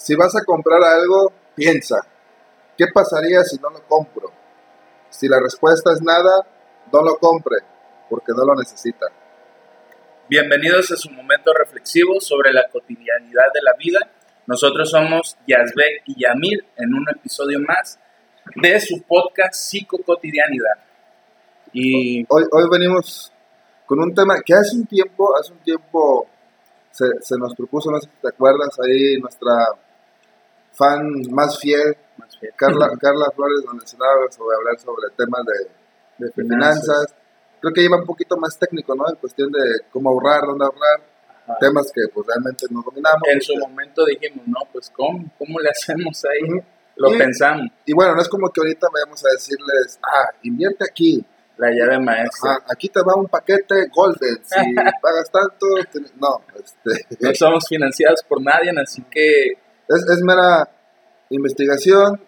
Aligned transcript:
Si 0.00 0.14
vas 0.14 0.34
a 0.34 0.42
comprar 0.46 0.82
algo, 0.82 1.30
piensa, 1.54 2.00
¿qué 2.78 2.86
pasaría 2.86 3.42
si 3.42 3.58
no 3.58 3.68
lo 3.68 3.86
compro? 3.86 4.32
Si 5.10 5.28
la 5.28 5.38
respuesta 5.38 5.92
es 5.92 6.00
nada, 6.00 6.46
no 6.90 7.02
lo 7.02 7.18
compre, 7.18 7.58
porque 8.08 8.32
no 8.34 8.46
lo 8.46 8.54
necesita. 8.54 9.08
Bienvenidos 10.26 10.90
a 10.90 10.96
su 10.96 11.10
momento 11.10 11.52
reflexivo 11.52 12.18
sobre 12.18 12.50
la 12.50 12.66
cotidianidad 12.72 13.52
de 13.52 13.60
la 13.62 13.74
vida. 13.78 13.98
Nosotros 14.46 14.90
somos 14.90 15.36
Yazbek 15.46 16.04
y 16.06 16.22
Yamil 16.22 16.64
en 16.78 16.94
un 16.94 17.06
episodio 17.14 17.60
más 17.60 17.98
de 18.56 18.80
su 18.80 19.02
podcast 19.02 19.52
Psicocotidianidad. 19.52 20.78
Y 21.74 22.24
Hoy, 22.30 22.44
hoy 22.50 22.64
venimos 22.72 23.30
con 23.84 24.00
un 24.00 24.14
tema 24.14 24.40
que 24.42 24.54
hace 24.54 24.76
un 24.76 24.86
tiempo, 24.86 25.36
hace 25.36 25.52
un 25.52 25.58
tiempo 25.58 26.26
se, 26.90 27.04
se 27.20 27.36
nos 27.36 27.54
propuso, 27.54 27.90
no 27.90 28.00
sé 28.00 28.08
si 28.08 28.22
te 28.22 28.28
acuerdas, 28.28 28.70
ahí 28.80 29.20
nuestra 29.20 29.52
fan 30.72 31.22
más 31.30 31.58
fiel, 31.58 31.96
más 32.16 32.38
bien, 32.40 32.52
Carla, 32.56 32.88
Carla 33.00 33.26
Flores, 33.34 33.64
mencionaba 33.72 34.30
sobre 34.30 34.56
hablar 34.56 34.78
sobre 34.80 35.10
temas 35.16 35.42
de, 35.46 36.26
de 36.26 36.32
finanzas. 36.32 37.14
Creo 37.60 37.72
que 37.74 37.82
iba 37.82 37.96
un 37.98 38.06
poquito 38.06 38.36
más 38.36 38.58
técnico, 38.58 38.94
¿no? 38.94 39.08
En 39.08 39.16
cuestión 39.16 39.50
de 39.52 39.60
cómo 39.92 40.10
ahorrar, 40.10 40.42
dónde 40.46 40.64
ahorrar, 40.64 41.00
Ajá. 41.44 41.56
temas 41.60 41.90
que 41.94 42.02
pues 42.12 42.26
realmente 42.26 42.66
no 42.70 42.82
dominamos. 42.82 43.22
En 43.28 43.40
su 43.42 43.54
momento 43.56 44.04
dijimos, 44.06 44.46
no, 44.46 44.60
pues 44.72 44.90
¿cómo, 44.90 45.24
cómo 45.38 45.58
le 45.60 45.68
hacemos 45.70 46.22
ahí? 46.24 46.50
Ujú. 46.50 46.64
Lo 46.96 47.14
Y- 47.14 47.18
pensamos, 47.18 47.66
Y 47.86 47.92
bueno, 47.94 48.14
no 48.14 48.20
es 48.22 48.28
como 48.28 48.50
que 48.50 48.60
ahorita 48.60 48.86
vayamos 48.92 49.24
a 49.24 49.28
decirles, 49.32 49.98
ah, 50.02 50.30
invierte 50.42 50.84
aquí, 50.88 51.24
la 51.56 51.70
llave 51.70 51.98
maestra. 51.98 52.52
Ajá, 52.52 52.64
aquí 52.72 52.88
te 52.88 53.00
va 53.02 53.14
un 53.14 53.26
paquete 53.28 53.88
Golden, 53.94 54.38
si 54.44 54.74
pagas 55.02 55.30
tanto, 55.30 55.66
te- 55.92 56.00
no, 56.18 56.40
este, 56.58 57.06
No 57.20 57.34
somos 57.34 57.66
financiados 57.68 58.22
por 58.28 58.40
nadie, 58.42 58.70
así 58.82 59.02
que 59.10 59.52
es, 59.90 60.08
es 60.08 60.22
mera 60.22 60.68
investigación, 61.30 62.20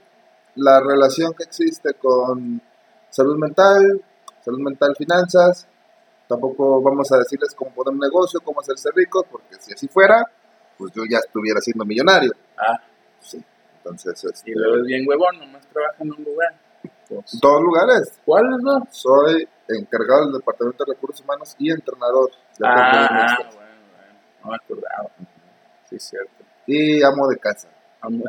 la 0.57 0.81
relación 0.81 1.33
que 1.35 1.45
existe 1.45 1.95
con 1.95 2.61
salud 3.09 3.37
mental, 3.39 4.03
salud 4.45 4.59
mental, 4.61 4.95
finanzas, 4.97 5.67
tampoco 6.29 6.83
vamos 6.83 7.11
a 7.13 7.19
decirles 7.19 7.55
cómo 7.55 7.73
poner 7.73 7.95
un 7.95 8.01
negocio, 8.01 8.41
cómo 8.41 8.61
hacerse 8.61 8.91
ricos, 8.95 9.25
porque 9.31 9.57
si 9.61 9.73
así 9.73 9.89
fuera, 9.89 10.25
pues 10.77 10.93
yo 10.93 11.03
ya 11.09 11.19
estuviera 11.19 11.61
siendo 11.61 11.85
millonario, 11.85 12.33
ah, 12.59 12.81
sí, 13.21 13.43
entonces, 13.77 14.25
este, 14.25 14.51
y 14.51 14.55
luego 14.55 14.79
es 14.79 14.85
bien 14.85 15.09
huevón, 15.09 15.39
nomás 15.39 15.67
trabaja 15.69 15.97
en 16.01 16.13
un 16.13 16.25
lugar. 16.25 16.55
Pues, 17.09 17.35
en 17.35 17.41
todos 17.41 17.63
lugares, 17.63 18.21
¿Cuál 18.25 18.45
es 18.55 18.63
no? 18.63 18.87
soy 18.91 19.49
encargado 19.69 20.25
del 20.25 20.33
Departamento 20.35 20.85
de 20.85 20.95
Recursos 20.95 21.23
Humanos 21.23 21.55
y 21.59 21.71
entrenador 21.71 22.31
de 22.59 22.67
Ah, 22.67 23.37
bueno, 23.39 23.53
bueno, 23.55 24.19
no 24.43 24.51
me 24.51 24.57
acordaba. 24.57 25.11
Sí, 25.89 25.97
es 25.97 26.03
cierto. 26.03 26.52
Y 26.67 27.03
amo 27.03 27.29
de 27.29 27.39
casa. 27.39 27.69
Amo- 28.01 28.25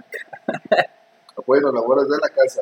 apoyo 1.35 1.59
en 1.59 1.65
las 1.65 1.73
labores 1.73 2.07
de 2.07 2.17
la 2.21 2.29
casa. 2.29 2.61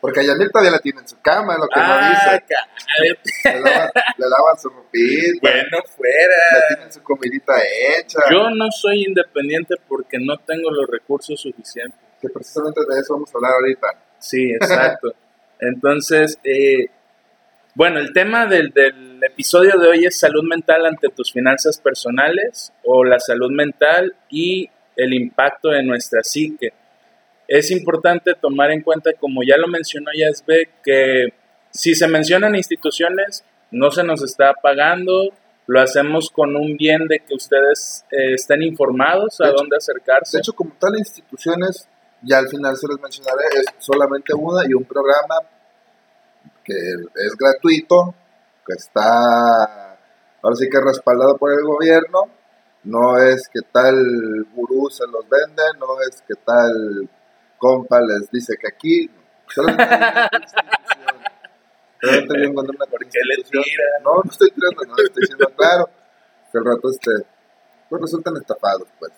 Porque 0.00 0.20
a 0.20 0.22
Yamil 0.22 0.50
todavía 0.50 0.70
la 0.72 0.78
tiene 0.78 1.00
en 1.00 1.08
su 1.08 1.20
cama, 1.20 1.56
lo 1.58 1.64
que 1.68 1.74
Ah, 1.78 2.00
no 2.00 2.08
dice. 2.10 2.44
cállate. 2.48 3.58
Le 3.58 3.60
lavan, 3.70 3.90
le 4.16 4.28
lavan 4.28 4.58
su 4.58 4.68
ropita, 4.70 5.38
Bueno, 5.42 5.68
le 5.72 5.90
fuera. 5.92 6.36
tienen 6.68 6.92
su 6.92 7.02
comidita 7.02 7.52
hecha. 7.98 8.18
Yo 8.32 8.48
no 8.50 8.70
soy 8.70 9.04
independiente 9.06 9.74
porque 9.88 10.18
no 10.18 10.38
tengo 10.38 10.70
los 10.70 10.88
recursos 10.88 11.38
suficientes. 11.40 12.00
Que 12.20 12.28
precisamente 12.30 12.80
de 12.88 12.98
eso 13.00 13.12
vamos 13.14 13.30
a 13.34 13.38
hablar 13.38 13.52
ahorita. 13.60 13.88
Sí, 14.18 14.52
exacto. 14.52 15.12
Entonces, 15.60 16.38
eh, 16.44 16.86
bueno, 17.74 17.98
el 18.00 18.12
tema 18.14 18.46
del, 18.46 18.70
del 18.70 19.22
episodio 19.22 19.78
de 19.78 19.86
hoy 19.88 20.04
es 20.06 20.18
salud 20.18 20.42
mental 20.44 20.86
ante 20.86 21.08
tus 21.10 21.30
finanzas 21.32 21.78
personales 21.78 22.72
o 22.84 23.04
la 23.04 23.20
salud 23.20 23.50
mental 23.52 24.16
y 24.30 24.70
el 24.96 25.14
impacto 25.14 25.68
de 25.70 25.82
nuestra 25.82 26.22
psique. 26.22 26.72
Es 27.48 27.70
importante 27.70 28.34
tomar 28.34 28.70
en 28.70 28.82
cuenta, 28.82 29.12
como 29.18 29.42
ya 29.42 29.56
lo 29.56 29.66
mencionó 29.68 30.10
Yasbe, 30.14 30.68
que 30.84 31.34
si 31.70 31.94
se 31.94 32.06
mencionan 32.08 32.54
instituciones, 32.54 33.44
no 33.70 33.90
se 33.90 34.04
nos 34.04 34.22
está 34.22 34.54
pagando, 34.54 35.30
lo 35.66 35.80
hacemos 35.80 36.30
con 36.30 36.56
un 36.56 36.76
bien 36.76 37.06
de 37.06 37.20
que 37.20 37.34
ustedes 37.34 38.04
eh, 38.10 38.34
estén 38.34 38.62
informados 38.62 39.40
a 39.40 39.46
De 39.46 39.52
dónde 39.52 39.76
acercarse. 39.76 40.36
De 40.36 40.40
hecho, 40.40 40.52
como 40.52 40.74
tal, 40.78 40.98
instituciones, 40.98 41.88
ya 42.22 42.38
al 42.38 42.48
final 42.48 42.76
se 42.76 42.88
les 42.88 43.00
mencionaré, 43.00 43.44
es 43.54 43.66
solamente 43.78 44.34
una 44.34 44.62
y 44.68 44.74
un 44.74 44.84
programa 44.84 45.36
que 46.64 46.74
es 46.74 47.36
gratuito, 47.38 48.14
que 48.66 48.74
está, 48.74 49.96
ahora 50.42 50.56
sí 50.56 50.68
que 50.68 50.80
respaldado 50.80 51.36
por 51.36 51.52
el 51.52 51.64
gobierno. 51.64 52.39
No 52.84 53.18
es 53.18 53.48
que 53.52 53.60
tal 53.72 54.46
gurú 54.54 54.88
se 54.90 55.06
los 55.06 55.28
vende, 55.28 55.62
no 55.78 56.00
es 56.00 56.22
que 56.26 56.34
tal 56.34 57.08
compa 57.58 58.00
les 58.00 58.30
dice 58.30 58.54
que 58.58 58.68
aquí. 58.68 59.02
Institución. 59.02 59.76
Solamente 62.00 62.34
yo 62.38 62.44
encontré 62.44 62.76
una 62.76 62.86
¿Por 62.86 63.00
qué 63.00 63.18
le 63.28 63.34
institución. 63.36 63.86
No, 64.02 64.14
no 64.24 64.30
estoy 64.30 64.50
tirando, 64.50 64.82
no, 64.84 64.96
estoy 64.96 65.20
diciendo 65.20 65.52
claro. 65.56 65.90
Que 66.50 66.58
al 66.58 66.64
rato 66.64 66.90
este, 66.90 67.10
pues 67.88 68.02
resultan 68.02 68.36
estafados, 68.36 68.88
pues. 68.98 69.12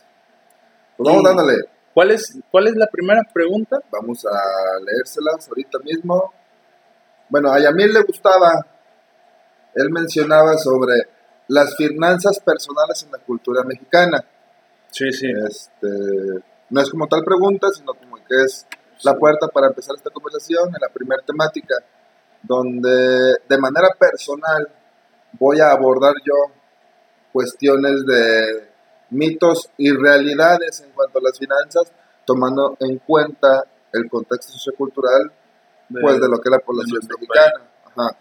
Pues 0.97 1.09
vamos 1.09 1.23
dándole. 1.23 1.59
¿Cuál 1.95 2.11
es, 2.11 2.39
¿Cuál 2.51 2.69
es 2.69 2.77
la 2.77 2.87
primera 2.87 3.23
pregunta? 3.33 3.79
Vamos 3.91 4.25
a 4.25 4.81
leérselas 4.85 5.49
ahorita 5.49 5.79
mismo. 5.81 6.33
Bueno, 7.29 7.53
a 7.53 7.61
Yamil 7.61 7.93
le 7.93 8.03
gustaba, 8.03 8.67
él 9.75 9.91
mencionaba 9.91 10.57
sobre 10.57 10.95
las 11.53 11.77
finanzas 11.77 12.41
personales 12.41 13.03
en 13.03 13.13
la 13.13 13.19
cultura 13.19 13.63
mexicana. 13.63 14.25
Sí, 14.91 15.13
sí. 15.13 15.27
Este, 15.31 16.43
no 16.71 16.81
es 16.81 16.91
como 16.91 17.07
tal 17.07 17.23
pregunta, 17.23 17.69
sino 17.71 17.93
como 17.93 18.17
que 18.17 18.43
es 18.43 18.67
la 19.03 19.15
puerta 19.17 19.49
para 19.49 19.67
empezar 19.67 19.95
esta 19.95 20.09
conversación 20.09 20.69
en 20.69 20.81
la 20.81 20.89
primera 20.89 21.23
temática, 21.23 21.75
donde 22.43 23.37
de 23.47 23.59
manera 23.59 23.89
personal 23.99 24.67
voy 25.33 25.61
a 25.61 25.73
abordar 25.73 26.15
yo 26.25 26.35
cuestiones 27.33 28.07
de 28.07 28.71
mitos 29.11 29.69
y 29.77 29.91
realidades 29.91 30.81
en 30.81 30.93
cuanto 30.93 31.19
a 31.19 31.23
las 31.23 31.39
finanzas, 31.39 31.93
tomando 32.25 32.79
en 32.81 32.97
cuenta 32.99 33.65
el 33.93 34.09
contexto 34.09 34.53
sociocultural 34.53 35.31
pues 36.01 36.19
de 36.19 36.29
lo 36.29 36.41
que 36.41 36.49
es 36.49 36.51
la 36.51 36.61
población 36.61 37.01
mexicana. 37.07 37.69
Ajá. 37.85 38.17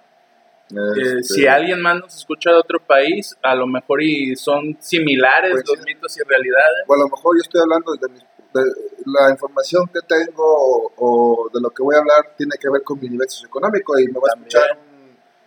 Eh, 0.71 1.17
Este, 1.19 1.23
si 1.23 1.47
alguien 1.47 1.81
más 1.81 1.99
nos 1.99 2.15
escucha 2.15 2.51
de 2.51 2.57
otro 2.57 2.79
país, 2.79 3.35
a 3.41 3.55
lo 3.55 3.67
mejor 3.67 4.01
y 4.01 4.35
son 4.35 4.77
similares 4.79 5.51
Pues 5.51 5.67
los 5.67 5.85
mitos 5.85 6.17
y 6.17 6.21
realidades. 6.23 6.83
o 6.87 6.93
a 6.93 6.97
lo 6.97 7.05
mejor 7.07 7.35
yo 7.37 7.41
estoy 7.41 7.61
hablando 7.61 7.93
de, 7.95 8.07
mis- 8.09 8.25
de 8.53 8.63
la 9.05 9.31
información 9.31 9.87
que 9.93 9.99
tengo 10.07 10.43
o, 10.43 10.93
o 10.97 11.49
de 11.53 11.59
lo 11.61 11.69
que 11.71 11.83
voy 11.83 11.95
a 11.95 11.99
hablar 11.99 12.33
tiene 12.37 12.53
que 12.59 12.69
ver 12.69 12.83
con 12.83 12.99
mi 12.99 13.09
nivel 13.09 13.29
socioeconómico 13.29 13.99
y 13.99 14.07
me 14.07 14.13
va 14.13 14.27
a 14.33 14.37
escuchar 14.37 14.77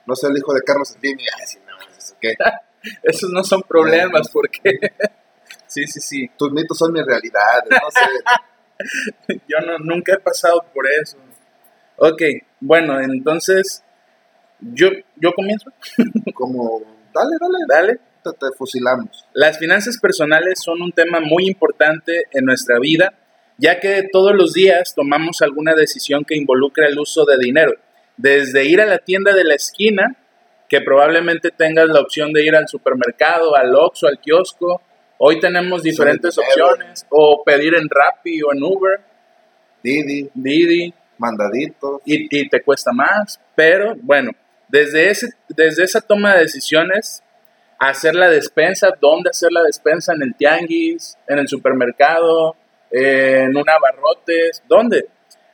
no 0.07 0.15
sé, 0.15 0.27
el 0.29 0.37
hijo 0.37 0.53
de 0.53 0.61
Carlos 0.63 0.89
Slim 0.89 1.19
y 1.19 1.25
no, 1.67 1.97
¿eso 1.97 2.15
qué? 2.21 2.35
Esos 3.03 3.31
no 3.31 3.43
son 3.43 3.63
problemas 3.63 4.29
porque... 4.31 4.79
sí, 5.67 5.87
sí, 5.87 6.01
sí. 6.01 6.31
Tus 6.37 6.53
mitos 6.53 6.77
son 6.77 6.93
mi 6.93 7.03
realidad, 7.03 7.65
no 7.71 7.91
sé. 7.91 9.39
Yo 9.49 9.61
no, 9.67 9.79
nunca 9.79 10.13
he 10.15 10.19
pasado 10.19 10.63
por 10.75 10.85
eso. 11.01 11.17
Ok, 11.97 12.21
bueno, 12.61 13.01
entonces... 13.01 13.84
Yo, 14.61 14.89
yo 15.17 15.33
comienzo. 15.33 15.71
Como, 16.35 16.81
dale, 17.13 17.37
dale, 17.41 17.59
Dale. 17.69 17.99
te, 18.23 18.31
te 18.33 18.57
fusilamos. 18.57 19.27
Las 19.35 19.59
finanzas 19.59 19.99
personales 19.99 20.61
son 20.63 20.81
un 20.83 20.93
tema 20.93 21.21
muy 21.21 21.47
importante 21.47 22.25
en 22.33 22.45
nuestra 22.45 22.79
vida, 22.79 23.15
ya 23.59 23.79
que 23.81 24.09
todos 24.11 24.35
los 24.35 24.53
días 24.55 24.95
tomamos 24.95 25.43
alguna 25.43 25.75
decisión 25.75 26.25
que 26.25 26.37
involucra 26.37 26.87
el 26.89 26.99
uso 26.99 27.25
de 27.25 27.37
dinero, 27.39 27.73
desde 28.17 28.65
ir 28.65 28.81
a 28.81 28.87
la 28.87 28.99
tienda 28.99 29.35
de 29.35 29.45
la 29.45 29.55
esquina, 29.55 30.17
que 30.69 30.81
probablemente 30.81 31.51
tengas 31.51 31.89
la 31.89 32.01
opción 32.01 32.33
de 32.33 32.45
ir 32.45 32.57
al 32.57 32.67
supermercado, 32.69 33.55
al 33.57 33.75
Oxxo, 33.75 34.07
al 34.09 34.19
kiosco. 34.19 34.81
Hoy 35.19 35.39
tenemos 35.39 35.83
diferentes 35.83 36.37
opciones, 36.39 37.07
o 37.11 37.43
pedir 37.45 37.75
en 37.75 37.89
Rappi 37.89 38.43
o 38.43 38.53
en 38.53 38.63
Uber, 38.63 39.01
Didi, 39.83 40.31
Didi, 40.35 40.93
mandaditos. 41.19 42.01
y, 42.05 42.27
y 42.37 42.49
te 42.49 42.63
cuesta 42.63 42.93
más. 42.93 43.39
Pero 43.55 43.95
bueno, 44.01 44.33
desde, 44.75 45.09
ese, 45.09 45.29
desde 45.51 45.85
esa 45.85 46.01
toma 46.01 46.35
de 46.35 46.41
decisiones, 46.41 47.23
hacer 47.79 48.17
la 48.17 48.29
despensa, 48.29 48.89
dónde 49.01 49.31
hacer 49.31 49.53
la 49.53 49.63
despensa, 49.63 50.15
en 50.15 50.23
el 50.23 50.35
tianguis, 50.35 51.17
en 51.29 51.39
el 51.39 51.47
supermercado, 51.47 52.57
en 52.91 53.57
un 53.57 53.71
abarrotes, 53.71 54.65
¿dónde? 54.69 55.07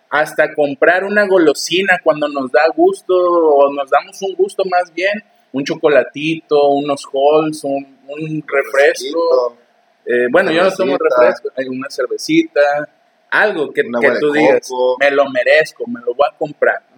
Hasta 0.08 0.54
comprar 0.54 1.04
una 1.04 1.26
golosina 1.26 1.98
cuando 2.02 2.28
nos 2.28 2.50
da 2.50 2.62
gusto 2.74 3.14
o 3.14 3.70
nos 3.74 3.90
damos 3.90 4.22
un 4.22 4.34
gusto 4.36 4.62
más 4.64 4.90
bien, 4.94 5.22
un 5.52 5.64
chocolatito, 5.66 6.68
unos 6.70 7.04
halls, 7.12 7.62
un, 7.64 7.98
un 8.08 8.42
refresco. 8.46 9.58
Eh, 10.06 10.28
bueno, 10.30 10.50
yo 10.50 10.64
no 10.64 10.72
tomo 10.72 10.96
refresco, 10.96 11.50
hay 11.58 11.68
una 11.68 11.90
cervecita, 11.90 12.88
algo 13.30 13.70
que, 13.70 13.82
que 13.82 14.10
tú 14.18 14.32
digas, 14.32 14.66
me 14.98 15.10
lo 15.10 15.28
merezco, 15.28 15.86
me 15.86 16.00
lo 16.00 16.14
voy 16.14 16.26
a 16.26 16.34
comprar. 16.38 16.89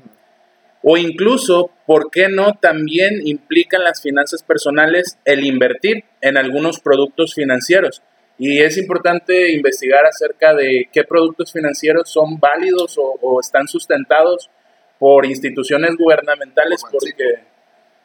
O 0.83 0.97
incluso, 0.97 1.71
¿por 1.87 2.11
qué 2.11 2.29
no? 2.29 2.55
También 2.55 3.27
implican 3.27 3.85
las 3.85 4.03
finanzas 4.03 4.43
personales 4.43 5.19
el 5.25 5.45
invertir 5.45 6.05
en 6.21 6.37
algunos 6.37 6.81
productos 6.81 7.35
financieros. 7.35 8.03
Y 8.39 8.61
es 8.61 8.77
importante 8.79 9.53
investigar 9.53 10.05
acerca 10.07 10.55
de 10.55 10.89
qué 10.93 11.05
productos 11.05 11.53
financieros 11.53 12.11
son 12.11 12.41
válidos 12.41 12.99
o, 12.99 13.15
o 13.21 13.41
están 13.41 13.69
sustentados 13.69 14.51
por 14.99 15.27
instituciones 15.27 15.97
gubernamentales, 15.97 16.83
porque 16.91 17.45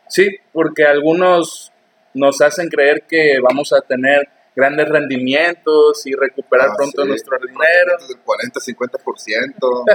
sí, 0.07 0.27
porque 0.51 0.83
algunos 0.85 1.71
nos 2.13 2.41
hacen 2.41 2.69
creer 2.69 3.03
que 3.07 3.39
vamos 3.41 3.73
a 3.73 3.81
tener 3.81 4.27
grandes 4.56 4.89
rendimientos 4.89 6.06
y 6.06 6.13
recuperar 6.13 6.69
Ah, 6.69 6.73
pronto 6.75 7.03
sí. 7.03 7.07
nuestro 7.07 7.38
dinero. 7.39 7.97
Del 8.07 8.18
40, 8.19 8.59
50%. 8.59 9.85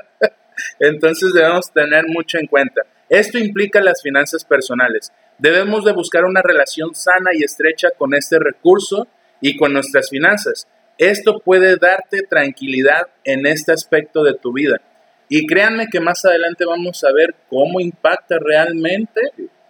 Entonces 0.79 1.33
debemos 1.33 1.73
tener 1.73 2.07
mucho 2.07 2.39
en 2.39 2.47
cuenta. 2.47 2.83
Esto 3.09 3.39
implica 3.39 3.81
las 3.81 4.03
finanzas 4.03 4.45
personales. 4.45 5.13
Debemos 5.39 5.85
de 5.85 5.93
buscar 5.93 6.25
una 6.25 6.43
relación 6.43 6.95
sana 6.95 7.31
y 7.35 7.43
estrecha 7.43 7.89
con 7.97 8.15
este 8.15 8.39
recurso 8.39 9.07
y 9.41 9.57
con 9.57 9.73
nuestras 9.73 10.09
finanzas. 10.09 10.67
Esto 10.99 11.41
puede 11.41 11.77
darte 11.77 12.23
tranquilidad 12.23 13.09
en 13.25 13.47
este 13.47 13.73
aspecto 13.73 14.23
de 14.23 14.35
tu 14.35 14.53
vida. 14.53 14.81
Y 15.29 15.47
créanme 15.47 15.89
que 15.89 16.01
más 16.01 16.25
adelante 16.25 16.65
vamos 16.65 17.03
a 17.05 17.13
ver 17.13 17.35
cómo 17.49 17.81
impacta 17.81 18.39
realmente 18.39 19.21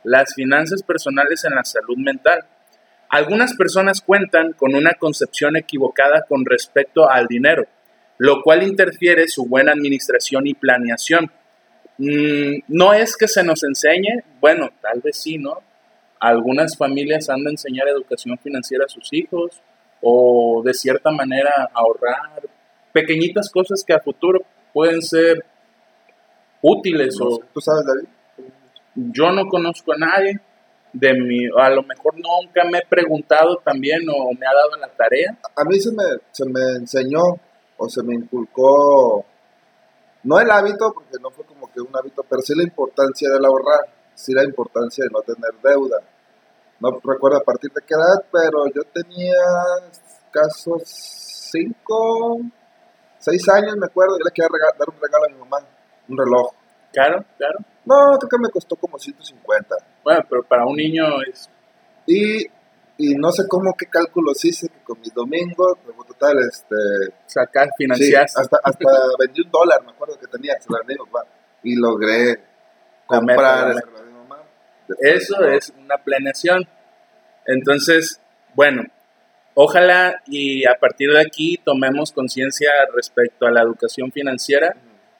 las 0.04 0.34
finanzas 0.34 0.82
personales 0.82 1.44
en 1.44 1.54
la 1.54 1.64
salud 1.64 1.96
mental. 1.96 2.44
Algunas 3.08 3.54
personas 3.54 4.00
cuentan 4.00 4.52
con 4.52 4.74
una 4.74 4.94
concepción 4.94 5.56
equivocada 5.56 6.24
con 6.28 6.44
respecto 6.44 7.08
al 7.08 7.26
dinero, 7.26 7.66
lo 8.18 8.42
cual 8.42 8.62
interfiere 8.62 9.28
su 9.28 9.46
buena 9.46 9.72
administración 9.72 10.46
y 10.46 10.54
planeación. 10.54 11.30
Mm, 11.98 12.62
no 12.68 12.92
es 12.92 13.16
que 13.16 13.28
se 13.28 13.42
nos 13.42 13.62
enseñe, 13.64 14.24
bueno, 14.40 14.70
tal 14.80 15.00
vez 15.00 15.16
sí, 15.16 15.38
¿no? 15.38 15.58
Algunas 16.20 16.76
familias 16.76 17.28
han 17.30 17.44
de 17.44 17.50
enseñar 17.50 17.88
educación 17.88 18.38
financiera 18.38 18.84
a 18.84 18.88
sus 18.88 19.12
hijos 19.12 19.60
o 20.00 20.62
de 20.64 20.74
cierta 20.74 21.10
manera 21.10 21.70
ahorrar 21.74 22.42
pequeñitas 22.92 23.50
cosas 23.50 23.82
que 23.84 23.92
a 23.92 24.00
futuro 24.00 24.40
pueden 24.72 25.02
ser 25.02 25.44
útiles 26.60 27.16
No 27.18 27.26
o 27.26 27.42
¿Tú 27.52 27.60
sabes, 27.60 27.84
David? 27.86 28.08
yo 28.94 29.32
no 29.32 29.46
conozco 29.46 29.92
a 29.92 29.96
nadie 29.96 30.40
de 30.92 31.14
mi, 31.14 31.46
a 31.58 31.70
lo 31.70 31.82
mejor 31.82 32.14
nunca 32.16 32.64
me 32.70 32.78
he 32.78 32.86
preguntado 32.86 33.56
también 33.64 34.02
o 34.08 34.32
me 34.38 34.46
ha 34.46 34.52
dado 34.54 34.76
la 34.78 34.88
tarea. 34.88 35.36
A 35.56 35.64
mí 35.64 35.80
se 35.80 35.90
me, 35.90 36.04
se 36.30 36.44
me 36.44 36.60
enseñó 36.76 37.38
o 37.84 37.88
se 37.88 38.00
me 38.04 38.14
inculcó, 38.14 39.24
no 40.22 40.38
el 40.38 40.48
hábito, 40.52 40.92
porque 40.92 41.18
no 41.20 41.30
fue 41.30 41.44
como 41.44 41.68
que 41.72 41.80
un 41.80 41.90
hábito, 41.96 42.22
pero 42.28 42.40
sí 42.40 42.54
la 42.56 42.62
importancia 42.62 43.28
del 43.28 43.44
ahorrar, 43.44 43.80
sí 44.14 44.32
la 44.32 44.44
importancia 44.44 45.04
de 45.04 45.10
no 45.10 45.20
tener 45.22 45.50
deuda. 45.60 45.98
No 46.78 46.90
recuerdo 47.02 47.38
a 47.38 47.42
partir 47.42 47.72
de 47.72 47.80
qué 47.84 47.94
edad, 47.94 48.24
pero 48.30 48.66
yo 48.72 48.82
tenía 48.92 49.34
casos 50.30 50.82
cinco, 51.50 52.40
seis 53.18 53.48
años, 53.48 53.76
me 53.76 53.86
acuerdo, 53.86 54.16
yo 54.16 54.24
le 54.24 54.30
quería 54.30 54.48
dar 54.78 54.88
un 54.88 55.00
regalo 55.00 55.24
a 55.24 55.32
mi 55.32 55.38
mamá, 55.40 55.58
un 56.08 56.18
reloj. 56.18 56.52
Claro, 56.92 57.24
claro. 57.36 57.58
No, 57.84 58.16
creo 58.16 58.28
que 58.30 58.38
me 58.38 58.50
costó 58.50 58.76
como 58.76 58.96
150. 58.96 59.74
Bueno, 60.04 60.20
pero 60.30 60.44
para 60.44 60.64
un 60.66 60.76
niño 60.76 61.02
es 61.28 61.50
Y, 62.06 62.46
y 63.02 63.16
no 63.16 63.32
sé 63.32 63.48
cómo, 63.48 63.74
qué 63.76 63.86
cálculos 63.86 64.44
hice, 64.44 64.68
que 64.68 64.78
con 64.84 65.00
mis 65.00 65.12
domingos, 65.12 65.76
total, 66.06 66.38
este, 66.38 66.76
sacar, 67.26 67.66
Sí, 67.66 67.72
financiar. 67.78 68.22
hasta, 68.22 68.60
hasta 68.62 68.88
vendí 69.18 69.42
un 69.42 69.50
dólar, 69.50 69.82
me 69.84 69.90
acuerdo 69.90 70.16
que 70.20 70.28
tenía, 70.28 70.54
se 70.60 70.70
lo 70.70 70.78
vendí 70.78 70.94
papá. 70.96 71.26
Y 71.64 71.74
logré 71.74 72.38
comprar 73.06 73.74
meta, 73.74 74.02
de 74.04 74.10
mamá. 74.12 74.42
Eso 75.00 75.42
es 75.48 75.72
una 75.76 75.98
planeación. 75.98 76.68
Entonces, 77.46 78.20
bueno, 78.54 78.84
ojalá 79.54 80.22
y 80.26 80.64
a 80.64 80.76
partir 80.78 81.10
de 81.10 81.22
aquí 81.22 81.58
tomemos 81.64 82.12
conciencia 82.12 82.70
respecto 82.94 83.46
a 83.46 83.50
la 83.50 83.62
educación 83.62 84.12
financiera, 84.12 84.76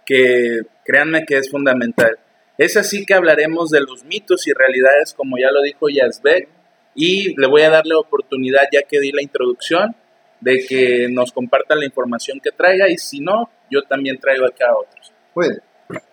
que 0.07 0.61
créanme 0.85 1.25
que 1.25 1.39
es 1.39 1.51
fundamental. 1.51 2.17
Es 2.59 2.77
así 2.77 3.05
que 3.05 3.15
hablaremos 3.15 3.71
de 3.71 3.81
los 3.81 4.05
mitos 4.05 4.47
y 4.47 4.53
realidades, 4.53 5.15
como 5.15 5.37
ya 5.37 5.51
lo 5.51 5.63
dijo 5.63 5.89
Yazbek, 5.89 6.49
y 6.95 7.39
le 7.41 7.47
voy 7.49 7.63
a 7.63 7.71
dar 7.71 7.87
la 7.87 7.99
oportunidad, 7.99 8.63
ya 8.73 8.83
que 8.83 9.01
di 9.01 9.13
la 9.13 9.23
introducción, 9.23 9.95
de 10.41 10.65
que 10.69 11.09
nos 11.11 11.33
comparta 11.33 11.75
la 11.75 11.85
información 11.85 12.41
que 12.43 12.51
traiga, 12.51 12.89
y 12.89 12.99
si 12.99 13.21
no, 13.21 13.49
yo 13.71 13.83
también 13.83 14.19
traigo 14.19 14.45
acá 14.45 14.67
a 14.71 14.79
otros. 14.79 15.13
Muy 15.35 15.49
bien, 15.49 15.63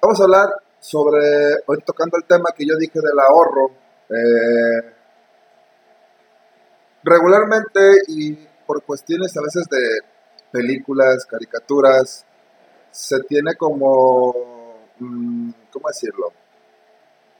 vamos 0.02 0.20
a 0.20 0.24
hablar 0.24 0.50
sobre, 0.80 1.20
hoy 1.66 1.78
tocando 1.86 2.18
el 2.18 2.26
tema 2.26 2.50
que 2.56 2.66
yo 2.66 2.76
dije 2.78 3.00
del 3.00 3.20
ahorro. 3.20 3.72
eh, 4.10 4.94
regularmente 7.04 7.80
y 8.08 8.34
por 8.66 8.84
cuestiones 8.84 9.36
a 9.38 9.42
veces 9.42 9.66
de 9.70 10.00
películas, 10.52 11.26
caricaturas, 11.26 12.26
se 12.92 13.20
tiene 13.22 13.56
como, 13.56 14.34
mm, 15.00 15.52
¿cómo 15.72 15.88
decirlo? 15.88 16.34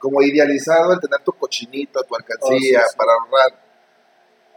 Como 0.00 0.20
idealizado 0.22 0.92
el 0.94 0.98
tener 1.00 1.20
tu 1.22 1.32
cochinito, 1.32 2.02
tu 2.02 2.16
alcancía 2.16 2.80
Oh, 2.80 2.82
sí, 2.84 2.90
sí. 2.90 2.96
para 2.96 3.12
ahorrar. 3.12 3.60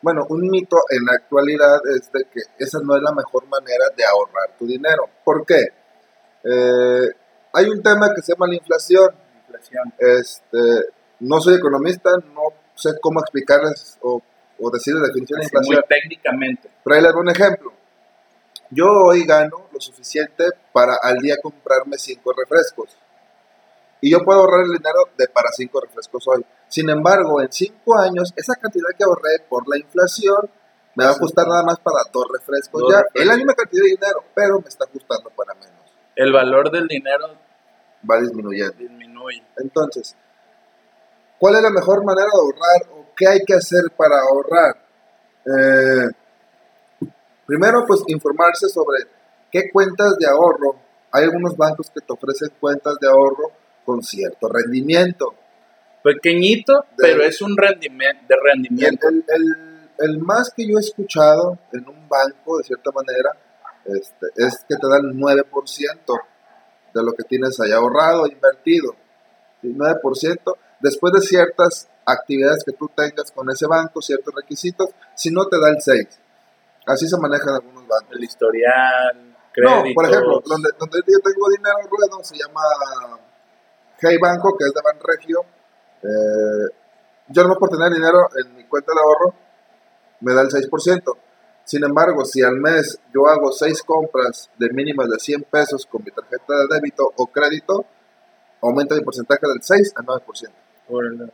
Bueno, 0.02 0.26
un 0.30 0.42
mito 0.50 0.78
en 0.90 1.06
la 1.06 1.14
actualidad 1.14 1.80
es 1.96 2.12
de 2.12 2.26
que 2.26 2.40
esa 2.58 2.80
no 2.84 2.96
es 2.96 3.02
la 3.04 3.12
mejor 3.14 3.46
manera 3.48 3.86
de 3.96 4.04
ahorrar 4.06 4.58
tu 4.58 4.66
dinero. 4.66 5.08
¿Por 5.24 5.46
qué? 5.46 5.68
Eh, 6.44 7.08
hay 7.54 7.66
un 7.70 7.82
tema 7.84 8.14
que 8.16 8.22
se 8.22 8.34
llama 8.34 8.48
la 8.48 8.56
inflación. 8.56 9.16
Inflación. 9.46 9.94
Este, 10.00 10.58
no 11.20 11.40
soy 11.40 11.56
economista, 11.56 12.10
no 12.34 12.42
sé 12.76 12.90
cómo 13.02 13.20
explicarles 13.22 13.98
o, 14.02 14.22
o 14.60 14.72
decir 14.72 14.94
la 14.96 15.08
definición 15.08 15.40
de 15.40 15.46
Así, 15.46 15.56
muy 15.58 15.66
inflación. 15.76 15.86
técnicamente. 16.02 16.70
Pero 16.84 16.96
ahí 16.96 17.02
les 17.02 17.14
un 17.14 17.30
ejemplo. 17.30 17.74
Yo 18.72 18.88
hoy 18.88 19.24
gano 19.26 19.68
lo 19.72 19.80
suficiente 19.80 20.46
para 20.72 20.96
al 21.02 21.18
día 21.20 21.36
comprarme 21.42 21.98
cinco 21.98 22.34
refrescos. 22.34 22.90
Y 24.04 24.12
yo 24.12 24.20
puedo 24.20 24.42
ahorrar 24.42 24.66
el 24.66 24.72
dinero 24.74 25.00
de 25.18 25.30
para 25.30 25.48
cinco 25.56 25.80
refrescos 25.80 26.28
hoy. 26.28 26.46
Sin 26.68 26.90
embargo, 26.90 27.42
en 27.42 27.50
cinco 27.50 27.98
años, 27.98 28.34
esa 28.36 28.54
cantidad 28.56 28.90
que 28.98 29.06
ahorré 29.06 29.46
por 29.48 29.64
la 29.70 29.78
inflación 29.78 30.52
me 30.96 31.06
va 31.06 31.12
a 31.12 31.18
costar 31.18 31.48
nada 31.48 31.64
más 31.64 31.80
para 31.80 32.00
dos 32.12 32.26
refrescos. 32.30 32.82
Dos 32.82 32.92
ya, 32.92 32.98
refrescos. 32.98 33.22
es 33.22 33.28
la 33.28 33.36
misma 33.38 33.54
cantidad 33.54 33.82
de 33.82 33.90
dinero, 33.92 34.24
pero 34.36 34.60
me 34.60 34.68
está 34.68 34.86
costando 34.88 35.30
para 35.30 35.54
menos. 35.54 35.80
El 36.18 36.34
valor 36.34 36.70
del 36.70 36.86
dinero 36.90 37.28
Va 38.04 38.20
disminuyendo. 38.20 38.74
disminuye. 38.78 39.42
Entonces, 39.56 40.18
¿cuál 41.40 41.56
es 41.56 41.62
la 41.62 41.70
mejor 41.70 42.04
manera 42.04 42.28
de 42.28 42.38
ahorrar 42.38 43.00
o 43.00 43.06
qué 43.16 43.26
hay 43.30 43.40
que 43.48 43.54
hacer 43.54 43.84
para 43.96 44.18
ahorrar? 44.20 44.86
Eh, 45.46 47.08
primero, 47.46 47.86
pues 47.88 48.04
informarse 48.08 48.68
sobre 48.68 48.98
qué 49.50 49.72
cuentas 49.72 50.18
de 50.20 50.28
ahorro. 50.28 50.76
Hay 51.10 51.24
algunos 51.24 51.56
bancos 51.56 51.90
que 51.90 52.02
te 52.02 52.12
ofrecen 52.12 52.50
cuentas 52.60 52.96
de 53.00 53.08
ahorro 53.08 53.63
con 53.86 54.04
cierto 54.04 54.48
rendimiento. 54.50 55.34
Pequeñito, 56.04 56.86
De- 56.98 57.04
pero 57.04 57.24
es 57.24 57.42
un 57.42 57.56
rendimiento 57.56 58.24
de 58.28 58.36
rendimiento. 58.44 59.08
el- 59.10 59.24
el- 59.28 59.90
el 60.00 60.20
más 60.20 60.52
que 60.56 60.68
yo 60.68 60.78
he 60.78 60.82
escuchado 60.82 61.58
en 61.72 61.88
un 61.88 62.08
banco, 62.10 62.58
de 62.58 62.64
cierta 62.64 62.92
manera, 62.92 63.32
este, 63.86 64.28
es 64.36 64.66
que 64.68 64.76
te 64.76 64.88
dan 64.90 65.18
9% 65.18 66.20
de 66.94 67.04
lo 67.04 67.14
que 67.14 67.24
tienes 67.24 67.60
ahí 67.60 67.72
ahorrado, 67.72 68.28
invertido. 68.28 68.96
¿sí? 69.62 69.72
9%, 69.76 70.58
después 70.80 71.14
de 71.14 71.22
ciertas 71.22 71.88
actividades 72.06 72.64
que 72.66 72.74
tú 72.74 72.90
tengas 72.96 73.32
con 73.32 73.50
ese 73.50 73.66
banco, 73.66 74.02
ciertos 74.02 74.34
requisitos, 74.36 74.90
si 75.16 75.32
no 75.32 75.48
te 75.48 75.58
da 75.60 75.70
el 75.70 75.78
6%. 75.82 76.18
Así 76.86 77.08
se 77.08 77.18
manejan 77.18 77.56
algunos 77.56 77.88
bancos. 77.88 78.10
El 78.18 78.24
historial, 78.26 79.36
créditos. 79.54 79.84
No, 79.86 79.94
por 79.94 80.06
ejemplo, 80.06 80.44
donde, 80.46 80.70
donde 80.78 80.98
yo 81.08 81.20
tengo 81.24 81.50
dinero 81.50 81.76
en 81.82 81.90
ruedo 81.90 82.24
se 82.24 82.36
llama 82.38 82.62
Hey 84.06 84.18
Banco, 84.22 84.58
que 84.58 84.66
es 84.66 84.74
de 84.74 84.82
Banregio. 84.84 85.46
Eh, 86.04 86.76
yo 87.30 87.48
no 87.48 87.56
por 87.56 87.70
tener 87.70 87.92
dinero 87.94 88.28
en 88.36 88.56
mi 88.56 88.66
cuenta 88.66 88.92
de 88.94 89.00
ahorro 89.00 89.34
me 90.20 90.34
da 90.34 90.42
el 90.42 90.50
6%. 90.50 91.18
Sin 91.64 91.84
embargo, 91.86 92.26
si 92.26 92.42
al 92.42 92.58
mes 92.58 93.00
yo 93.14 93.28
hago 93.28 93.52
6 93.52 93.84
compras 93.84 94.50
de 94.58 94.70
mínimas 94.72 95.10
de 95.10 95.18
100 95.18 95.44
pesos 95.44 95.86
con 95.86 96.04
mi 96.04 96.12
tarjeta 96.12 96.44
de 96.48 96.76
débito 96.76 97.14
o 97.16 97.28
crédito, 97.28 97.86
aumenta 98.62 98.96
mi 98.96 99.02
porcentaje 99.02 99.48
del 99.48 99.62
6 99.62 99.94
al 99.96 100.06
9%. 100.06 100.52
Órale. 100.90 101.32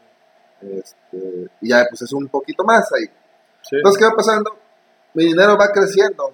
Este, 0.62 1.50
y 1.62 1.70
ya, 1.70 1.86
pues 1.90 2.04
es 2.04 2.14
un 2.14 2.28
poquito 2.28 2.64
más 2.64 2.92
ahí. 2.94 3.06
Sí. 3.64 3.78
Entonces, 3.78 4.00
¿qué 4.00 4.06
va 4.06 4.16
pasando? 4.16 4.56
Mi 5.16 5.26
dinero 5.26 5.58
va 5.58 5.72
creciendo. 5.72 6.34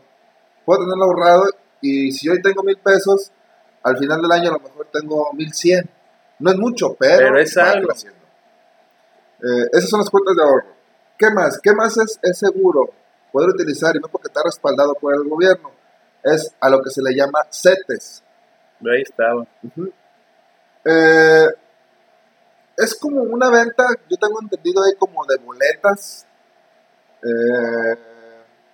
Puedo 0.65 0.82
tenerlo 0.82 1.06
ahorrado 1.06 1.46
y 1.80 2.12
si 2.12 2.27
hoy 2.27 2.42
tengo 2.42 2.63
mil 2.63 2.77
pesos, 2.77 3.32
al 3.84 3.98
final 3.98 4.22
del 4.22 4.32
año 4.32 4.50
a 4.50 4.54
lo 4.54 4.60
mejor 4.60 4.88
tengo 4.92 5.32
mil 5.34 5.54
cien. 5.54 5.89
No 6.39 6.51
es 6.51 6.58
mucho, 6.58 6.96
pero, 7.00 7.18
Pero 7.18 7.39
es 7.39 7.58
va 7.58 7.72
algo. 7.72 7.88
creciendo. 7.89 8.20
Eh, 9.42 9.68
esas 9.74 9.89
son 9.89 10.00
las 10.00 10.10
cuentas 10.10 10.36
de 10.36 10.44
ahorro. 10.44 10.75
¿Qué 11.18 11.30
más? 11.32 11.60
¿Qué 11.62 11.74
más 11.74 11.98
es, 11.98 12.20
es 12.22 12.38
seguro 12.38 12.89
poder 13.32 13.50
utilizar 13.50 13.96
y 13.96 14.00
no 14.00 14.08
porque 14.08 14.27
está 14.27 14.42
respaldado 14.44 14.94
por 14.96 15.13
el 15.13 15.27
gobierno? 15.27 15.72
Es 16.24 16.54
a 16.60 16.70
lo 16.70 16.82
que 16.82 16.89
se 16.89 17.01
le 17.01 17.13
llama 17.15 17.39
CETES. 17.51 18.24
Ahí 18.92 19.01
estaba. 19.01 19.46
Eh, 20.84 21.48
es 22.77 22.96
como 22.96 23.22
una 23.22 23.50
venta, 23.50 23.86
yo 24.10 24.18
tengo 24.18 24.42
entendido 24.42 24.84
ahí 24.84 24.94
como 24.96 25.25
de 25.25 25.38
boletas. 25.38 26.25
Eh, 27.24 27.96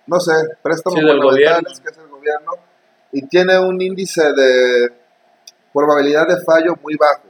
no 0.06 0.18
sé, 0.18 0.32
préstamos 0.62 0.98
Sí, 0.98 1.04
gubernamentales 1.04 1.80
que 1.80 1.88
hace 1.88 2.00
el 2.00 2.08
gobierno 2.08 2.52
y 3.12 3.26
tiene 3.28 3.58
un 3.58 3.80
índice 3.80 4.22
de 4.32 4.92
probabilidad 5.72 6.26
de 6.26 6.42
fallo 6.44 6.74
muy 6.82 6.96
bajo. 6.96 7.28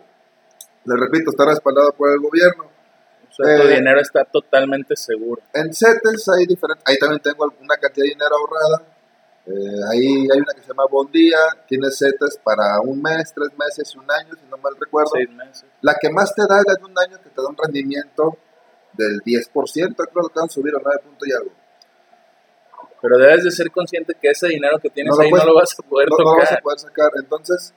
Le 0.85 0.97
repito, 0.97 1.31
está 1.31 1.45
respaldado 1.47 1.93
por 1.93 2.11
el 2.11 2.19
gobierno. 2.21 2.65
O 2.65 3.35
sea, 3.35 3.57
tu 3.57 3.63
Eh, 3.63 3.77
dinero 3.77 4.01
está 4.01 4.25
totalmente 4.25 4.95
seguro. 4.97 5.41
En 5.55 5.73
CETES 5.73 6.29
hay 6.29 6.47
diferentes, 6.47 6.85
ahí 6.87 6.99
también 6.99 7.21
tengo 7.23 7.45
alguna 7.45 7.77
cantidad 7.77 8.05
de 8.05 8.11
dinero 8.11 8.37
ahorrada. 8.37 8.83
Eh, 9.47 9.81
ahí 9.91 10.29
hay 10.31 10.39
una 10.39 10.53
que 10.55 10.61
se 10.61 10.69
llama 10.69 10.85
Bondía, 10.91 11.39
tiene 11.67 11.91
CETES 11.91 12.39
para 12.45 12.81
un 12.81 13.01
mes, 13.03 13.33
tres 13.35 13.49
meses 13.59 13.93
y 13.95 13.99
un 13.99 14.11
año, 14.11 14.35
si 14.35 14.47
no 14.51 14.57
mal 14.59 14.75
recuerdo. 14.79 15.11
Seis 15.15 15.31
meses. 15.31 15.65
La 15.81 15.97
que 16.01 16.11
más 16.11 16.35
te 16.35 16.43
da 16.43 16.59
es 16.59 16.65
la 16.67 16.75
de 16.75 16.85
un 16.85 16.99
año 16.99 17.17
que 17.23 17.31
te 17.31 17.43
da 17.43 17.49
un 17.49 17.57
rendimiento 17.57 18.37
del 18.93 19.21
10%, 19.25 19.97
creo 19.97 20.29
que 20.29 20.35
van 20.39 20.45
a 20.47 20.49
subir 20.53 20.75
a 20.77 20.81
9 20.85 21.01
puntos 21.03 21.27
y 21.29 21.33
algo. 21.33 21.51
Pero 23.01 23.19
debes 23.19 23.43
de 23.45 23.51
ser 23.51 23.71
consciente 23.73 24.15
que 24.21 24.29
ese 24.31 24.49
dinero 24.49 24.79
que 24.79 24.91
tienes 24.91 25.17
No 25.17 25.23
ahí 25.23 25.31
puedes- 25.31 25.45
no 25.47 25.53
lo 25.53 25.59
vas 25.59 25.75
a 25.77 25.83
poder 25.83 26.09
no, 26.11 26.17
no 26.19 26.25
lo 26.25 26.31
tocar. 26.33 26.45
vas 26.45 26.53
a 26.53 26.61
poder 26.63 26.79
sacar. 26.79 27.11
Entonces, 27.17 27.75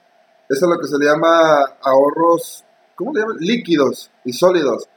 eso 0.48 0.64
es 0.66 0.70
lo 0.70 0.78
que 0.78 0.86
se 0.86 0.98
llama 1.04 1.64
ahorros, 1.82 2.64
¿cómo 2.96 3.12
le 3.12 3.20
llaman? 3.20 3.36
Líquidos 3.38 4.10
y 4.24 4.32
sólidos. 4.32 4.88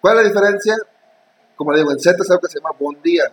¿Cuál 0.00 0.18
es 0.18 0.22
la 0.24 0.28
diferencia? 0.28 0.76
Como 1.56 1.72
le 1.72 1.78
digo, 1.78 1.92
en 1.92 1.98
CETES 2.00 2.20
es 2.20 2.30
algo 2.30 2.40
que 2.42 2.48
se 2.48 2.58
llama 2.58 2.74
bondía. 2.78 3.24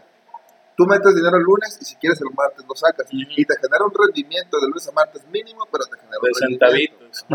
Tú 0.78 0.86
metes 0.86 1.14
dinero 1.14 1.36
el 1.36 1.44
lunes 1.44 1.78
y 1.82 1.84
si 1.86 1.96
quieres 1.98 2.22
el 2.22 2.34
martes 2.34 2.64
lo 2.66 2.76
sacas. 2.76 3.06
Ujú. 3.08 3.16
Y 3.36 3.44
te 3.46 3.56
genera 3.58 3.84
un 3.84 3.92
rendimiento 3.94 4.58
de 4.62 4.68
lunes 4.68 4.88
a 4.88 4.92
martes 4.94 5.26
mínimo, 5.28 5.68
pero 5.72 5.84
te 5.86 5.98
genera 5.98 6.18
De 6.22 6.30
un 6.30 6.60
rendimiento. 6.62 7.14
centavitos. 7.20 7.26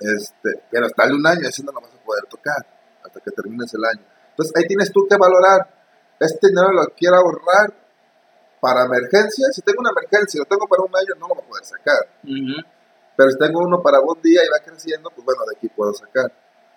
Este, 0.00 0.62
pero 0.70 0.86
hasta 0.86 1.04
un 1.14 1.26
año, 1.26 1.48
ese 1.48 1.62
no 1.62 1.72
lo 1.72 1.80
vas 1.80 1.92
a 1.92 2.04
poder 2.04 2.24
tocar 2.26 2.66
hasta 3.04 3.20
que 3.20 3.30
termines 3.30 3.72
el 3.74 3.84
año. 3.84 4.02
Entonces 4.30 4.52
ahí 4.56 4.66
tienes 4.66 4.92
tú 4.92 5.06
que 5.08 5.16
valorar, 5.16 5.68
este 6.20 6.48
dinero 6.48 6.70
lo 6.72 6.84
quiero 6.96 7.16
ahorrar 7.16 7.72
para 8.60 8.84
emergencias, 8.84 9.54
si 9.54 9.62
tengo 9.62 9.80
una 9.80 9.90
emergencia 9.90 10.38
lo 10.40 10.44
tengo 10.46 10.66
para 10.66 10.82
un 10.82 10.94
año, 10.94 11.14
no 11.18 11.28
lo 11.28 11.34
voy 11.34 11.44
a 11.44 11.48
poder 11.48 11.64
sacar. 11.64 12.08
Ujú. 12.24 12.60
Pero 13.16 13.30
si 13.30 13.38
tengo 13.38 13.60
uno 13.60 13.80
para 13.82 14.00
un 14.00 14.20
día 14.20 14.42
y 14.44 14.48
va 14.48 14.64
creciendo, 14.64 15.10
pues 15.10 15.24
bueno, 15.24 15.42
de 15.48 15.56
aquí 15.56 15.68
puedo 15.68 15.92
sacar. 15.94 16.30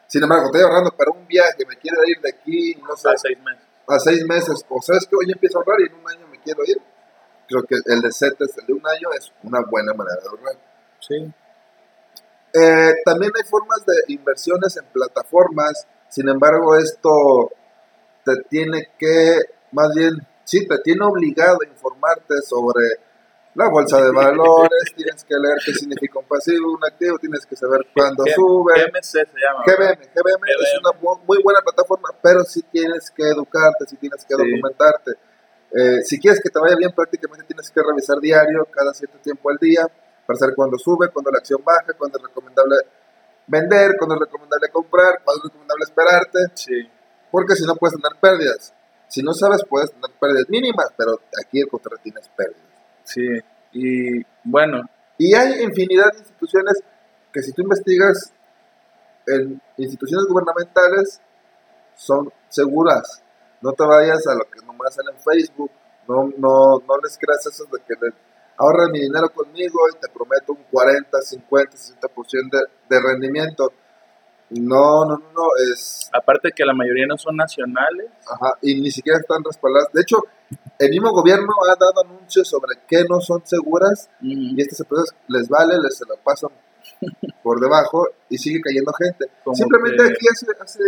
Sin 0.08 0.24
embargo, 0.24 0.46
estoy 0.46 0.62
ahorrando 0.62 0.92
para 0.92 1.12
un 1.12 1.28
viaje, 1.28 1.66
me 1.68 1.76
quiero 1.78 1.98
ir 2.08 2.20
de 2.22 2.30
aquí, 2.30 2.76
no 2.88 2.96
sé, 2.96 3.10
A 3.10 3.18
seis 3.18 3.38
meses. 3.40 3.64
a 3.88 4.00
seis 4.00 4.26
meses, 4.26 4.66
o 4.70 4.82
sabes 4.82 5.06
que 5.06 5.16
hoy 5.16 5.32
empiezo 5.32 5.58
a 5.58 5.62
ahorrar 5.62 5.82
y 5.82 5.88
en 5.88 5.96
un 5.96 6.10
año 6.10 6.28
me 6.32 6.40
quiero 6.40 6.64
ir. 6.66 6.82
Creo 7.48 7.64
que 7.64 7.76
el 7.86 8.02
de 8.02 8.12
CETES, 8.12 8.58
el 8.60 8.66
de 8.68 8.74
un 8.74 8.88
año, 8.88 9.10
es 9.18 9.32
una 9.44 9.60
buena 9.70 9.94
manera 9.94 10.22
de 10.22 10.30
ahorrar. 10.30 10.56
Sí. 11.00 11.34
Eh, 12.54 12.94
también 13.06 13.32
hay 13.36 13.48
formas 13.48 13.86
de 13.86 14.14
inversiones 14.14 14.76
en 14.78 14.86
plataformas, 14.86 15.86
sin 16.08 16.28
embargo 16.30 16.76
esto 16.78 17.52
te 18.26 18.44
tiene 18.50 18.90
que, 18.98 19.40
más 19.72 19.94
bien, 19.94 20.14
sí, 20.44 20.68
te 20.68 20.80
tiene 20.80 21.06
obligado 21.06 21.60
a 21.62 21.68
informarte 21.68 22.42
sobre 22.42 22.82
la 23.60 23.70
bolsa 23.70 24.02
de 24.02 24.12
valores, 24.12 24.84
tienes 24.96 25.24
que 25.26 25.36
leer 25.36 25.58
qué 25.66 25.74
significa 25.74 26.20
un 26.20 26.26
pasivo, 26.26 26.72
un 26.72 26.84
activo, 26.86 27.18
tienes 27.20 27.46
que 27.46 27.56
saber 27.58 27.86
cuándo 27.94 28.24
G- 28.24 28.34
sube. 28.36 28.74
GMC 28.74 29.02
se 29.04 29.40
llama. 29.44 29.64
GBM, 29.68 30.00
GBM 30.16 30.44
es 30.48 30.80
una 30.80 31.20
muy 31.28 31.44
buena 31.44 31.60
plataforma, 31.62 32.10
pero 32.22 32.44
sí 32.46 32.62
tienes 32.72 33.12
que 33.12 33.24
educarte, 33.24 33.86
sí 33.88 33.98
tienes 33.98 34.24
que 34.24 34.34
documentarte. 34.36 35.12
Eh, 35.72 36.02
si 36.04 36.18
quieres 36.20 36.40
que 36.42 36.50
te 36.50 36.58
vaya 36.60 36.76
bien, 36.78 36.92
prácticamente 36.96 37.44
tienes 37.46 37.70
que 37.70 37.82
revisar 37.84 38.18
diario, 38.20 38.66
cada 38.72 38.94
cierto 38.94 39.18
tiempo 39.20 39.50
al 39.52 39.58
día, 39.58 39.86
para 40.26 40.40
saber 40.40 40.56
cuándo 40.56 40.78
sube, 40.78 41.10
cuándo 41.10 41.30
la 41.30 41.40
acción 41.40 41.62
baja, 41.64 41.94
cuándo 41.98 42.18
es 42.18 42.24
recomendable 42.24 42.76
vender, 43.46 43.96
cuándo 43.98 44.16
es 44.16 44.22
recomendable 44.22 44.70
comprar, 44.70 45.22
cuándo 45.24 45.42
es 45.44 45.52
recomendable 45.52 45.84
esperarte, 45.84 46.40
Sí. 46.56 46.90
porque 47.32 47.56
si 47.56 47.66
no 47.66 47.76
puedes 47.76 47.96
tener 48.00 48.18
pérdidas. 48.22 48.74
Si 49.10 49.22
no 49.24 49.34
sabes, 49.34 49.64
puedes 49.68 49.92
tener 49.92 50.10
pérdidas 50.20 50.46
mínimas, 50.50 50.88
pero 50.96 51.20
aquí 51.44 51.60
el 51.62 51.68
contrato 51.68 52.00
tienes 52.04 52.30
pérdidas. 52.30 52.69
Sí. 53.10 53.28
Y 53.74 54.24
bueno, 54.44 54.82
Y 55.18 55.34
hay 55.34 55.64
infinidad 55.64 56.12
de 56.14 56.20
instituciones 56.20 56.82
que 57.34 57.42
si 57.42 57.52
tú 57.52 57.62
investigas 57.64 58.32
en 59.28 59.62
instituciones 59.78 60.26
gubernamentales 60.28 61.20
son 61.96 62.32
seguras. 62.48 63.22
No 63.62 63.74
te 63.74 63.84
vayas 63.84 64.26
a 64.28 64.36
lo 64.36 64.46
que 64.50 64.66
nomás 64.66 64.96
sale 64.96 65.12
en 65.12 65.20
Facebook. 65.20 65.72
No, 66.08 66.32
no, 66.38 66.80
no 66.88 66.98
les 67.04 67.18
creas 67.18 67.46
eso 67.46 67.66
de 67.66 67.80
que 67.86 67.94
le, 68.00 68.14
ahorra 68.58 68.90
mi 68.92 69.02
dinero 69.02 69.30
conmigo 69.30 69.80
y 69.92 70.00
te 70.00 70.08
prometo 70.08 70.54
un 70.54 70.64
40, 70.72 71.22
50, 71.22 71.72
60% 71.78 72.50
de, 72.52 72.96
de 72.96 73.02
rendimiento. 73.02 73.74
No, 74.52 75.06
no, 75.06 75.18
no, 75.18 75.32
no, 75.34 75.44
es... 75.72 76.10
aparte 76.12 76.52
que 76.56 76.66
la 76.66 76.74
mayoría 76.74 77.06
no 77.08 77.18
son 77.18 77.36
nacionales. 77.36 78.08
Ajá, 78.28 78.54
y 78.62 78.80
ni 78.82 78.90
siquiera 78.92 79.20
están 79.20 79.44
respaldadas. 79.44 79.90
De 79.94 80.02
hecho, 80.02 80.18
el 80.80 80.90
mismo 80.90 81.12
gobierno 81.12 81.54
ha 81.70 81.76
dado 81.76 82.02
anuncios 82.04 82.48
sobre 82.48 82.78
que 82.88 83.04
no 83.08 83.20
son 83.22 83.46
seguras 83.46 84.10
y 84.22 84.54
Ujú. 84.54 84.62
estas 84.62 84.80
empresas 84.80 85.16
les 85.28 85.48
vale, 85.50 85.76
les 85.82 85.96
se 85.98 86.06
la 86.06 86.16
pasan 86.24 86.50
por 87.44 87.60
debajo 87.60 88.08
y 88.30 88.38
sigue 88.38 88.60
cayendo 88.62 88.92
gente. 88.94 89.30
Como 89.44 89.56
Simplemente 89.56 89.98
que- 90.04 90.10
aquí 90.10 90.26
hace, 90.32 90.48
hace, 90.60 90.80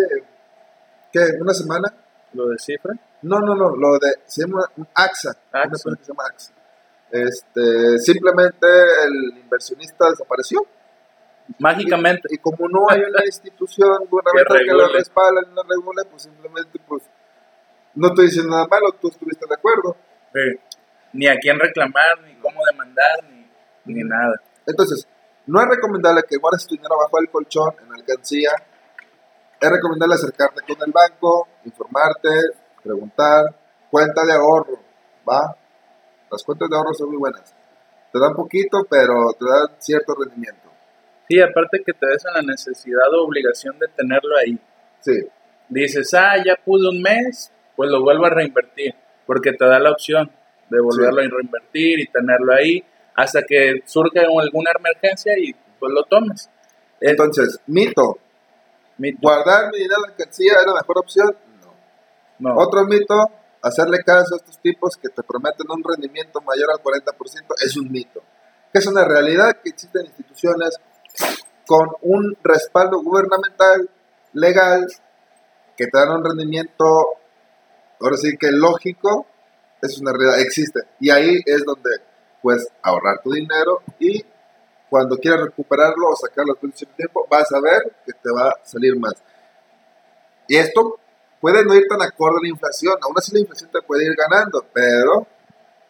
¿qué? 1.12 1.20
¿Una 1.40 1.54
semana? 1.54 1.94
Lo 2.34 2.48
de 2.48 2.58
cifra. 2.58 2.94
No, 3.24 3.40
no, 3.42 3.54
no, 3.56 3.76
lo 3.76 3.94
de, 4.00 4.10
se 4.26 4.42
llama 4.42 4.64
AXA, 4.96 5.30
una 5.54 5.64
AXA. 5.64 5.64
empresa 5.64 5.90
que 5.98 6.04
se 6.06 6.12
llama 6.12 6.24
AXA. 6.28 6.52
Este, 7.12 8.00
simplemente 8.00 8.68
el 9.06 9.38
inversionista 9.38 10.10
desapareció 10.10 10.66
Mágicamente. 11.60 12.28
y 12.32 12.38
como 12.38 12.68
no 12.70 12.86
hay 12.90 13.02
una 13.02 13.26
institución 13.26 14.06
gubernamental 14.10 14.60
que, 14.66 14.72
lo 14.72 14.88
respalde 14.88 15.42
lo 15.54 15.64
regule, 15.64 16.04
pues 16.10 16.24
simplemente, 16.24 16.80
pues, 16.88 17.04
no 17.96 18.08
estoy 18.08 18.26
diciendo 18.26 18.52
nada 18.52 18.68
malo, 18.68 18.92
tú 19.00 19.10
estuviste 19.10 19.46
de 19.48 19.56
acuerdo. 19.56 19.96
Sí. 20.34 20.78
Ni 21.14 21.28
a 21.28 21.36
quién 21.38 21.60
reclamar, 21.60 22.22
ni 22.26 22.36
cómo 22.36 22.62
demandar, 22.72 23.24
ni, 23.30 23.94
ni 23.94 24.04
nada. 24.04 24.42
Entonces, 24.66 25.08
no 25.48 25.60
es 25.62 25.68
recomendable 25.68 26.22
que 26.28 26.38
guardes 26.38 26.66
tu 26.66 26.76
dinero 26.76 26.96
bajo 26.98 27.20
el 27.20 27.30
colchón, 27.30 27.74
en 27.84 27.92
alcancía. 27.92 28.52
Es 29.60 29.70
recomendable 29.70 30.16
acercarte 30.16 30.62
con 30.62 30.78
el 30.86 30.92
banco, 30.92 31.48
informarte, 31.66 32.30
preguntar. 32.84 33.56
Cuenta 33.90 34.24
de 34.24 34.34
ahorro, 34.34 34.80
¿va? 35.28 35.58
Las 36.32 36.44
cuentas 36.44 36.70
de 36.70 36.78
ahorro 36.78 36.94
son 36.94 37.10
muy 37.10 37.18
buenas. 37.18 37.54
Te 38.14 38.20
dan 38.20 38.34
poquito, 38.34 38.86
pero 38.90 39.34
te 39.38 39.46
dan 39.46 39.76
cierto 39.80 40.14
rendimiento. 40.16 40.61
Sí, 41.32 41.40
aparte 41.40 41.82
que 41.86 41.94
te 41.94 42.06
ves 42.08 42.24
en 42.26 42.34
la 42.34 42.42
necesidad 42.52 43.08
o 43.14 43.24
obligación 43.26 43.80
de 43.80 43.88
tenerlo 43.96 44.36
ahí. 44.38 44.60
Sí, 45.00 45.14
Dices, 45.70 46.14
ah, 46.14 46.36
ya 46.46 46.56
pude 46.66 46.90
un 46.90 47.02
mes, 47.02 47.54
pues 47.78 47.90
lo 47.90 48.02
vuelvo 48.02 48.26
a 48.26 48.30
reinvertir, 48.30 48.94
porque 49.26 49.54
te 49.54 49.64
da 49.66 49.80
la 49.80 49.92
opción 49.92 50.30
de 50.70 50.82
volverlo 50.82 51.22
a 51.22 51.24
reinvertir 51.24 52.02
y 52.02 52.08
tenerlo 52.08 52.54
ahí 52.54 52.84
hasta 53.16 53.42
que 53.44 53.82
surja 53.86 54.22
alguna 54.22 54.72
emergencia 54.78 55.34
y 55.40 55.54
pues 55.80 55.94
lo 55.94 56.04
tomes. 56.04 56.50
Entonces, 57.00 57.60
mito. 57.68 58.18
mi- 58.98 59.14
¿Guardar 59.14 59.72
mi 59.72 59.78
dinero 59.78 60.02
en 60.06 60.12
alcancía 60.12 60.54
es 60.60 60.66
la 60.68 60.74
mejor 60.74 60.98
opción? 60.98 61.36
No. 62.40 62.50
no, 62.50 62.56
Otro 62.62 62.84
mito, 62.86 63.16
hacerle 63.62 64.00
caso 64.06 64.36
a 64.36 64.38
estos 64.38 64.60
tipos 64.60 64.98
que 64.98 65.08
te 65.08 65.24
prometen 65.24 65.68
un 65.70 65.82
rendimiento 65.84 66.42
mayor 66.42 66.70
al 66.72 66.80
40%, 66.84 67.56
es 67.66 67.78
un 67.78 67.90
mito. 67.90 68.22
Que 68.74 68.80
es 68.80 68.88
una 68.88 69.06
realidad 69.06 69.58
que 69.64 69.70
existen 69.70 70.06
instituciones 70.06 70.78
con 71.66 71.88
un 72.02 72.38
respaldo 72.44 73.02
gubernamental, 73.02 73.90
legal, 74.34 74.88
que 75.78 75.86
te 75.86 75.98
dan 75.98 76.12
un 76.12 76.26
rendimiento, 76.26 76.86
ahora 78.00 78.18
sí 78.18 78.38
que 78.38 78.52
lógico, 78.52 79.26
es 79.82 80.00
una 80.00 80.12
realidad, 80.12 80.40
existe. 80.40 80.82
Y 81.00 81.10
ahí 81.10 81.40
es 81.46 81.64
donde 81.66 81.90
puedes 82.42 82.68
ahorrar 82.82 83.22
tu 83.24 83.32
dinero 83.32 83.82
y 84.00 84.24
cuando 84.90 85.18
quieras 85.18 85.46
recuperarlo 85.46 86.10
o 86.10 86.16
sacarlo 86.16 86.54
de 86.62 86.72
cierto 86.74 86.96
tiempo, 86.98 87.26
vas 87.30 87.50
a 87.54 87.62
ver 87.62 87.96
que 88.06 88.12
te 88.12 88.30
va 88.36 88.50
a 88.50 88.60
salir 88.66 89.00
más. 89.00 89.14
Y 90.48 90.58
esto 90.58 91.00
puede 91.40 91.64
no 91.64 91.74
ir 91.74 91.88
tan 91.88 92.02
acorde 92.02 92.40
a 92.40 92.42
la 92.42 92.50
inflación, 92.50 92.96
aún 93.02 93.14
así 93.16 93.32
la 93.34 93.40
inflación 93.40 93.72
te 93.72 93.82
puede 93.82 94.06
ir 94.06 94.16
ganando, 94.16 94.66
pero 94.74 95.26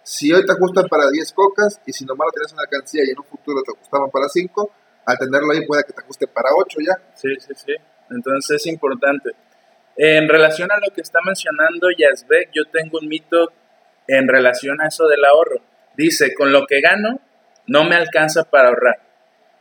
si 0.04 0.32
hoy 0.32 0.46
te 0.46 0.52
ajustan 0.52 0.88
para 0.88 1.10
10 1.10 1.34
cocas 1.34 1.80
y 1.86 1.94
si 1.94 2.06
nomás 2.06 2.28
lo 2.28 2.32
tienes 2.32 2.52
en 2.52 2.58
la 2.58 2.64
alcancía 2.64 3.04
y 3.06 3.10
en 3.10 3.20
un 3.20 3.26
futuro 3.26 3.62
te 3.64 3.72
ajustaban 3.72 4.12
para 4.12 4.30
5, 4.30 4.72
al 5.06 5.18
tenerlo 5.18 5.52
ahí 5.52 5.66
puede 5.66 5.84
que 5.84 5.94
te 5.94 6.02
ajuste 6.02 6.28
para 6.28 6.50
8 6.56 6.80
ya. 6.86 7.14
Sí, 7.16 7.36
sí, 7.40 7.54
sí. 7.56 7.74
Entonces 8.10 8.58
es 8.58 8.68
importante. 8.68 9.32
En 9.98 10.28
relación 10.28 10.72
a 10.72 10.78
lo 10.78 10.94
que 10.94 11.02
está 11.02 11.20
mencionando 11.26 11.88
Yazbek, 11.98 12.50
yo 12.54 12.64
tengo 12.72 13.00
un 13.00 13.08
mito 13.08 13.52
en 14.08 14.28
relación 14.28 14.82
a 14.82 14.88
eso 14.88 15.08
del 15.08 15.24
ahorro. 15.26 15.62
Dice, 15.96 16.34
con 16.34 16.52
lo 16.52 16.66
que 16.66 16.82
gano, 16.82 17.20
no 17.68 17.84
me 17.84 17.96
alcanza 17.96 18.44
para 18.44 18.70
ahorrar. 18.70 19.00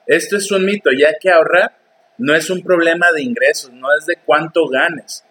Esto 0.06 0.36
es 0.36 0.50
un 0.50 0.64
mito, 0.64 0.90
ya 0.90 1.14
que 1.20 1.30
ahorrar 1.30 1.72
no 2.18 2.34
es 2.34 2.50
un 2.50 2.62
problema 2.62 3.12
de 3.12 3.22
ingresos, 3.22 3.70
no 3.72 3.94
es 3.96 4.06
de 4.06 4.16
cuánto 4.16 4.66
ganes. 4.66 5.24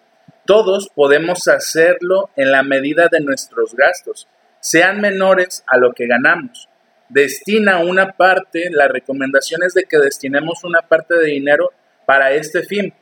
Todos 0.46 0.88
podemos 0.94 1.46
hacerlo 1.48 2.30
en 2.36 2.50
la 2.50 2.62
medida 2.62 3.08
de 3.10 3.20
nuestros 3.20 3.74
gastos, 3.74 4.26
sean 4.60 5.00
menores 5.00 5.62
a 5.66 5.76
lo 5.76 5.92
que 5.92 6.06
ganamos. 6.06 6.69
Destina 7.10 7.80
una 7.80 8.12
parte, 8.12 8.70
la 8.70 8.86
recomendación 8.86 9.62
es 9.64 9.74
de 9.74 9.84
que 9.84 9.98
destinemos 9.98 10.62
una 10.64 10.80
parte 10.82 11.14
de 11.16 11.26
dinero 11.26 11.70
para 12.06 12.32
este 12.32 12.62
fin, 12.62 12.94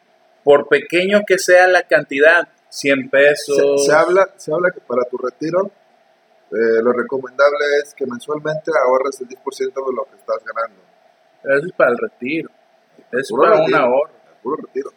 por 0.42 0.66
pequeño 0.66 1.20
que 1.26 1.38
sea 1.38 1.68
la 1.68 1.82
cantidad, 1.82 2.48
100 2.70 3.10
pesos. 3.10 3.84
Se, 3.84 3.92
habla, 3.92 4.28
se 4.36 4.52
habla 4.52 4.70
que 4.70 4.80
para 4.80 5.04
tu 5.04 5.18
retiro 5.18 5.70
eh, 6.50 6.82
lo 6.82 6.92
recomendable 6.92 7.58
es 7.82 7.92
que 7.92 8.06
mensualmente 8.06 8.70
ahorres 8.82 9.20
el 9.20 9.28
10% 9.28 9.58
de 9.58 9.94
lo 9.94 10.04
que 10.04 10.16
estás 10.16 10.42
ganando. 10.42 10.80
Eso 11.44 11.66
es 11.66 11.72
para 11.72 11.90
el 11.90 11.98
retiro. 11.98 12.50
Es 13.12 13.30
para 13.30 13.62
un 13.62 13.74
ahorro. 13.74 14.12
puro 14.42 14.56
retiro. 14.56 14.90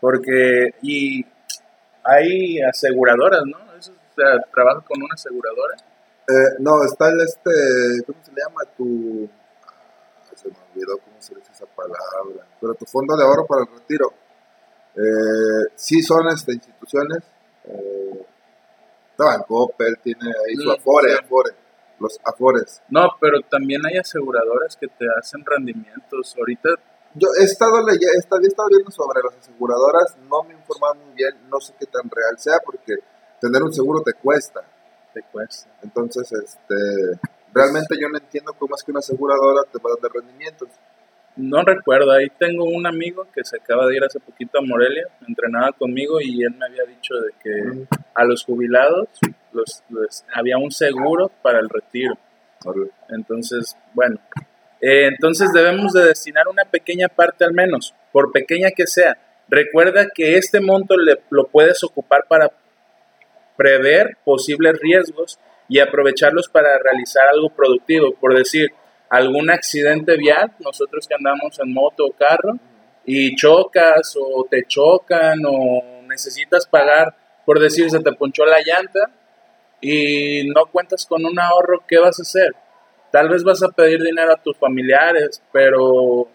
Porque, 0.00 0.74
y 0.82 1.26
hay 2.04 2.60
aseguradoras, 2.62 3.42
¿no? 3.46 3.58
Eso, 3.76 3.92
o 3.92 4.14
sea, 4.14 4.40
trabajas 4.52 4.84
con 4.84 5.02
una 5.02 5.14
aseguradora. 5.14 5.76
Eh, 6.28 6.56
no, 6.58 6.82
está 6.84 7.08
el 7.08 7.20
este, 7.20 8.04
¿cómo 8.04 8.18
se 8.24 8.32
le 8.32 8.42
llama? 8.42 8.62
Tu, 8.76 9.28
ah, 9.66 10.34
se 10.34 10.48
me 10.48 10.56
olvidó 10.72 10.98
cómo 10.98 11.16
se 11.20 11.34
dice 11.36 11.52
esa 11.52 11.66
palabra, 11.66 12.46
pero 12.60 12.74
tu 12.74 12.84
fondo 12.84 13.16
de 13.16 13.24
ahorro 13.24 13.46
para 13.46 13.62
el 13.62 13.68
retiro. 13.68 14.12
Eh, 14.96 15.72
sí 15.76 16.02
son 16.02 16.26
este, 16.28 16.54
instituciones, 16.54 17.22
eh, 17.64 18.26
Coppel 19.46 19.98
tiene 20.02 20.26
ahí 20.26 20.56
su 20.56 20.70
Afore, 20.70 21.14
Afore, 21.14 21.50
los 22.00 22.18
Afores. 22.24 22.82
No, 22.88 23.08
pero 23.20 23.40
también 23.48 23.80
hay 23.86 23.98
aseguradoras 23.98 24.76
que 24.76 24.88
te 24.88 25.06
hacen 25.18 25.44
rendimientos. 25.44 26.34
Ahorita 26.36 26.70
yo 27.14 27.28
he 27.40 27.44
estado, 27.44 27.78
leyendo, 27.82 28.06
he 28.12 28.46
estado 28.46 28.68
viendo 28.68 28.90
sobre 28.90 29.22
las 29.22 29.36
aseguradoras, 29.38 30.16
no 30.28 30.42
me 30.42 30.54
he 30.54 30.56
informado 30.56 30.96
muy 30.96 31.14
bien, 31.14 31.34
no 31.48 31.60
sé 31.60 31.72
qué 31.78 31.86
tan 31.86 32.10
real 32.10 32.38
sea, 32.38 32.58
porque 32.64 32.94
tener 33.40 33.62
un 33.62 33.72
seguro 33.72 34.02
te 34.02 34.12
cuesta. 34.12 34.60
Te 35.16 35.22
cuesta. 35.32 35.70
Entonces, 35.82 36.30
este, 36.30 36.74
realmente 37.54 37.96
yo 37.98 38.06
no 38.10 38.18
entiendo 38.18 38.52
cómo 38.52 38.76
es 38.76 38.82
que 38.82 38.90
una 38.90 39.00
aseguradora 39.00 39.62
te 39.72 39.78
va 39.78 39.92
a 39.92 40.02
dar 40.02 40.12
rendimientos. 40.12 40.68
No 41.36 41.62
recuerdo, 41.62 42.12
ahí 42.12 42.28
tengo 42.38 42.64
un 42.64 42.86
amigo 42.86 43.26
que 43.34 43.42
se 43.42 43.56
acaba 43.56 43.86
de 43.86 43.96
ir 43.96 44.04
hace 44.04 44.20
poquito 44.20 44.58
a 44.58 44.60
Morelia, 44.60 45.08
entrenaba 45.26 45.72
conmigo 45.72 46.20
y 46.20 46.44
él 46.44 46.54
me 46.54 46.66
había 46.66 46.84
dicho 46.84 47.14
de 47.14 47.32
que 47.42 47.96
a 48.14 48.24
los 48.24 48.44
jubilados 48.44 49.08
los, 49.52 49.82
había 50.34 50.58
un 50.58 50.70
seguro 50.70 51.30
para 51.40 51.60
el 51.60 51.70
retiro. 51.70 52.18
Entonces, 53.08 53.74
bueno, 53.94 54.18
eh, 54.82 55.06
entonces 55.06 55.50
debemos 55.54 55.94
de 55.94 56.04
destinar 56.04 56.46
una 56.46 56.64
pequeña 56.66 57.08
parte 57.08 57.42
al 57.46 57.54
menos, 57.54 57.94
por 58.12 58.32
pequeña 58.32 58.70
que 58.70 58.86
sea. 58.86 59.16
Recuerda 59.48 60.08
que 60.14 60.36
este 60.36 60.60
monto 60.60 60.94
le, 60.98 61.22
lo 61.30 61.46
puedes 61.46 61.82
ocupar 61.84 62.26
para 62.28 62.50
prever 63.56 64.16
posibles 64.24 64.78
riesgos 64.80 65.38
y 65.68 65.80
aprovecharlos 65.80 66.48
para 66.48 66.78
realizar 66.78 67.26
algo 67.28 67.50
productivo. 67.50 68.14
Por 68.14 68.36
decir, 68.36 68.70
algún 69.08 69.50
accidente 69.50 70.16
vial, 70.16 70.52
nosotros 70.60 71.06
que 71.06 71.14
andamos 71.14 71.58
en 71.58 71.72
moto 71.72 72.06
o 72.06 72.12
carro, 72.12 72.58
y 73.04 73.36
chocas 73.36 74.16
o 74.20 74.46
te 74.50 74.64
chocan 74.66 75.38
o 75.46 76.02
necesitas 76.08 76.66
pagar, 76.66 77.14
por 77.44 77.60
decir, 77.60 77.88
se 77.88 78.00
te 78.00 78.12
ponchó 78.12 78.44
la 78.44 78.58
llanta 78.60 79.10
y 79.80 80.48
no 80.48 80.66
cuentas 80.66 81.06
con 81.06 81.24
un 81.24 81.38
ahorro, 81.38 81.84
¿qué 81.86 81.98
vas 81.98 82.18
a 82.18 82.22
hacer? 82.22 82.54
Tal 83.12 83.28
vez 83.28 83.44
vas 83.44 83.62
a 83.62 83.68
pedir 83.68 84.02
dinero 84.02 84.32
a 84.32 84.42
tus 84.42 84.56
familiares, 84.56 85.40
pero 85.52 86.28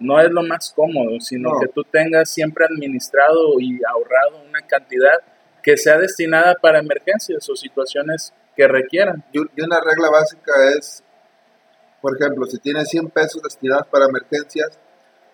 no 0.00 0.20
es 0.20 0.30
lo 0.30 0.42
más 0.42 0.72
cómodo, 0.74 1.20
sino 1.20 1.58
que 1.60 1.68
tú 1.68 1.84
tengas 1.84 2.30
siempre 2.30 2.64
administrado 2.64 3.60
y 3.60 3.78
ahorrado 3.84 4.42
una 4.48 4.62
cantidad 4.62 5.20
que 5.64 5.78
sea 5.78 5.96
destinada 5.96 6.54
para 6.60 6.78
emergencias 6.78 7.48
o 7.48 7.56
situaciones 7.56 8.34
que 8.54 8.68
requieran. 8.68 9.24
Y 9.32 9.38
una 9.38 9.80
regla 9.80 10.10
básica 10.10 10.52
es, 10.78 11.02
por 12.02 12.14
ejemplo, 12.14 12.44
si 12.44 12.58
tienes 12.58 12.90
100 12.90 13.08
pesos 13.08 13.42
destinados 13.42 13.86
para 13.86 14.04
emergencias, 14.04 14.78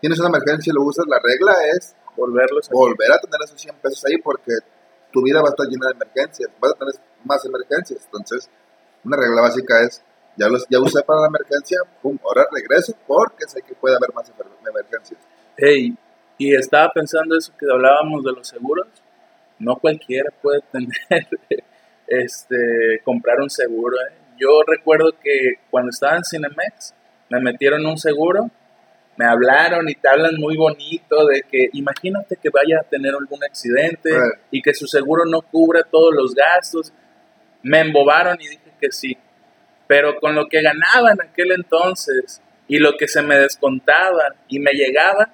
tienes 0.00 0.20
una 0.20 0.28
emergencia 0.28 0.70
y 0.70 0.74
lo 0.74 0.84
usas, 0.84 1.04
la 1.08 1.18
regla 1.18 1.52
es 1.76 1.96
volverlos 2.16 2.68
volver 2.70 3.10
a 3.12 3.18
tener 3.18 3.40
esos 3.44 3.60
100 3.60 3.74
pesos 3.82 4.04
ahí 4.04 4.18
porque 4.18 4.52
tu 5.12 5.20
vida 5.22 5.42
va 5.42 5.48
a 5.48 5.50
estar 5.50 5.66
llena 5.66 5.88
de 5.88 5.94
emergencias, 5.94 6.48
vas 6.60 6.72
a 6.72 6.78
tener 6.78 6.94
más 7.24 7.44
emergencias. 7.44 8.04
Entonces, 8.04 8.48
una 9.04 9.16
regla 9.16 9.42
básica 9.42 9.82
es 9.82 10.00
ya 10.36 10.48
los 10.48 10.64
ya 10.70 10.78
usé 10.78 11.02
para 11.02 11.22
la 11.22 11.26
emergencia, 11.26 11.78
pum, 12.00 12.16
ahora 12.24 12.46
regreso 12.52 12.94
porque 13.04 13.48
sé 13.48 13.62
que 13.62 13.74
puede 13.74 13.96
haber 13.96 14.14
más 14.14 14.30
emergencias. 14.64 15.20
Hey, 15.56 15.96
y 16.38 16.54
estaba 16.54 16.90
pensando 16.92 17.36
eso 17.36 17.52
que 17.58 17.66
hablábamos 17.70 18.22
de 18.22 18.32
los 18.32 18.46
seguros, 18.46 18.86
no 19.60 19.76
cualquiera 19.76 20.30
puede 20.42 20.60
tener, 20.72 21.26
este, 22.08 23.00
comprar 23.04 23.40
un 23.40 23.50
seguro. 23.50 23.96
¿eh? 23.96 24.14
Yo 24.38 24.62
recuerdo 24.66 25.12
que 25.22 25.54
cuando 25.70 25.90
estaba 25.90 26.16
en 26.16 26.24
Cinemex, 26.24 26.94
me 27.28 27.40
metieron 27.40 27.86
un 27.86 27.96
seguro, 27.96 28.50
me 29.16 29.26
hablaron 29.26 29.88
y 29.88 29.94
te 29.94 30.08
hablan 30.08 30.34
muy 30.36 30.56
bonito 30.56 31.26
de 31.26 31.42
que 31.42 31.68
imagínate 31.74 32.36
que 32.36 32.50
vaya 32.50 32.80
a 32.80 32.88
tener 32.88 33.12
algún 33.14 33.44
accidente 33.44 34.10
y 34.50 34.62
que 34.62 34.74
su 34.74 34.88
seguro 34.88 35.24
no 35.26 35.42
cubra 35.42 35.82
todos 35.84 36.12
los 36.12 36.34
gastos. 36.34 36.92
Me 37.62 37.80
embobaron 37.80 38.40
y 38.40 38.48
dije 38.48 38.72
que 38.80 38.90
sí 38.90 39.16
pero 39.90 40.20
con 40.20 40.36
lo 40.36 40.46
que 40.46 40.62
ganaba 40.62 41.10
en 41.10 41.20
aquel 41.20 41.50
entonces 41.50 42.40
y 42.68 42.78
lo 42.78 42.96
que 42.96 43.08
se 43.08 43.22
me 43.22 43.36
descontaba 43.36 44.36
y 44.46 44.60
me 44.60 44.70
llegaba, 44.70 45.30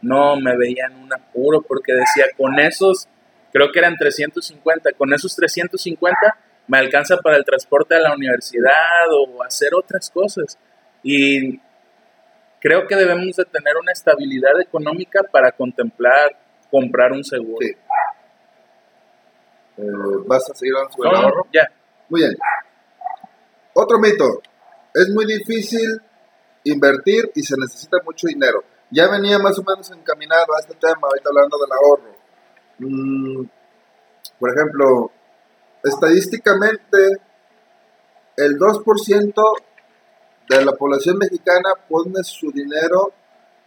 no 0.00 0.36
me 0.36 0.56
veía 0.56 0.86
en 0.86 0.98
un 0.98 1.12
apuro 1.12 1.62
porque 1.62 1.92
decía, 1.92 2.26
con 2.36 2.60
esos, 2.60 3.08
creo 3.52 3.70
que 3.72 3.78
eran 3.78 3.96
350, 3.96 4.92
con 4.92 5.12
esos 5.12 5.34
350 5.36 6.16
me 6.66 6.78
alcanza 6.78 7.16
para 7.16 7.36
el 7.36 7.44
transporte 7.44 7.94
a 7.94 8.00
la 8.00 8.14
universidad 8.14 9.06
o 9.10 9.42
hacer 9.42 9.74
otras 9.74 10.10
cosas. 10.10 10.58
Y 11.02 11.60
creo 12.60 12.86
que 12.86 12.96
debemos 12.96 13.36
de 13.36 13.44
tener 13.44 13.76
una 13.76 13.92
estabilidad 13.92 14.60
económica 14.60 15.22
para 15.30 15.52
contemplar 15.52 16.36
comprar 16.70 17.12
un 17.12 17.22
seguro. 17.22 17.66
Eh, 19.76 19.82
¿Vas 20.26 20.50
a 20.50 20.54
seguir 20.54 20.74
dando 20.74 20.90
su 20.90 21.04
ahorro? 21.04 21.46
Ya. 21.52 21.70
Muy 22.08 22.22
bien. 22.22 22.34
Otro 23.74 23.98
mito, 23.98 24.42
es 24.94 25.10
muy 25.10 25.26
difícil 25.26 26.00
invertir 26.64 27.30
y 27.34 27.42
se 27.42 27.56
necesita 27.58 27.98
mucho 28.04 28.26
dinero. 28.26 28.64
Ya 28.90 29.10
venía 29.10 29.38
más 29.38 29.58
o 29.58 29.62
menos 29.62 29.90
encaminado 29.90 30.54
a 30.56 30.60
este 30.60 30.74
tema, 30.74 31.08
ahorita 31.08 31.28
hablando 31.28 31.58
del 31.58 31.72
ahorro. 31.72 32.11
Mm, 32.78 33.44
por 34.38 34.50
ejemplo, 34.50 35.10
estadísticamente, 35.82 37.20
el 38.36 38.58
2% 38.58 39.42
de 40.48 40.64
la 40.64 40.72
población 40.72 41.18
mexicana 41.18 41.70
pone 41.88 42.22
su 42.24 42.50
dinero 42.50 43.12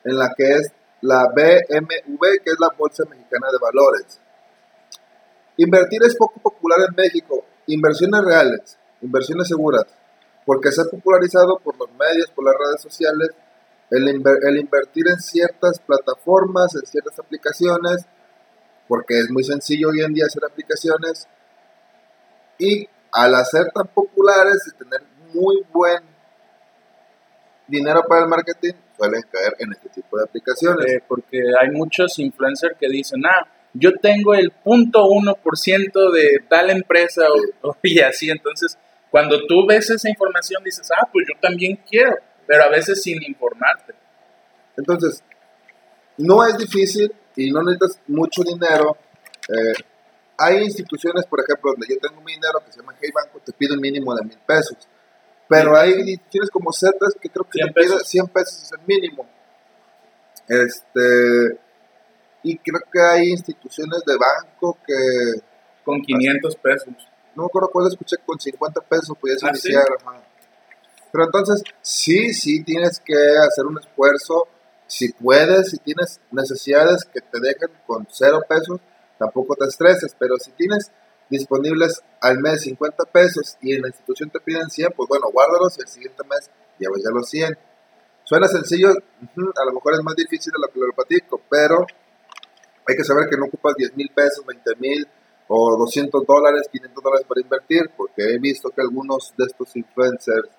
en 0.03 0.17
la 0.17 0.33
que 0.35 0.55
es 0.55 0.71
la 1.01 1.27
BMV, 1.27 2.19
que 2.43 2.51
es 2.51 2.59
la 2.59 2.69
Bolsa 2.77 3.03
Mexicana 3.09 3.47
de 3.51 3.57
Valores. 3.61 4.19
Invertir 5.57 6.01
es 6.03 6.15
poco 6.15 6.39
popular 6.39 6.79
en 6.87 6.95
México. 6.95 7.45
Inversiones 7.67 8.23
reales 8.23 8.77
inversiones 9.05 9.47
seguras, 9.47 9.85
porque 10.45 10.71
se 10.71 10.81
ha 10.81 10.85
popularizado 10.85 11.59
por 11.59 11.77
los 11.77 11.89
medios, 11.93 12.29
por 12.31 12.45
las 12.45 12.55
redes 12.55 12.81
sociales, 12.81 13.29
el, 13.91 14.07
el 14.07 14.57
invertir 14.57 15.07
en 15.07 15.19
ciertas 15.19 15.79
plataformas, 15.79 16.75
en 16.75 16.85
ciertas 16.85 17.17
aplicaciones, 17.19 18.05
porque 18.87 19.19
es 19.19 19.29
muy 19.29 19.43
sencillo 19.43 19.89
hoy 19.89 20.01
en 20.01 20.13
día 20.13 20.25
hacer 20.25 20.43
aplicaciones, 20.45 21.27
y 22.57 22.87
al 23.11 23.35
hacer 23.35 23.67
tan 23.73 23.87
populares 23.87 24.57
y 24.67 24.77
tener 24.77 25.01
muy 25.33 25.63
buen 25.71 26.03
dinero 27.67 28.03
para 28.07 28.23
el 28.23 28.27
marketing, 28.27 28.73
suelen 28.97 29.21
caer 29.31 29.55
en 29.59 29.73
este 29.73 29.89
tipo 29.89 30.17
de 30.17 30.23
aplicaciones. 30.23 30.85
Eh, 30.85 31.03
porque 31.07 31.41
hay 31.59 31.69
muchos 31.71 32.17
influencers 32.19 32.77
que 32.79 32.87
dicen, 32.87 33.25
ah, 33.25 33.47
yo 33.73 33.93
tengo 34.01 34.33
el 34.33 34.51
punto 34.51 35.05
uno 35.07 35.35
por 35.35 35.57
ciento 35.57 36.11
de 36.11 36.43
tal 36.47 36.69
empresa 36.69 37.23
o, 37.61 37.75
y 37.83 37.99
así, 37.99 38.29
entonces 38.29 38.77
cuando 39.11 39.45
tú 39.47 39.65
ves 39.65 39.89
esa 39.89 40.09
información 40.09 40.63
dices, 40.63 40.89
ah, 40.91 41.07
pues 41.11 41.25
yo 41.27 41.39
también 41.41 41.79
quiero, 41.89 42.17
pero 42.45 42.63
a 42.63 42.69
veces 42.69 43.01
sin 43.01 43.21
informarte. 43.23 43.93
Entonces, 44.77 45.23
no 46.17 46.45
es 46.45 46.57
difícil 46.57 47.13
y 47.35 47.51
no 47.51 47.61
necesitas 47.63 47.99
mucho 48.07 48.43
dinero. 48.43 48.97
Eh, 49.49 49.83
hay 50.37 50.63
instituciones, 50.63 51.25
por 51.25 51.39
ejemplo, 51.41 51.71
donde 51.71 51.87
yo 51.87 51.99
tengo 51.99 52.21
mi 52.21 52.33
dinero 52.33 52.59
que 52.65 52.71
se 52.71 52.79
llama 52.79 52.95
Hey 52.99 53.09
Banco, 53.13 53.39
te 53.43 53.53
pide 53.53 53.73
un 53.73 53.81
mínimo 53.81 54.13
de 54.15 54.23
mil 54.23 54.37
pesos. 54.45 54.77
Pero 55.47 55.77
hay 55.77 55.93
instituciones 55.93 56.49
como 56.49 56.73
Zetas 56.73 57.15
que 57.19 57.29
creo 57.29 57.47
que 57.49 57.59
te 57.63 57.71
piden 57.71 57.99
100 57.99 58.27
pesos 58.27 58.63
es 58.63 58.71
el 58.71 58.79
mínimo. 58.87 59.27
Este, 60.47 61.59
y 62.43 62.57
creo 62.57 62.81
que 62.91 63.01
hay 63.01 63.29
instituciones 63.29 64.03
de 64.05 64.17
banco 64.17 64.77
que... 64.85 65.41
Con 65.83 66.01
500 66.01 66.55
pesos 66.55 66.95
no 67.35 67.43
me 67.43 67.47
acuerdo 67.47 67.69
cuál 67.69 67.87
escuché, 67.87 68.17
con 68.25 68.39
50 68.39 68.81
pesos 68.81 69.17
podías 69.19 69.43
¿Ah, 69.43 69.49
iniciar. 69.49 69.85
Pero 71.11 71.25
entonces, 71.25 71.63
sí, 71.81 72.33
sí 72.33 72.63
tienes 72.63 72.99
que 72.99 73.13
hacer 73.13 73.65
un 73.65 73.77
esfuerzo. 73.77 74.47
Si 74.87 75.11
puedes, 75.13 75.71
si 75.71 75.77
tienes 75.79 76.19
necesidades 76.31 77.05
que 77.05 77.21
te 77.21 77.39
dejen 77.39 77.69
con 77.87 78.07
cero 78.11 78.41
pesos, 78.47 78.79
tampoco 79.17 79.55
te 79.55 79.65
estreses. 79.65 80.15
Pero 80.17 80.37
si 80.37 80.51
tienes 80.51 80.91
disponibles 81.29 82.01
al 82.21 82.39
mes 82.39 82.61
50 82.61 83.03
pesos 83.05 83.57
y 83.61 83.73
en 83.73 83.81
la 83.81 83.87
institución 83.87 84.29
te 84.29 84.39
piden 84.39 84.69
100, 84.69 84.91
pues 84.95 85.09
bueno, 85.09 85.27
guárdalos 85.31 85.77
y 85.77 85.81
el 85.81 85.87
siguiente 85.87 86.23
mes 86.29 86.49
llevas 86.77 87.01
ya 87.03 87.09
los 87.11 87.29
100. 87.29 87.57
Suena 88.23 88.47
sencillo, 88.47 88.89
a 88.89 89.65
lo 89.65 89.73
mejor 89.73 89.93
es 89.93 90.03
más 90.03 90.15
difícil 90.15 90.51
de 90.51 90.59
lo 90.59 90.71
que 90.71 90.79
lo 90.79 90.93
platico, 90.93 91.41
pero 91.49 91.85
Hay 92.87 92.95
que 92.95 93.03
saber 93.03 93.27
que 93.27 93.37
no 93.37 93.45
ocupas 93.45 93.75
10 93.75 93.95
mil 93.97 94.09
pesos, 94.09 94.45
20 94.45 94.75
mil 94.77 95.07
o 95.47 95.75
200 95.77 96.25
dólares, 96.25 96.67
500 96.71 97.03
dólares 97.03 97.25
para 97.27 97.41
invertir, 97.41 97.89
porque 97.97 98.23
he 98.23 98.37
visto 98.39 98.69
que 98.69 98.81
algunos 98.81 99.33
de 99.37 99.45
estos 99.45 99.75
influencers 99.75 100.49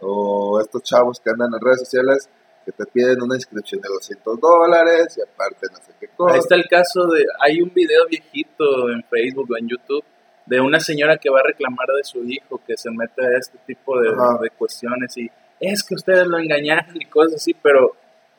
o 0.00 0.60
estos 0.60 0.82
chavos 0.82 1.20
que 1.20 1.30
andan 1.30 1.50
en 1.54 1.60
redes 1.60 1.80
sociales 1.80 2.28
que 2.64 2.72
te 2.72 2.84
piden 2.86 3.22
una 3.22 3.36
inscripción 3.36 3.80
de 3.80 3.88
200 3.88 4.40
dólares 4.40 5.18
y 5.18 5.22
aparte 5.22 5.66
no 5.70 5.78
sé 5.78 5.92
qué 5.98 6.08
cosa. 6.16 6.34
Ahí 6.34 6.40
está 6.40 6.54
el 6.54 6.66
caso 6.68 7.06
de, 7.06 7.24
hay 7.40 7.60
un 7.60 7.72
video 7.72 8.06
viejito 8.08 8.90
en 8.90 9.02
Facebook 9.04 9.50
o 9.50 9.56
en 9.56 9.68
YouTube 9.68 10.04
de 10.46 10.60
una 10.60 10.80
señora 10.80 11.16
que 11.16 11.30
va 11.30 11.40
a 11.40 11.44
reclamar 11.44 11.86
de 11.96 12.04
su 12.04 12.24
hijo 12.24 12.60
que 12.66 12.76
se 12.76 12.90
mete 12.90 13.24
a 13.24 13.38
este 13.38 13.58
tipo 13.66 14.00
de, 14.00 14.10
de 14.10 14.50
cuestiones 14.50 15.16
y 15.16 15.30
es 15.60 15.84
que 15.84 15.94
ustedes 15.94 16.26
lo 16.26 16.38
engañaron 16.38 17.00
y 17.00 17.06
cosas 17.06 17.34
así, 17.34 17.54
pero 17.54 17.94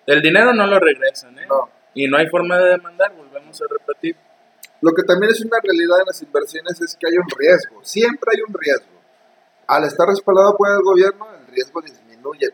el 0.05 0.21
dinero 0.21 0.53
no 0.53 0.67
lo 0.67 0.79
regresan, 0.79 1.39
¿eh? 1.39 1.45
No. 1.47 1.69
Y 1.93 2.07
no 2.07 2.17
hay 2.17 2.27
forma 2.27 2.57
de 2.59 2.71
demandar, 2.71 3.13
volvemos 3.15 3.61
a 3.61 3.65
repetir. 3.69 4.15
Lo 4.81 4.91
que 4.91 5.03
también 5.03 5.31
es 5.31 5.39
una 5.39 5.57
realidad 5.63 6.01
en 6.01 6.07
las 6.07 6.21
inversiones 6.21 6.81
es 6.81 6.97
que 6.99 7.07
hay 7.07 7.17
un 7.17 7.27
riesgo, 7.37 7.79
siempre 7.83 8.31
hay 8.35 8.41
un 8.45 8.53
riesgo. 8.53 9.01
Al 9.67 9.85
estar 9.85 10.05
respaldado 10.07 10.57
por 10.57 10.69
el 10.69 10.83
gobierno, 10.83 11.27
el 11.39 11.47
riesgo 11.47 11.81
disminuye, 11.81 12.02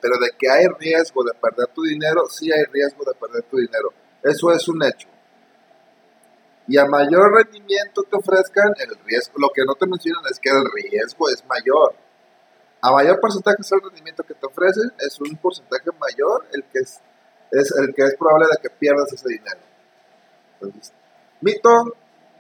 pero 0.01 0.15
de 0.17 0.29
que 0.37 0.49
hay 0.49 0.65
riesgo 0.79 1.23
de 1.23 1.33
perder 1.33 1.67
tu 1.67 1.83
dinero, 1.83 2.27
sí 2.27 2.51
hay 2.51 2.63
riesgo 2.71 3.03
de 3.05 3.13
perder 3.13 3.43
tu 3.43 3.57
dinero. 3.57 3.93
Eso 4.23 4.51
es 4.51 4.67
un 4.67 4.83
hecho. 4.83 5.07
Y 6.67 6.77
a 6.77 6.85
mayor 6.85 7.33
rendimiento 7.33 8.03
te 8.03 8.15
ofrezcan, 8.15 8.73
el 8.77 8.95
riesgo, 9.05 9.33
lo 9.37 9.49
que 9.49 9.63
no 9.65 9.73
te 9.75 9.87
mencionan 9.87 10.23
es 10.29 10.39
que 10.39 10.49
el 10.49 10.63
riesgo 10.71 11.29
es 11.29 11.43
mayor. 11.45 11.95
A 12.81 12.91
mayor 12.91 13.19
porcentaje 13.19 13.57
es 13.59 13.71
el 13.71 13.81
rendimiento 13.81 14.23
que 14.23 14.35
te 14.35 14.45
ofrecen, 14.45 14.91
es 14.99 15.19
un 15.19 15.35
porcentaje 15.37 15.89
mayor 15.99 16.45
el 16.53 16.63
que 16.65 16.79
es, 16.79 17.01
el 17.51 17.93
que 17.93 18.03
es 18.03 18.15
probable 18.15 18.45
de 18.51 18.61
que 18.61 18.69
pierdas 18.69 19.11
ese 19.11 19.29
dinero. 19.29 19.59
Entonces, 20.61 20.93
mito, 21.41 21.69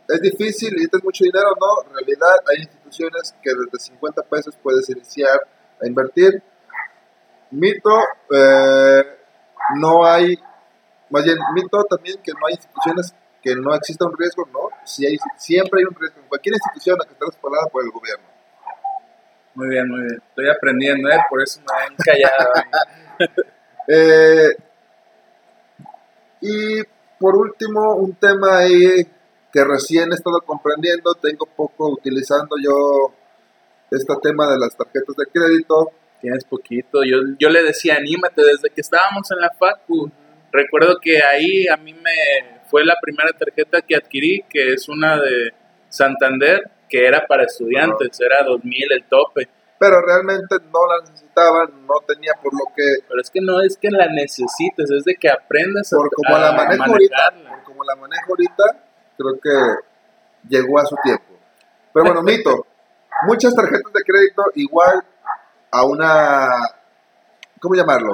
es 0.07 0.21
difícil, 0.21 0.71
necesitas 0.71 1.03
mucho 1.03 1.23
dinero, 1.23 1.49
no, 1.59 1.87
en 1.87 1.93
realidad 1.93 2.35
hay 2.51 2.63
instituciones 2.63 3.33
que 3.41 3.51
desde 3.51 3.79
50 3.79 4.23
pesos 4.23 4.55
puedes 4.61 4.89
iniciar 4.89 5.39
a 5.81 5.87
invertir. 5.87 6.41
Mito, 7.51 7.97
eh, 8.35 9.03
no 9.75 10.05
hay, 10.05 10.37
más 11.09 11.23
bien, 11.23 11.37
mito 11.53 11.83
también 11.83 12.17
que 12.21 12.31
no 12.31 12.47
hay 12.47 12.53
instituciones 12.53 13.13
que 13.41 13.55
no 13.55 13.73
exista 13.73 14.05
un 14.05 14.17
riesgo, 14.17 14.47
no, 14.51 14.69
sí 14.83 15.05
hay, 15.05 15.17
siempre 15.37 15.79
hay 15.79 15.85
un 15.85 15.95
riesgo 15.95 16.19
en 16.21 16.27
cualquier 16.27 16.55
institución 16.55 16.97
a 17.01 17.05
que 17.05 17.13
esté 17.13 17.25
respaldada 17.25 17.67
por 17.67 17.83
el 17.83 17.91
gobierno. 17.91 18.25
Muy 19.55 19.69
bien, 19.69 19.89
muy 19.89 19.99
bien. 20.01 20.21
Estoy 20.29 20.49
aprendiendo, 20.49 21.09
¿eh? 21.09 21.17
Por 21.29 21.41
eso 21.41 21.59
me 21.61 21.83
han 21.83 21.95
callado. 21.95 22.53
Eh, 23.91 24.55
y 26.41 26.83
por 27.19 27.35
último, 27.35 27.95
un 27.95 28.13
tema 28.13 28.59
ahí 28.59 29.03
que 29.51 29.63
recién 29.63 30.11
he 30.11 30.15
estado 30.15 30.41
comprendiendo, 30.41 31.15
tengo 31.15 31.47
poco 31.47 31.89
utilizando 31.89 32.55
yo 32.63 33.11
este 33.89 34.13
tema 34.21 34.47
de 34.47 34.59
las 34.59 34.77
tarjetas 34.77 35.15
de 35.15 35.25
crédito. 35.25 35.91
Tienes 36.21 36.43
poquito. 36.43 37.03
Yo, 37.03 37.17
yo 37.39 37.49
le 37.49 37.63
decía, 37.63 37.95
anímate, 37.95 38.41
desde 38.43 38.69
que 38.69 38.81
estábamos 38.81 39.31
en 39.31 39.39
la 39.39 39.49
facu. 39.51 40.11
Recuerdo 40.51 40.97
que 41.01 41.23
ahí 41.23 41.67
a 41.67 41.77
mí 41.77 41.93
me 41.93 42.59
fue 42.69 42.85
la 42.85 42.95
primera 43.01 43.31
tarjeta 43.31 43.81
que 43.81 43.95
adquirí, 43.95 44.43
que 44.49 44.73
es 44.73 44.89
una 44.89 45.17
de 45.17 45.53
Santander, 45.89 46.69
que 46.87 47.05
era 47.05 47.25
para 47.27 47.43
estudiantes, 47.43 48.19
era 48.19 48.43
2000 48.43 48.91
el 48.91 49.03
tope. 49.05 49.47
Pero 49.79 50.01
realmente 50.01 50.57
no 50.73 50.87
la 50.87 51.09
necesitaba, 51.09 51.65
no 51.65 51.95
tenía 52.05 52.33
por 52.41 52.53
lo 52.53 52.65
que, 52.75 52.83
Pero 53.07 53.21
es 53.21 53.29
que 53.29 53.39
no 53.39 53.61
es 53.61 53.77
que 53.77 53.89
la 53.89 54.07
necesites, 54.07 54.91
es 54.91 55.05
de 55.05 55.15
que 55.15 55.29
aprendas 55.29 55.93
a, 55.93 55.95
por 55.95 56.09
como 56.11 56.37
la 56.37 56.49
a 56.49 56.51
manejo 56.51 56.83
ahorita, 56.83 57.15
manejarla. 57.15 57.49
por 57.49 57.63
como 57.63 57.83
la 57.85 57.95
manejo 57.95 58.25
ahorita, 58.29 58.63
creo 59.17 59.39
que 59.41 60.49
llegó 60.49 60.79
a 60.79 60.85
su 60.85 60.95
tiempo. 61.01 61.39
Pero 61.93 62.05
bueno, 62.05 62.21
mito, 62.23 62.67
muchas 63.25 63.55
tarjetas 63.55 63.93
de 63.93 64.03
crédito 64.03 64.43
igual 64.55 65.01
a 65.71 65.85
una, 65.85 66.47
¿cómo 67.59 67.75
llamarlo? 67.75 68.13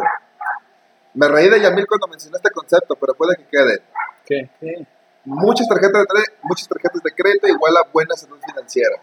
Me 1.14 1.28
reí 1.28 1.50
de 1.50 1.62
Yamil 1.62 1.88
cuando 1.88 2.08
mencioné 2.08 2.38
este 2.38 2.52
concepto, 2.52 2.96
pero 2.96 3.14
puede 3.14 3.36
que 3.38 3.46
quede. 3.46 3.82
¿Qué? 4.26 4.50
¿Qué? 4.60 4.86
Muchas 5.24 5.68
tarjetas 5.68 6.02
de, 6.02 6.24
muchas 6.44 6.68
tarjetas 6.68 7.02
de 7.02 7.12
crédito 7.12 7.48
igual 7.48 7.76
a 7.78 7.90
buena 7.92 8.16
salud 8.16 8.38
financiera. 8.46 8.96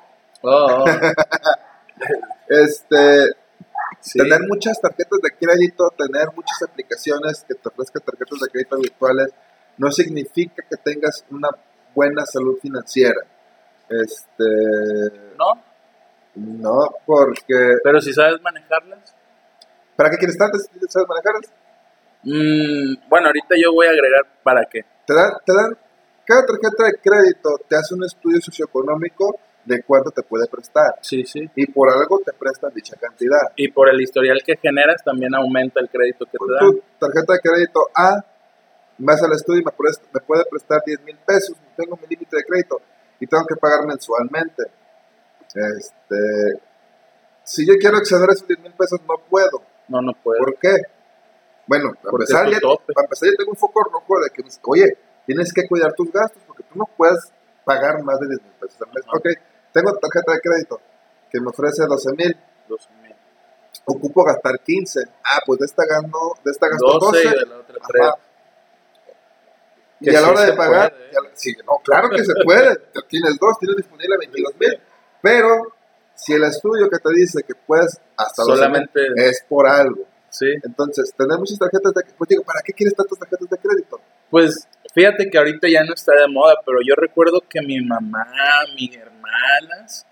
Oh, 0.43 0.85
oh, 0.85 0.85
Este, 2.49 3.37
sí. 4.01 4.19
Tener 4.19 4.41
muchas 4.49 4.81
tarjetas 4.81 5.21
de 5.21 5.31
crédito, 5.31 5.91
tener 5.97 6.29
muchas 6.35 6.62
aplicaciones 6.62 7.45
que 7.47 7.55
te 7.55 7.69
ofrezcan 7.69 8.03
tarjetas 8.03 8.41
de 8.41 8.49
crédito 8.49 8.77
virtuales, 8.77 9.29
no 9.79 9.91
significa 9.91 10.62
que 10.69 10.77
tengas 10.77 11.25
una 11.31 11.49
buena 11.95 12.27
salud 12.27 12.59
financiera. 12.61 13.21
Este, 13.88 15.35
¿No? 15.38 15.72
No, 16.35 16.95
porque... 17.07 17.77
Pero 17.83 18.01
si 18.01 18.12
sabes 18.12 18.40
manejarlas. 18.42 19.14
¿Para 19.97 20.11
qué 20.11 20.16
quieres 20.16 20.38
tantas? 20.38 20.68
¿Sabes 20.88 21.09
manejarlas? 21.09 21.51
Mm, 22.25 23.09
bueno, 23.09 23.27
ahorita 23.29 23.55
yo 23.62 23.73
voy 23.73 23.87
a 23.87 23.90
agregar 23.90 24.27
para 24.42 24.64
qué. 24.64 24.85
Te 25.07 25.14
dan, 25.14 25.33
te 25.45 25.53
dan, 25.53 25.77
cada 26.25 26.47
tarjeta 26.47 26.85
de 26.85 26.92
crédito 27.03 27.51
te 27.68 27.77
hace 27.77 27.95
un 27.95 28.05
estudio 28.05 28.40
socioeconómico 28.40 29.38
de 29.64 29.83
cuánto 29.83 30.11
te 30.11 30.23
puede 30.23 30.47
prestar. 30.47 30.95
Sí, 31.03 31.25
sí. 31.25 31.49
Y 31.55 31.66
por 31.66 31.90
algo 31.90 32.21
te 32.25 32.33
prestan 32.33 32.73
dicha 32.75 32.97
cantidad. 32.97 33.53
Y 33.57 33.68
por 33.68 33.88
el 33.88 34.01
historial 34.01 34.40
que 34.45 34.57
generas 34.57 35.03
también 35.05 35.35
aumenta 35.35 35.81
el 35.81 35.88
crédito 35.88 36.25
que 36.27 36.38
Con 36.38 36.49
te 36.49 36.55
dan. 36.55 36.64
tu 36.73 36.83
tarjeta 36.99 37.33
de 37.35 37.40
crédito 37.40 37.81
A, 37.95 38.25
vas 38.99 39.23
al 39.23 39.33
estudio 39.33 39.61
y 39.61 39.64
me, 39.64 39.73
presta- 39.73 40.07
me 40.12 40.21
puede 40.21 40.45
prestar 40.47 40.81
10 40.87 41.03
mil 41.03 41.16
pesos, 41.27 41.57
tengo 41.77 41.97
mi 41.97 42.07
límite 42.09 42.37
de 42.37 42.45
crédito 42.45 42.81
y 43.21 43.27
tengo 43.27 43.45
que 43.47 43.57
pagar 43.57 43.87
mensualmente. 43.87 44.64
Este, 45.55 46.61
si 47.45 47.67
yo 47.67 47.75
quiero 47.79 47.97
acceder 47.99 48.29
a 48.29 48.33
esos 48.33 48.47
10 48.49 48.61
mil 48.61 48.73
pesos, 48.73 49.01
no 49.09 49.17
puedo. 49.29 49.62
No, 49.88 50.01
no 50.01 50.12
puedo. 50.15 50.38
¿Por 50.38 50.57
qué? 50.59 50.75
Bueno, 51.67 51.93
para 52.03 52.11
empezar, 52.12 52.49
ya, 52.51 52.59
para 52.61 53.05
empezar, 53.05 53.29
ya 53.29 53.37
tengo 53.37 53.51
un 53.53 53.57
foco 53.57 53.83
rojo 53.85 54.21
de 54.21 54.31
que, 54.31 54.43
oye, 54.65 54.99
tienes 55.27 55.53
que 55.53 55.67
cuidar 55.69 55.93
tus 55.95 56.11
gastos 56.12 56.43
porque 56.47 56.62
tú 56.65 56.77
no 56.79 56.85
puedes 56.97 57.31
pagar 57.65 58.03
más 58.03 58.19
de 58.21 58.29
10 58.29 58.43
mil 58.43 58.53
pesos 58.61 58.81
al 58.83 58.88
mes. 58.95 59.05
No. 59.07 59.12
Ok, 59.19 59.27
tengo 59.73 59.93
tarjeta 59.99 60.33
de 60.33 60.41
crédito 60.41 60.81
que 61.31 61.41
me 61.41 61.49
ofrece 61.49 61.85
12 61.87 62.12
mil, 62.12 62.37
12,000. 62.69 63.15
ocupo 63.87 64.25
gastar 64.25 64.59
15. 64.61 65.01
Ah, 65.25 65.41
pues 65.47 65.61
de 65.61 65.67
esta, 65.67 65.85
gano, 65.87 66.35
de 66.45 66.51
esta 66.51 66.69
gasto 66.69 66.99
12 66.99 67.05
12. 67.05 67.21
y 67.23 67.41
de 67.41 67.47
la 67.47 67.57
otra 67.59 67.77
3. 67.88 68.03
Ajá. 68.07 68.17
Y 70.01 70.09
a 70.11 70.12
la 70.15 70.19
sí 70.21 70.31
hora 70.33 70.41
de 70.43 70.47
se 70.51 70.57
pagar, 70.57 70.91
puede, 70.93 71.05
¿eh? 71.05 71.12
la- 71.12 71.31
sí, 71.35 71.57
no, 71.65 71.73
claro 71.85 72.11
que 72.11 72.25
se 72.25 72.33
puede. 72.45 72.77
Tienes 73.09 73.38
dos, 73.38 73.59
tienes 73.61 73.77
disponible 73.77 74.17
22 74.19 74.55
mil. 74.59 74.81
Pero 75.23 75.73
si 76.15 76.35
el 76.35 76.45
estudio 76.45 76.89
que 76.91 76.99
te 76.99 77.11
dice 77.15 77.43
que 77.43 77.55
puedes 77.55 77.99
hasta 78.17 78.43
12 78.43 78.57
Solamente, 78.57 79.01
es 79.17 79.45
por 79.49 79.67
algo. 79.67 80.05
sí. 80.29 80.47
Entonces, 80.63 81.13
tener 81.17 81.39
muchas 81.39 81.59
tarjetas 81.59 81.93
de 81.95 82.03
Pues 82.19 82.29
digo, 82.29 82.43
¿para 82.43 82.61
qué 82.63 82.73
quieres 82.73 82.95
tantas 82.95 83.19
tarjetas 83.19 83.49
de 83.49 83.57
crédito? 83.57 84.01
Pues 84.31 84.69
fíjate 84.95 85.31
que 85.31 85.39
ahorita 85.39 85.69
ya 85.69 85.85
no 85.85 85.95
está 85.95 86.13
de 86.15 86.29
moda, 86.29 86.55
pero 86.65 86.79
yo 86.87 86.95
recuerdo 86.97 87.41
que 87.49 87.61
mi 87.63 87.81
mamá, 87.81 88.27
mis 88.75 88.97
hermanas, 88.97 90.07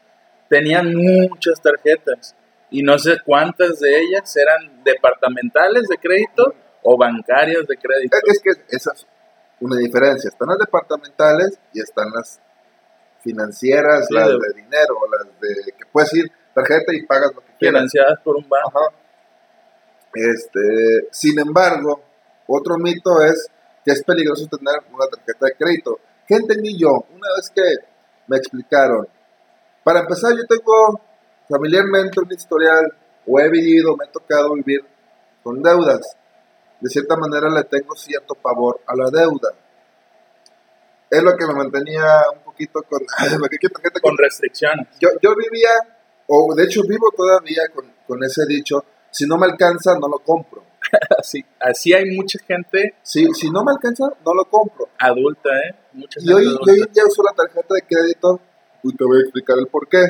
tenían 0.49 0.95
muchas 0.95 1.61
tarjetas 1.61 2.35
y 2.71 2.83
no 2.83 2.99
sé 2.99 3.19
cuántas 3.25 3.81
de 3.81 4.01
ellas 4.01 4.37
eran 4.37 4.83
departamentales 4.85 5.89
de 5.89 5.97
crédito 5.97 6.55
o 6.83 6.97
bancarias 6.97 7.67
de 7.67 7.77
crédito. 7.77 8.17
Es 8.27 8.41
que 8.41 8.51
esa 8.69 8.93
es 8.95 9.07
una 9.61 9.77
diferencia. 9.77 10.29
Están 10.29 10.49
las 10.49 10.59
departamentales 10.59 11.59
y 11.73 11.81
están 11.81 12.11
las 12.15 12.41
financieras, 13.23 14.07
Sí, 14.09 14.15
las 14.15 14.29
de- 14.29 14.33
de 14.35 14.53
dinero, 14.63 14.95
las 15.11 15.27
de 15.41 15.73
que 15.73 15.85
puedes 15.93 16.13
ir 16.15 16.31
tarjeta 16.55 16.93
y 16.95 17.03
pagas 17.07 17.35
lo 17.35 17.41
que 17.41 17.53
quieras. 17.59 17.81
financiadas 17.91 18.21
por 18.25 18.37
un 18.37 18.49
banco. 18.49 18.69
Ajá. 18.79 18.97
Este, 20.15 21.09
sin 21.13 21.39
embargo, 21.39 22.03
otro 22.47 22.77
mito 22.79 23.23
es 23.23 23.49
que 23.85 23.93
es 23.93 24.03
peligroso 24.03 24.47
tener 24.47 24.81
una 24.93 25.07
tarjeta 25.07 25.47
de 25.47 25.53
crédito. 25.55 25.99
¿Qué 26.27 26.35
entendí 26.35 26.77
yo? 26.79 26.91
Una 27.15 27.29
vez 27.37 27.51
que 27.55 27.63
me 28.27 28.37
explicaron. 28.37 29.07
Para 29.85 30.01
empezar, 30.01 30.33
yo 30.37 30.45
tengo 30.49 31.01
familiarmente 31.49 32.21
un 32.21 32.31
historial, 32.33 32.93
o 33.27 33.39
he 33.39 33.49
vivido, 33.49 33.97
me 33.97 34.05
ha 34.05 34.11
tocado 34.13 34.53
vivir 34.55 34.85
con 35.43 35.63
deudas. 35.63 36.17
De 36.81 36.89
cierta 36.89 37.17
manera 37.17 37.49
le 37.51 37.65
tengo 37.65 37.95
cierto 37.95 38.35
pavor 38.35 38.81
a 38.87 38.97
la 38.97 39.11
deuda. 39.11 39.51
Es 41.11 41.23
lo 41.23 41.37
que 41.37 41.47
me 41.47 41.55
mantenía 41.55 42.05
un 42.35 42.43
poquito 42.67 42.83
con... 42.89 43.01
¿Qué 43.61 43.69
tarjeta 43.69 44.01
Con 44.01 44.17
restricciones. 44.19 44.87
yo, 45.01 45.09
yo 45.23 45.35
vivía, 45.37 45.71
o 46.27 46.55
de 46.55 46.65
hecho 46.65 46.83
vivo 46.83 47.11
todavía 47.17 47.63
con, 47.75 47.93
con 48.07 48.23
ese 48.25 48.47
dicho, 48.47 48.85
si 49.11 49.27
no 49.27 49.37
me 49.39 49.47
alcanza, 49.47 49.99
no 49.99 50.09
lo 50.09 50.19
compro. 50.19 50.65
Así, 51.19 51.45
así 51.61 51.93
hay 51.93 52.17
mucha 52.17 52.39
gente 52.49 52.95
Si, 53.03 53.25
si 53.35 53.51
no 53.51 53.63
me 53.63 53.71
alcanza, 53.71 54.07
no 54.25 54.35
lo 54.35 54.45
compro. 54.47 54.89
adulta, 54.99 55.51
¿eh? 55.51 55.75
Mucha 55.93 56.19
Y 56.21 56.33
hoy, 56.33 56.45
y 56.45 56.47
adulta. 56.49 56.73
hoy 56.73 56.81
en 56.81 56.93
día 56.93 57.05
uso 57.07 57.23
la 57.23 57.33
tarjeta 57.33 57.75
de 57.75 57.83
crédito 57.83 58.41
y 58.83 58.97
te 58.97 59.05
voy 59.05 59.19
a 59.19 59.21
explicar 59.21 59.59
el 59.59 59.67
por 59.69 59.89
qué. 59.89 60.05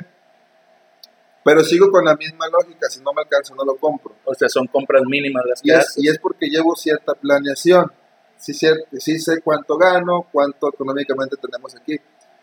Pero 1.44 1.64
sigo 1.64 1.90
con 1.90 2.04
la 2.04 2.14
misma 2.16 2.46
lógica, 2.48 2.88
si 2.88 3.00
no 3.00 3.12
me 3.12 3.22
alcanza, 3.22 3.54
no 3.54 3.64
lo 3.64 3.76
compro. 3.76 4.14
O 4.24 4.34
sea, 4.34 4.48
son 4.48 4.68
compras 4.68 5.02
mínimas 5.06 5.42
las 5.46 5.60
Y 5.62 5.68
que 5.70 5.76
es, 5.76 5.94
y 5.98 6.08
es 6.08 6.18
porque 6.18 6.46
llevo 6.48 6.74
cierta 6.76 7.14
planeación. 7.14 7.90
sí, 8.36 8.54
sí 8.54 9.18
sé 9.18 9.40
cuánto 9.42 9.76
gano, 9.76 10.28
cuánto 10.32 10.68
económicamente 10.68 11.36
tenemos 11.36 11.74
aquí. 11.76 11.98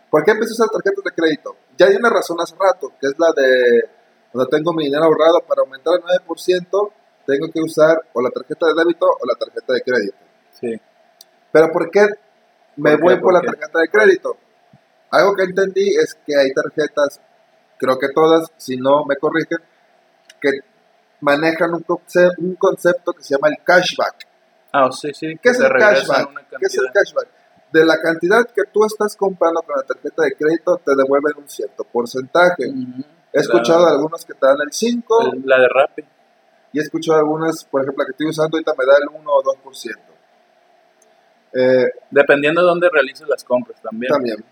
¿Por 0.09 0.23
qué 0.23 0.31
empecé 0.31 0.51
a 0.51 0.55
usar 0.55 0.69
tarjetas 0.69 1.03
de 1.03 1.11
crédito? 1.11 1.55
Ya 1.77 1.87
hay 1.87 1.95
una 1.95 2.09
razón 2.09 2.37
hace 2.39 2.55
rato, 2.57 2.93
que 2.99 3.07
es 3.07 3.15
la 3.17 3.31
de 3.35 3.89
cuando 4.31 4.49
tengo 4.49 4.73
mi 4.73 4.85
dinero 4.85 5.05
ahorrado 5.05 5.41
para 5.47 5.61
aumentar 5.61 5.95
el 5.95 6.25
9%, 6.25 6.91
tengo 7.25 7.51
que 7.51 7.61
usar 7.61 7.97
o 8.13 8.21
la 8.21 8.29
tarjeta 8.29 8.67
de 8.67 8.73
débito 8.75 9.05
o 9.05 9.25
la 9.25 9.35
tarjeta 9.35 9.73
de 9.73 9.81
crédito. 9.81 10.17
Sí. 10.51 10.81
Pero 11.51 11.71
¿por 11.71 11.89
qué 11.89 12.07
me 12.77 12.95
voy 12.95 13.19
por, 13.19 13.33
la 13.33 13.41
tarjeta 13.41 13.79
de 13.79 13.89
crédito? 13.89 14.37
Algo 15.11 15.35
que 15.35 15.43
entendí 15.43 15.89
es 15.95 16.17
que 16.25 16.35
hay 16.37 16.53
tarjetas, 16.53 17.19
creo 17.77 17.97
que 17.97 18.09
todas, 18.13 18.47
si 18.57 18.77
no 18.77 19.05
me 19.05 19.15
corrigen, 19.17 19.57
que 20.39 20.51
manejan 21.21 21.73
un, 21.73 21.85
un 22.37 22.55
concepto 22.55 23.13
que 23.13 23.23
se 23.23 23.35
llama 23.35 23.49
el 23.49 23.63
cashback. 23.63 24.27
Ah, 24.71 24.89
sí, 24.91 25.13
sí. 25.13 25.37
¿Qué 25.41 25.49
es 25.49 25.59
el 25.59 25.69
cashback? 25.69 26.49
¿Qué 26.49 26.65
es 26.65 26.77
el 26.77 26.91
cashback? 26.93 27.27
De 27.71 27.85
la 27.85 27.99
cantidad 27.99 28.45
que 28.45 28.63
tú 28.71 28.85
estás 28.85 29.15
comprando 29.15 29.61
con 29.61 29.75
la 29.75 29.83
tarjeta 29.83 30.23
de 30.23 30.33
crédito, 30.33 30.79
te 30.83 30.95
devuelven 30.95 31.33
un 31.37 31.49
cierto 31.49 31.83
porcentaje. 31.83 32.63
He 33.33 33.39
escuchado 33.39 33.87
algunos 33.87 34.23
que 34.25 34.33
te 34.33 34.45
dan 34.45 34.57
el 34.65 34.71
5. 34.71 35.33
La 35.43 35.59
de 35.59 35.67
Rappi. 35.67 36.03
Y 36.73 36.79
he 36.79 36.81
escuchado 36.81 37.19
algunas, 37.19 37.63
por 37.65 37.81
ejemplo, 37.81 38.03
la 38.03 38.05
que 38.05 38.11
estoy 38.11 38.27
usando 38.29 38.57
ahorita 38.57 38.73
me 38.77 38.85
da 38.85 38.93
el 39.01 39.21
1 39.21 39.31
o 39.31 39.43
2%. 39.43 39.95
Eh, 41.53 41.85
Dependiendo 42.11 42.61
de 42.61 42.67
dónde 42.67 42.89
realices 42.91 43.27
las 43.27 43.43
compras 43.43 43.81
también. 43.81 44.11
También. 44.11 44.45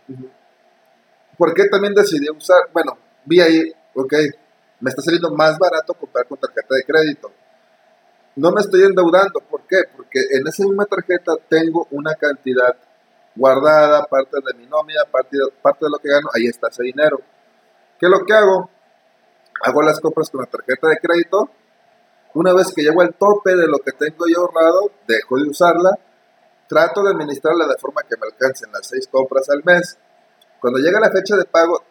¿Por 1.38 1.54
qué 1.54 1.68
también 1.70 1.94
decidí 1.94 2.30
usar? 2.30 2.70
Bueno, 2.74 2.98
vi 3.26 3.42
ahí, 3.42 3.62
ok, 3.94 4.14
me 4.80 4.90
está 4.90 5.02
saliendo 5.02 5.32
más 5.32 5.58
barato 5.58 5.94
comprar 5.94 6.26
con 6.28 6.38
tarjeta 6.38 6.76
de 6.76 6.84
crédito. 6.84 7.32
No 8.36 8.52
me 8.52 8.62
estoy 8.62 8.84
endeudando, 8.84 9.40
¿por 9.40 9.62
qué? 9.62 9.78
Porque 9.96 10.20
en 10.32 10.48
esa 10.48 10.64
misma 10.64 10.86
tarjeta 10.86 11.34
tengo 11.48 11.88
una 11.92 12.16
cantidad 12.16 12.76
guardada, 13.36 14.06
parte 14.06 14.38
de 14.38 14.54
mi 14.58 14.66
nómina, 14.68 15.02
parte 15.12 15.38
de, 15.38 15.44
parte 15.62 15.86
de 15.86 15.90
lo 15.92 16.00
que 16.00 16.10
gano, 16.10 16.30
ahí 16.34 16.48
está 16.48 16.70
ese 16.70 16.84
dinero. 16.84 17.20
¿Qué 18.00 18.06
es 18.06 18.10
lo 18.10 18.26
que 18.26 18.34
hago? 18.34 18.70
Hago 19.64 19.82
las 19.82 20.00
compras 20.00 20.30
con 20.30 20.42
la 20.42 20.48
tarjeta 20.48 20.88
de 20.88 20.98
crédito. 20.98 21.50
Una 22.34 22.54
vez 22.54 22.74
que 22.74 22.82
llego 22.82 23.02
al 23.02 23.14
tope 23.16 23.56
de 23.56 23.68
lo 23.68 23.80
que 23.80 23.92
tengo 23.94 24.26
yo 24.28 24.42
ahorrado, 24.42 24.92
dejo 25.08 25.38
de 25.38 25.50
usarla. 25.50 25.92
Trato 26.68 27.04
de 27.04 27.12
administrarla 27.12 27.68
de 27.68 27.78
forma 27.78 28.02
que 28.04 28.18
me 28.20 28.28
alcancen 28.28 28.72
las 28.72 28.88
seis 28.88 29.08
compras 29.08 29.50
al 29.50 29.64
mes. 29.64 29.98
Cuando 30.60 30.80
llega 30.80 31.00
la 31.00 31.12
fecha 31.12 31.36
de 31.36 31.46
pago, 31.46 31.84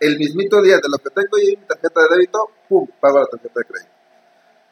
el 0.00 0.18
mismito 0.18 0.62
día 0.62 0.76
de 0.76 0.88
lo 0.88 0.98
que 0.98 1.10
tengo 1.10 1.36
yo 1.38 1.52
en 1.54 1.60
mi 1.60 1.66
tarjeta 1.66 2.00
de 2.02 2.08
débito, 2.10 2.50
¡pum! 2.68 2.88
pago 3.00 3.18
la 3.20 3.26
tarjeta 3.26 3.60
de 3.60 3.64
crédito. 3.66 3.92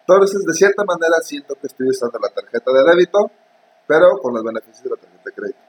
Entonces, 0.09 0.45
de 0.45 0.53
cierta 0.55 0.85
manera, 0.85 1.16
siento 1.21 1.55
que 1.57 1.66
estoy 1.66 1.88
usando 1.88 2.19
la 2.19 2.29
tarjeta 2.29 2.73
de 2.73 2.85
débito, 2.90 3.31
pero 3.87 4.19
con 4.23 4.35
los 4.35 4.42
beneficios 4.42 4.83
de 4.85 4.90
la 4.90 4.97
tarjeta 4.97 5.23
de 5.25 5.33
crédito. 5.33 5.65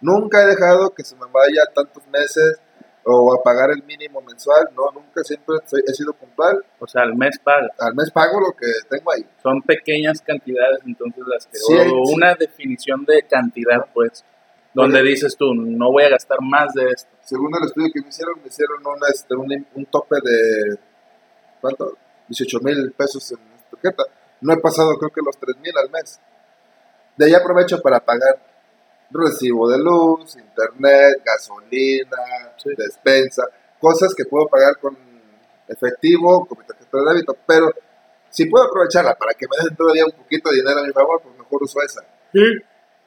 Nunca 0.00 0.42
he 0.42 0.46
dejado 0.46 0.90
que 0.90 1.04
se 1.04 1.14
me 1.14 1.26
vaya 1.32 1.62
tantos 1.74 2.06
meses 2.08 2.58
o 3.04 3.34
a 3.34 3.42
pagar 3.42 3.70
el 3.70 3.82
mínimo 3.84 4.20
mensual, 4.20 4.68
no, 4.76 4.90
nunca, 4.92 5.22
siempre 5.24 5.56
he 5.86 5.94
sido 5.94 6.12
puntual. 6.12 6.64
O 6.78 6.86
sea, 6.86 7.02
al 7.02 7.14
mes 7.16 7.38
pago. 7.38 7.68
Al 7.78 7.94
mes 7.94 8.10
pago 8.10 8.40
lo 8.40 8.52
que 8.52 8.66
tengo 8.88 9.12
ahí. 9.12 9.24
Son 9.42 9.62
pequeñas 9.62 10.20
cantidades, 10.20 10.80
entonces 10.86 11.24
las 11.26 11.46
que... 11.46 11.58
o 11.90 12.02
una 12.14 12.34
definición 12.34 13.04
de 13.04 13.22
cantidad, 13.22 13.86
pues, 13.94 14.24
donde 14.74 15.02
dices 15.02 15.36
tú, 15.36 15.54
no 15.54 15.90
voy 15.90 16.04
a 16.04 16.10
gastar 16.10 16.38
más 16.42 16.72
de 16.74 16.90
esto. 16.90 17.10
Según 17.22 17.50
el 17.56 17.66
estudio 17.66 17.88
que 17.92 18.02
me 18.02 18.08
hicieron, 18.08 18.40
me 18.40 18.48
hicieron 18.48 18.86
una, 18.86 19.08
este, 19.08 19.34
un, 19.34 19.86
tope 19.86 20.16
de, 20.22 20.78
¿cuánto? 21.60 21.96
18 22.28 22.58
mil 22.60 22.92
pesos 22.92 23.32
en 23.32 23.38
tarjeta. 23.70 24.04
No 24.40 24.52
he 24.52 24.58
pasado 24.58 24.96
creo 24.98 25.10
que 25.10 25.20
los 25.24 25.36
3 25.38 25.56
mil 25.58 25.76
al 25.76 25.90
mes. 25.90 26.20
De 27.16 27.26
ahí 27.26 27.34
aprovecho 27.34 27.80
para 27.82 28.00
pagar 28.00 28.49
recibo 29.10 29.68
de 29.68 29.78
luz, 29.78 30.36
internet, 30.36 31.22
gasolina, 31.24 32.16
despensa, 32.76 33.44
cosas 33.78 34.14
que 34.14 34.24
puedo 34.24 34.46
pagar 34.46 34.78
con 34.78 34.96
efectivo, 35.68 36.46
con 36.46 36.58
mi 36.58 36.64
tarjeta 36.64 36.98
de 36.98 37.12
débito, 37.12 37.36
pero 37.46 37.70
si 38.28 38.46
puedo 38.46 38.64
aprovecharla 38.64 39.14
para 39.14 39.34
que 39.34 39.46
me 39.46 39.64
den 39.64 39.76
todavía 39.76 40.04
un 40.04 40.12
poquito 40.12 40.50
de 40.50 40.56
dinero 40.56 40.80
a 40.80 40.84
mi 40.84 40.92
favor, 40.92 41.20
pues 41.22 41.36
mejor 41.36 41.62
uso 41.62 41.80
esa. 41.82 42.02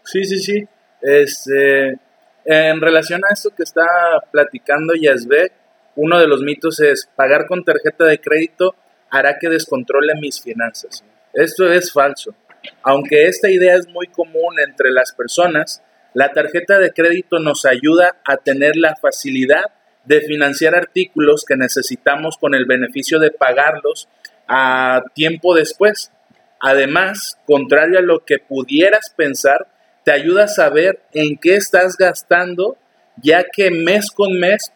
Sí, 0.04 0.24
sí, 0.26 0.40
sí. 0.40 0.68
Este, 1.02 1.98
en 2.46 2.82
relación 2.82 3.22
a 3.26 3.34
esto 3.34 3.50
que 3.56 3.64
está 3.64 3.86
platicando 4.32 4.94
Yasbe, 4.96 5.52
uno 5.96 6.20
de 6.20 6.28
los 6.28 6.42
mitos 6.42 6.80
es 6.80 7.10
pagar 7.16 7.46
con 7.48 7.64
tarjeta 7.64 8.06
de 8.06 8.20
crédito 8.20 8.76
hará 9.10 9.38
que 9.40 9.48
descontrole 9.48 10.16
mis 10.20 10.42
finanzas. 10.42 11.04
Esto 11.34 11.72
es 11.72 11.92
falso. 11.92 12.34
Aunque 12.82 13.28
esta 13.28 13.50
idea 13.50 13.76
es 13.76 13.88
muy 13.88 14.08
común 14.08 14.56
entre 14.66 14.92
las 14.92 15.14
personas, 15.14 15.84
la 16.14 16.32
tarjeta 16.32 16.78
de 16.80 16.92
crédito 16.92 17.40
nos 17.40 17.66
ayuda 17.66 18.18
a 18.24 18.38
tener 18.38 18.76
la 18.76 18.96
facilidad 18.96 19.66
de 20.06 20.22
financiar 20.22 20.76
artículos 20.76 21.44
que 21.48 21.56
necesitamos 21.56 22.38
con 22.38 22.54
el 22.54 22.66
beneficio 22.66 23.20
de 23.20 23.32
pagarlos 23.32 24.08
a 24.48 25.02
tiempo 25.16 25.56
después. 25.56 26.12
Además, 26.60 27.38
contrario 27.46 28.00
a 28.00 28.04
lo 28.04 28.26
que 28.26 28.38
pudieras 28.38 29.12
pensar, 29.16 29.68
te 30.04 30.12
ayuda 30.12 30.46
a 30.46 30.50
saber 30.50 31.02
en 31.14 31.38
qué 31.38 31.56
estás 31.56 31.96
gastando, 31.98 32.78
ya 33.22 33.44
que 33.44 33.72
mes 33.72 34.12
con 34.12 34.40
mes 34.40 34.72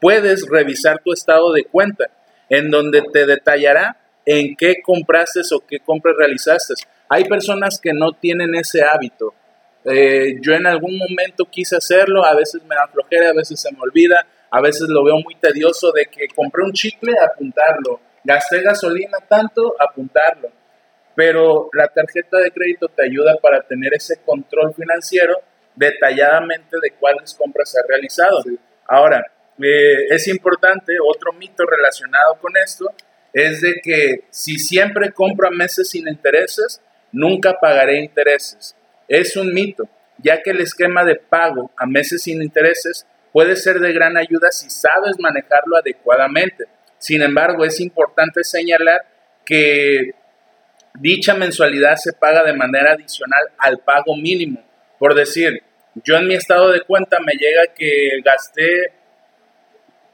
puedes 0.00 0.48
revisar 0.48 1.00
tu 1.04 1.12
estado 1.12 1.52
de 1.52 1.64
cuenta, 1.64 2.06
en 2.48 2.70
donde 2.70 3.02
te 3.12 3.26
detallará 3.26 3.98
en 4.24 4.56
qué 4.56 4.76
compraste 4.82 5.40
o 5.52 5.60
qué 5.66 5.80
compras 5.80 6.14
realizaste. 6.16 6.74
Hay 7.08 7.24
personas 7.24 7.78
que 7.80 7.92
no 7.92 8.12
tienen 8.12 8.54
ese 8.54 8.82
hábito 8.82 9.34
eh, 9.84 10.36
yo 10.40 10.52
en 10.52 10.66
algún 10.66 10.96
momento 10.96 11.44
quise 11.44 11.76
hacerlo, 11.76 12.24
a 12.24 12.34
veces 12.34 12.62
me 12.64 12.74
da 12.74 12.86
flojera, 12.86 13.30
a 13.30 13.32
veces 13.32 13.60
se 13.60 13.72
me 13.72 13.78
olvida, 13.80 14.26
a 14.50 14.60
veces 14.60 14.88
lo 14.88 15.04
veo 15.04 15.16
muy 15.16 15.34
tedioso 15.36 15.92
de 15.92 16.06
que 16.06 16.28
compré 16.34 16.62
un 16.62 16.72
chicle, 16.72 17.14
apuntarlo, 17.18 18.00
gasté 18.22 18.60
gasolina 18.60 19.18
tanto, 19.28 19.74
apuntarlo. 19.78 20.50
Pero 21.14 21.68
la 21.72 21.88
tarjeta 21.88 22.38
de 22.38 22.50
crédito 22.50 22.88
te 22.88 23.04
ayuda 23.04 23.36
para 23.42 23.62
tener 23.62 23.92
ese 23.94 24.22
control 24.22 24.72
financiero 24.74 25.36
detalladamente 25.74 26.76
de 26.80 26.92
cuáles 26.92 27.34
compras 27.34 27.74
has 27.76 27.86
realizado. 27.86 28.42
Ahora, 28.86 29.24
eh, 29.58 30.06
es 30.10 30.28
importante, 30.28 30.94
otro 31.04 31.32
mito 31.32 31.64
relacionado 31.66 32.36
con 32.40 32.52
esto, 32.56 32.90
es 33.32 33.60
de 33.60 33.80
que 33.82 34.24
si 34.30 34.58
siempre 34.58 35.12
compro 35.12 35.48
a 35.48 35.50
meses 35.50 35.90
sin 35.90 36.08
intereses, 36.08 36.80
nunca 37.10 37.58
pagaré 37.60 37.98
intereses. 37.98 38.76
Es 39.12 39.36
un 39.36 39.52
mito, 39.52 39.86
ya 40.16 40.40
que 40.40 40.52
el 40.52 40.62
esquema 40.62 41.04
de 41.04 41.16
pago 41.16 41.70
a 41.76 41.84
meses 41.84 42.22
sin 42.22 42.42
intereses 42.42 43.06
puede 43.30 43.56
ser 43.56 43.78
de 43.78 43.92
gran 43.92 44.16
ayuda 44.16 44.50
si 44.50 44.70
sabes 44.70 45.18
manejarlo 45.18 45.76
adecuadamente. 45.76 46.64
Sin 46.96 47.20
embargo, 47.20 47.62
es 47.66 47.78
importante 47.78 48.42
señalar 48.42 49.02
que 49.44 50.12
dicha 50.94 51.34
mensualidad 51.34 51.96
se 51.96 52.14
paga 52.14 52.42
de 52.42 52.54
manera 52.54 52.92
adicional 52.92 53.50
al 53.58 53.80
pago 53.80 54.16
mínimo. 54.16 54.64
Por 54.98 55.14
decir, 55.14 55.62
yo 55.96 56.16
en 56.16 56.26
mi 56.26 56.34
estado 56.34 56.70
de 56.70 56.80
cuenta 56.80 57.18
me 57.20 57.34
llega 57.34 57.74
que 57.74 58.22
gasté 58.24 58.94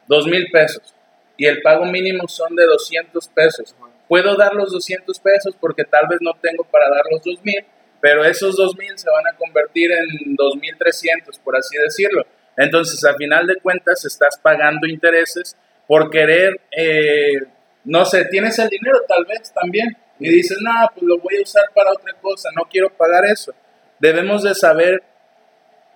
dos 0.09 0.27
mil 0.27 0.51
pesos 0.51 0.93
y 1.37 1.47
el 1.47 1.63
pago 1.63 1.85
mínimo 1.85 2.27
son 2.27 2.57
de 2.57 2.67
200 2.67 3.29
pesos. 3.29 3.77
Puedo 4.09 4.35
dar 4.35 4.55
los 4.55 4.73
200 4.73 5.21
pesos 5.21 5.55
porque 5.61 5.85
tal 5.85 6.09
vez 6.09 6.19
no 6.21 6.33
tengo 6.43 6.65
para 6.65 6.91
dar 6.91 7.05
los 7.13 7.23
dos 7.23 7.45
mil, 7.45 7.65
pero 8.01 8.25
esos 8.25 8.57
2.000 8.57 8.97
se 8.97 9.11
van 9.11 9.27
a 9.27 9.37
convertir 9.37 9.91
en 9.93 10.37
2.300, 10.37 11.39
por 11.43 11.57
así 11.57 11.77
decirlo. 11.77 12.25
Entonces, 12.57 13.05
a 13.05 13.15
final 13.15 13.47
de 13.47 13.57
cuentas, 13.57 14.05
estás 14.05 14.39
pagando 14.43 14.87
intereses 14.87 15.57
por 15.87 16.11
querer, 16.11 16.61
eh, 16.77 17.41
no 17.85 18.05
sé, 18.05 18.25
tienes 18.27 18.59
el 18.59 18.69
dinero 18.69 19.01
tal 19.09 19.25
vez 19.25 19.53
también 19.53 19.97
y 20.19 20.29
dices, 20.29 20.59
no, 20.61 20.73
pues 20.93 21.03
lo 21.03 21.19
voy 21.19 21.37
a 21.37 21.43
usar 21.43 21.65
para 21.75 21.93
otra 21.93 22.13
cosa, 22.21 22.51
no 22.57 22.65
quiero 22.69 22.91
pagar 22.91 23.25
eso. 23.25 23.53
Debemos 23.99 24.43
de 24.43 24.55
saber 24.55 25.03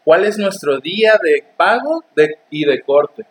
cuál 0.05 0.25
es 0.25 0.39
nuestro 0.39 0.79
día 0.79 1.19
de 1.23 1.45
pago 1.57 2.05
de, 2.17 2.39
y 2.51 2.65
de 2.65 2.81
corte, 2.83 3.27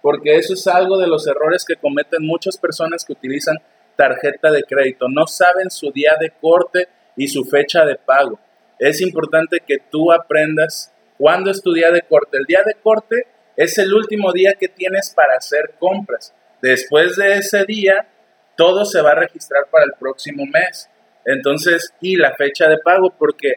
porque 0.00 0.36
eso 0.36 0.54
es 0.54 0.66
algo 0.66 0.98
de 0.98 1.06
los 1.06 1.26
errores 1.26 1.64
que 1.64 1.76
cometen 1.76 2.24
muchas 2.24 2.58
personas 2.58 3.04
que 3.04 3.12
utilizan 3.12 3.56
tarjeta 3.96 4.50
de 4.50 4.62
crédito. 4.62 5.06
No 5.08 5.26
saben 5.26 5.70
su 5.70 5.92
día 5.92 6.12
de 6.20 6.32
corte 6.40 6.88
y 7.16 7.28
su 7.28 7.44
fecha 7.44 7.84
de 7.84 7.96
pago. 7.96 8.38
Es 8.78 9.00
importante 9.00 9.58
que 9.66 9.78
tú 9.78 10.12
aprendas 10.12 10.92
cuándo 11.18 11.50
es 11.50 11.62
tu 11.62 11.72
día 11.72 11.90
de 11.90 12.02
corte. 12.02 12.38
El 12.38 12.44
día 12.44 12.62
de 12.64 12.74
corte 12.74 13.26
es 13.56 13.78
el 13.78 13.92
último 13.94 14.32
día 14.32 14.54
que 14.58 14.68
tienes 14.68 15.12
para 15.14 15.36
hacer 15.36 15.74
compras. 15.78 16.34
Después 16.60 17.16
de 17.16 17.34
ese 17.34 17.64
día, 17.64 18.08
todo 18.56 18.84
se 18.84 19.00
va 19.00 19.12
a 19.12 19.20
registrar 19.20 19.66
para 19.70 19.84
el 19.84 19.92
próximo 19.98 20.44
mes. 20.46 20.88
Entonces, 21.24 21.92
y 22.00 22.16
la 22.16 22.34
fecha 22.34 22.68
de 22.68 22.78
pago, 22.78 23.10
porque 23.16 23.54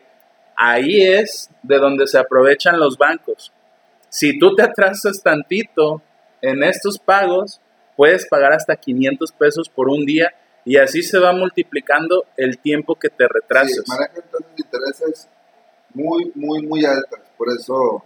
ahí 0.56 1.04
es 1.04 1.50
de 1.64 1.78
donde 1.78 2.08
se 2.08 2.18
aprovechan 2.18 2.80
los 2.80 2.98
bancos. 2.98 3.52
Si 4.10 4.38
tú 4.40 4.56
te 4.56 4.64
atrasas 4.64 5.22
tantito 5.22 6.02
en 6.42 6.64
estos 6.64 7.00
pagos, 7.00 7.60
puedes 7.98 8.28
pagar 8.28 8.54
hasta 8.54 8.76
500 8.76 9.32
pesos 9.34 9.70
por 9.70 9.90
un 9.90 10.06
día 10.06 10.34
Y 10.66 10.78
así 10.78 11.04
se 11.04 11.20
va 11.20 11.32
multiplicando 11.32 12.26
el 12.36 12.58
tiempo 12.58 12.96
que 12.96 13.10
te 13.10 13.28
retrasas. 13.28 13.72
Sí, 13.72 13.82
manejan 13.88 14.24
tasas 14.32 14.56
de 14.56 14.64
intereses 14.64 15.30
muy, 15.94 16.32
muy, 16.34 16.66
muy 16.66 16.84
altas. 16.84 17.20
Por 17.38 17.48
eso 17.50 18.04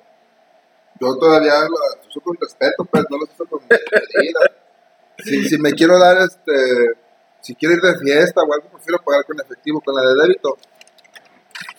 yo 1.00 1.18
todavía 1.18 1.54
lo 1.62 2.08
uso 2.08 2.20
con 2.22 2.36
respeto, 2.40 2.86
pero 2.92 3.06
no 3.10 3.18
lo 3.18 3.24
uso 3.24 3.46
con 3.46 3.62
medida. 3.62 4.40
si, 5.20 5.48
si 5.48 5.58
me 5.58 5.72
quiero 5.72 5.98
dar, 5.98 6.18
este, 6.18 7.00
si 7.40 7.56
quiero 7.56 7.76
ir 7.76 7.82
de 7.82 7.98
fiesta 8.00 8.42
o 8.42 8.54
algo, 8.54 8.70
prefiero 8.70 9.02
pagar 9.04 9.26
con 9.26 9.40
efectivo, 9.40 9.80
con 9.82 9.96
la 9.96 10.02
de 10.02 10.22
débito. 10.22 10.58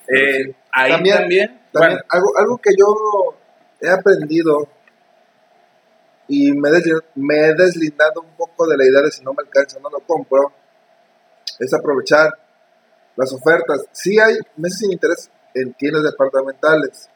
Eh, 0.08 0.54
ahí 0.72 0.92
también, 0.92 1.18
también, 1.18 1.60
también 1.72 2.00
algo, 2.08 2.38
algo 2.38 2.58
que 2.58 2.70
yo 2.76 3.36
he 3.80 3.90
aprendido 3.90 4.68
y 6.26 6.52
me, 6.52 6.70
me 7.16 7.38
he 7.46 7.54
deslindado 7.54 8.22
un 8.22 8.36
poco 8.36 8.66
de 8.66 8.76
la 8.76 8.84
idea 8.84 9.02
de 9.02 9.10
si 9.10 9.22
no 9.22 9.32
me 9.32 9.42
alcanza, 9.42 9.78
no 9.80 9.90
lo 9.90 10.00
compro, 10.00 10.52
es 11.60 11.74
aprovechar 11.74 12.30
las 13.16 13.32
ofertas. 13.32 13.86
Sí 13.92 14.18
hay 14.18 14.34
meses 14.56 14.78
sin 14.78 14.92
interés 14.92 15.30
en 15.54 15.72
tiendas 15.74 16.02
departamentales. 16.02 17.08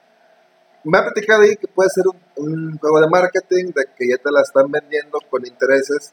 Me 0.85 0.99
ha 0.99 1.03
platicado 1.03 1.43
ahí 1.43 1.57
que 1.57 1.67
puede 1.67 1.89
ser 1.89 2.05
un, 2.37 2.79
juego 2.79 3.01
de 3.01 3.09
marketing, 3.09 3.73
de 3.75 3.87
que 3.97 4.09
ya 4.09 4.19
te 4.19 4.31
la 4.31 4.43
están 4.43 4.71
vendiendo 4.71 5.19
con 5.31 5.47
intereses 5.47 6.13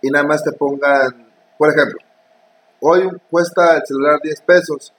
y 0.00 0.10
nada 0.10 0.24
más 0.24 0.44
te 0.44 0.52
pongan, 0.52 1.28
por 1.58 1.70
ejemplo, 1.70 1.98
hoy 2.80 3.08
cuesta 3.28 3.78
el 3.78 3.82
celular 3.84 4.20
10 4.22 4.40
pesos 4.42 4.92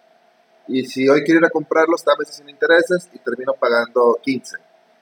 y 0.67 0.85
si 0.85 1.07
hoy 1.07 1.23
quiero 1.23 1.39
ir 1.39 1.45
a 1.45 1.49
comprarlo 1.49 1.95
está 1.95 2.13
a 2.13 2.17
meses 2.17 2.35
sin 2.35 2.49
intereses 2.49 3.09
y 3.13 3.19
termino 3.19 3.53
pagando 3.53 4.17
15, 4.21 4.57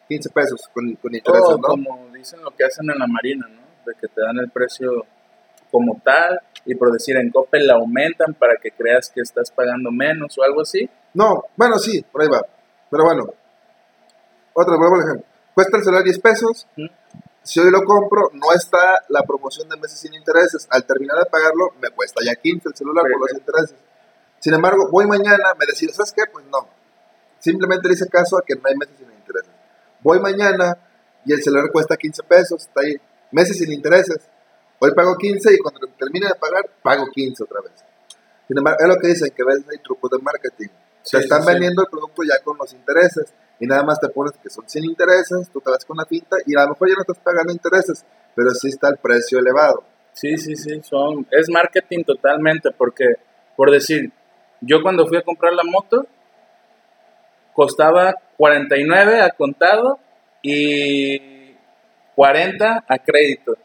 15 0.07 0.29
pesos 0.29 0.69
con, 0.71 0.93
con 0.95 1.15
intereses, 1.15 1.57
¿no? 1.57 1.67
Como 1.67 2.07
dicen 2.13 2.41
lo 2.41 2.51
que 2.51 2.65
hacen 2.65 2.89
en 2.91 2.99
la 2.99 3.07
marina, 3.07 3.47
¿no? 3.47 3.61
De 3.85 3.93
que 3.99 4.07
te 4.07 4.21
dan 4.21 4.37
el 4.37 4.51
precio 4.51 5.03
como 5.71 5.99
tal 6.03 6.39
y 6.65 6.75
por 6.75 6.91
decir 6.91 7.17
en 7.17 7.31
Coppel 7.31 7.67
la 7.67 7.75
aumentan 7.75 8.33
para 8.33 8.55
que 8.61 8.71
creas 8.71 9.09
que 9.09 9.21
estás 9.21 9.51
pagando 9.51 9.91
menos 9.91 10.37
o 10.37 10.43
algo 10.43 10.61
así. 10.61 10.89
No, 11.13 11.45
bueno, 11.55 11.77
sí, 11.77 12.03
por 12.11 12.21
ahí 12.21 12.27
va. 12.27 12.45
Pero 12.89 13.03
bueno, 13.05 13.25
otro, 14.53 14.77
vuelvo 14.77 15.01
ejemplo. 15.01 15.25
Cuesta 15.53 15.77
el 15.77 15.83
celular 15.83 16.03
10 16.03 16.19
pesos. 16.19 16.67
Si 17.43 17.59
hoy 17.59 17.71
lo 17.71 17.83
compro, 17.83 18.29
no 18.33 18.53
está 18.53 19.03
la 19.09 19.23
promoción 19.23 19.67
de 19.69 19.77
meses 19.77 19.99
sin 19.99 20.13
intereses. 20.13 20.67
Al 20.69 20.85
terminar 20.85 21.17
de 21.17 21.25
pagarlo, 21.25 21.71
me 21.81 21.89
cuesta 21.89 22.21
ya 22.23 22.35
15 22.35 22.69
el 22.69 22.75
celular 22.75 23.03
por 23.11 23.21
los 23.21 23.33
intereses. 23.33 23.75
Sin 24.39 24.53
embargo, 24.53 24.89
voy 24.91 25.05
mañana, 25.07 25.53
me 25.59 25.65
decido, 25.65 25.93
¿sabes 25.93 26.13
qué? 26.13 26.23
Pues 26.31 26.45
no. 26.45 26.67
Simplemente 27.39 27.87
le 27.87 27.95
hice 27.95 28.07
caso 28.07 28.37
a 28.37 28.43
que 28.45 28.55
no 28.55 28.61
hay 28.65 28.75
meses 28.75 28.95
sin 28.97 29.11
intereses. 29.11 29.51
Voy 30.01 30.19
mañana 30.19 30.77
y 31.25 31.33
el 31.33 31.41
celular 31.41 31.71
cuesta 31.71 31.97
15 31.97 32.23
pesos, 32.23 32.61
está 32.61 32.81
ahí. 32.81 32.95
Meses 33.31 33.57
sin 33.57 33.71
intereses. 33.71 34.29
Hoy 34.83 34.91
pago 34.95 35.15
15 35.15 35.53
y 35.53 35.57
cuando 35.59 35.79
termine 35.95 36.25
de 36.25 36.33
pagar, 36.33 36.65
pago 36.81 37.05
15 37.05 37.43
otra 37.43 37.61
vez. 37.61 37.73
Sin 38.47 38.57
embargo, 38.57 38.79
es 38.81 38.87
lo 38.87 38.95
que 38.95 39.07
dicen, 39.09 39.29
que 39.29 39.43
a 39.43 39.45
veces 39.45 39.65
hay 39.69 39.77
trucos 39.77 40.09
de 40.09 40.17
marketing. 40.17 40.69
Se 41.03 41.19
están 41.19 41.45
vendiendo 41.45 41.83
el 41.83 41.87
producto 41.87 42.23
ya 42.23 42.43
con 42.43 42.57
los 42.57 42.73
intereses 42.73 43.31
y 43.59 43.67
nada 43.67 43.83
más 43.83 43.99
te 43.99 44.09
pones 44.09 44.33
que 44.41 44.49
son 44.49 44.67
sin 44.67 44.83
intereses, 44.85 45.51
tú 45.53 45.61
te 45.61 45.69
vas 45.69 45.85
con 45.85 45.97
la 45.97 46.05
pinta 46.05 46.37
y 46.47 46.55
a 46.57 46.63
lo 46.63 46.69
mejor 46.69 46.89
ya 46.89 46.95
no 46.95 47.01
estás 47.01 47.19
pagando 47.19 47.53
intereses, 47.53 48.03
pero 48.35 48.49
sí 48.55 48.69
está 48.69 48.89
el 48.89 48.97
precio 48.97 49.37
elevado. 49.37 49.83
Sí, 50.13 50.35
sí, 50.37 50.55
sí, 50.55 50.81
son, 50.81 51.27
es 51.29 51.47
marketing 51.51 52.03
totalmente 52.03 52.71
porque, 52.75 53.05
por 53.55 53.69
decir, 53.69 54.11
yo 54.61 54.81
cuando 54.81 55.05
fui 55.05 55.17
a 55.17 55.21
comprar 55.21 55.53
la 55.53 55.63
moto, 55.63 56.07
costaba 57.53 58.15
49 58.35 59.21
a 59.21 59.29
contado 59.29 59.99
y 60.41 61.55
40 62.15 62.85
a 62.87 62.97
crédito. 62.97 63.55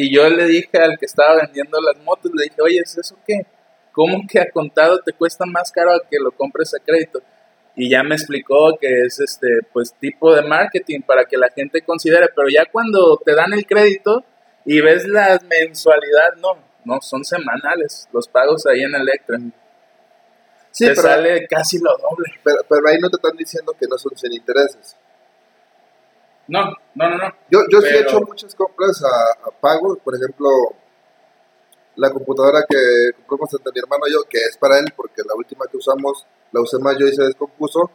Y 0.00 0.14
yo 0.14 0.28
le 0.28 0.44
dije 0.46 0.78
al 0.78 0.96
que 0.96 1.06
estaba 1.06 1.38
vendiendo 1.42 1.80
las 1.80 2.00
motos, 2.04 2.30
le 2.32 2.44
dije, 2.44 2.62
oye, 2.62 2.78
¿es 2.78 2.96
eso 2.96 3.16
qué? 3.26 3.44
¿Cómo 3.90 4.22
que 4.30 4.38
a 4.38 4.48
contado 4.48 5.00
te 5.00 5.12
cuesta 5.12 5.44
más 5.44 5.72
caro 5.72 5.90
a 5.90 6.08
que 6.08 6.18
lo 6.20 6.30
compres 6.30 6.72
a 6.72 6.78
crédito? 6.78 7.20
Y 7.74 7.90
ya 7.90 8.04
me 8.04 8.14
explicó 8.14 8.78
que 8.80 8.86
es 9.06 9.18
este 9.18 9.58
pues 9.72 9.92
tipo 9.94 10.32
de 10.32 10.42
marketing 10.42 11.00
para 11.00 11.24
que 11.24 11.36
la 11.36 11.48
gente 11.50 11.82
considere, 11.82 12.28
pero 12.32 12.46
ya 12.48 12.64
cuando 12.70 13.20
te 13.26 13.34
dan 13.34 13.52
el 13.54 13.66
crédito 13.66 14.24
y 14.64 14.80
ves 14.80 15.04
la 15.08 15.40
mensualidad, 15.50 16.36
no, 16.36 16.56
no, 16.84 17.00
son 17.00 17.24
semanales 17.24 18.08
los 18.12 18.28
pagos 18.28 18.66
ahí 18.66 18.82
en 18.82 18.94
Electra. 18.94 19.40
Sí, 20.70 20.86
te 20.86 20.94
sale 20.94 21.44
casi 21.48 21.78
lo 21.80 21.90
doble. 21.98 22.34
Pero, 22.44 22.58
pero 22.68 22.88
ahí 22.88 22.98
no 23.00 23.10
te 23.10 23.16
están 23.16 23.36
diciendo 23.36 23.74
que 23.76 23.88
no 23.88 23.98
son 23.98 24.16
sin 24.16 24.32
intereses. 24.32 24.96
No, 26.48 26.64
no, 26.94 27.08
no, 27.10 27.16
no. 27.16 27.34
Yo, 27.50 27.60
yo 27.70 27.80
sí 27.80 27.94
he 27.94 28.00
hecho 28.00 28.20
muchas 28.20 28.54
compras 28.54 29.02
a, 29.04 29.48
a 29.48 29.50
pago, 29.50 29.96
por 29.96 30.14
ejemplo, 30.16 30.48
la 31.96 32.10
computadora 32.10 32.64
que 32.68 33.12
compramos 33.26 33.52
entre 33.54 33.72
mi 33.72 33.80
hermano 33.80 34.04
y 34.06 34.12
yo, 34.12 34.22
que 34.28 34.38
es 34.38 34.56
para 34.56 34.78
él, 34.78 34.86
porque 34.96 35.22
la 35.26 35.34
última 35.34 35.66
que 35.70 35.76
usamos 35.76 36.26
la 36.52 36.60
usé 36.60 36.78
más 36.78 36.96
yo 36.98 37.06
y 37.06 37.14
se 37.14 37.24
descompuso, 37.24 37.90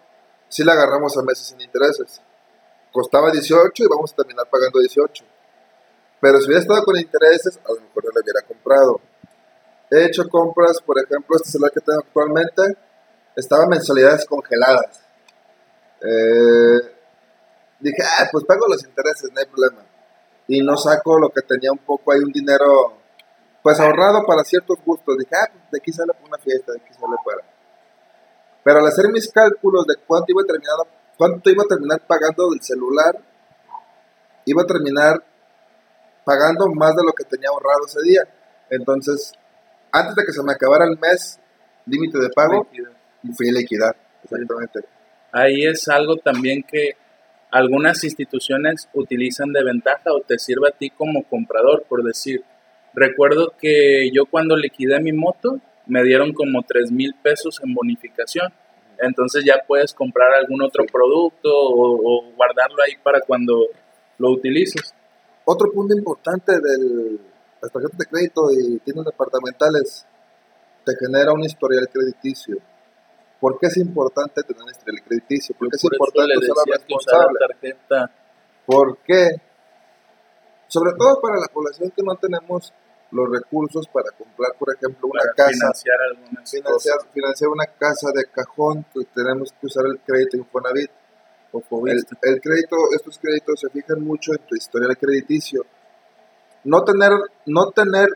sí 0.49 0.63
la 0.63 0.73
agarramos 0.73 1.17
a 1.17 1.23
meses 1.23 1.47
sin 1.47 1.61
intereses. 1.61 2.21
Costaba 2.91 3.31
18 3.31 3.83
y 3.83 3.87
vamos 3.87 4.11
a 4.13 4.15
terminar 4.17 4.45
pagando 4.49 4.79
18. 4.79 5.25
Pero 6.21 6.39
si 6.39 6.45
hubiera 6.45 6.61
estado 6.61 6.83
con 6.83 6.97
intereses, 6.97 7.59
a 7.65 7.73
lo 7.73 7.81
mejor 7.81 8.05
no 8.05 8.11
la 8.13 8.21
hubiera 8.21 8.41
comprado. 8.47 9.01
He 9.89 10.05
hecho 10.05 10.27
compras, 10.29 10.79
por 10.81 10.99
ejemplo, 10.99 11.35
este 11.35 11.49
celular 11.49 11.71
que 11.71 11.81
tengo 11.81 11.99
actualmente, 11.99 12.77
estaba 13.35 13.65
mensualidades 13.67 14.25
congeladas. 14.25 15.01
Eh, 16.01 16.62
dije, 17.83 18.01
ah, 18.01 18.27
pues 18.31 18.45
pago 18.45 18.67
los 18.67 18.83
intereses, 18.83 19.29
no 19.33 19.39
hay 19.39 19.45
problema. 19.45 19.85
Y 20.47 20.61
no 20.61 20.75
saco 20.77 21.19
lo 21.19 21.29
que 21.29 21.41
tenía 21.41 21.71
un 21.71 21.79
poco 21.79 22.11
ahí, 22.11 22.19
un 22.19 22.31
dinero, 22.31 22.97
pues 23.61 23.79
ahorrado 23.79 24.25
para 24.25 24.43
ciertos 24.43 24.77
gustos. 24.83 25.17
Dije, 25.17 25.35
ah, 25.35 25.49
pues 25.51 25.63
de 25.71 25.77
aquí 25.77 25.91
sale 25.91 26.13
para 26.13 26.25
una 26.25 26.37
fiesta, 26.37 26.71
de 26.71 26.79
aquí 26.79 26.93
sale 26.93 27.15
para. 27.23 27.43
Pero 28.63 28.79
al 28.79 28.87
hacer 28.87 29.09
mis 29.11 29.29
cálculos 29.31 29.85
de 29.85 29.95
cuánto 30.07 30.31
iba 30.31 30.41
a 30.41 30.45
terminar, 30.45 30.75
cuánto 31.17 31.49
iba 31.49 31.63
a 31.63 31.67
terminar 31.67 32.01
pagando 32.07 32.49
del 32.49 32.61
celular, 32.61 33.19
iba 34.45 34.61
a 34.61 34.65
terminar 34.65 35.23
pagando 36.23 36.67
más 36.69 36.95
de 36.95 37.03
lo 37.03 37.11
que 37.11 37.25
tenía 37.25 37.49
ahorrado 37.49 37.85
ese 37.85 38.01
día. 38.03 38.21
Entonces, 38.69 39.33
antes 39.91 40.15
de 40.15 40.23
que 40.25 40.31
se 40.31 40.43
me 40.43 40.53
acabara 40.53 40.85
el 40.85 40.97
mes, 40.97 41.39
límite 41.85 42.17
de 42.17 42.29
pago, 42.29 42.67
fui 43.35 43.49
a 43.49 43.51
liquidar. 43.51 43.95
Exactamente. 44.23 44.79
Ahí 45.31 45.65
es 45.65 45.87
algo 45.87 46.15
también 46.17 46.63
que 46.63 46.91
algunas 47.53 48.03
instituciones 48.03 48.89
utilizan 48.95 49.53
de 49.53 49.63
ventaja 49.63 50.11
o 50.11 50.21
te 50.21 50.39
sirve 50.39 50.69
a 50.69 50.71
ti 50.71 50.89
como 50.89 51.23
comprador, 51.23 51.83
por 51.87 52.03
decir. 52.03 52.43
Recuerdo 52.95 53.53
que 53.59 54.09
yo 54.11 54.25
cuando 54.25 54.57
liquidé 54.57 54.99
mi 54.99 55.11
moto 55.11 55.59
me 55.85 56.03
dieron 56.03 56.33
como 56.33 56.63
3 56.63 56.91
mil 56.91 57.13
pesos 57.21 57.61
en 57.63 57.75
bonificación. 57.75 58.51
Entonces 58.97 59.43
ya 59.45 59.61
puedes 59.67 59.93
comprar 59.93 60.33
algún 60.33 60.63
otro 60.63 60.85
producto 60.91 61.49
o, 61.53 62.23
guardarlo 62.35 62.81
ahí 62.81 62.93
para 63.03 63.21
cuando 63.21 63.67
lo 64.17 64.31
utilices. 64.31 64.91
Otro 65.45 65.71
punto 65.71 65.95
importante 65.95 66.53
de 66.53 67.19
las 67.61 67.71
tarjetas 67.71 67.99
de 67.99 68.05
crédito 68.07 68.49
y 68.51 68.79
tiendas 68.79 69.05
departamentales 69.05 70.07
te 70.83 70.93
genera 70.99 71.33
un 71.33 71.43
historial 71.43 71.87
crediticio 71.87 72.57
¿Por 73.43 73.59
qué 73.59 73.67
es 73.67 73.75
importante 73.75 74.41
tener 74.43 74.63
este 74.71 75.03
crediticio? 75.03 75.53
¿Por 75.59 75.69
qué 75.69 75.75
es 75.75 75.83
importante 75.83 76.33
ser 76.45 76.55
responsable? 76.65 77.39
Tarjeta. 77.45 78.11
¿Por 78.65 78.99
qué? 78.99 79.31
Sobre 80.65 80.93
todo 80.97 81.19
para 81.19 81.35
la 81.41 81.47
población 81.53 81.91
que 81.93 82.03
no 82.03 82.15
tenemos 82.15 82.71
los 83.11 83.29
recursos 83.29 83.85
para 83.89 84.11
comprar, 84.11 84.53
por 84.57 84.73
ejemplo, 84.73 85.09
una 85.11 85.23
casa. 85.35 85.51
Financiar 85.51 85.97
algunas 86.03 86.49
financiar, 86.49 86.97
financiar 87.13 87.49
una 87.49 87.65
casa 87.65 88.11
de 88.15 88.23
cajón, 88.31 88.85
que 88.93 89.01
tenemos 89.13 89.51
que 89.59 89.65
usar 89.65 89.87
el 89.87 89.99
crédito 89.99 90.37
Infonavit. 90.37 90.91
El, 91.85 92.07
el 92.21 92.41
crédito, 92.41 92.77
estos 92.95 93.19
créditos 93.19 93.59
se 93.59 93.69
fijan 93.71 94.01
mucho 94.05 94.31
en 94.31 94.39
tu 94.47 94.55
historial 94.55 94.97
crediticio. 94.97 95.65
No 96.63 96.85
tener, 96.85 97.11
no 97.47 97.71
tener 97.71 98.07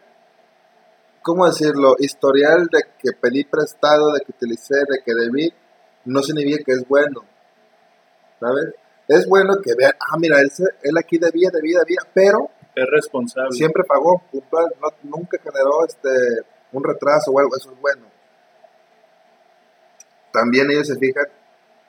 ¿cómo 1.27 1.45
decirlo? 1.45 1.97
Historial 1.99 2.69
de 2.71 2.79
que 2.97 3.11
pedí 3.11 3.43
prestado, 3.43 4.13
de 4.13 4.21
que 4.21 4.31
utilicé, 4.31 4.75
de 4.75 5.03
que 5.03 5.13
debí, 5.13 5.53
no 6.05 6.23
significa 6.23 6.63
que 6.65 6.71
es 6.71 6.87
bueno. 6.87 7.25
¿Sabes? 8.39 8.73
Es 9.09 9.27
bueno 9.27 9.55
que 9.61 9.73
vean, 9.77 9.91
ah, 9.99 10.17
mira, 10.17 10.39
él, 10.39 10.49
él 10.83 10.97
aquí 10.97 11.17
debía, 11.17 11.49
debía, 11.51 11.79
debía, 11.79 11.99
pero... 12.13 12.49
Es 12.73 12.85
responsable. 12.89 13.51
Siempre 13.51 13.83
pagó, 13.83 14.23
puntual, 14.31 14.67
nunca 15.03 15.37
generó 15.43 15.85
este, 15.85 16.09
un 16.71 16.83
retraso 16.83 17.31
o 17.31 17.39
algo, 17.39 17.57
eso 17.57 17.73
es 17.73 17.81
bueno. 17.81 18.05
También 20.31 20.71
ellos 20.71 20.87
se 20.87 20.95
fijan 20.95 21.25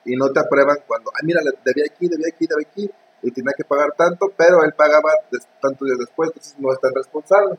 y 0.05 0.17
no 0.17 0.33
te 0.33 0.41
aprueban 0.41 0.79
cuando, 0.85 1.11
ah, 1.11 1.21
mira, 1.23 1.41
debía 1.65 1.85
aquí, 1.87 2.09
debía 2.09 2.27
aquí, 2.35 2.47
debía 2.49 2.67
aquí, 2.69 2.91
y 3.23 3.31
tenía 3.31 3.53
que 3.57 3.65
pagar 3.65 3.93
tanto, 3.97 4.33
pero 4.37 4.65
él 4.65 4.73
pagaba 4.73 5.13
tantos 5.61 5.87
días 5.87 5.99
después, 5.99 6.31
entonces 6.31 6.57
no 6.59 6.73
es 6.73 6.81
tan 6.81 6.93
responsable. 6.93 7.59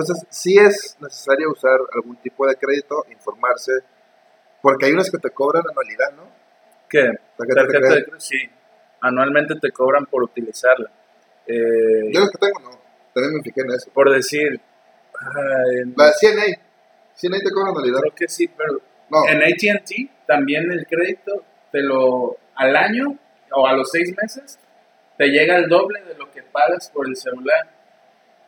Entonces, 0.00 0.26
sí 0.30 0.56
es 0.58 0.96
necesario 1.00 1.50
usar 1.50 1.78
algún 1.94 2.16
tipo 2.16 2.46
de 2.46 2.56
crédito, 2.56 3.04
informarse, 3.10 3.72
porque 4.62 4.86
hay 4.86 4.92
unos 4.92 5.10
que 5.10 5.18
te 5.18 5.30
cobran 5.30 5.62
anualidad, 5.68 6.12
¿no? 6.16 6.28
¿Qué? 6.88 7.10
Tarjeta, 7.36 7.62
de 7.64 7.68
crédito. 7.80 8.20
Sí, 8.20 8.38
anualmente 9.00 9.54
te 9.60 9.70
cobran 9.72 10.06
por 10.06 10.22
utilizarla. 10.22 10.90
Eh, 11.46 12.10
Yo 12.12 12.20
los 12.20 12.30
que 12.30 12.38
tengo 12.38 12.60
no, 12.60 12.70
también 13.14 13.34
me 13.36 13.42
fijé 13.42 13.60
en 13.62 13.70
eso. 13.72 13.90
Por 13.92 14.10
decir, 14.12 14.60
Ah, 15.20 15.62
en- 15.72 15.94
La 15.96 16.12
CNA. 16.12 16.44
CNA 17.14 17.38
te 17.40 17.50
cobra 17.50 17.70
anualidad. 17.70 17.98
creo 18.02 18.14
que 18.14 18.28
sí, 18.28 18.46
pero 18.46 18.74
No, 19.10 19.26
en 19.28 19.42
AT&T 19.42 20.08
también 20.28 20.70
el 20.70 20.86
crédito 20.86 21.42
te 21.72 21.80
lo 21.82 22.36
al 22.54 22.76
año 22.76 23.18
o 23.50 23.66
a 23.66 23.72
los 23.72 23.90
seis 23.90 24.14
meses 24.22 24.60
te 25.16 25.26
llega 25.26 25.56
el 25.56 25.68
doble 25.68 26.02
de 26.04 26.14
lo 26.14 26.30
que 26.30 26.42
pagas 26.44 26.88
por 26.94 27.08
el 27.08 27.16
celular. 27.16 27.68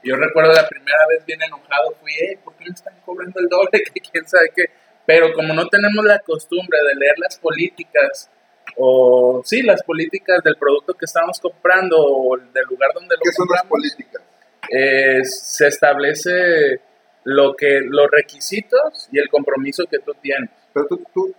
Yo 0.02 0.16
recuerdo 0.16 0.52
la 0.52 0.66
primera 0.68 1.06
vez 1.08 1.24
bien 1.26 1.40
enojado 1.42 1.92
fui, 2.00 2.12
eh, 2.12 2.38
¿por 2.42 2.54
qué 2.54 2.64
me 2.64 2.70
están 2.74 2.94
cobrando 3.04 3.38
el 3.40 3.48
doble? 3.48 3.70
Que 3.94 4.00
quién 4.00 4.26
sabe 4.28 4.50
qué. 4.54 4.64
Pero 5.06 5.32
como 5.32 5.52
no 5.54 5.66
tenemos 5.68 6.04
la 6.04 6.18
costumbre 6.20 6.78
de 6.88 6.94
leer 6.94 7.18
las 7.18 7.38
políticas 7.38 8.30
o 8.76 9.42
sí, 9.44 9.62
las 9.62 9.82
políticas 9.82 10.42
del 10.44 10.56
producto 10.56 10.94
que 10.94 11.04
estamos 11.06 11.38
comprando 11.40 11.96
o 11.98 12.36
del 12.36 12.64
lugar 12.68 12.90
donde 12.94 13.16
lo 13.16 13.22
¿qué 13.22 13.32
son 13.32 13.46
las 13.50 13.62
compramos, 13.62 13.68
políticas? 13.68 14.22
eh, 14.70 15.24
se 15.24 15.66
establece 15.68 16.80
lo 17.24 17.54
que 17.56 17.80
los 17.84 18.08
requisitos 18.10 19.08
y 19.12 19.18
el 19.18 19.28
compromiso 19.28 19.84
que 19.90 19.98
tú 19.98 20.12
tienes. 20.22 20.50
Pero 20.72 20.86
tú, 20.86 21.02
tú, 21.12 21.34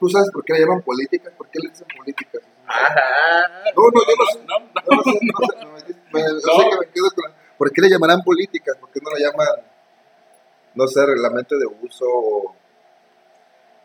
tú 0.00 0.08
sabes 0.08 0.30
por 0.32 0.44
qué 0.44 0.54
le 0.54 0.60
llaman 0.60 0.82
políticas, 0.82 1.32
por 1.36 1.48
qué 1.50 1.58
le 1.62 1.68
dicen 1.68 1.86
políticas. 1.96 2.42
Ajá. 2.66 3.64
No, 3.76 3.82
no, 3.82 4.00
yo 4.00 4.14
no 4.18 4.26
sé. 4.32 4.38
No, 4.48 4.58
no. 4.58 4.66
No, 4.74 4.96
no 4.96 5.02
sé, 5.04 5.18
no 5.22 5.78
sé, 5.78 6.40
sé 6.40 6.70
que 6.70 6.78
me 6.80 6.92
quedo 6.92 7.10
con 7.14 7.43
¿Por 7.58 7.70
qué 7.72 7.80
le 7.82 7.88
llamarán 7.90 8.22
políticas? 8.22 8.76
¿Por 8.78 8.90
qué 8.90 9.00
no 9.02 9.10
le 9.16 9.22
llaman, 9.24 9.46
no 10.74 10.86
sé, 10.86 11.04
reglamento 11.06 11.56
de 11.58 11.66
uso? 11.66 12.04
o- 12.06 12.56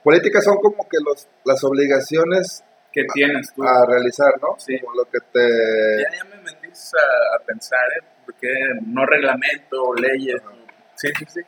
Políticas 0.03 0.43
son 0.43 0.57
como 0.57 0.87
que 0.87 0.97
los, 1.05 1.27
las 1.43 1.63
obligaciones 1.63 2.63
¿Qué 2.91 3.03
tienes 3.13 3.53
tú? 3.53 3.63
a 3.63 3.85
realizar, 3.85 4.33
¿no? 4.41 4.55
Sí. 4.57 4.79
Como 4.79 4.95
lo 4.95 5.05
que 5.05 5.19
te... 5.31 6.03
Ya, 6.03 6.17
ya 6.17 6.23
me 6.23 6.37
metiste 6.41 6.97
a, 6.97 7.35
a 7.35 7.45
pensar, 7.45 7.79
¿eh? 7.99 8.05
Porque 8.25 8.47
no 8.85 9.05
reglamento, 9.05 9.93
leyes. 9.95 10.41
Sí, 10.95 11.09
sí, 11.19 11.25
sí. 11.27 11.41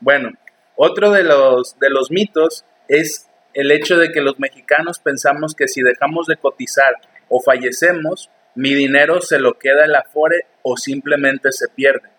Bueno, 0.00 0.30
otro 0.76 1.10
de 1.12 1.22
los, 1.22 1.78
de 1.78 1.90
los 1.90 2.10
mitos 2.10 2.64
es 2.88 3.28
el 3.54 3.70
hecho 3.70 3.98
de 3.98 4.10
que 4.10 4.22
los 4.22 4.38
mexicanos 4.40 4.98
pensamos 4.98 5.54
que 5.54 5.68
si 5.68 5.82
dejamos 5.82 6.26
de 6.26 6.36
cotizar 6.36 6.94
o 7.28 7.40
fallecemos, 7.40 8.30
mi 8.54 8.74
dinero 8.74 9.20
se 9.20 9.38
lo 9.38 9.58
queda 9.58 9.84
el 9.84 9.94
Afore 9.94 10.46
o 10.62 10.76
simplemente 10.76 11.52
se 11.52 11.68
pierde. 11.68 12.10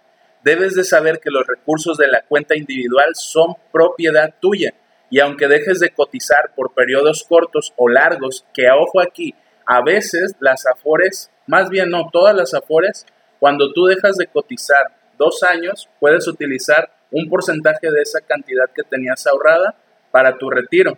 Debes 0.44 0.76
de 0.76 0.84
saber 0.84 1.20
que 1.20 1.30
los 1.30 1.48
recursos 1.48 1.98
de 1.98 2.08
la 2.08 2.22
cuenta 2.22 2.58
individual 2.58 3.12
son 3.14 3.56
propiedad 3.72 4.34
tuya 4.42 4.74
y 5.10 5.20
aunque 5.20 5.48
dejes 5.48 5.80
de 5.80 5.92
cotizar 5.92 6.54
por 6.56 6.74
periodos 6.74 7.24
cortos 7.24 7.72
o 7.78 7.88
largos, 7.88 8.46
que 8.54 8.68
a 8.68 8.76
ojo 8.76 9.00
aquí, 9.00 9.36
a 9.66 9.84
veces 9.84 10.36
las 10.40 10.66
Afores, 10.66 11.30
más 11.46 11.70
bien 11.70 11.92
no, 11.92 12.10
todas 12.12 12.36
las 12.36 12.54
Afores, 12.56 13.06
cuando 13.40 13.72
tú 13.74 13.86
dejas 13.86 14.18
de 14.18 14.26
cotizar 14.26 14.88
dos 15.20 15.44
años, 15.44 15.88
puedes 16.00 16.28
utilizar 16.28 16.90
un 17.12 17.30
porcentaje 17.30 17.92
de 17.92 18.02
esa 18.02 18.22
cantidad 18.22 18.72
que 18.74 18.84
tenías 18.84 19.28
ahorrada 19.28 19.76
para 20.10 20.38
tu 20.38 20.50
retiro. 20.50 20.98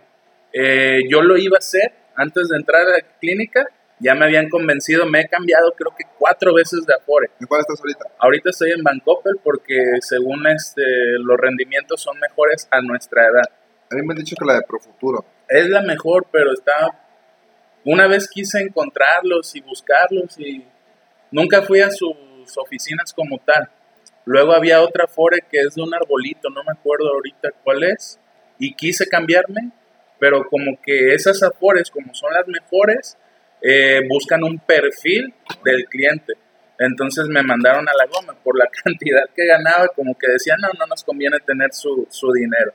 Eh, 0.52 1.00
yo 1.10 1.20
lo 1.20 1.36
iba 1.36 1.56
a 1.56 1.58
hacer 1.58 1.92
antes 2.14 2.48
de 2.48 2.56
entrar 2.56 2.86
a 2.86 2.92
la 2.92 3.00
clínica, 3.20 3.66
ya 3.98 4.14
me 4.14 4.26
habían 4.26 4.48
convencido, 4.48 5.06
me 5.06 5.20
he 5.20 5.28
cambiado 5.28 5.72
creo 5.72 5.94
que 5.96 6.04
cuatro 6.18 6.54
veces 6.54 6.84
de 6.86 6.94
Afore. 6.94 7.30
¿En 7.40 7.46
cuál 7.46 7.62
estás 7.62 7.80
ahorita? 7.80 8.04
Ahorita 8.18 8.50
estoy 8.50 8.72
en 8.72 8.82
Bancoppel 8.82 9.36
porque 9.42 9.76
según 10.00 10.46
este, 10.46 10.82
los 11.18 11.36
rendimientos 11.38 12.02
son 12.02 12.18
mejores 12.18 12.68
a 12.70 12.80
nuestra 12.82 13.24
edad. 13.24 13.48
A 13.90 13.94
mí 13.94 14.02
me 14.02 14.12
han 14.12 14.18
dicho 14.18 14.36
que 14.38 14.44
la 14.44 14.54
de 14.54 14.62
Profuturo. 14.62 15.24
Es 15.48 15.68
la 15.68 15.82
mejor, 15.82 16.26
pero 16.30 16.52
está... 16.52 17.02
Una 17.84 18.08
vez 18.08 18.28
quise 18.28 18.60
encontrarlos 18.60 19.54
y 19.54 19.60
buscarlos 19.60 20.38
y 20.40 20.64
nunca 21.30 21.62
fui 21.62 21.80
a 21.80 21.90
sus 21.90 22.16
oficinas 22.58 23.12
como 23.12 23.38
tal. 23.38 23.70
Luego 24.24 24.52
había 24.52 24.82
otra 24.82 25.06
Fore 25.06 25.38
que 25.48 25.60
es 25.60 25.76
de 25.76 25.82
un 25.82 25.94
arbolito, 25.94 26.50
no 26.50 26.64
me 26.64 26.72
acuerdo 26.72 27.12
ahorita 27.12 27.50
cuál 27.62 27.84
es, 27.84 28.18
y 28.58 28.74
quise 28.74 29.06
cambiarme, 29.06 29.70
pero 30.18 30.44
como 30.48 30.80
que 30.82 31.14
esas 31.14 31.44
Afores, 31.44 31.92
como 31.92 32.12
son 32.12 32.34
las 32.34 32.48
mejores, 32.48 33.16
eh, 33.62 34.00
buscan 34.08 34.44
un 34.44 34.58
perfil 34.58 35.32
del 35.64 35.84
cliente. 35.86 36.34
Entonces 36.78 37.26
me 37.28 37.42
mandaron 37.42 37.88
a 37.88 37.92
la 37.96 38.06
goma 38.06 38.34
por 38.42 38.58
la 38.58 38.66
cantidad 38.84 39.24
que 39.34 39.46
ganaba, 39.46 39.88
como 39.88 40.16
que 40.16 40.30
decían, 40.30 40.58
no, 40.60 40.68
no 40.78 40.86
nos 40.86 41.04
conviene 41.04 41.38
tener 41.40 41.72
su, 41.72 42.06
su 42.10 42.32
dinero. 42.32 42.72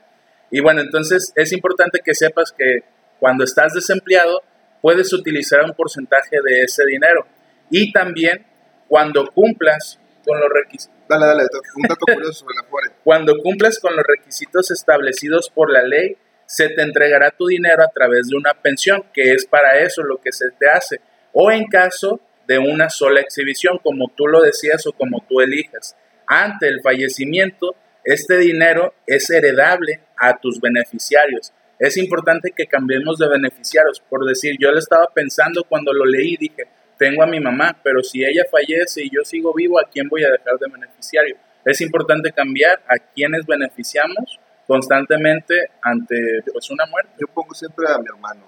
Y 0.50 0.60
bueno, 0.60 0.80
entonces 0.80 1.32
es 1.36 1.52
importante 1.52 2.00
que 2.04 2.14
sepas 2.14 2.52
que 2.52 2.80
cuando 3.18 3.44
estás 3.44 3.72
desempleado 3.72 4.42
puedes 4.80 5.12
utilizar 5.12 5.64
un 5.64 5.74
porcentaje 5.74 6.36
de 6.44 6.62
ese 6.62 6.84
dinero. 6.84 7.26
Y 7.70 7.92
también 7.92 8.44
cuando 8.88 9.30
cumplas 9.32 9.98
con 10.26 10.38
los 10.38 10.48
requisitos. 10.50 10.96
Dale, 11.08 11.26
dale, 11.26 11.44
un 11.76 11.82
dato 11.88 12.04
curioso 12.12 12.32
sobre 12.32 12.54
la. 12.56 12.94
Cuando 13.04 13.34
cumplas 13.42 13.78
con 13.78 13.96
los 13.96 14.04
requisitos 14.06 14.70
establecidos 14.70 15.50
por 15.50 15.70
la 15.70 15.82
ley, 15.82 16.16
se 16.52 16.68
te 16.68 16.82
entregará 16.82 17.30
tu 17.30 17.46
dinero 17.46 17.82
a 17.82 17.88
través 17.88 18.28
de 18.28 18.36
una 18.36 18.52
pensión, 18.52 19.04
que 19.14 19.32
es 19.32 19.46
para 19.46 19.78
eso 19.78 20.02
lo 20.02 20.20
que 20.20 20.32
se 20.32 20.50
te 20.50 20.68
hace, 20.68 21.00
o 21.32 21.50
en 21.50 21.64
caso 21.64 22.20
de 22.46 22.58
una 22.58 22.90
sola 22.90 23.22
exhibición, 23.22 23.78
como 23.82 24.12
tú 24.14 24.26
lo 24.26 24.42
decías 24.42 24.86
o 24.86 24.92
como 24.92 25.24
tú 25.26 25.40
elijas. 25.40 25.96
Ante 26.26 26.68
el 26.68 26.82
fallecimiento, 26.82 27.74
este 28.04 28.36
dinero 28.36 28.92
es 29.06 29.30
heredable 29.30 30.00
a 30.18 30.38
tus 30.40 30.60
beneficiarios. 30.60 31.54
Es 31.78 31.96
importante 31.96 32.52
que 32.54 32.66
cambiemos 32.66 33.16
de 33.16 33.28
beneficiarios. 33.28 34.00
Por 34.00 34.26
decir, 34.26 34.56
yo 34.60 34.70
lo 34.72 34.78
estaba 34.78 35.06
pensando 35.06 35.64
cuando 35.64 35.94
lo 35.94 36.04
leí, 36.04 36.36
dije, 36.36 36.64
tengo 36.98 37.22
a 37.22 37.26
mi 37.26 37.40
mamá, 37.40 37.80
pero 37.82 38.02
si 38.02 38.26
ella 38.26 38.44
fallece 38.50 39.04
y 39.04 39.10
yo 39.10 39.24
sigo 39.24 39.54
vivo, 39.54 39.80
¿a 39.80 39.88
quién 39.90 40.06
voy 40.06 40.22
a 40.24 40.30
dejar 40.30 40.58
de 40.58 40.70
beneficiario? 40.70 41.36
Es 41.64 41.80
importante 41.80 42.30
cambiar 42.30 42.82
a 42.86 42.98
quienes 42.98 43.46
beneficiamos 43.46 44.38
constantemente 44.72 45.54
ante 45.82 46.42
pues, 46.50 46.70
una 46.70 46.86
muerte. 46.86 47.10
Yo 47.20 47.26
pongo 47.26 47.52
siempre 47.52 47.86
a 47.92 47.98
mi 47.98 48.06
hermano. 48.06 48.40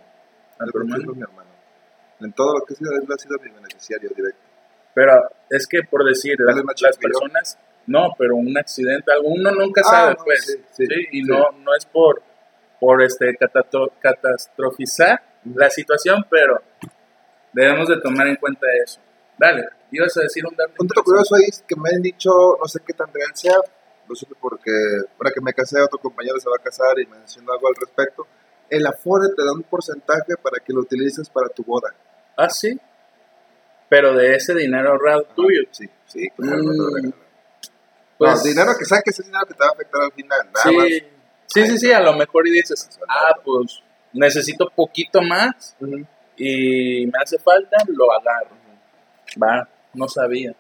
¿A 0.59 0.65
tu 0.65 0.79
hermano? 0.79 1.13
a 1.13 1.15
mi 1.15 1.23
hermano. 1.23 1.51
En 2.21 2.33
todo 2.33 2.55
lo 2.55 2.65
que 2.65 2.73
he 2.73 2.77
sido, 2.77 2.93
él 2.93 3.07
ha 3.13 3.19
sido 3.19 3.37
mi 3.41 3.51
beneficiario 3.51 4.09
directo. 4.17 4.41
Pero 4.95 5.13
es 5.51 5.67
que 5.67 5.83
por 5.83 6.03
decir, 6.03 6.37
las, 6.39 6.57
las 6.81 6.97
personas, 6.97 7.59
no, 7.87 8.15
pero 8.17 8.37
un 8.37 8.57
accidente, 8.57 9.13
algo, 9.13 9.29
uno 9.29 9.51
nunca 9.51 9.83
Ah, 9.85 9.91
sabe, 9.91 10.15
no, 10.17 10.25
pues, 10.25 10.47
sí, 10.47 10.65
sí, 10.73 10.87
sí, 10.87 11.09
y 11.13 11.23
no, 11.25 11.51
no 11.63 11.75
es 11.77 11.85
por, 11.85 12.23
por 12.81 13.03
este 13.03 13.37
catastrofizar 14.01 15.21
la 15.45 15.69
situación, 15.69 16.25
pero 16.31 16.63
debemos 17.53 17.89
de 17.89 18.01
tomar 18.01 18.29
en 18.29 18.37
cuenta 18.37 18.67
eso. 18.83 18.99
Dale, 19.37 19.65
ibas 19.91 20.17
a 20.17 20.23
decir 20.23 20.47
un 20.47 20.57
dato. 20.57 20.73
Un 20.79 20.87
dato 20.87 21.03
curioso 21.03 21.35
ahí 21.35 21.49
es 21.49 21.63
que 21.69 21.77
me 21.77 21.91
han 21.95 22.01
dicho, 22.01 22.31
no 22.59 22.67
sé 22.67 22.81
qué 22.87 22.95
tan 22.95 23.13
real 23.13 23.31
sea, 23.35 23.57
lo 24.09 24.15
supe 24.15 24.35
porque 24.41 24.71
ahora 25.19 25.31
que 25.35 25.41
me 25.41 25.53
casé, 25.53 25.81
otro 25.81 25.99
compañero 25.99 26.39
se 26.39 26.49
va 26.49 26.57
a 26.59 26.63
casar 26.63 26.99
y 27.01 27.07
me 27.07 27.19
mencionó 27.19 27.53
algo 27.53 27.69
al 27.69 27.75
respecto. 27.75 28.27
El 28.71 28.87
Afore 28.87 29.29
te 29.37 29.45
da 29.45 29.53
un 29.53 29.63
porcentaje 29.63 30.37
para 30.43 30.59
que 30.65 30.73
lo 30.73 30.81
utilices 30.81 31.29
para 31.29 31.49
tu 31.49 31.63
boda. 31.65 31.95
Ah, 32.37 32.49
sí, 32.49 32.79
pero 33.89 34.15
de 34.15 34.35
ese 34.35 34.55
dinero 34.55 34.91
ahorrado 34.91 35.25
tuyo. 35.37 35.63
Sí, 35.71 35.89
sí, 36.07 36.29
claro. 36.37 36.63
lo 36.63 36.63
Mm. 36.63 37.13
Pues, 38.17 38.37
no, 38.37 38.43
dinero 38.43 38.73
que 38.79 38.85
saques 38.85 39.19
es 39.19 39.27
dinero 39.27 39.45
que 39.47 39.55
te 39.55 39.61
va 39.61 39.71
a 39.71 39.73
afectar 39.73 40.03
al 40.03 40.13
final. 40.13 40.39
Nada 40.47 40.63
sí, 40.63 40.77
más. 40.77 40.87
sí, 41.47 41.67
sí, 41.67 41.79
sí, 41.79 41.93
a 41.93 42.01
lo 42.01 42.13
mejor 42.15 42.47
y 42.47 42.53
dices, 42.53 42.89
ah, 43.09 43.35
pues 43.45 43.83
necesito 44.13 44.71
poquito 44.75 45.21
más 45.21 45.77
y 46.37 47.07
me 47.07 47.13
hace 47.21 47.39
falta, 47.39 47.77
lo 47.89 48.13
agarro. 48.13 48.57
Va, 49.43 49.69
no 49.95 50.09
sabía. 50.09 50.55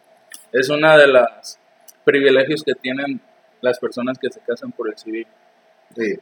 Es 0.53 0.68
una 0.68 0.97
de 0.97 1.09
las 1.09 1.59
privilegios 2.05 2.62
que 2.62 2.74
tienen 2.74 3.20
las 3.64 3.78
personas 3.78 4.18
que 4.18 4.30
se 4.30 4.40
casan 4.40 4.70
por 4.72 4.88
el 4.88 4.96
civil. 4.96 5.26
Sí. 5.96 6.18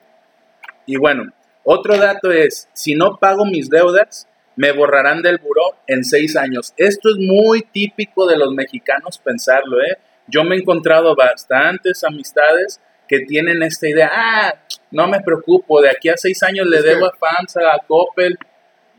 Y 0.87 0.97
bueno, 0.97 1.25
otro 1.65 1.97
dato 1.97 2.31
es, 2.31 2.69
si 2.73 2.95
no 2.95 3.19
pago 3.19 3.45
mis 3.45 3.69
deudas, 3.69 4.29
me 4.57 4.73
borrarán 4.73 5.23
del 5.23 5.39
buró 5.39 5.77
en 5.87 6.05
seis 6.05 6.37
años. 6.37 6.73
Esto 6.77 7.11
es 7.11 7.17
muy 7.19 7.63
típico 7.63 8.27
de 8.27 8.37
los 8.37 8.53
mexicanos 8.53 9.19
pensarlo, 9.19 9.81
¿eh? 9.81 9.99
Yo 10.29 10.45
me 10.45 10.55
he 10.55 10.61
encontrado 10.61 11.17
bastantes 11.17 12.05
amistades 12.05 12.81
que 13.09 13.21
tienen 13.21 13.63
esta 13.63 13.89
idea, 13.89 14.11
ah, 14.13 14.55
no 14.91 15.09
me 15.09 15.21
preocupo, 15.21 15.83
de 15.83 15.91
aquí 15.91 16.09
a 16.09 16.17
seis 16.17 16.43
años 16.43 16.67
le 16.67 16.81
debo 16.81 17.07
a 17.07 17.13
FAMSA, 17.13 17.61
a 17.61 17.79
Coppel, 17.87 18.39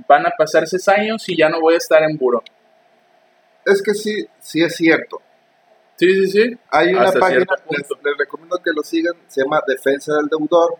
van 0.07 0.25
a 0.25 0.31
pasar 0.31 0.67
seis 0.67 0.87
años 0.89 1.27
y 1.29 1.37
ya 1.37 1.49
no 1.49 1.61
voy 1.61 1.75
a 1.75 1.77
estar 1.77 2.03
en 2.03 2.17
buró. 2.17 2.43
Es 3.65 3.81
que 3.81 3.93
sí, 3.93 4.27
sí 4.39 4.61
es 4.61 4.75
cierto. 4.75 5.21
Sí, 6.03 6.25
sí, 6.25 6.31
sí. 6.31 6.57
Hay 6.69 6.93
una 6.93 7.03
Hasta 7.03 7.19
página, 7.19 7.45
les, 7.69 7.87
les 8.03 8.17
recomiendo 8.17 8.57
que 8.57 8.71
lo 8.75 8.83
sigan, 8.83 9.13
se 9.27 9.41
llama 9.41 9.61
Defensa 9.65 10.15
del 10.15 10.27
Deudor, 10.27 10.75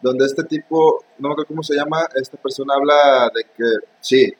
donde 0.00 0.26
este 0.26 0.44
tipo, 0.44 1.04
no 1.18 1.28
me 1.28 1.32
acuerdo 1.32 1.48
cómo 1.48 1.62
se 1.64 1.74
llama, 1.74 2.06
esta 2.14 2.36
persona 2.36 2.74
habla 2.74 3.32
de 3.34 3.44
que 3.44 3.86
sí, 4.00 4.32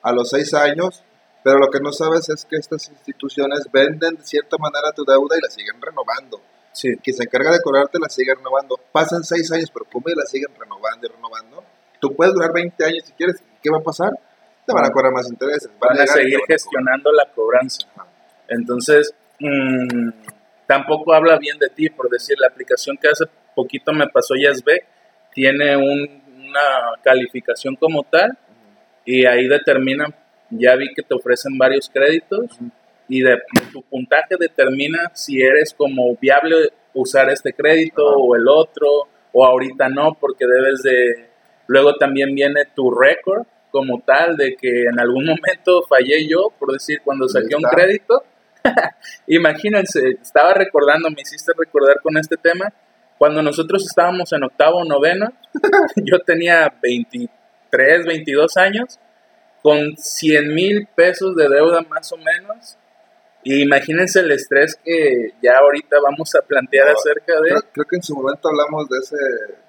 a 0.00 0.12
los 0.12 0.30
seis 0.30 0.54
años, 0.54 1.04
pero 1.44 1.58
lo 1.58 1.68
que 1.70 1.80
no 1.80 1.92
sabes 1.92 2.30
es 2.30 2.46
que 2.46 2.56
estas 2.56 2.88
instituciones 2.88 3.68
venden 3.70 4.16
de 4.16 4.24
cierta 4.24 4.56
manera 4.56 4.92
tu 4.92 5.04
deuda 5.04 5.36
y 5.36 5.42
la 5.42 5.50
siguen 5.50 5.82
renovando. 5.82 6.40
Sí. 6.72 6.96
Quien 7.02 7.16
se 7.16 7.24
encarga 7.24 7.52
de 7.52 7.60
cobrarte 7.60 7.98
la 7.98 8.08
sigue 8.08 8.34
renovando. 8.34 8.78
Pasan 8.92 9.22
seis 9.22 9.52
años, 9.52 9.70
pero 9.70 9.84
como 9.92 10.06
la 10.08 10.24
siguen 10.24 10.50
renovando 10.58 11.06
y 11.06 11.10
renovando, 11.10 11.64
tú 12.00 12.14
puedes 12.14 12.32
durar 12.32 12.52
20 12.54 12.84
años 12.84 13.04
si 13.04 13.12
quieres. 13.12 13.42
¿Qué 13.62 13.70
va 13.70 13.78
a 13.78 13.82
pasar? 13.82 14.12
Te 14.66 14.72
van 14.72 14.86
a 14.86 14.90
cobrar 14.90 15.12
más 15.12 15.28
intereses. 15.28 15.70
Van 15.78 15.90
a 15.90 16.00
llegar 16.00 16.08
seguir 16.08 16.34
van 16.34 16.36
a 16.36 16.40
cobrar. 16.40 16.58
gestionando 16.58 17.12
la 17.12 17.32
cobranza. 17.34 17.86
Entonces, 18.48 19.14
mm, 19.40 20.10
tampoco 20.66 21.12
habla 21.12 21.38
bien 21.38 21.58
de 21.58 21.68
ti, 21.68 21.88
por 21.88 22.08
decir, 22.10 22.36
la 22.38 22.48
aplicación 22.48 22.96
que 22.96 23.08
hace 23.08 23.24
poquito 23.54 23.92
me 23.92 24.06
pasó 24.08 24.34
Yazbek 24.34 24.84
tiene 25.32 25.76
una 25.76 26.94
calificación 27.02 27.76
como 27.76 28.04
tal 28.04 28.36
y 29.04 29.26
ahí 29.26 29.48
determinan, 29.48 30.14
ya 30.50 30.76
vi 30.76 30.92
que 30.94 31.02
te 31.02 31.14
ofrecen 31.14 31.56
varios 31.58 31.88
créditos 31.88 32.58
y 33.08 33.22
de, 33.22 33.38
tu 33.72 33.82
puntaje 33.82 34.36
determina 34.38 35.10
si 35.14 35.40
eres 35.40 35.74
como 35.74 36.14
viable 36.16 36.70
usar 36.94 37.30
este 37.30 37.52
crédito 37.52 38.04
o 38.04 38.36
el 38.36 38.46
otro 38.48 39.08
o 39.32 39.44
ahorita 39.46 39.88
no 39.88 40.14
porque 40.20 40.46
debes 40.46 40.82
de 40.82 41.28
luego 41.66 41.94
también 41.96 42.34
viene 42.34 42.64
tu 42.74 42.90
récord 42.90 43.46
como 43.70 44.00
tal 44.00 44.36
de 44.36 44.56
que 44.56 44.84
en 44.84 44.98
algún 45.00 45.24
momento 45.24 45.82
fallé 45.88 46.26
yo 46.26 46.52
por 46.58 46.72
decir 46.72 47.00
cuando 47.04 47.28
saqué 47.28 47.54
un 47.56 47.62
crédito 47.62 48.22
imagínense 49.26 50.18
estaba 50.22 50.54
recordando 50.54 51.10
me 51.10 51.22
hiciste 51.22 51.52
recordar 51.56 52.00
con 52.02 52.16
este 52.16 52.36
tema 52.36 52.72
cuando 53.18 53.42
nosotros 53.42 53.84
estábamos 53.86 54.32
en 54.32 54.44
octavo 54.44 54.84
noveno 54.84 55.32
yo 55.96 56.18
tenía 56.20 56.72
23 56.82 58.06
22 58.06 58.56
años 58.56 58.98
con 59.62 59.96
100 59.96 60.54
mil 60.54 60.88
pesos 60.94 61.34
de 61.36 61.48
deuda 61.48 61.82
más 61.82 62.12
o 62.12 62.16
menos 62.16 62.76
y 63.42 63.62
imagínense 63.62 64.20
el 64.20 64.30
estrés 64.32 64.78
que 64.84 65.32
ya 65.42 65.58
ahorita 65.58 65.96
vamos 66.02 66.34
a 66.34 66.42
plantear 66.42 66.88
acerca 66.88 67.40
de... 67.40 67.62
Creo, 67.72 67.86
que 67.86 67.96
en 67.96 68.02
su 68.02 68.14
momento 68.14 68.48
hablamos 68.48 68.88
de, 68.88 68.98
ese, 68.98 69.16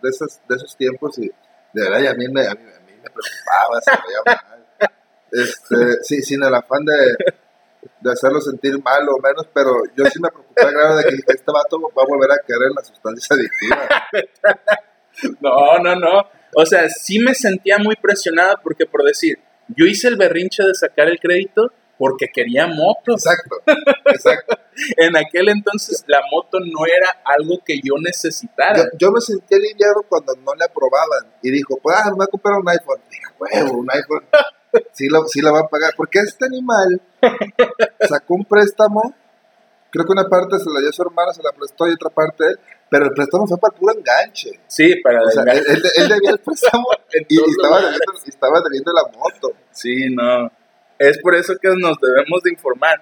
de, 0.02 0.10
esos, 0.10 0.42
de 0.50 0.56
esos 0.56 0.76
tiempos 0.76 1.18
y 1.20 1.28
de 1.28 1.84
verdad 1.84 2.08
a 2.08 2.14
mí 2.16 2.28
me, 2.28 2.48
a 2.48 2.56
mí, 2.56 2.62
me 3.02 3.10
preocupaba, 3.10 3.80
se 3.82 3.92
veía 3.92 4.20
mal. 4.26 4.66
Este, 5.32 6.02
sí, 6.02 6.24
sin 6.24 6.44
el 6.44 6.56
afán 6.56 6.84
de, 6.84 7.16
de 8.02 8.12
hacerlo 8.12 8.40
sentir 8.42 8.82
mal 8.82 9.08
o 9.10 9.20
menos, 9.22 9.48
pero 9.54 9.72
yo 9.96 10.06
sí 10.06 10.20
me 10.22 10.30
preocupé 10.30 10.64
a 10.64 10.72
grado 10.72 10.98
de 10.98 11.04
que 11.04 11.16
este 11.16 11.52
vato 11.52 11.80
va 11.82 12.04
a 12.04 12.08
volver 12.08 12.32
a 12.32 12.46
querer 12.46 12.72
las 12.76 12.88
sustancias 12.88 13.30
adictivas. 13.32 13.90
no, 15.42 15.80
no, 15.80 15.96
no. 15.96 16.28
O 16.56 16.66
sea, 16.66 16.90
sí 16.90 17.20
me 17.20 17.36
sentía 17.36 17.78
muy 17.78 17.96
presionada 17.96 18.56
porque 18.62 18.86
por 18.86 19.04
decir, 19.04 19.40
yo 19.76 19.86
hice 19.86 20.08
el 20.08 20.16
berrinche 20.16 20.64
de 20.64 20.74
sacar 20.74 21.08
el 21.08 21.20
crédito 21.20 21.72
porque 21.98 22.28
quería 22.34 22.66
moto. 22.66 23.12
Exacto, 23.12 23.58
exacto. 24.06 24.58
en 24.98 25.18
aquel 25.18 25.50
entonces 25.50 26.04
la 26.08 26.22
moto 26.32 26.60
no 26.62 26.86
era 26.86 27.22
algo 27.26 27.60
que 27.64 27.80
yo 27.84 27.96
necesitara. 28.00 28.86
Yo, 28.98 29.12
me 29.12 29.20
sentí 29.20 29.56
aliviado 29.56 30.04
cuando 30.08 30.34
no 30.38 30.56
le 30.56 30.64
aprobaban 30.64 31.34
y 31.44 31.52
dijo, 31.52 31.78
pues, 31.84 31.98
ah, 32.00 32.10
me 32.10 32.16
voy 32.16 32.24
a 32.24 32.28
comprar 32.28 32.58
un 32.58 32.70
iPhone. 32.70 33.02
Dije, 33.10 33.24
huevo, 33.38 33.80
un 33.80 33.92
iPhone. 33.92 34.24
Sí 34.92 35.08
lo, 35.08 35.28
sí 35.28 35.42
lo 35.42 35.54
va 35.54 35.62
a 35.62 35.68
pagar. 35.68 35.94
Porque 35.96 36.20
este 36.20 36.46
animal 36.46 37.02
sacó 38.08 38.36
un 38.36 38.46
préstamo, 38.46 39.14
creo 39.92 40.06
que 40.06 40.12
una 40.12 40.28
parte 40.28 40.60
se 40.60 40.70
la 40.70 40.80
dio 40.80 40.90
a 40.90 40.94
su 40.94 41.02
hermana, 41.02 41.34
se 41.34 41.44
la 41.44 41.52
prestó 41.52 41.88
y 41.88 41.94
otra 41.94 42.10
parte 42.10 42.46
él, 42.48 42.60
pero 42.90 43.06
el 43.06 43.14
préstamo 43.14 43.48
fue 43.48 43.58
para 43.58 43.76
puro 43.76 43.94
enganche. 43.96 44.60
Sí, 44.68 44.96
para 45.04 45.22
o 45.24 45.30
sea, 45.30 45.44
él, 45.44 45.64
él, 45.96 46.10
debía 46.10 46.32
el 46.32 46.40
préstamo 46.40 46.88
y, 47.28 47.36
estaba 47.36 47.78
debiendo, 47.78 48.14
estaba 48.26 48.62
debiendo 48.62 48.94
la 48.94 49.04
moto. 49.18 49.54
Sí, 49.72 50.10
no. 50.10 50.52
Es 50.98 51.18
por 51.20 51.36
eso 51.36 51.54
que 51.62 51.70
nos 51.70 51.98
debemos 52.02 52.44
de 52.44 52.52
informar. 52.52 53.02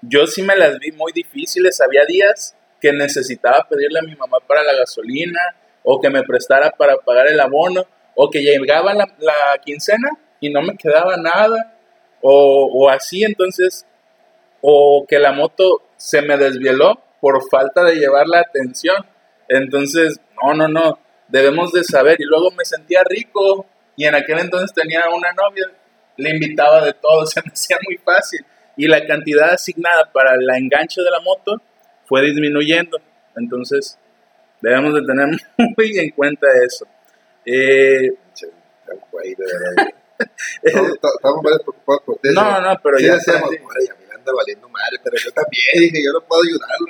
Yo 0.00 0.26
sí 0.26 0.42
me 0.42 0.56
las 0.56 0.78
vi 0.78 0.92
muy 0.92 1.12
difíciles. 1.12 1.80
Había 1.80 2.04
días 2.06 2.54
que 2.80 2.92
necesitaba 2.92 3.66
pedirle 3.68 3.98
a 3.98 4.02
mi 4.02 4.14
mamá 4.14 4.38
para 4.46 4.62
la 4.62 4.74
gasolina 4.74 5.40
o 5.82 6.00
que 6.00 6.10
me 6.10 6.22
prestara 6.22 6.70
para 6.70 6.96
pagar 6.96 7.28
el 7.28 7.40
abono 7.40 7.86
o 8.14 8.30
que 8.30 8.40
llegaba 8.40 8.94
la, 8.94 9.06
quincena 9.64 10.08
y 10.46 10.50
no 10.50 10.62
me 10.62 10.76
quedaba 10.76 11.16
nada 11.16 11.74
o, 12.20 12.68
o 12.72 12.88
así 12.88 13.24
entonces 13.24 13.86
o 14.60 15.04
que 15.08 15.18
la 15.18 15.32
moto 15.32 15.82
se 15.96 16.22
me 16.22 16.36
desvieló 16.36 17.02
por 17.20 17.42
falta 17.50 17.84
de 17.84 17.96
llevar 17.96 18.26
la 18.26 18.40
atención. 18.40 18.96
Entonces, 19.48 20.20
no, 20.42 20.54
no, 20.54 20.68
no, 20.68 20.98
debemos 21.28 21.72
de 21.72 21.84
saber. 21.84 22.16
Y 22.18 22.24
luego 22.24 22.50
me 22.50 22.64
sentía 22.64 23.02
rico 23.04 23.66
y 23.96 24.06
en 24.06 24.14
aquel 24.14 24.38
entonces 24.38 24.72
tenía 24.72 25.02
una 25.10 25.32
novia 25.32 25.70
le 26.16 26.30
invitaba 26.30 26.84
de 26.84 26.92
todo, 26.94 27.26
se 27.26 27.40
me 27.42 27.50
hacía 27.52 27.76
muy 27.86 27.96
fácil. 27.98 28.44
Y 28.76 28.88
la 28.88 29.04
cantidad 29.06 29.50
asignada 29.50 30.10
para 30.12 30.34
el 30.34 30.48
enganche 30.50 31.00
de 31.02 31.10
la 31.10 31.20
moto 31.20 31.60
fue 32.06 32.22
disminuyendo. 32.22 32.98
Entonces, 33.36 33.98
debemos 34.60 34.94
de 34.94 35.02
tener 35.02 35.28
muy 35.76 35.98
en 35.98 36.10
cuenta 36.10 36.46
eso. 36.64 36.86
Eh, 37.46 38.10
Estamos 40.62 41.42
más 41.42 41.58
preocupados 41.62 42.02
por 42.04 42.18
eso. 42.22 42.34
No, 42.34 42.60
no, 42.60 42.80
pero 42.82 42.98
ya. 42.98 43.14
Decíamos, 43.14 43.48
a 43.48 43.52
mí 43.52 43.58
me 44.08 44.14
anda 44.14 44.32
valiendo 44.32 44.68
madre, 44.68 44.98
pero 45.02 45.16
yo 45.24 45.32
también 45.32 45.80
dije, 45.80 46.04
yo 46.04 46.12
no 46.12 46.20
puedo 46.20 46.42
ayudarlo. 46.42 46.86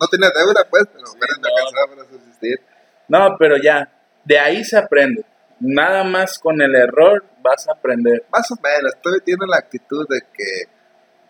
no 0.00 0.06
tenía 0.08 0.30
deuda, 0.34 0.66
pues, 0.68 0.84
pero 0.92 1.06
sí, 1.06 1.18
no. 1.20 1.88
me 1.88 1.96
para 1.96 2.08
subsistir. 2.08 2.60
No, 3.08 3.36
pero 3.38 3.56
ya, 3.62 3.90
de 4.24 4.38
ahí 4.38 4.64
se 4.64 4.78
aprende 4.78 5.24
nada 5.60 6.02
más 6.04 6.38
con 6.38 6.60
el 6.60 6.74
error 6.74 7.24
vas 7.42 7.66
a 7.68 7.72
aprender. 7.72 8.24
Más 8.30 8.50
o 8.50 8.56
menos, 8.62 8.92
todavía 9.02 9.24
tiene 9.24 9.46
la 9.46 9.56
actitud 9.58 10.06
de 10.08 10.20
que 10.32 10.68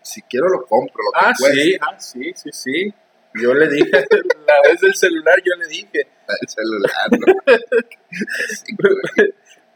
si 0.01 0.21
quiero 0.23 0.49
lo 0.49 0.65
compro, 0.65 1.03
lo 1.03 1.11
que 1.11 1.25
ah, 1.25 1.33
Sí, 1.35 1.77
ah, 1.81 1.99
sí, 1.99 2.33
sí, 2.35 2.49
sí. 2.51 2.93
Yo 3.41 3.53
le 3.53 3.67
dije, 3.67 3.91
la 4.47 4.69
vez 4.69 4.81
del 4.81 4.95
celular, 4.95 5.35
yo 5.43 5.55
le 5.55 5.67
dije. 5.67 6.07
El 6.41 6.49
celular, 6.49 6.91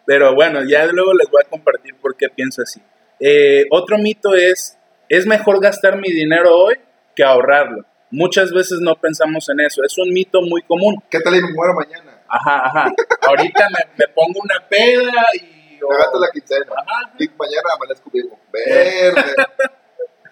Pero 0.10 0.34
bueno, 0.34 0.62
ya 0.68 0.88
luego 0.88 1.14
les 1.14 1.30
voy 1.30 1.40
a 1.46 1.48
compartir 1.48 1.94
por 2.02 2.18
qué 2.18 2.30
pienso 2.30 2.64
así. 2.64 2.82
Eh, 3.20 3.68
otro 3.70 4.00
mito 4.00 4.34
es, 4.34 4.76
es 5.08 5.28
mejor 5.28 5.62
gastar 5.62 5.98
mi 5.98 6.12
dinero 6.12 6.50
hoy 6.52 6.78
que 7.16 7.24
ahorrarlo. 7.24 7.86
Muchas 8.10 8.52
veces 8.52 8.80
no 8.82 8.96
pensamos 8.96 9.48
en 9.50 9.60
eso. 9.60 9.84
Es 9.84 9.96
un 10.00 10.12
mito 10.12 10.42
muy 10.42 10.64
común. 10.64 10.96
¿Qué 11.12 11.20
tal 11.20 11.36
y 11.36 11.42
me 11.44 11.54
muero 11.54 11.76
mañana? 11.76 12.24
Ajá, 12.28 12.66
ajá. 12.66 12.92
Ahorita 13.28 13.68
me, 13.70 14.08
pongo 14.08 14.40
una 14.42 14.68
peda 14.68 15.14
y... 15.36 15.78
Me 15.80 15.96
gasto 15.96 16.20
la 16.20 16.32
quincena. 16.34 16.66
Ajá. 16.76 17.14
Y 17.20 17.28
mañana 17.28 17.70
amanezco 17.76 18.10
vivo. 18.12 18.40
Verde. 18.52 19.36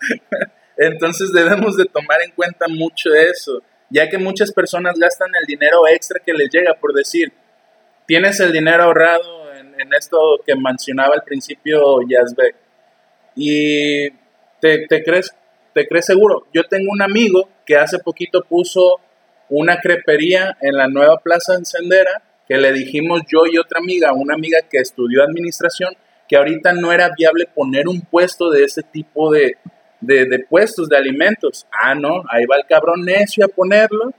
Entonces 0.77 1.31
debemos 1.31 1.77
de 1.77 1.85
tomar 1.85 2.23
en 2.23 2.31
cuenta 2.31 2.65
mucho 2.67 3.13
eso, 3.13 3.61
ya 3.91 4.09
que 4.09 4.17
muchas 4.17 4.51
personas 4.51 4.97
gastan 4.97 5.29
el 5.39 5.45
dinero 5.45 5.87
extra 5.87 6.19
que 6.19 6.33
les 6.33 6.49
llega, 6.49 6.73
por 6.73 6.93
decir, 6.93 7.31
tienes 8.07 8.39
el 8.39 8.51
dinero 8.51 8.81
ahorrado 8.81 9.37
en, 9.79 9.93
esto 9.93 10.41
que 10.45 10.55
mencionaba 10.55 11.15
al 11.15 11.23
principio 11.23 12.01
Yazbek 12.07 12.55
y 13.35 14.09
te, 14.59 14.87
crees, 15.03 15.33
te 15.73 15.87
crees 15.87 16.05
seguro. 16.05 16.47
Yo 16.53 16.63
tengo 16.63 16.91
un 16.91 17.01
amigo 17.01 17.49
que 17.65 17.77
hace 17.77 17.99
poquito 17.99 18.43
puso 18.43 18.99
una 19.49 19.79
crepería 19.79 20.57
en 20.61 20.75
la 20.75 20.87
nueva 20.87 21.17
plaza 21.19 21.55
encendera 21.55 22.23
que 22.47 22.57
le 22.57 22.71
dijimos 22.71 23.21
yo 23.27 23.45
y 23.45 23.57
otra 23.57 23.79
amiga, 23.79 24.13
una 24.13 24.33
amiga 24.33 24.59
que 24.69 24.77
estudió 24.77 25.23
administración, 25.23 25.93
que 26.27 26.37
ahorita 26.37 26.73
no 26.73 26.91
era 26.91 27.11
viable 27.15 27.45
poner 27.53 27.87
un 27.87 28.01
puesto 28.01 28.49
de 28.49 28.63
ese 28.63 28.83
tipo 28.83 29.31
de, 29.31 29.57
de, 30.01 30.45
puestos 30.49 30.87
de 30.89 30.97
alimentos. 30.97 31.67
Ah, 31.71 31.93
no, 31.93 32.23
ahí 32.29 32.45
va 32.45 32.57
el 32.57 32.65
cabrón 32.65 33.03
necio 33.03 33.45
a 33.45 33.49
ponerlo. 33.49 34.13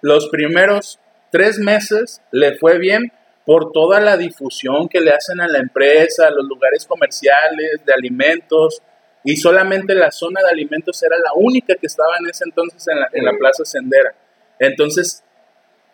Los 0.00 0.28
primeros 0.28 0.98
tres 1.30 1.58
meses 1.58 2.22
le 2.30 2.56
fue 2.56 2.78
bien 2.78 3.12
por 3.48 3.72
toda 3.72 3.98
la 3.98 4.18
difusión 4.18 4.90
que 4.90 5.00
le 5.00 5.10
hacen 5.10 5.40
a 5.40 5.48
la 5.48 5.58
empresa, 5.58 6.26
a 6.26 6.30
los 6.30 6.46
lugares 6.46 6.84
comerciales 6.84 7.80
de 7.82 7.94
alimentos, 7.94 8.82
y 9.24 9.38
solamente 9.38 9.94
la 9.94 10.10
zona 10.10 10.42
de 10.42 10.50
alimentos 10.50 11.02
era 11.02 11.16
la 11.16 11.30
única 11.34 11.74
que 11.76 11.86
estaba 11.86 12.18
en 12.20 12.28
ese 12.28 12.44
entonces 12.44 12.86
en 12.88 13.00
la, 13.00 13.08
en 13.10 13.24
la 13.24 13.32
Plaza 13.38 13.64
Sendera. 13.64 14.14
Entonces, 14.58 15.24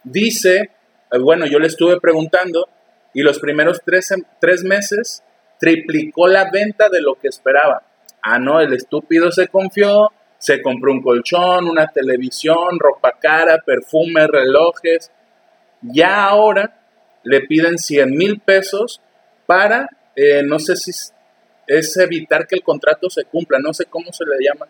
dice, 0.02 0.70
eh, 1.12 1.18
bueno, 1.20 1.46
yo 1.46 1.61
le 1.61 1.68
estuve 1.68 2.00
preguntando 2.00 2.68
y 3.12 3.22
los 3.22 3.38
primeros 3.38 3.82
tres, 3.86 4.12
tres 4.40 4.64
meses 4.64 5.22
triplicó 5.61 6.26
la 6.26 6.50
venta 6.50 6.88
de 6.88 7.02
lo 7.02 7.14
que 7.14 7.28
esperaba. 7.28 7.84
Ah, 8.20 8.40
no, 8.40 8.61
el 8.61 8.72
estúpido 8.72 9.30
se 9.30 9.46
confió, 9.46 10.11
se 10.38 10.61
compró 10.61 10.90
un 10.90 11.02
colchón, 11.02 11.68
una 11.68 11.86
televisión, 11.86 12.80
ropa 12.80 13.12
cara, 13.12 13.62
perfumes, 13.64 14.26
relojes. 14.26 15.12
Ya 15.82 16.24
ahora 16.24 16.80
le 17.24 17.40
piden 17.42 17.78
100 17.78 18.10
mil 18.10 18.40
pesos 18.40 19.00
para, 19.46 19.88
eh, 20.14 20.42
no 20.44 20.58
sé 20.58 20.76
si 20.76 20.92
es 21.66 21.96
evitar 21.96 22.46
que 22.46 22.56
el 22.56 22.62
contrato 22.62 23.08
se 23.10 23.24
cumpla, 23.24 23.58
no 23.58 23.72
sé 23.72 23.86
cómo 23.86 24.12
se 24.12 24.24
le 24.24 24.44
llama, 24.44 24.66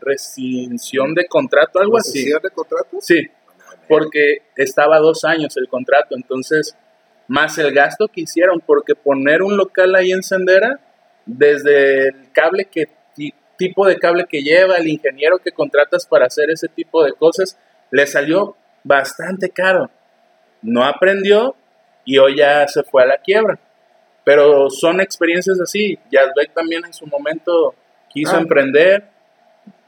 rescisión 0.00 1.14
de 1.14 1.26
contrato, 1.26 1.80
algo 1.80 1.98
así. 1.98 2.18
¿Rescisión 2.18 2.42
de 2.42 2.50
contrato? 2.50 2.96
Sí, 3.00 3.28
porque 3.88 4.42
estaba 4.56 4.98
dos 4.98 5.24
años 5.24 5.56
el 5.56 5.68
contrato, 5.68 6.14
entonces, 6.14 6.76
más 7.26 7.58
el 7.58 7.72
gasto 7.72 8.08
que 8.08 8.22
hicieron, 8.22 8.60
porque 8.64 8.94
poner 8.94 9.42
un 9.42 9.56
local 9.56 9.94
ahí 9.94 10.12
en 10.12 10.22
Sendera, 10.22 10.80
desde 11.26 12.08
el 12.08 12.32
cable 12.32 12.66
que, 12.66 12.88
tipo 13.56 13.86
de 13.86 13.96
cable 13.98 14.26
que 14.28 14.42
lleva, 14.42 14.76
el 14.76 14.88
ingeniero 14.88 15.38
que 15.38 15.52
contratas 15.52 16.06
para 16.06 16.26
hacer 16.26 16.50
ese 16.50 16.68
tipo 16.68 17.04
de 17.04 17.12
cosas, 17.12 17.58
le 17.90 18.06
salió 18.06 18.56
bastante 18.82 19.50
caro. 19.50 19.90
No 20.64 20.82
aprendió 20.82 21.54
y 22.04 22.18
hoy 22.18 22.38
ya 22.38 22.66
se 22.66 22.82
fue 22.82 23.02
a 23.02 23.06
la 23.06 23.18
quiebra. 23.18 23.58
Pero 24.24 24.70
son 24.70 25.00
experiencias 25.00 25.60
así. 25.60 25.98
Yazbek 26.10 26.54
también 26.54 26.82
en 26.84 26.92
su 26.94 27.06
momento 27.06 27.74
quiso 28.08 28.34
ah. 28.34 28.40
emprender 28.40 29.10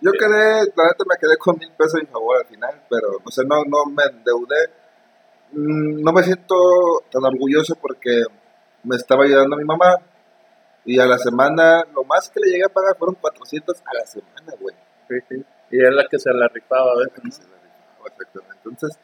Yo 0.02 0.12
quedé, 0.12 0.66
la 0.76 0.84
neta 0.84 1.04
me 1.08 1.16
quedé 1.18 1.36
con 1.38 1.58
mil 1.58 1.70
pesos 1.72 2.00
en 2.00 2.06
favor 2.08 2.36
al 2.38 2.46
final, 2.46 2.82
pero, 2.90 3.18
o 3.24 3.30
sea, 3.30 3.44
no, 3.48 3.64
no 3.64 3.86
me 3.86 4.04
endeudé. 4.04 4.68
Mm, 5.52 6.02
No 6.02 6.12
me 6.12 6.22
siento 6.22 6.54
tan 7.10 7.24
orgulloso 7.24 7.74
porque 7.76 8.22
me 8.84 8.96
estaba 8.96 9.24
ayudando 9.24 9.56
mi 9.56 9.64
mamá. 9.64 9.96
Y 10.84 11.00
a 11.00 11.06
la 11.06 11.18
semana, 11.18 11.84
lo 11.94 12.04
más 12.04 12.28
que 12.28 12.38
le 12.38 12.48
llegué 12.48 12.64
a 12.64 12.68
pagar 12.68 12.96
fueron 12.96 13.16
400 13.16 13.82
a 13.84 13.94
la 13.94 14.06
semana, 14.06 14.52
güey. 14.60 14.74
Y 15.70 15.84
es 15.84 15.92
la 15.92 16.06
que 16.08 16.18
se 16.18 16.32
la 16.32 16.46
rifaba 16.46 16.92
a 16.92 16.96
veces, 16.98 17.40
¿no? 17.40 18.06
Exactamente. 18.06 18.60
Entonces, 18.64 18.98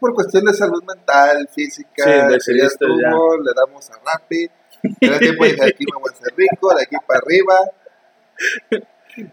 por 0.00 0.14
cuestión 0.14 0.44
de 0.44 0.54
salud 0.54 0.82
mental, 0.84 1.48
física, 1.54 2.04
Sí, 2.04 2.10
ya 2.10 2.56
ya. 2.60 2.66
estuvo, 2.66 3.36
le 3.38 3.50
damos 3.54 3.90
a 3.90 3.94
Rappi. 4.04 4.48
Tiempo 5.18 5.44
dije, 5.44 5.64
aquí 5.64 5.84
me 5.92 6.00
voy 6.00 6.10
a 6.12 6.34
rico, 6.36 6.74
de 6.74 6.82
aquí 6.82 6.96
para 7.06 7.20
arriba. 7.20 7.54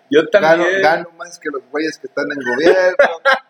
Yo 0.09 0.21
Gano, 0.31 0.63
también. 0.63 0.81
gano 0.81 1.09
más 1.17 1.37
que 1.37 1.49
los 1.51 1.61
güeyes 1.69 1.97
que 1.99 2.07
están 2.07 2.25
en 2.31 2.39
gobierno. 2.43 2.95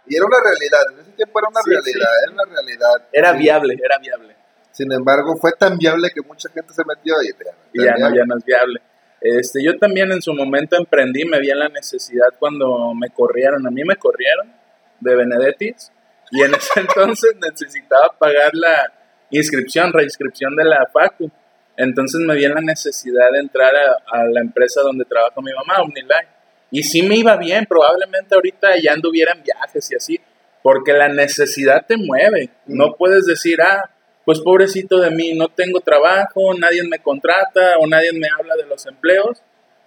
Y 0.05 0.17
era 0.17 0.25
una 0.25 0.37
realidad, 0.43 0.81
en 0.91 0.99
ese 0.99 1.11
tiempo 1.11 1.39
era 1.39 1.47
una 1.49 1.61
Sí, 1.61 1.69
realidad, 1.71 2.09
era 2.23 2.31
una 2.33 2.43
realidad. 2.53 3.07
Era 3.13 3.31
Sí. 3.31 3.37
viable, 3.37 3.79
era 3.81 3.97
viable. 3.99 4.35
Sin 4.71 4.91
embargo, 4.91 5.37
fue 5.37 5.53
tan 5.53 5.77
viable 5.77 6.09
que 6.13 6.21
mucha 6.21 6.49
gente 6.49 6.73
se 6.73 6.83
metió 6.85 7.13
y 7.23 7.27
ya, 7.29 7.51
Y 7.71 7.85
ya 7.85 7.95
no, 7.97 8.13
ya 8.13 8.25
no 8.25 8.37
es 8.37 8.43
viable. 8.43 8.81
Este, 9.21 9.63
yo 9.63 9.77
también 9.79 10.11
en 10.11 10.21
su 10.21 10.33
momento 10.33 10.75
emprendí, 10.75 11.23
me 11.23 11.39
vi 11.39 11.49
en 11.49 11.59
la 11.59 11.69
necesidad 11.69 12.27
cuando 12.37 12.93
me 12.93 13.09
corrieron. 13.09 13.65
A 13.65 13.71
mí 13.71 13.83
me 13.85 13.95
corrieron 13.95 14.51
de 14.99 15.15
Benedettis 15.15 15.91
y 16.35 16.43
en 16.43 16.53
ese 16.53 16.69
entonces 16.81 17.35
necesitaba 17.41 18.09
pagar 18.19 18.53
la 18.53 18.91
inscripción, 19.31 19.93
reinscripción 19.93 20.55
de 20.55 20.65
la 20.65 20.85
FACU. 20.91 21.31
Entonces 21.77 22.21
me 22.21 22.35
vi 22.35 22.45
en 22.45 22.53
la 22.53 22.61
necesidad 22.61 23.31
de 23.31 23.39
entrar 23.39 23.73
a, 23.75 24.19
a 24.19 24.25
la 24.25 24.41
empresa 24.41 24.81
donde 24.81 25.05
trabaja 25.05 25.41
mi 25.41 25.51
mamá, 25.53 25.81
Omnilife. 25.81 26.27
Y 26.71 26.83
sí 26.83 27.03
me 27.03 27.15
iba 27.15 27.37
bien, 27.37 27.65
probablemente 27.65 28.35
ahorita 28.35 28.77
ya 28.81 28.93
anduviera 28.93 29.33
en 29.33 29.43
viajes 29.43 29.89
y 29.91 29.95
así, 29.95 30.19
porque 30.61 30.93
la 30.93 31.07
necesidad 31.07 31.85
te 31.85 31.95
mueve. 31.95 32.49
No 32.65 32.95
puedes 32.95 33.25
decir, 33.25 33.61
ah, 33.61 33.89
pues 34.25 34.41
pobrecito 34.41 34.99
de 34.99 35.11
mí, 35.11 35.35
no 35.35 35.47
tengo 35.49 35.79
trabajo, 35.79 36.53
nadie 36.53 36.83
me 36.83 36.99
contrata 36.99 37.77
o 37.79 37.87
nadie 37.87 38.11
me 38.11 38.27
habla 38.27 38.55
de 38.55 38.65
los 38.65 38.85
empleos. 38.87 39.41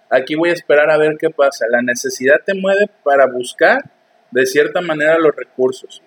Aquí 0.09 0.33
voy 0.35 0.49
a 0.49 0.53
esperar 0.53 0.89
a 0.89 0.97
ver 0.97 1.17
qué 1.19 1.29
pasa. 1.29 1.65
La 1.69 1.81
necesidad 1.81 2.37
te 2.43 2.55
mueve 2.55 2.89
para 3.03 3.27
buscar 3.27 3.81
de 4.31 4.45
cierta 4.45 4.81
manera 4.81 5.19
los 5.19 5.35
recursos. 5.35 6.01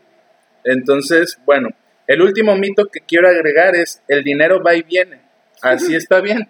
Entonces, 0.64 1.38
bueno, 1.44 1.68
el 2.06 2.22
último 2.22 2.56
mito 2.56 2.86
que 2.86 3.00
quiero 3.00 3.28
agregar 3.28 3.74
es 3.74 4.02
el 4.08 4.22
dinero 4.24 4.62
va 4.62 4.74
y 4.74 4.82
viene. 4.82 5.20
Así 5.60 5.94
está 5.94 6.20
bien. 6.20 6.48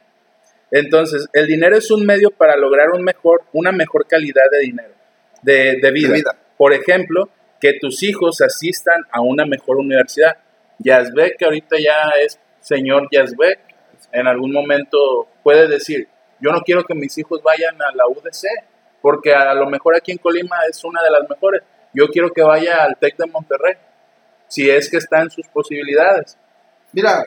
Entonces, 0.71 1.29
el 1.35 1.47
dinero 1.47 1.77
es 1.77 1.91
un 1.91 2.07
medio 2.07 2.31
para 2.31 2.57
lograr 2.57 2.91
un 2.91 3.05
mejor, 3.05 3.43
una 3.53 3.73
mejor 3.73 4.07
calidad 4.07 4.45
de 4.51 4.59
dinero, 4.61 4.95
de, 5.43 5.79
de 5.83 5.91
vida. 5.91 6.09
De 6.09 6.15
vida. 6.15 6.37
Por 6.57 6.73
ejemplo, 6.73 7.29
que 7.61 7.75
tus 7.81 8.03
hijos 8.03 8.41
asistan 8.41 9.03
a 9.11 9.21
una 9.21 9.47
mejor 9.47 9.77
universidad. 9.77 10.37
Yazbek, 10.79 11.37
que 11.37 11.45
ahorita 11.45 11.77
ya 11.79 12.11
es 12.25 12.41
señor 12.61 13.09
Yazbek, 13.13 13.61
en 14.13 14.27
algún 14.27 14.53
momento 14.53 15.29
puede 15.43 15.69
decir, 15.69 16.09
yo 16.41 16.51
no 16.51 16.61
quiero 16.63 16.85
que 16.85 16.95
mis 16.95 17.17
hijos 17.19 17.41
vayan 17.43 17.81
a 17.81 17.95
la 17.95 18.09
UDC, 18.09 18.49
porque 19.01 19.33
a 19.33 19.55
lo 19.55 19.67
mejor 19.67 19.97
aquí 19.97 20.11
en 20.11 20.19
Colima 20.19 20.57
es 20.69 20.83
una 20.85 21.03
de 21.03 21.11
las 21.11 21.29
mejores. 21.29 21.63
Yo 21.95 22.09
quiero 22.09 22.33
que 22.33 22.43
vaya 22.43 22.83
al 22.83 22.97
TEC 22.97 23.17
de 23.17 23.27
Monterrey, 23.27 23.75
si 24.53 24.69
es 24.69 24.91
que 24.91 24.99
está 24.99 25.23
en 25.23 25.31
sus 25.31 25.47
posibilidades. 25.49 26.37
Mira, 26.93 27.25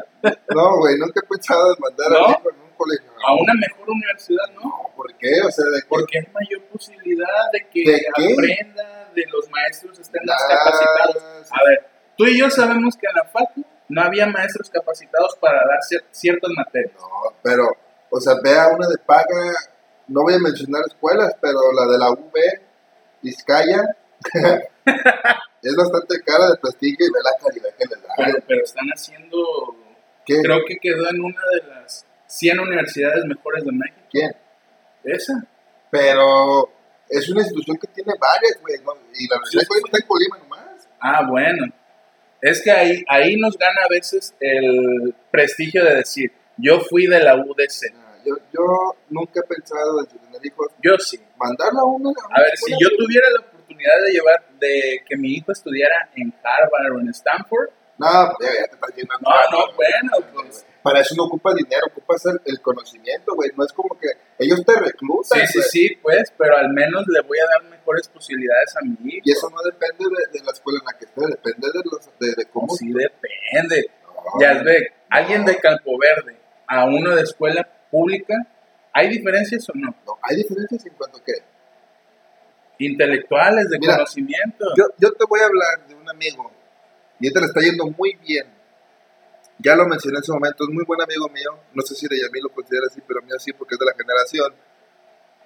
no, 0.53 0.77
güey, 0.77 0.95
nunca 0.99 1.21
he 1.23 1.27
pensado 1.27 1.73
en 1.73 1.79
mandar 1.79 2.11
¿No? 2.11 2.27
a 2.27 2.31
en 2.53 2.61
un 2.61 2.69
colegio. 2.77 3.09
A 3.27 3.33
una 3.33 3.53
mejor 3.55 3.89
universidad, 3.89 4.45
¿no? 4.53 4.61
No, 4.61 4.91
¿por 4.95 5.11
qué? 5.17 5.41
O 5.43 5.49
sea, 5.49 5.65
de 5.73 5.81
qué? 5.81 5.87
Porque 5.89 6.19
hay 6.19 6.27
mayor 6.31 6.61
posibilidad 6.71 7.49
de 7.51 7.67
que 7.69 7.97
aprenda, 8.13 9.09
de 9.15 9.23
los 9.31 9.49
maestros 9.49 9.97
estén 9.97 10.21
más 10.25 10.39
Ah, 10.43 10.53
capacitados. 10.55 11.49
A 11.51 11.63
ver, 11.67 11.87
tú 12.15 12.25
y 12.27 12.37
yo 12.37 12.49
sabemos 12.51 12.95
que 12.95 13.07
en 13.07 13.15
la 13.15 13.23
FACU 13.25 13.65
no 13.89 14.01
había 14.03 14.27
maestros 14.27 14.69
capacitados 14.69 15.35
para 15.41 15.57
dar 15.57 15.79
cier- 15.89 16.05
ciertas 16.11 16.51
materias. 16.55 16.93
No, 16.99 17.35
pero, 17.41 17.65
o 18.11 18.19
sea, 18.21 18.35
ve 18.43 18.55
a 18.55 18.67
una 18.67 18.87
de 18.87 18.97
paga, 18.99 19.51
no 20.09 20.21
voy 20.21 20.35
a 20.35 20.39
mencionar 20.39 20.83
escuelas, 20.87 21.33
pero 21.41 21.59
la 21.73 21.91
de 21.91 21.97
la 21.97 22.11
UB, 22.11 22.33
Vizcaya, 23.23 23.81
es 25.69 25.75
bastante 25.75 26.21
cara 26.23 26.51
de 26.51 26.57
prestigio 26.57 27.05
y 27.07 27.09
ve 27.11 27.19
la 27.23 27.31
calidad 27.45 27.69
que 27.77 27.85
les 27.85 28.01
da. 28.01 28.09
Pero, 28.17 28.37
pero 28.47 28.63
están 28.63 28.87
haciendo, 28.93 29.37
¿Qué? 30.25 30.41
creo 30.41 30.59
que 30.67 30.77
quedó 30.77 31.09
en 31.09 31.21
una 31.23 31.41
de 31.53 31.67
las 31.69 32.05
100 32.27 32.59
universidades 32.59 33.25
mejores 33.25 33.63
de 33.65 33.71
México. 33.71 34.01
¿Quién? 34.11 34.35
Esa. 35.03 35.45
Pero 35.91 36.69
es 37.09 37.29
una 37.29 37.41
institución 37.41 37.77
que 37.77 37.87
tiene 37.87 38.13
varias, 38.19 38.59
güey, 38.61 38.77
¿no? 38.83 38.93
y 39.13 39.27
la 39.27 39.37
Universidad 39.37 39.61
de 39.61 39.65
Sí, 39.65 39.67
Colima 39.67 39.85
está 39.87 39.97
en 39.97 40.07
Colima 40.07 40.37
nomás. 40.39 40.87
Ah, 40.99 41.27
bueno. 41.29 41.65
Es 42.41 42.61
que 42.61 42.71
ahí, 42.71 43.03
ahí 43.07 43.37
nos 43.37 43.57
gana 43.57 43.81
a 43.85 43.87
veces 43.89 44.35
el 44.39 45.15
prestigio 45.31 45.83
de 45.83 45.95
decir, 45.95 46.31
yo 46.57 46.79
fui 46.81 47.07
de 47.07 47.19
la 47.23 47.35
UDC. 47.35 47.93
Ah, 47.95 48.17
Yo, 48.25 48.35
yo 48.53 48.95
nunca 49.09 49.39
he 49.39 49.47
pensado 49.47 49.99
en 50.01 50.07
tener 50.07 50.45
hijos, 50.45 50.67
Yo 50.83 50.97
sí. 50.99 51.19
mandarla 51.37 51.81
a 51.81 51.85
una. 51.85 52.09
A 52.09 52.41
ver, 52.41 52.57
si 52.57 52.71
yo 52.79 52.89
tuviera 52.97 53.27
la 53.31 53.45
oportunidad 53.85 54.05
de 54.05 54.11
llevar, 54.11 54.45
de 54.59 55.03
que 55.07 55.17
mi 55.17 55.33
hijo 55.33 55.51
estudiara 55.51 56.09
en 56.15 56.33
Harvard 56.43 56.95
o 56.95 56.99
en 56.99 57.09
Stanford, 57.09 57.69
No, 57.97 58.07
ya, 58.41 58.47
ya 58.53 58.67
te 58.67 58.75
estás 58.75 58.89
llenando. 58.95 59.29
no, 59.29 59.57
no, 59.67 59.73
bueno, 59.75 60.11
pues. 60.33 60.65
Para 60.83 60.99
eso 60.99 61.15
no 61.15 61.23
ocupas 61.23 61.55
dinero, 61.55 61.87
ocupas 61.87 62.23
el, 62.27 62.39
el 62.45 62.61
conocimiento, 62.61 63.33
güey. 63.33 63.49
No 63.57 63.65
es 63.65 63.73
como 63.73 63.97
que 63.97 64.07
ellos 64.37 64.63
te 64.65 64.73
reclutan. 64.79 65.47
Sí, 65.47 65.47
sí, 65.47 65.61
sí, 65.69 65.95
pues, 66.01 66.31
pero 66.37 66.57
al 66.57 66.69
menos 66.69 67.05
le 67.07 67.21
voy 67.21 67.39
a 67.39 67.45
dar 67.45 67.63
mejores 67.71 68.07
posibilidades 68.09 68.75
a 68.77 68.81
mi 68.81 68.95
hijo. 69.09 69.21
Y 69.23 69.31
eso 69.31 69.49
no 69.49 69.57
depende 69.63 70.03
de, 70.05 70.37
de 70.39 70.45
la 70.45 70.51
escuela 70.51 70.79
en 70.79 70.85
la 70.85 70.99
que 70.99 71.05
esté, 71.05 71.21
depende 71.25 71.67
de, 71.73 71.81
los, 71.89 72.05
de, 72.19 72.27
de 72.35 72.45
cómo. 72.51 72.67
Sí 72.75 72.91
depende. 72.93 73.89
No, 74.03 74.39
Ya 74.41 74.61
ve, 74.61 74.93
alguien 75.09 75.43
de 75.45 75.57
Campo 75.59 75.97
Verde 75.97 76.37
a 76.67 76.85
uno 76.85 77.15
de 77.15 77.21
escuela 77.23 77.67
pública, 77.89 78.35
¿hay 78.93 79.09
diferencias 79.09 79.67
o 79.69 79.73
no? 79.75 79.95
no, 80.05 80.19
hay 80.21 80.35
diferencias 80.35 80.85
en 80.85 80.93
cuanto 80.93 81.17
a 81.17 81.23
que. 81.23 81.33
Intelectuales, 82.79 83.69
de 83.69 83.79
Mira, 83.79 83.93
conocimiento. 83.95 84.65
Yo, 84.77 84.83
yo 84.97 85.11
te 85.13 85.25
voy 85.29 85.39
a 85.39 85.45
hablar 85.45 85.87
de 85.87 85.95
un 85.95 86.09
amigo 86.09 86.51
y 87.19 87.27
este 87.27 87.39
le 87.39 87.45
está 87.47 87.61
yendo 87.61 87.85
muy 87.97 88.15
bien. 88.25 88.47
Ya 89.59 89.75
lo 89.75 89.85
mencioné 89.87 90.17
en 90.17 90.23
su 90.23 90.33
momento, 90.33 90.65
es 90.65 90.69
muy 90.69 90.83
buen 90.85 91.01
amigo 91.01 91.29
mío. 91.29 91.51
No 91.73 91.81
sé 91.81 91.95
si 91.95 92.07
de 92.07 92.17
Yamil 92.19 92.43
lo 92.43 92.49
considera 92.49 92.85
así, 92.91 92.99
pero 93.07 93.21
mío 93.21 93.35
sí, 93.39 93.53
porque 93.53 93.75
es 93.75 93.79
de 93.79 93.85
la 93.85 93.93
generación. 93.93 94.53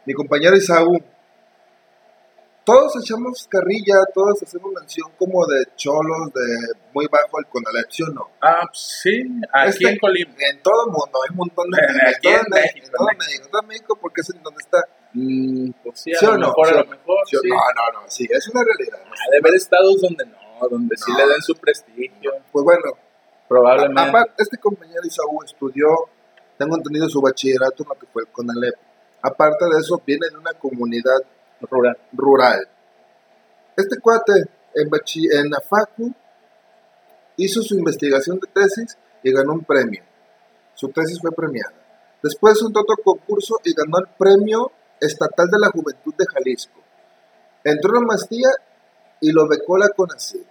Mi 0.06 0.14
compañero 0.14 0.56
Isaú. 0.56 0.98
Todos 2.66 2.94
echamos 3.02 3.48
carrilla, 3.50 3.96
todos 4.14 4.44
hacemos 4.44 4.72
mención 4.74 5.10
como 5.18 5.46
de 5.48 5.66
cholos, 5.76 6.32
de 6.36 6.74
muy 6.94 7.08
bajo 7.08 7.40
el 7.40 7.48
Conalep, 7.48 7.90
¿sí 7.90 8.04
o 8.04 8.08
no? 8.08 8.30
Ah, 8.42 8.62
sí, 8.74 9.24
aquí 9.52 9.70
Este- 9.70 9.90
en 9.90 9.98
Colima. 9.98 10.32
En 10.52 10.62
todo 10.62 10.86
el 10.86 10.92
mundo, 10.92 11.20
hay 11.24 11.32
un 11.32 11.38
montón 11.38 11.66
de 11.72 11.78
en 11.82 12.22
todo 12.22 12.34
en 12.34 12.46
México, 12.52 12.86
en 12.86 12.92
todo 12.92 13.10
en 13.12 13.18
México, 13.18 13.46
en 13.46 13.52
todo 13.52 13.64
México, 13.64 13.98
porque 14.00 14.22
es 14.22 14.30
en 14.36 14.44
donde 14.44 14.60
está. 14.60 14.78
Mm, 15.14 15.72
pues 15.84 16.00
sí, 16.02 16.12
a 16.14 16.20
¿Sí 16.20 16.26
lo 16.26 16.34
o 16.34 16.38
no? 16.38 16.48
mejor, 16.48 16.68
¿Sí 16.68 16.74
a 16.74 16.78
lo 16.78 16.84
no? 16.84 16.90
mejor, 16.92 17.18
¿Sí. 17.28 17.38
No, 17.50 17.56
no, 17.56 18.02
no, 18.02 18.10
sí, 18.10 18.28
es 18.30 18.48
una 18.50 18.62
realidad. 18.64 19.00
Ha 19.06 19.32
de 19.32 19.38
haber 19.38 19.56
estados 19.56 20.02
donde 20.02 20.26
no, 20.26 20.68
donde 20.70 20.96
sí 20.98 21.12
No. 21.12 21.18
le 21.18 21.28
den 21.28 21.42
su 21.42 21.56
prestigio, 21.56 22.32
Pues 22.52 22.64
bueno, 22.66 22.84
probablemente. 23.48 24.02
Aparte, 24.10 24.34
este 24.38 24.58
compañero 24.58 25.02
Isaú 25.06 25.40
estudió, 25.44 25.88
tengo 26.58 26.76
entendido, 26.76 27.10
su 27.10 27.22
bachillerato 27.22 27.84
en 27.84 27.90
lo 27.90 27.96
que 27.96 28.06
fue 28.08 28.22
el 28.24 28.28
CONALEP. 28.30 28.76
Aparte 29.22 29.66
de 29.66 29.80
eso, 29.80 30.02
viene 30.06 30.28
de 30.30 30.38
una 30.38 30.54
comunidad 30.54 31.20
rural. 31.62 31.98
rural. 32.14 32.68
Este 33.76 33.98
cuate 34.00 34.34
en, 34.76 34.90
bachi- 34.90 35.30
en 35.32 35.50
la 35.50 35.60
FACU 35.60 36.14
hizo 37.38 37.62
su 37.62 37.76
investigación 37.76 38.40
de 38.40 38.48
tesis 38.48 38.98
y 39.24 39.32
ganó 39.32 39.54
un 39.54 39.64
premio. 39.64 40.04
Su 40.76 40.90
tesis 40.90 41.20
fue 41.20 41.32
premiada. 41.32 41.74
Después 42.22 42.62
a 42.62 42.68
otro 42.68 42.96
concurso 43.04 43.56
y 43.64 43.74
ganó 43.74 43.98
el 44.00 44.08
premio 44.18 44.72
estatal 45.02 45.48
de 45.50 45.60
la 45.60 45.70
juventud 45.70 46.14
de 46.18 46.26
Jalisco. 46.26 46.80
Entró 47.64 47.96
en 47.96 48.02
la 48.02 48.08
maestría 48.08 48.50
y 49.22 49.32
lo 49.32 49.48
becó 49.48 49.78
la 49.78 49.90
CONACYT. 49.90 50.46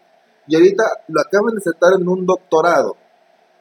Y 0.49 0.57
ahorita 0.57 0.85
lo 1.09 1.21
acaban 1.21 1.55
de 1.55 1.59
aceptar 1.59 1.93
en 1.99 2.09
un 2.09 2.25
doctorado. 2.27 2.97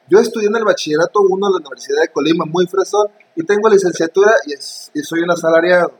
Yo 0.08 0.18
estudié 0.20 0.48
en 0.48 0.56
el 0.56 0.64
bachillerato 0.64 1.20
1 1.20 1.46
de 1.48 1.52
la 1.52 1.58
Universidad 1.58 2.00
de 2.02 2.08
Colima, 2.08 2.44
muy 2.46 2.66
fresón, 2.66 3.08
y 3.36 3.44
tengo 3.44 3.68
licenciatura 3.68 4.32
y, 4.46 4.54
es- 4.54 4.90
y 4.94 5.00
soy 5.02 5.20
un 5.20 5.30
asalariado. 5.30 5.92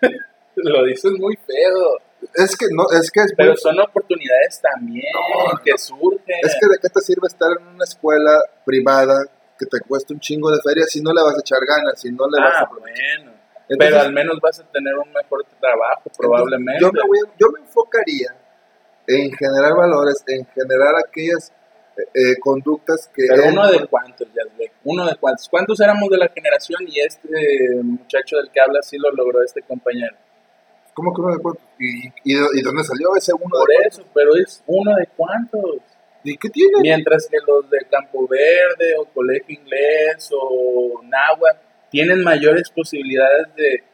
Lo 0.56 0.84
dices 0.84 1.12
muy 1.18 1.36
feo, 1.36 1.98
Es 2.34 2.56
que 2.56 2.66
no, 2.72 2.84
es 2.92 3.10
que 3.10 3.20
es 3.20 3.26
muy 3.32 3.36
pero 3.36 3.56
son 3.56 3.78
oportunidades 3.80 4.60
también 4.60 5.04
No, 5.12 5.52
no. 5.52 5.62
que 5.64 5.76
surgen. 5.78 6.36
Es 6.42 6.54
que 6.60 6.66
de 6.68 6.78
qué 6.80 6.88
te 6.88 7.00
sirve 7.00 7.26
estar 7.26 7.48
en 7.60 7.66
una 7.68 7.84
escuela 7.84 8.38
privada 8.64 9.24
que 9.58 9.66
te 9.66 9.80
cuesta 9.80 10.12
un 10.14 10.20
chingo 10.20 10.50
de 10.50 10.58
feria 10.62 10.84
si 10.86 11.00
no 11.00 11.12
le 11.12 11.22
vas 11.22 11.36
a 11.36 11.40
echar 11.40 11.60
ganas, 11.66 12.00
si 12.00 12.10
no 12.12 12.26
le 12.28 12.40
vas 12.40 12.52
ah, 12.54 12.60
a 12.60 12.62
aprovechar. 12.64 13.18
bueno. 13.24 13.33
Entonces, 13.68 13.94
pero 13.94 14.00
al 14.00 14.12
menos 14.12 14.38
vas 14.40 14.60
a 14.60 14.64
tener 14.64 14.94
un 14.94 15.10
mejor 15.12 15.44
trabajo, 15.60 16.10
probablemente. 16.16 16.80
Yo 16.82 16.92
me, 16.92 17.00
voy 17.06 17.18
yo 17.38 17.46
me 17.52 17.60
enfocaría 17.60 18.34
en 19.06 19.32
generar 19.32 19.74
valores, 19.76 20.22
en 20.26 20.46
generar 20.46 20.94
aquellas 21.06 21.52
eh, 21.96 22.02
eh, 22.14 22.38
conductas 22.40 23.08
que... 23.14 23.24
Pero 23.28 23.48
uno 23.48 23.70
de 23.70 23.86
cuántos, 23.86 24.26
ya 24.34 24.42
ve. 24.58 24.70
Uno 24.84 25.06
de 25.06 25.16
cuántos. 25.16 25.48
¿Cuántos 25.48 25.80
éramos 25.80 26.08
de 26.10 26.18
la 26.18 26.28
generación 26.28 26.80
y 26.88 27.00
este 27.00 27.28
muchacho 27.82 28.36
del 28.36 28.50
que 28.50 28.60
habla 28.60 28.82
sí 28.82 28.98
lo 28.98 29.10
logró 29.12 29.42
este 29.42 29.62
compañero? 29.62 30.16
¿Cómo 30.92 31.14
que 31.14 31.20
uno 31.22 31.34
de 31.36 31.42
cuántos? 31.42 31.64
¿Y, 31.78 32.06
y, 32.24 32.34
de- 32.34 32.46
y 32.54 32.62
dónde 32.62 32.84
salió 32.84 33.16
ese 33.16 33.32
uno 33.34 33.48
Por 33.50 33.68
de 33.68 33.74
cuántos? 33.76 33.98
eso, 33.98 34.08
pero 34.14 34.36
es 34.36 34.62
uno 34.66 34.94
de 34.96 35.08
cuántos. 35.16 35.76
¿Y 36.22 36.36
qué 36.38 36.48
tiene? 36.50 36.72
Mientras 36.80 37.26
que 37.28 37.36
los 37.46 37.68
de 37.68 37.78
Campo 37.90 38.26
Verde 38.28 38.94
o 38.98 39.04
Colegio 39.06 39.56
Inglés 39.60 40.30
o 40.32 41.00
Náhuatl 41.02 41.58
tienen 41.94 42.24
mayores 42.24 42.70
posibilidades 42.70 43.54
de, 43.54 43.84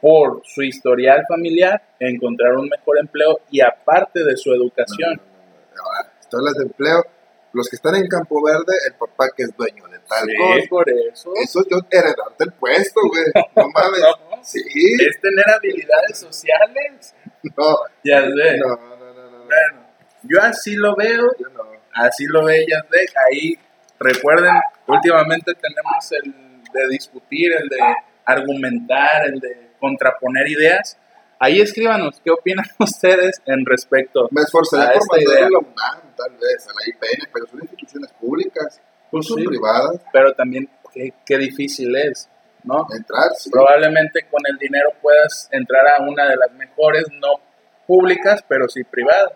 por 0.00 0.40
su 0.46 0.62
historial 0.62 1.22
familiar, 1.28 1.82
encontrar 1.98 2.56
un 2.56 2.68
mejor 2.70 2.98
empleo 2.98 3.40
y 3.50 3.60
aparte 3.60 4.24
de 4.24 4.34
su 4.36 4.48
No, 4.50 4.56
no, 4.56 4.62
educación. 4.62 5.14
no, 5.14 5.82
no. 5.82 6.10
Tú 6.30 6.38
hablas 6.38 6.54
de 6.54 6.62
empleo, 6.64 7.04
los 7.52 7.68
que 7.68 7.76
están 7.76 7.96
en 7.96 8.06
Campo 8.06 8.42
Verde, 8.42 8.72
el 8.86 8.94
papá 8.94 9.28
que 9.36 9.42
es 9.42 9.54
dueño 9.56 9.86
de 9.88 9.98
tal 10.08 10.26
Sí, 10.26 10.36
cosa. 10.38 10.66
por 10.70 10.88
eso. 10.90 11.32
Eso 11.42 11.60
yo 11.70 11.76
heredarte 11.90 12.44
el 12.44 12.52
puesto, 12.52 13.00
güey. 13.08 13.24
No 13.56 13.68
mames. 13.68 14.00
No, 14.00 14.42
Sí. 14.42 14.62
es 15.06 15.20
tener 15.20 15.44
habilidades 15.54 16.16
sociales. 16.18 17.14
No, 17.56 17.76
Ya 18.02 18.22
sé. 18.22 18.56
no, 18.58 18.68
no, 18.68 18.96
no, 18.96 19.12
no. 19.14 19.30
no. 19.32 19.44
Bueno, 19.44 19.86
yo 20.22 20.40
así 20.40 20.76
lo 20.76 20.96
veo, 20.96 21.26
Yo 21.38 21.48
no. 21.50 21.64
así 21.92 22.24
lo 22.24 22.44
ve 22.46 22.64
Yasdek. 22.66 23.12
Ahí, 23.30 23.58
recuerden, 23.98 24.54
últimamente 24.86 25.52
tenemos 25.54 26.12
el 26.12 26.32
de 26.72 26.88
discutir, 26.88 27.52
el 27.52 27.68
de 27.68 27.78
argumentar, 28.24 29.26
el 29.26 29.40
de 29.40 29.70
contraponer 29.80 30.48
ideas. 30.48 30.96
Ahí 31.38 31.60
escríbanos 31.60 32.20
qué 32.22 32.30
opinan 32.30 32.66
ustedes 32.78 33.40
en 33.46 33.64
respecto. 33.64 34.28
Me 34.30 34.42
esforcé 34.42 34.76
A 34.80 34.92
por 35.08 35.20
idea. 35.20 35.46
a 35.46 35.50
la 35.50 35.58
UNAM, 35.58 36.14
tal 36.16 36.32
vez, 36.32 36.66
a 36.66 36.72
la 36.72 36.86
IPN, 36.88 37.28
pero 37.32 37.46
son 37.46 37.60
instituciones 37.62 38.10
públicas, 38.20 38.80
Pues 39.10 39.26
son 39.26 39.38
sí, 39.38 39.46
privadas. 39.46 40.00
pero 40.12 40.34
también 40.34 40.68
qué, 40.92 41.14
qué 41.24 41.38
difícil 41.38 41.96
es, 41.96 42.28
¿no? 42.64 42.86
Entrar, 42.94 43.30
sí. 43.38 43.48
Probablemente 43.50 44.26
con 44.30 44.42
el 44.50 44.58
dinero 44.58 44.90
puedas 45.00 45.48
entrar 45.50 45.86
a 45.88 46.02
una 46.02 46.28
de 46.28 46.36
las 46.36 46.52
mejores, 46.52 47.04
no 47.20 47.40
públicas, 47.86 48.44
pero 48.46 48.68
sí 48.68 48.84
privadas. 48.84 49.32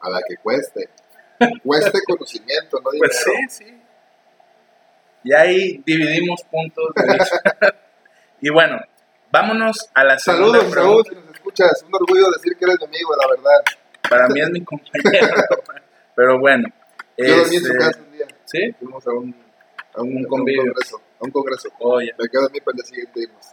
a 0.00 0.08
la 0.08 0.20
que 0.26 0.36
cueste. 0.38 0.88
Cueste 1.62 1.98
conocimiento, 2.06 2.80
no 2.82 2.90
dinero. 2.90 3.12
Pues 3.12 3.22
sí, 3.22 3.64
sí. 3.64 3.79
Y 5.22 5.34
ahí 5.34 5.82
dividimos 5.84 6.42
puntos 6.50 6.86
de 6.94 7.18
y 8.40 8.50
bueno, 8.50 8.78
vámonos 9.30 9.90
a 9.94 10.04
la 10.04 10.18
segunda 10.18 10.58
Saludos, 10.58 10.74
Raúl, 10.74 11.04
pregunta. 11.04 11.10
si 11.10 11.26
nos 11.26 11.34
escuchas. 11.36 11.84
Un 11.86 11.94
orgullo 11.94 12.30
decir 12.36 12.56
que 12.56 12.64
eres 12.64 12.78
mi 12.80 12.86
amigo, 12.86 13.10
la 13.20 13.28
verdad. 13.28 13.64
Para 14.08 14.28
mí 14.28 14.40
es 14.40 14.50
mi 14.50 14.64
compañero. 14.64 15.28
Pero 16.14 16.38
bueno. 16.38 16.68
Yo 17.18 17.36
dormí 17.36 17.56
en 17.56 17.62
este, 17.62 17.68
su 17.68 17.78
casa 17.78 18.00
un 18.00 18.12
día. 18.12 18.26
¿Sí? 18.44 18.72
Fuimos 18.78 19.06
a 19.06 19.12
un, 19.12 19.34
a 19.94 20.02
un, 20.02 20.24
congreso. 20.24 21.02
A 21.20 21.24
un 21.24 21.30
congreso. 21.30 21.68
Oye. 21.80 22.14
Me 22.18 22.28
quedé 22.28 22.46
a 22.46 22.48
mí 22.48 22.60
para 22.60 22.78
el 22.78 22.84
siguiente 22.84 23.20
irnos. 23.20 23.46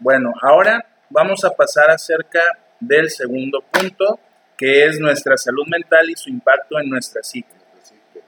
Bueno, 0.00 0.32
ahora 0.42 0.86
vamos 1.10 1.44
a 1.44 1.50
pasar 1.50 1.90
acerca 1.90 2.40
del 2.78 3.10
segundo 3.10 3.62
punto, 3.72 4.20
que 4.56 4.86
es 4.86 5.00
nuestra 5.00 5.36
salud 5.36 5.66
mental 5.66 6.08
y 6.08 6.14
su 6.14 6.30
impacto 6.30 6.78
en 6.78 6.88
nuestra 6.88 7.22
psique. 7.22 7.58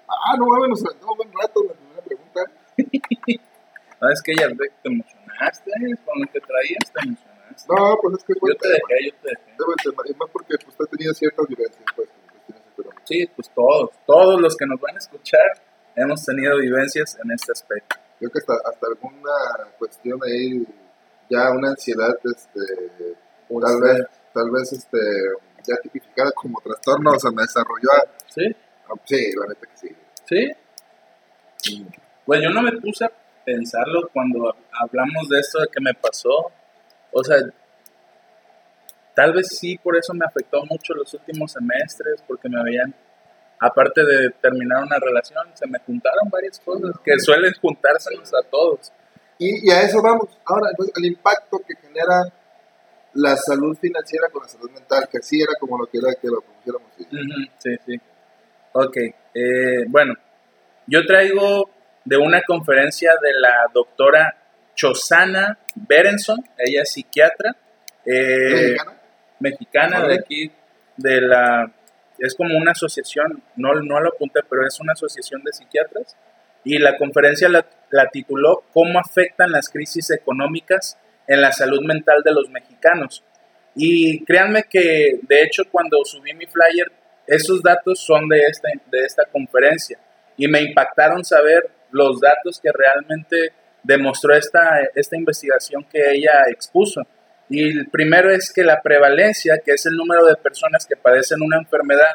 Ah, 0.08 0.36
no 0.36 0.44
aventamos 0.52 0.82
un 0.82 1.16
buen 1.16 1.32
rato. 1.32 1.60
¿No 4.00 4.08
es 4.10 4.22
que 4.22 4.32
ya 4.34 4.48
te 4.48 4.88
emocionaste 4.88 5.70
con 6.04 6.20
lo 6.20 6.26
que 6.32 6.40
traías? 6.40 6.92
¿Te 6.92 7.00
emocionaste? 7.06 7.66
No, 7.68 7.98
pues 8.00 8.18
es 8.18 8.24
que 8.24 8.32
Yo 8.34 8.54
te 8.56 8.68
tema. 8.68 8.74
dejé, 8.88 9.06
yo 9.06 9.14
te 9.22 9.28
dejé. 9.28 10.10
Es 10.10 10.16
más 10.16 10.30
porque 10.32 10.54
pues, 10.64 10.76
ha 10.80 10.86
tenido 10.86 11.14
ciertas 11.14 11.46
vivencias 11.48 11.84
pues, 11.94 12.08
económicas. 12.08 13.04
Sí, 13.08 13.26
pues 13.34 13.50
todos, 13.54 13.90
todos 14.06 14.40
los 14.40 14.56
que 14.56 14.66
nos 14.66 14.80
van 14.80 14.94
a 14.94 14.98
escuchar 14.98 15.50
hemos 15.96 16.24
tenido 16.24 16.56
vivencias 16.58 17.18
en 17.22 17.30
este 17.32 17.52
aspecto. 17.52 17.96
Creo 18.18 18.30
que 18.30 18.38
hasta, 18.38 18.54
hasta 18.68 18.86
alguna 18.86 19.32
cuestión 19.78 20.18
ahí, 20.24 20.66
ya 21.28 21.50
una 21.50 21.70
ansiedad, 21.70 22.14
este, 22.24 23.16
tal 23.48 23.80
vez, 23.82 24.06
tal 24.32 24.50
vez, 24.50 24.72
este, 24.72 24.98
ya 25.66 25.76
tipificada 25.82 26.30
como 26.32 26.60
trastorno, 26.60 27.18
se 27.18 27.30
me 27.32 27.42
desarrolló. 27.42 27.88
¿Sí? 28.28 28.56
ah, 28.88 28.94
Sí, 29.04 29.32
la 29.36 29.46
neta 29.46 29.66
que 29.66 29.76
sí. 29.76 29.96
¿Sí? 30.24 30.52
Pues 32.30 32.42
yo 32.42 32.50
no 32.50 32.62
me 32.62 32.70
puse 32.78 33.04
a 33.04 33.10
pensarlo 33.44 34.08
cuando 34.12 34.54
hablamos 34.70 35.28
de 35.28 35.40
esto 35.40 35.58
de 35.58 35.66
que 35.66 35.80
me 35.80 35.92
pasó. 35.94 36.52
O 37.10 37.24
sea, 37.24 37.38
tal 39.16 39.32
vez 39.32 39.48
sí, 39.48 39.76
por 39.78 39.96
eso 39.96 40.14
me 40.14 40.24
afectó 40.24 40.64
mucho 40.66 40.94
los 40.94 41.12
últimos 41.12 41.50
semestres, 41.50 42.22
porque 42.28 42.48
me 42.48 42.62
veían, 42.62 42.94
aparte 43.58 44.04
de 44.04 44.30
terminar 44.40 44.84
una 44.84 44.96
relación, 45.00 45.44
se 45.54 45.66
me 45.66 45.80
juntaron 45.80 46.30
varias 46.30 46.60
cosas 46.60 46.92
que 47.04 47.18
suelen 47.18 47.52
juntársenos 47.60 48.32
a 48.32 48.48
todos. 48.48 48.92
Y, 49.36 49.66
y 49.68 49.72
a 49.72 49.82
eso 49.82 50.00
vamos. 50.00 50.28
Ahora, 50.44 50.68
entonces, 50.70 50.94
el 50.98 51.06
impacto 51.06 51.58
que 51.66 51.74
genera 51.84 52.32
la 53.14 53.34
salud 53.34 53.76
financiera 53.76 54.28
con 54.28 54.44
la 54.44 54.48
salud 54.48 54.70
mental, 54.70 55.08
que 55.10 55.18
así 55.18 55.42
era 55.42 55.54
como 55.58 55.78
lo 55.78 55.86
que 55.88 55.98
era 55.98 56.14
que 56.14 56.28
lo 56.28 56.40
pusiéramos. 56.42 56.92
sí. 56.96 57.06
Ujú, 57.10 57.50
Sí, 57.58 57.76
sí. 57.84 58.00
Ok, 58.74 58.96
eh, 59.34 59.84
bueno, 59.88 60.14
yo 60.86 61.04
traigo 61.04 61.79
de 62.10 62.16
una 62.16 62.42
conferencia 62.42 63.12
de 63.22 63.32
la 63.38 63.70
doctora 63.72 64.36
Chosana 64.74 65.56
Berenson, 65.76 66.44
ella 66.58 66.82
es 66.82 66.90
psiquiatra 66.90 67.54
eh, 68.04 68.76
¿Mexicana? 69.38 70.04
de 70.08 70.14
aquí, 70.14 70.50
de 70.96 71.20
la, 71.20 71.70
es 72.18 72.34
como 72.34 72.58
una 72.58 72.72
asociación, 72.72 73.40
no, 73.54 73.74
no 73.74 74.00
lo 74.00 74.08
apunté, 74.08 74.40
pero 74.50 74.66
es 74.66 74.80
una 74.80 74.94
asociación 74.94 75.44
de 75.44 75.52
psiquiatras, 75.52 76.16
y 76.64 76.78
la 76.78 76.96
conferencia 76.96 77.48
la, 77.48 77.64
la 77.90 78.08
tituló 78.08 78.64
¿Cómo 78.72 78.98
afectan 78.98 79.52
las 79.52 79.68
crisis 79.68 80.10
económicas 80.10 80.98
en 81.28 81.40
la 81.40 81.52
salud 81.52 81.80
mental 81.84 82.22
de 82.24 82.32
los 82.32 82.50
mexicanos? 82.50 83.22
Y 83.76 84.24
créanme 84.24 84.64
que, 84.64 85.20
de 85.22 85.42
hecho, 85.44 85.62
cuando 85.70 86.04
subí 86.04 86.34
mi 86.34 86.46
flyer, 86.46 86.90
esos 87.28 87.62
datos 87.62 88.00
son 88.00 88.28
de 88.28 88.40
esta, 88.40 88.68
de 88.90 88.98
esta 88.98 89.22
conferencia 89.26 89.96
y 90.36 90.48
me 90.48 90.60
impactaron 90.60 91.24
saber 91.24 91.70
los 91.92 92.20
datos 92.20 92.60
que 92.60 92.70
realmente 92.72 93.52
demostró 93.82 94.34
esta, 94.34 94.80
esta 94.94 95.16
investigación 95.16 95.84
que 95.90 96.12
ella 96.12 96.44
expuso. 96.48 97.02
Y 97.48 97.64
el 97.64 97.88
primero 97.90 98.30
es 98.30 98.52
que 98.52 98.62
la 98.62 98.80
prevalencia, 98.80 99.58
que 99.64 99.72
es 99.72 99.84
el 99.86 99.96
número 99.96 100.24
de 100.26 100.36
personas 100.36 100.86
que 100.86 100.94
padecen 100.96 101.42
una 101.42 101.58
enfermedad 101.58 102.12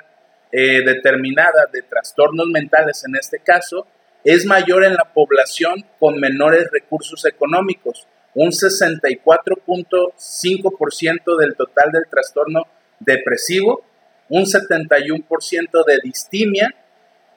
eh, 0.52 0.84
determinada 0.86 1.66
de 1.72 1.82
trastornos 1.82 2.46
mentales 2.48 3.04
en 3.06 3.16
este 3.16 3.40
caso, 3.40 3.88
es 4.24 4.46
mayor 4.46 4.86
en 4.86 4.94
la 4.96 5.12
población 5.14 5.84
con 6.00 6.20
menores 6.20 6.70
recursos 6.72 7.26
económicos, 7.26 8.08
un 8.34 8.52
64.5% 8.52 11.38
del 11.38 11.56
total 11.56 11.92
del 11.92 12.08
trastorno 12.10 12.66
depresivo, 13.00 13.86
un 14.30 14.46
71% 14.46 15.86
de 15.86 16.00
distimia, 16.04 16.74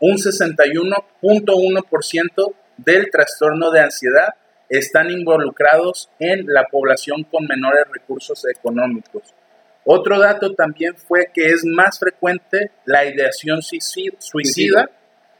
un 0.00 0.16
61.1% 0.16 2.54
del 2.76 3.10
trastorno 3.10 3.70
de 3.70 3.80
ansiedad 3.80 4.34
están 4.68 5.10
involucrados 5.10 6.10
en 6.18 6.44
la 6.46 6.66
población 6.70 7.24
con 7.24 7.46
menores 7.46 7.84
recursos 7.92 8.44
económicos. 8.46 9.34
Otro 9.84 10.18
dato 10.18 10.54
también 10.54 10.94
fue 10.96 11.30
que 11.32 11.46
es 11.46 11.64
más 11.64 11.98
frecuente 11.98 12.72
la 12.84 13.06
ideación 13.06 13.62
suicida, 13.62 14.90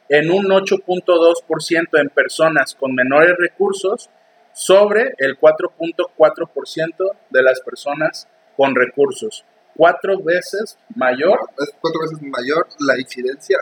en 0.08 0.30
un 0.30 0.46
8.2% 0.46 2.00
en 2.00 2.08
personas 2.08 2.74
con 2.74 2.94
menores 2.94 3.36
recursos 3.38 4.08
sobre 4.54 5.14
el 5.18 5.38
4.4% 5.38 7.10
de 7.28 7.42
las 7.42 7.60
personas 7.60 8.26
con 8.56 8.74
recursos. 8.74 9.44
Cuatro 9.76 10.22
veces 10.22 10.78
mayor 10.96 11.38
Es 11.58 11.70
cuatro 11.80 12.00
veces 12.00 12.22
mayor 12.22 12.66
la 12.80 12.98
incidencia 12.98 13.58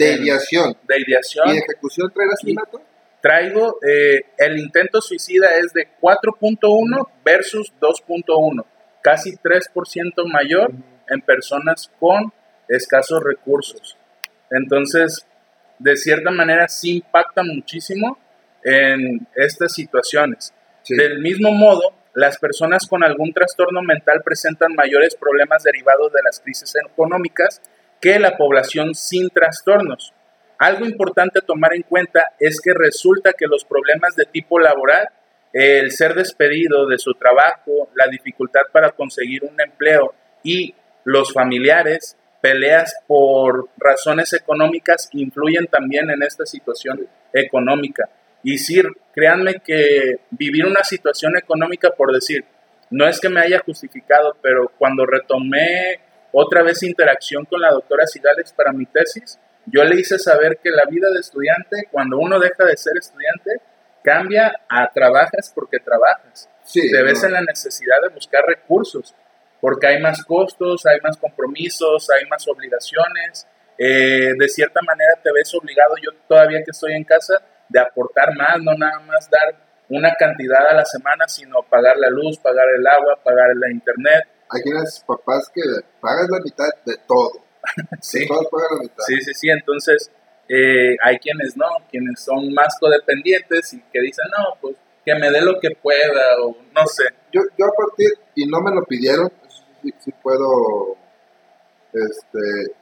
de 0.00 0.22
ideación. 0.22 0.76
de 0.86 1.00
ideación. 1.00 1.48
¿Y 1.48 1.58
ejecución 1.58 2.10
trae 2.12 2.26
asesinato? 2.32 2.82
Traigo, 3.20 3.78
eh, 3.86 4.22
el 4.38 4.58
intento 4.58 5.00
suicida 5.02 5.48
es 5.56 5.72
de 5.72 5.88
4.1 6.00 7.06
versus 7.22 7.72
2.1, 7.80 8.64
casi 9.02 9.36
3% 9.36 10.26
mayor 10.26 10.72
en 11.08 11.20
personas 11.20 11.90
con 12.00 12.32
escasos 12.68 13.22
recursos. 13.22 13.98
Entonces, 14.50 15.26
de 15.78 15.96
cierta 15.96 16.30
manera, 16.30 16.66
sí 16.68 16.96
impacta 16.96 17.42
muchísimo 17.42 18.18
en 18.64 19.26
estas 19.34 19.74
situaciones. 19.74 20.54
Sí. 20.82 20.96
Del 20.96 21.18
mismo 21.18 21.52
modo, 21.52 21.94
las 22.14 22.38
personas 22.38 22.86
con 22.86 23.04
algún 23.04 23.32
trastorno 23.32 23.82
mental 23.82 24.22
presentan 24.24 24.74
mayores 24.74 25.14
problemas 25.14 25.62
derivados 25.62 26.12
de 26.12 26.20
las 26.24 26.40
crisis 26.40 26.72
económicas 26.86 27.60
que 28.00 28.18
la 28.18 28.36
población 28.36 28.94
sin 28.94 29.28
trastornos. 29.28 30.14
Algo 30.58 30.84
importante 30.84 31.38
a 31.38 31.46
tomar 31.46 31.74
en 31.74 31.82
cuenta 31.82 32.32
es 32.38 32.60
que 32.60 32.72
resulta 32.74 33.32
que 33.32 33.46
los 33.46 33.64
problemas 33.64 34.14
de 34.16 34.26
tipo 34.26 34.58
laboral, 34.58 35.08
el 35.52 35.90
ser 35.90 36.14
despedido 36.14 36.86
de 36.86 36.98
su 36.98 37.14
trabajo, 37.14 37.90
la 37.94 38.06
dificultad 38.08 38.62
para 38.72 38.90
conseguir 38.90 39.42
un 39.44 39.60
empleo 39.60 40.14
y 40.42 40.74
los 41.04 41.32
familiares, 41.32 42.16
peleas 42.40 42.94
por 43.06 43.68
razones 43.76 44.32
económicas 44.32 45.08
influyen 45.12 45.66
también 45.66 46.10
en 46.10 46.22
esta 46.22 46.46
situación 46.46 47.06
económica. 47.32 48.08
Y 48.42 48.58
sí, 48.58 48.80
créanme 49.14 49.56
que 49.64 50.20
vivir 50.30 50.64
una 50.64 50.82
situación 50.82 51.36
económica, 51.36 51.90
por 51.90 52.12
decir, 52.12 52.44
no 52.90 53.06
es 53.06 53.20
que 53.20 53.28
me 53.28 53.40
haya 53.40 53.60
justificado, 53.60 54.36
pero 54.42 54.72
cuando 54.78 55.06
retomé 55.06 56.00
otra 56.32 56.62
vez 56.62 56.82
interacción 56.82 57.44
con 57.44 57.60
la 57.60 57.70
doctora 57.70 58.06
Cigales 58.06 58.52
para 58.52 58.72
mi 58.72 58.86
tesis, 58.86 59.38
yo 59.66 59.84
le 59.84 60.00
hice 60.00 60.18
saber 60.18 60.58
que 60.62 60.70
la 60.70 60.84
vida 60.88 61.08
de 61.10 61.20
estudiante, 61.20 61.88
cuando 61.90 62.18
uno 62.18 62.38
deja 62.38 62.64
de 62.64 62.76
ser 62.76 62.94
estudiante, 62.98 63.60
cambia 64.02 64.52
a 64.68 64.90
trabajas 64.92 65.52
porque 65.54 65.78
trabajas. 65.78 66.48
Sí, 66.64 66.90
Te 66.90 67.02
ves 67.02 67.20
no. 67.22 67.28
en 67.28 67.32
la 67.34 67.42
necesidad 67.42 68.00
de 68.02 68.08
buscar 68.08 68.44
recursos, 68.46 69.14
porque 69.60 69.86
hay 69.86 70.00
más 70.00 70.24
costos, 70.24 70.86
hay 70.86 70.98
más 71.02 71.16
compromisos, 71.16 72.08
hay 72.10 72.26
más 72.28 72.46
obligaciones. 72.48 73.46
Eh, 73.76 74.32
de 74.38 74.48
cierta 74.48 74.80
manera 74.82 75.12
te 75.22 75.30
ves 75.32 75.54
obligado, 75.54 75.94
yo 76.02 76.10
todavía 76.28 76.62
que 76.64 76.70
estoy 76.70 76.94
en 76.94 77.04
casa, 77.04 77.34
de 77.68 77.80
aportar 77.80 78.34
más, 78.36 78.60
no 78.60 78.74
nada 78.74 78.98
más 79.00 79.28
dar 79.30 79.54
una 79.88 80.14
cantidad 80.14 80.66
a 80.68 80.74
la 80.74 80.84
semana, 80.84 81.26
sino 81.28 81.62
pagar 81.62 81.96
la 81.96 82.10
luz, 82.10 82.38
pagar 82.38 82.66
el 82.76 82.86
agua, 82.86 83.18
pagar 83.22 83.48
la 83.56 83.70
internet. 83.70 84.24
Hay 84.50 84.62
quienes 84.62 85.04
papás 85.06 85.50
que 85.54 85.62
pagan 86.00 86.26
la 86.30 86.40
mitad 86.40 86.68
de 86.84 86.96
todo. 87.06 87.32
Sí. 88.00 88.26
Todos 88.26 88.46
pagan 88.50 88.76
la 88.76 88.82
mitad. 88.82 89.04
Sí, 89.06 89.20
sí, 89.20 89.32
sí. 89.34 89.48
Entonces, 89.50 90.10
eh, 90.48 90.96
hay 91.04 91.18
quienes 91.18 91.56
no, 91.56 91.68
quienes 91.90 92.20
son 92.20 92.52
más 92.52 92.76
codependientes 92.80 93.72
y 93.74 93.80
que 93.92 94.00
dicen, 94.00 94.26
no, 94.36 94.56
pues 94.60 94.76
que 95.04 95.14
me 95.14 95.30
dé 95.30 95.40
lo 95.42 95.60
que 95.60 95.70
pueda 95.80 96.42
o 96.42 96.56
no 96.74 96.86
sé. 96.86 97.04
Yo, 97.32 97.42
yo 97.56 97.66
a 97.66 97.72
partir, 97.72 98.10
y 98.34 98.46
no 98.46 98.60
me 98.60 98.74
lo 98.74 98.84
pidieron, 98.84 99.30
sí, 99.82 99.94
sí 100.00 100.12
puedo 100.22 100.96
este, 101.92 102.74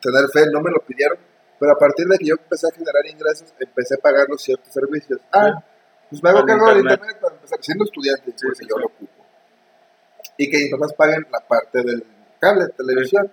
tener 0.00 0.28
fe, 0.32 0.50
no 0.52 0.60
me 0.60 0.70
lo 0.70 0.80
pidieron, 0.80 1.18
pero 1.58 1.72
a 1.72 1.78
partir 1.78 2.06
de 2.06 2.18
que 2.18 2.26
yo 2.26 2.34
empecé 2.34 2.66
a 2.66 2.74
generar 2.74 3.06
ingresos, 3.06 3.54
empecé 3.58 3.94
a 3.94 3.98
pagar 3.98 4.26
los 4.28 4.42
ciertos 4.42 4.72
servicios. 4.72 5.20
Ah, 5.32 5.62
pues 6.10 6.22
me 6.22 6.30
hago 6.30 6.44
cargo 6.44 6.68
del 6.68 6.78
internet. 6.78 7.18
para 7.20 7.34
empezar, 7.34 7.58
siendo 7.62 7.84
estudiante, 7.84 8.32
Sí, 8.36 8.66
yo 8.68 8.78
lo 8.78 8.86
ocupo. 8.86 9.21
Y 10.36 10.50
que 10.50 10.58
mis 10.58 10.70
papás 10.70 10.92
paguen 10.94 11.26
la 11.30 11.40
parte 11.40 11.82
del 11.82 12.04
cable, 12.40 12.68
televisión. 12.76 13.30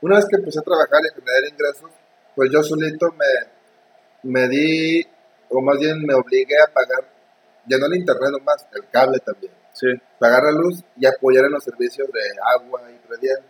Una 0.00 0.16
vez 0.16 0.26
que 0.26 0.36
empecé 0.36 0.58
a 0.60 0.62
trabajar 0.62 1.00
y 1.04 1.08
a 1.08 1.14
generar 1.14 1.44
ingresos, 1.50 1.90
pues 2.34 2.50
yo 2.50 2.62
solito 2.62 3.12
me, 3.12 4.30
me 4.30 4.48
di, 4.48 5.06
o 5.50 5.60
más 5.60 5.78
bien 5.78 6.04
me 6.04 6.14
obligué 6.14 6.54
a 6.60 6.72
pagar, 6.72 7.08
ya 7.66 7.78
no 7.78 7.86
el 7.86 7.96
internet 7.96 8.30
nomás, 8.30 8.66
el 8.74 8.88
cable 8.90 9.18
también 9.20 9.52
Sí, 9.72 9.86
pagar 10.18 10.42
la 10.44 10.52
luz 10.52 10.84
y 10.96 11.06
apoyar 11.06 11.46
en 11.46 11.52
los 11.52 11.64
servicios 11.64 12.08
de 12.12 12.20
agua 12.54 12.82
y 12.90 12.98
predial. 13.08 13.42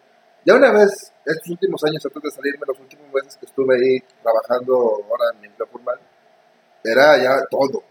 Ya 0.44 0.54
una 0.54 0.72
vez, 0.72 1.12
estos 1.24 1.50
últimos 1.50 1.82
años, 1.84 2.04
antes 2.04 2.22
de 2.22 2.30
salirme, 2.30 2.64
los 2.66 2.78
últimos 2.78 3.12
meses 3.12 3.36
que 3.36 3.46
estuve 3.46 3.74
ahí 3.74 4.00
trabajando 4.22 5.04
ahora 5.08 5.34
en 5.34 5.40
mi 5.40 5.46
empleo 5.48 5.68
formal, 5.68 5.98
era 6.84 7.18
ya 7.18 7.44
todo. 7.50 7.82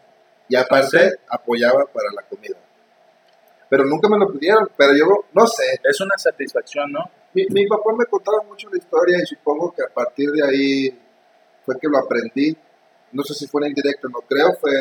Y 0.47 0.55
aparte, 0.55 0.97
¿Ah, 0.97 1.09
sí? 1.09 1.15
apoyaba 1.29 1.85
para 1.85 2.09
la 2.13 2.23
comida. 2.23 2.57
Pero 3.71 3.85
nunca 3.85 4.09
me 4.09 4.17
lo 4.17 4.29
pidieron, 4.29 4.69
pero 4.75 4.91
yo 4.93 5.05
no 5.31 5.47
sé. 5.47 5.63
es 5.81 6.01
una 6.01 6.17
satisfacción, 6.17 6.91
¿no? 6.91 7.09
Mi, 7.33 7.45
mi 7.51 7.65
papá 7.67 7.93
me 7.97 8.05
contaba 8.05 8.43
mucho 8.43 8.67
la 8.69 8.77
historia 8.77 9.17
y 9.23 9.25
supongo 9.25 9.71
que 9.71 9.81
a 9.81 9.87
partir 9.87 10.29
de 10.29 10.43
ahí 10.43 10.99
fue 11.65 11.79
que 11.79 11.87
lo 11.87 11.99
aprendí. 11.99 12.53
No 13.13 13.23
sé 13.23 13.33
si 13.33 13.47
fue 13.47 13.61
en 13.61 13.69
indirecto, 13.69 14.09
no 14.09 14.19
creo, 14.27 14.51
fue... 14.59 14.71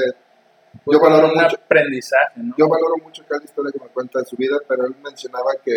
Yo 0.87 0.99
valoro 0.99 1.29
un 1.29 1.35
mucho, 1.41 1.55
aprendizaje, 1.55 2.41
¿no? 2.43 2.55
yo 2.59 2.69
valoro 2.69 2.97
mucho 3.01 3.23
cada 3.29 3.45
historia 3.45 3.71
que 3.71 3.79
me 3.79 3.91
cuenta 3.91 4.19
de 4.19 4.25
su 4.25 4.35
vida, 4.35 4.57
pero 4.67 4.85
él 4.87 4.97
mencionaba 5.05 5.53
que 5.65 5.73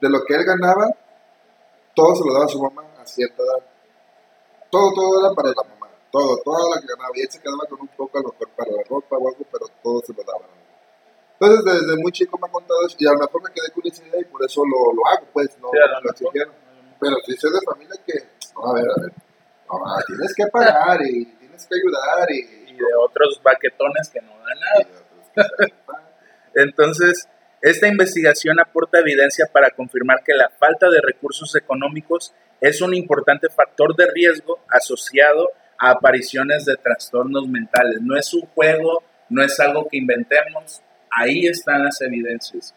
de 0.00 0.08
lo 0.08 0.24
que 0.24 0.34
él 0.34 0.44
ganaba, 0.46 0.88
todo 1.94 2.14
se 2.14 2.24
lo 2.24 2.32
daba 2.32 2.46
a 2.46 2.48
su 2.48 2.62
mamá 2.62 2.84
a 2.98 3.04
cierta 3.04 3.42
edad. 3.42 3.66
Todo, 4.70 4.94
todo 4.94 5.26
era 5.26 5.34
para 5.34 5.48
la 5.50 5.62
mamá. 5.74 5.92
Todo, 6.10 6.38
todo 6.42 6.74
lo 6.74 6.80
que 6.80 6.86
ganaba. 6.86 7.10
Y 7.16 7.20
él 7.20 7.28
se 7.30 7.38
quedaba 7.38 7.66
con 7.68 7.82
un 7.82 7.88
poco 7.88 8.16
a 8.16 8.22
lo 8.22 8.28
mejor 8.32 8.48
para 8.56 8.72
la 8.72 8.82
ropa 8.88 9.16
o 9.16 9.28
algo, 9.28 9.44
pero 9.52 9.66
todo 9.82 10.00
se 10.06 10.14
lo 10.14 10.22
daba. 10.24 10.67
Entonces, 11.40 11.64
desde 11.64 12.02
muy 12.02 12.10
chico 12.12 12.38
me 12.38 12.48
ha 12.48 12.50
contado 12.50 12.86
eso, 12.86 12.96
y 12.98 13.06
a 13.06 13.12
lo 13.12 13.18
mejor 13.18 13.42
me 13.42 13.50
quedé 13.50 13.70
con 13.72 13.86
esa 13.86 14.04
idea 14.06 14.20
y 14.20 14.24
por 14.24 14.44
eso 14.44 14.62
lo, 14.64 14.92
lo 14.92 15.06
hago, 15.06 15.26
pues, 15.32 15.56
no 15.60 15.70
Sí, 15.70 15.78
lo 16.02 16.10
exigieron. 16.10 16.54
Pero 17.00 17.16
si 17.24 17.36
soy 17.36 17.52
de 17.52 17.60
familia 17.64 17.94
que, 18.04 18.18
a 18.56 18.72
ver, 18.72 18.84
a 18.84 19.00
ver, 19.00 19.12
no, 19.68 19.80
tienes 20.06 20.34
que 20.34 20.46
pagar 20.46 21.00
y 21.02 21.24
tienes 21.24 21.66
que 21.66 21.74
ayudar 21.76 22.30
y... 22.30 22.64
Y 22.68 22.76
de 22.78 22.94
otros 23.04 23.40
baquetones 23.42 24.08
que 24.08 24.20
no 24.20 24.30
dan 24.30 24.58
nada. 24.60 25.48
Entonces, 26.54 27.28
esta 27.60 27.88
investigación 27.88 28.60
aporta 28.60 29.00
evidencia 29.00 29.46
para 29.52 29.70
confirmar 29.70 30.22
que 30.24 30.34
la 30.34 30.48
falta 30.48 30.88
de 30.88 31.00
recursos 31.00 31.54
económicos 31.56 32.32
es 32.60 32.80
un 32.80 32.94
importante 32.94 33.48
factor 33.48 33.96
de 33.96 34.06
riesgo 34.12 34.60
asociado 34.68 35.50
a 35.78 35.90
apariciones 35.90 36.64
de 36.64 36.76
trastornos 36.76 37.48
mentales. 37.48 38.00
No 38.00 38.16
es 38.16 38.32
un 38.34 38.42
juego, 38.42 39.02
no 39.28 39.42
es 39.42 39.58
algo 39.60 39.88
que 39.88 39.96
inventemos, 39.96 40.82
ahí 41.10 41.46
están 41.46 41.84
las 41.84 42.00
evidencias. 42.00 42.74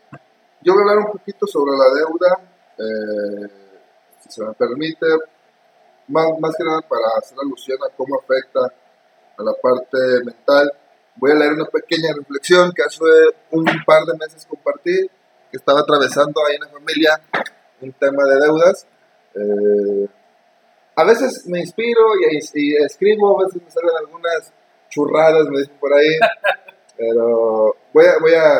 Yo 0.61 0.73
voy 0.73 0.81
a 0.81 0.91
hablar 0.91 1.05
un 1.05 1.11
poquito 1.11 1.47
sobre 1.47 1.71
la 1.71 1.85
deuda, 1.93 2.39
eh, 2.77 3.49
si 4.19 4.31
se 4.31 4.43
me 4.43 4.53
permite, 4.53 5.07
más, 6.07 6.27
más 6.39 6.55
que 6.55 6.63
nada 6.63 6.81
para 6.81 7.07
hacer 7.17 7.37
alusión 7.41 7.77
a 7.83 7.95
cómo 7.95 8.19
afecta 8.19 8.59
a 9.37 9.43
la 9.43 9.53
parte 9.53 9.97
mental. 10.23 10.71
Voy 11.15 11.31
a 11.31 11.35
leer 11.35 11.53
una 11.53 11.65
pequeña 11.65 12.13
reflexión 12.15 12.71
que 12.73 12.83
hace 12.83 13.03
un 13.51 13.65
par 13.85 14.03
de 14.05 14.17
meses 14.17 14.45
compartí, 14.45 15.09
que 15.49 15.57
estaba 15.57 15.81
atravesando 15.81 16.41
ahí 16.45 16.55
en 16.55 16.61
la 16.61 16.67
familia 16.69 17.21
un 17.81 17.91
tema 17.93 18.23
de 18.25 18.39
deudas. 18.39 18.87
Eh, 19.35 20.07
a 20.95 21.03
veces 21.03 21.45
me 21.47 21.59
inspiro 21.59 22.01
y, 22.19 22.37
y 22.53 22.75
escribo, 22.83 23.39
a 23.39 23.45
veces 23.45 23.61
me 23.63 23.71
salen 23.71 23.95
algunas 23.97 24.53
churradas, 24.89 25.47
me 25.47 25.59
dicen 25.59 25.75
por 25.79 25.93
ahí, 25.93 26.19
pero 27.01 27.75
voy 27.93 28.05
a, 28.05 28.19
voy 28.19 28.33
a, 28.35 28.59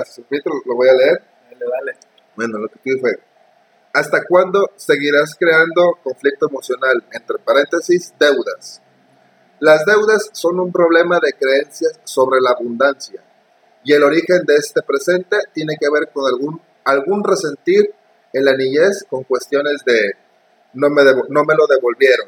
lo- 0.66 0.76
voy 0.76 0.90
a 0.90 0.94
leer. 0.94 1.24
Dale, 1.52 1.66
dale. 1.72 1.98
Bueno, 2.36 2.58
lo 2.58 2.68
que 2.70 2.80
tú 2.84 3.00
fue, 3.00 3.20
¿hasta 3.94 4.24
cuándo 4.26 4.72
seguirás 4.76 5.36
creando 5.38 6.00
conflicto 6.04 6.48
emocional? 6.50 7.04
Entre 7.12 7.38
paréntesis, 7.38 8.14
deudas. 8.20 8.82
Las 9.60 9.86
deudas 9.86 10.32
son 10.34 10.60
un 10.60 10.72
problema 10.72 11.20
de 11.22 11.34
creencias 11.34 12.00
sobre 12.04 12.40
la 12.42 12.52
abundancia 12.52 13.22
y 13.84 13.94
el 13.94 14.02
origen 14.02 14.44
de 14.48 14.56
este 14.56 14.82
presente 14.82 15.38
tiene 15.54 15.76
que 15.80 15.88
ver 15.92 16.10
con 16.12 16.26
algún, 16.26 16.60
algún 16.84 17.24
resentir 17.24 17.94
en 18.34 18.46
la 18.46 18.56
niñez 18.56 19.06
con 19.08 19.24
cuestiones 19.24 19.84
de 19.86 20.14
no 20.74 20.90
me, 20.90 21.04
no 21.30 21.44
me 21.44 21.54
lo 21.56 21.68
devolvieron. 21.68 22.28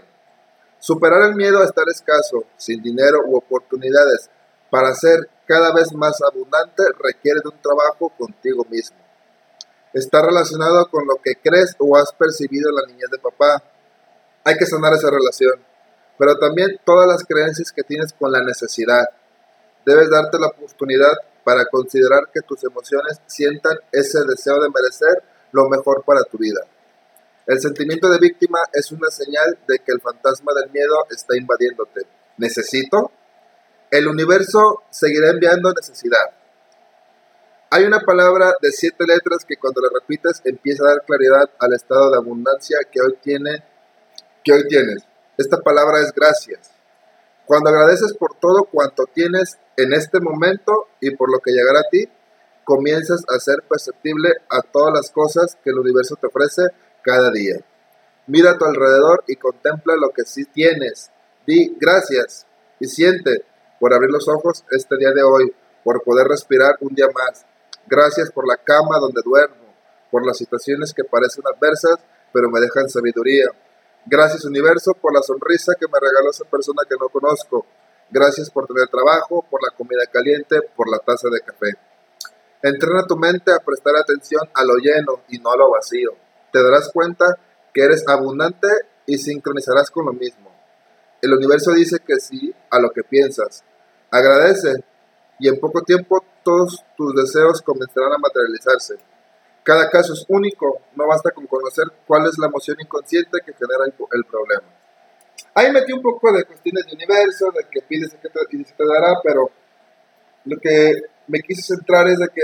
Superar 0.78 1.24
el 1.30 1.36
miedo 1.36 1.59
a 1.61 1.66
estar 1.66 1.86
escaso, 1.89 2.43
sin 2.57 2.84
dinero 2.84 3.22
u 3.26 3.36
oportunidades 3.38 4.30
para 4.70 4.93
ser 4.93 5.30
cada 5.45 5.73
vez 5.73 5.93
más 5.93 6.21
abundante 6.21 6.83
requiere 6.99 7.41
de 7.43 7.49
un 7.49 7.61
trabajo 7.61 8.09
contigo 8.17 8.65
mismo 8.69 9.03
está 9.93 10.25
relacionado 10.25 10.87
con 10.89 11.05
lo 11.05 11.21
que 11.23 11.35
crees 11.41 11.75
o 11.77 11.95
has 11.95 12.11
percibido 12.13 12.69
en 12.69 12.75
la 12.75 12.85
niñez 12.87 13.09
de 13.11 13.19
papá. 13.19 13.63
Hay 14.43 14.57
que 14.57 14.65
sanar 14.65 14.93
esa 14.93 15.09
relación, 15.09 15.63
pero 16.17 16.37
también 16.37 16.79
todas 16.83 17.07
las 17.07 17.23
creencias 17.23 17.71
que 17.71 17.83
tienes 17.83 18.11
con 18.13 18.31
la 18.31 18.43
necesidad. 18.43 19.05
Debes 19.85 20.09
darte 20.09 20.39
la 20.39 20.47
oportunidad 20.47 21.13
para 21.43 21.65
considerar 21.65 22.29
que 22.33 22.41
tus 22.41 22.63
emociones 22.63 23.19
sientan 23.27 23.77
ese 23.91 24.19
deseo 24.25 24.55
de 24.61 24.69
merecer 24.69 25.23
lo 25.51 25.69
mejor 25.69 26.03
para 26.03 26.23
tu 26.23 26.37
vida. 26.37 26.61
El 27.45 27.59
sentimiento 27.59 28.09
de 28.09 28.19
víctima 28.19 28.59
es 28.71 28.91
una 28.91 29.09
señal 29.11 29.59
de 29.67 29.79
que 29.79 29.91
el 29.91 30.01
fantasma 30.01 30.53
del 30.53 30.71
miedo 30.71 31.05
está 31.11 31.37
invadiéndote. 31.37 32.07
¿Necesito? 32.37 33.11
El 33.93 34.07
universo 34.07 34.81
seguirá 34.89 35.29
enviando 35.29 35.71
necesidad. 35.71 36.31
Hay 37.69 37.83
una 37.83 37.99
palabra 37.99 38.55
de 38.59 38.71
siete 38.71 39.05
letras 39.05 39.45
que 39.47 39.57
cuando 39.57 39.81
la 39.81 39.89
repites 39.93 40.41
empieza 40.45 40.83
a 40.83 40.93
dar 40.93 41.05
claridad 41.05 41.47
al 41.59 41.73
estado 41.73 42.09
de 42.09 42.17
abundancia 42.17 42.79
que 42.91 42.99
hoy 43.01 43.15
tiene, 43.21 43.63
que 44.43 44.51
hoy 44.51 44.67
tienes. 44.67 45.03
Esta 45.37 45.57
palabra 45.57 45.99
es 46.01 46.11
gracias. 46.11 46.71
Cuando 47.45 47.69
agradeces 47.69 48.15
por 48.17 48.33
todo 48.39 48.63
cuanto 48.63 49.03
tienes 49.13 49.59
en 49.77 49.93
este 49.93 50.19
momento 50.19 50.87
y 50.99 51.11
por 51.11 51.31
lo 51.31 51.37
que 51.37 51.51
llegará 51.51 51.81
a 51.81 51.89
ti, 51.91 52.09
comienzas 52.63 53.23
a 53.29 53.39
ser 53.39 53.61
perceptible 53.69 54.31
a 54.49 54.63
todas 54.63 54.91
las 54.91 55.11
cosas 55.11 55.55
que 55.63 55.69
el 55.69 55.77
universo 55.77 56.15
te 56.15 56.25
ofrece 56.25 56.63
cada 57.03 57.29
día. 57.29 57.57
Mira 58.25 58.53
a 58.53 58.57
tu 58.57 58.65
alrededor 58.65 59.23
y 59.27 59.35
contempla 59.35 59.93
lo 59.97 60.09
que 60.09 60.25
sí 60.25 60.45
tienes. 60.45 61.11
Di 61.45 61.77
gracias 61.79 62.47
y 62.79 62.87
siente 62.87 63.52
por 63.84 63.93
abrir 63.93 64.11
los 64.11 64.29
ojos 64.29 64.63
este 64.71 64.95
día 64.95 65.11
de 65.11 65.23
hoy, 65.23 65.53
por 65.84 66.01
poder 66.03 66.25
respirar 66.25 66.77
un 66.79 66.95
día 66.95 67.07
más. 67.13 67.45
Gracias 67.86 68.31
por 68.31 68.47
la 68.47 68.55
cama 68.55 68.97
donde 68.97 69.21
duermo, 69.21 69.75
por 70.09 70.25
las 70.25 70.38
situaciones 70.38 70.93
que 70.93 71.03
parecen 71.03 71.43
adversas, 71.45 71.97
pero 72.31 72.49
me 72.49 72.61
dejan 72.61 72.88
sabiduría. 72.88 73.47
Gracias 74.05 74.45
universo 74.45 74.93
por 74.93 75.13
la 75.13 75.21
sonrisa 75.21 75.73
que 75.77 75.88
me 75.88 75.99
regaló 75.99 76.31
esa 76.31 76.45
persona 76.45 76.84
que 76.88 76.95
no 76.97 77.09
conozco. 77.09 77.65
Gracias 78.09 78.49
por 78.49 78.67
tener 78.67 78.88
trabajo, 78.88 79.45
por 79.49 79.61
la 79.61 79.75
comida 79.75 80.05
caliente, 80.09 80.61
por 80.77 80.89
la 80.89 80.99
taza 80.99 81.27
de 81.29 81.41
café. 81.41 81.73
Entrena 82.61 83.05
tu 83.05 83.17
mente 83.17 83.51
a 83.51 83.59
prestar 83.59 83.97
atención 83.97 84.47
a 84.53 84.63
lo 84.63 84.77
lleno 84.77 85.23
y 85.27 85.39
no 85.39 85.51
a 85.51 85.57
lo 85.57 85.71
vacío. 85.71 86.11
Te 86.53 86.63
darás 86.63 86.89
cuenta 86.93 87.38
que 87.73 87.84
eres 87.84 88.07
abundante 88.07 88.69
y 89.05 89.17
sincronizarás 89.17 89.91
con 89.91 90.05
lo 90.05 90.13
mismo. 90.13 90.53
El 91.21 91.34
universo 91.34 91.71
dice 91.73 91.99
que 91.99 92.21
sí 92.21 92.55
a 92.69 92.79
lo 92.79 92.91
que 92.91 93.03
piensas. 93.03 93.65
Agradece 94.14 94.84
y 95.39 95.47
en 95.47 95.59
poco 95.59 95.82
tiempo 95.82 96.24
todos 96.43 96.86
tus 96.95 97.16
deseos 97.16 97.64
comenzarán 97.64 98.14
a 98.14 98.20
materializarse. 98.20 98.95
Cada 99.64 99.89
caso 99.89 100.14
es 100.14 100.24
único, 100.28 100.82
no 100.95 101.07
basta 101.07 101.32
con 101.32 101.47
conocer 101.47 101.86
cuál 102.05 102.28
es 102.28 102.38
la 102.38 102.45
emoción 102.45 102.78
inconsciente 102.80 103.39
que 103.43 103.53
genera 103.53 103.86
el, 103.88 103.93
el 104.11 104.26
problema. 104.26 104.68
Ahí 105.55 105.72
metí 105.72 105.93
un 105.93 106.03
poco 106.03 106.32
de 106.32 106.43
cuestiones 106.43 106.86
de 106.86 106.93
universo, 106.93 107.51
de 107.57 107.66
que 107.72 107.82
pides 107.88 108.14
que 108.22 108.30
te, 108.30 108.39
y 108.51 108.64
se 108.64 108.74
te 108.76 108.84
dará, 108.86 109.16
pero 109.24 109.49
lo 110.45 110.57
que 110.59 110.91
me 111.26 111.39
quise 111.39 111.76
centrar 111.76 112.07
es 112.07 112.20
de 112.20 112.28
que 112.28 112.41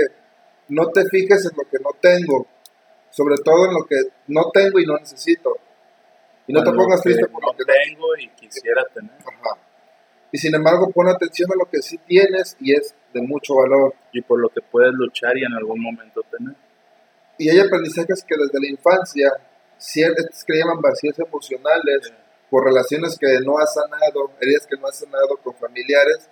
no 0.70 0.88
te 0.88 1.04
fijes 1.04 1.44
en 1.44 1.56
lo 1.56 1.70
que 1.70 1.78
no 1.78 1.90
tengo, 2.00 2.48
sobre 3.10 3.36
todo 3.44 3.66
en 3.66 3.74
lo 3.74 3.84
que 3.86 3.96
no 4.26 4.50
tengo 4.52 4.80
y 4.80 4.86
no 4.86 4.96
necesito. 4.96 5.56
Y 6.48 6.52
no 6.52 6.64
te 6.64 6.72
pongas 6.72 7.00
triste 7.00 7.28
por 7.28 7.44
lo 7.44 7.52
que 7.52 7.62
no 7.64 7.72
tengo 7.72 8.16
y 8.16 8.28
quisiera 8.30 8.84
tener. 8.92 9.12
Ajá. 9.20 9.69
Y 10.32 10.38
sin 10.38 10.54
embargo, 10.54 10.90
pon 10.90 11.08
atención 11.08 11.50
a 11.52 11.56
lo 11.56 11.68
que 11.68 11.82
sí 11.82 11.98
tienes 11.98 12.56
y 12.60 12.72
es 12.74 12.94
de 13.12 13.20
mucho 13.20 13.56
valor. 13.56 13.94
Y 14.12 14.22
por 14.22 14.40
lo 14.40 14.48
que 14.48 14.60
puedes 14.62 14.92
luchar 14.92 15.36
y 15.36 15.44
en 15.44 15.54
algún 15.54 15.82
momento 15.82 16.22
tener. 16.30 16.54
Y 17.38 17.48
hay 17.48 17.58
aprendizajes 17.58 18.22
que 18.22 18.36
desde 18.36 18.60
la 18.60 18.68
infancia, 18.68 19.32
ciertos 19.78 20.44
que 20.44 20.58
llaman 20.58 20.80
vacíos 20.80 21.18
emocionales, 21.18 22.12
por 22.50 22.64
relaciones 22.64 23.16
que 23.18 23.26
no 23.44 23.58
has 23.58 23.72
sanado, 23.74 24.32
heridas 24.40 24.66
que 24.66 24.76
no 24.76 24.88
has 24.88 24.98
sanado 24.98 25.36
con 25.42 25.54
familiares, 25.54 26.28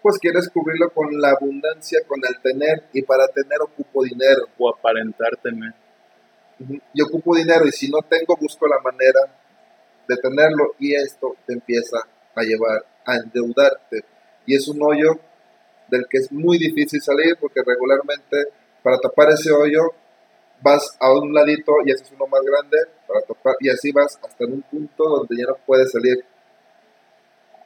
pues 0.00 0.18
quieres 0.18 0.48
cubrirlo 0.48 0.90
con 0.90 1.20
la 1.20 1.30
abundancia, 1.30 2.00
con 2.06 2.20
el 2.26 2.40
tener, 2.40 2.84
y 2.92 3.02
para 3.02 3.26
tener 3.28 3.60
ocupo 3.60 4.04
dinero. 4.04 4.46
O 4.58 4.70
aparentar 4.70 5.36
tener. 5.42 5.74
Ujú. 6.60 6.78
Y 6.94 7.02
ocupo 7.02 7.36
dinero, 7.36 7.66
y 7.66 7.72
si 7.72 7.88
no 7.88 7.98
tengo, 8.02 8.36
busco 8.40 8.66
la 8.66 8.78
manera 8.80 9.20
de 10.08 10.16
tenerlo, 10.16 10.74
y 10.78 10.94
esto 10.94 11.36
te 11.46 11.52
empieza 11.52 11.98
a 12.40 12.44
llevar 12.44 12.84
a 13.04 13.16
endeudarte. 13.16 14.04
Y 14.46 14.54
es 14.54 14.66
un 14.68 14.78
hoyo 14.82 15.18
del 15.88 16.06
que 16.08 16.18
es 16.18 16.30
muy 16.32 16.58
difícil 16.58 17.00
salir, 17.00 17.36
porque 17.40 17.60
regularmente 17.64 18.36
para 18.82 18.98
tapar 18.98 19.30
ese 19.30 19.50
hoyo 19.50 19.92
vas 20.60 20.96
a 21.00 21.12
un 21.12 21.32
ladito 21.32 21.72
y 21.84 21.92
haces 21.92 22.10
uno 22.12 22.26
más 22.26 22.40
grande 22.42 22.78
para 23.06 23.20
tapar, 23.22 23.54
y 23.60 23.70
así 23.70 23.92
vas 23.92 24.18
hasta 24.22 24.44
en 24.44 24.54
un 24.54 24.62
punto 24.62 25.04
donde 25.04 25.36
ya 25.36 25.46
no 25.46 25.56
puedes 25.66 25.90
salir. 25.92 26.24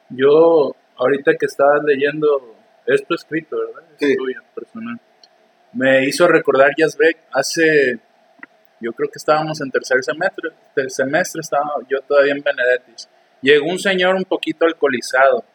Yo, 0.09 0.75
ahorita 0.97 1.31
que 1.39 1.45
estabas 1.45 1.83
leyendo 1.83 2.55
esto 2.85 3.15
escrito, 3.15 3.57
¿verdad? 3.57 3.83
Es 3.99 4.07
Sí. 4.07 4.15
tuyo, 4.15 4.41
personal. 4.53 4.99
Me 5.73 6.05
hizo 6.05 6.27
recordar 6.27 6.71
Yazbek 6.77 7.17
hace, 7.31 7.99
yo 8.79 8.93
creo 8.93 9.09
que 9.09 9.17
estábamos 9.17 9.59
en 9.61 9.71
tercer 9.71 10.03
semestre, 10.03 10.51
el 10.75 10.91
semestre 10.91 11.41
estaba 11.41 11.71
yo 11.89 11.99
todavía 12.01 12.33
en 12.33 12.43
Benedettis. 12.43 13.09
Llegó 13.43 13.67
un 13.67 13.77
señor 13.77 14.15
un 14.15 14.23
poquito 14.23 14.65
alcoholizado 14.65 15.45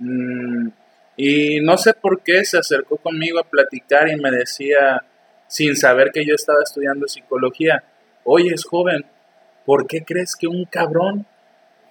mm, 0.00 0.68
y 1.16 1.60
no 1.60 1.78
sé 1.78 1.94
por 1.94 2.22
qué 2.22 2.44
se 2.44 2.58
acercó 2.58 2.98
conmigo 2.98 3.38
a 3.38 3.48
platicar 3.48 4.10
y 4.10 4.16
me 4.16 4.30
decía, 4.30 5.02
sin 5.46 5.76
saber 5.76 6.10
que 6.12 6.26
yo 6.26 6.34
estaba 6.34 6.58
estudiando 6.62 7.08
psicología, 7.08 7.82
oye, 8.24 8.52
es 8.52 8.64
joven, 8.64 9.06
¿por 9.64 9.86
qué 9.86 10.04
crees 10.04 10.36
que 10.36 10.46
un 10.46 10.66
cabrón 10.66 11.24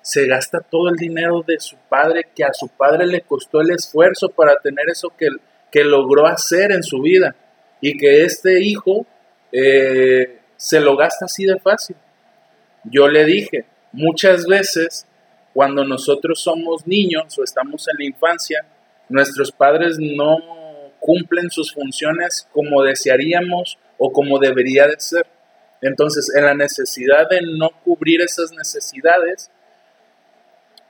se 0.01 0.27
gasta 0.27 0.59
todo 0.59 0.89
el 0.89 0.97
dinero 0.97 1.41
de 1.41 1.59
su 1.59 1.77
padre, 1.89 2.27
que 2.35 2.43
a 2.43 2.53
su 2.53 2.67
padre 2.67 3.07
le 3.07 3.21
costó 3.21 3.61
el 3.61 3.71
esfuerzo 3.71 4.29
para 4.29 4.57
tener 4.57 4.87
eso 4.87 5.11
que, 5.17 5.29
que 5.71 5.83
logró 5.83 6.27
hacer 6.27 6.71
en 6.71 6.83
su 6.83 7.01
vida, 7.01 7.35
y 7.81 7.97
que 7.97 8.23
este 8.23 8.61
hijo 8.61 9.07
eh, 9.51 10.39
se 10.57 10.79
lo 10.79 10.95
gasta 10.95 11.25
así 11.25 11.45
de 11.45 11.59
fácil. 11.59 11.95
Yo 12.83 13.07
le 13.07 13.25
dije, 13.25 13.65
muchas 13.91 14.45
veces 14.45 15.07
cuando 15.55 15.85
nosotros 15.85 16.41
somos 16.41 16.85
niños 16.85 17.39
o 17.39 17.43
estamos 17.45 17.87
en 17.87 17.95
la 17.97 18.03
infancia, 18.03 18.65
nuestros 19.07 19.53
padres 19.53 19.97
no 19.97 20.37
cumplen 20.99 21.49
sus 21.49 21.73
funciones 21.73 22.45
como 22.51 22.83
desearíamos 22.83 23.79
o 23.97 24.11
como 24.11 24.37
debería 24.37 24.85
de 24.85 24.99
ser. 24.99 25.25
Entonces, 25.81 26.29
en 26.35 26.43
la 26.43 26.55
necesidad 26.55 27.29
de 27.29 27.39
no 27.57 27.69
cubrir 27.85 28.19
esas 28.19 28.51
necesidades, 28.51 29.49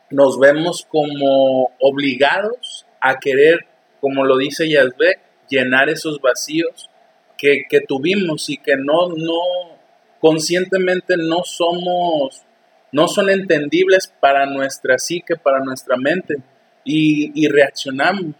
nos 0.09 0.39
vemos 0.39 0.84
como 0.89 1.70
obligados 1.80 2.88
a 2.99 3.20
querer, 3.20 3.68
como 4.01 4.26
lo 4.26 4.36
dice 4.36 4.68
Yazbek, 4.68 5.20
llenar 5.47 5.89
esos 5.89 6.20
vacíos 6.20 6.89
que, 7.38 7.66
que 7.70 7.82
tuvimos 7.82 8.49
y 8.49 8.57
que 8.57 8.78
no, 8.78 9.09
no, 9.09 9.78
conscientemente 10.20 11.18
no 11.18 11.43
somos, 11.43 12.41
no 12.92 13.08
son 13.08 13.30
entendibles 13.30 14.12
para 14.20 14.46
nuestra 14.46 14.98
psique, 14.98 15.36
para 15.36 15.60
nuestra 15.60 15.98
mente, 15.98 16.38
y, 16.84 17.32
y 17.34 17.48
reaccionamos. 17.48 18.36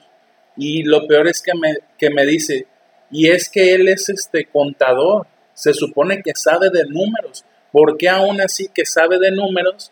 Y 0.58 0.84
lo 0.84 1.08
peor 1.08 1.28
es 1.28 1.42
que 1.42 1.54
me, 1.54 1.78
que 1.98 2.10
me 2.10 2.26
dice, 2.26 2.68
y 3.12 3.30
es 3.30 3.50
que 3.50 3.74
él 3.74 3.88
es 3.88 4.10
este 4.10 4.46
contador, 4.46 5.28
se 5.54 5.74
supone 5.74 6.22
que 6.22 6.32
sabe 6.36 6.70
de 6.70 6.86
números, 6.86 7.46
¿por 7.72 7.98
qué 7.98 8.10
aún 8.10 8.42
así 8.42 8.70
que 8.74 8.86
sabe 8.86 9.20
de 9.20 9.32
números 9.32 9.92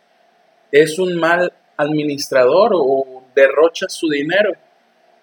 es 0.72 1.00
un 1.00 1.16
mal 1.18 1.54
administrador 1.78 2.72
o 2.74 3.24
derrocha 3.36 3.88
su 3.90 4.10
dinero? 4.10 4.54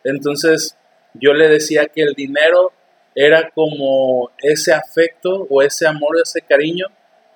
Entonces 0.05 0.77
yo 1.15 1.33
le 1.35 1.49
decía 1.49 1.87
que 1.87 2.03
el 2.03 2.15
dinero 2.15 2.73
era 3.15 3.51
como 3.51 4.31
ese 4.39 4.73
afecto 4.73 5.47
o 5.51 5.63
ese 5.63 5.87
amor, 5.87 6.17
ese 6.23 6.43
cariño 6.43 6.87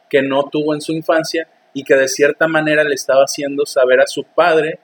que 0.08 0.22
no 0.22 0.48
tuvo 0.50 0.74
en 0.74 0.80
su 0.80 0.92
infancia 0.92 1.48
y 1.74 1.84
que 1.84 1.94
de 1.96 2.08
cierta 2.08 2.48
manera 2.48 2.84
le 2.84 2.94
estaba 2.94 3.24
haciendo 3.24 3.66
saber 3.66 4.00
a 4.00 4.06
su 4.06 4.24
padre 4.24 4.78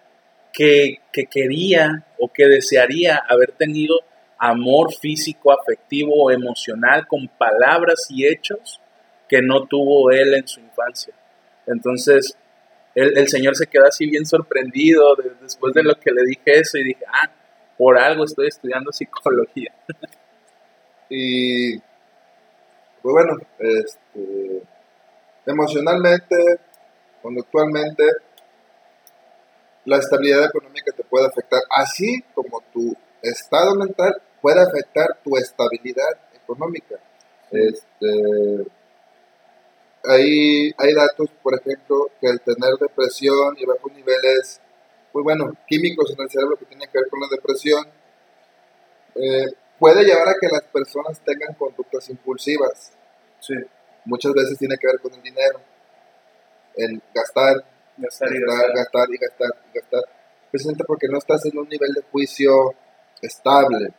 que, 0.52 0.98
que 1.12 1.24
quería 1.26 2.04
o 2.18 2.30
que 2.30 2.46
desearía 2.46 3.16
haber 3.28 3.52
tenido 3.52 3.96
amor 4.36 4.92
físico, 4.92 5.52
afectivo 5.52 6.12
o 6.14 6.30
emocional 6.30 7.06
con 7.06 7.28
palabras 7.28 8.06
y 8.10 8.26
hechos 8.26 8.80
que 9.28 9.40
no 9.40 9.66
tuvo 9.66 10.10
él 10.10 10.34
en 10.34 10.48
su 10.48 10.60
infancia. 10.60 11.14
Entonces, 11.66 12.36
el, 12.94 13.28
Señor 13.28 13.54
se 13.54 13.68
quedó 13.68 13.86
así 13.86 14.06
bien 14.06 14.26
sorprendido 14.26 15.14
de- 15.14 15.30
después 15.40 15.72
de 15.72 15.84
lo 15.84 15.94
que 15.94 16.10
le 16.10 16.24
dije 16.24 16.58
eso 16.58 16.78
y 16.78 16.84
dije, 16.84 17.04
ah, 17.06 17.30
por 17.78 17.96
algo 17.98 18.24
estoy 18.24 18.48
estudiando 18.48 18.92
psicología. 18.92 19.72
Y 21.12 21.76
pues 21.76 21.82
bueno, 23.02 23.36
este, 23.58 24.62
emocionalmente, 25.44 26.60
conductualmente, 27.22 28.04
la 29.84 29.98
estabilidad 29.98 30.44
económica 30.44 30.92
te 30.92 31.04
puede 31.04 31.26
afectar, 31.26 31.60
así 31.70 32.22
como 32.34 32.62
tu 32.72 32.94
estado 33.22 33.74
mental 33.74 34.20
puede 34.40 34.60
afectar 34.60 35.18
tu 35.22 35.36
estabilidad 35.36 36.18
económica. 36.34 36.96
Este, 37.50 38.66
hay, 40.04 40.72
hay 40.76 40.94
datos, 40.94 41.30
por 41.42 41.58
ejemplo, 41.58 42.10
que 42.20 42.28
el 42.28 42.40
tener 42.40 42.74
depresión 42.80 43.56
y 43.58 43.66
bajos 43.66 43.92
niveles, 43.92 44.60
pues 45.12 45.24
bueno, 45.24 45.52
químicos 45.66 46.12
en 46.12 46.22
el 46.22 46.30
cerebro 46.30 46.56
que 46.56 46.66
tienen 46.66 46.88
que 46.90 46.98
ver 46.98 47.08
con 47.08 47.20
la 47.20 47.28
depresión, 47.30 47.84
eh, 49.14 49.46
puede 49.78 50.04
llevar 50.04 50.28
a 50.28 50.34
que 50.40 50.48
las 50.48 50.62
personas 50.62 51.20
tengan 51.20 51.54
conductas 51.54 52.08
impulsivas. 52.10 52.92
Sí, 53.40 53.54
Muchas 54.04 54.32
veces 54.32 54.58
tiene 54.58 54.76
que 54.78 54.86
ver 54.86 55.00
con 55.00 55.12
el 55.12 55.22
dinero, 55.22 55.60
el 56.76 57.02
gastar, 57.14 57.64
gastar 57.96 58.32
y 58.32 58.40
gastar, 58.40 58.66
gastar. 58.66 58.74
gastar 58.74 59.10
y 59.10 59.16
gastar 59.18 59.50
y 59.72 59.78
gastar. 59.78 60.02
Precisamente 60.50 60.84
porque 60.84 61.08
no 61.08 61.18
estás 61.18 61.44
en 61.46 61.58
un 61.58 61.68
nivel 61.68 61.92
de 61.92 62.02
juicio 62.10 62.74
estable. 63.22 63.92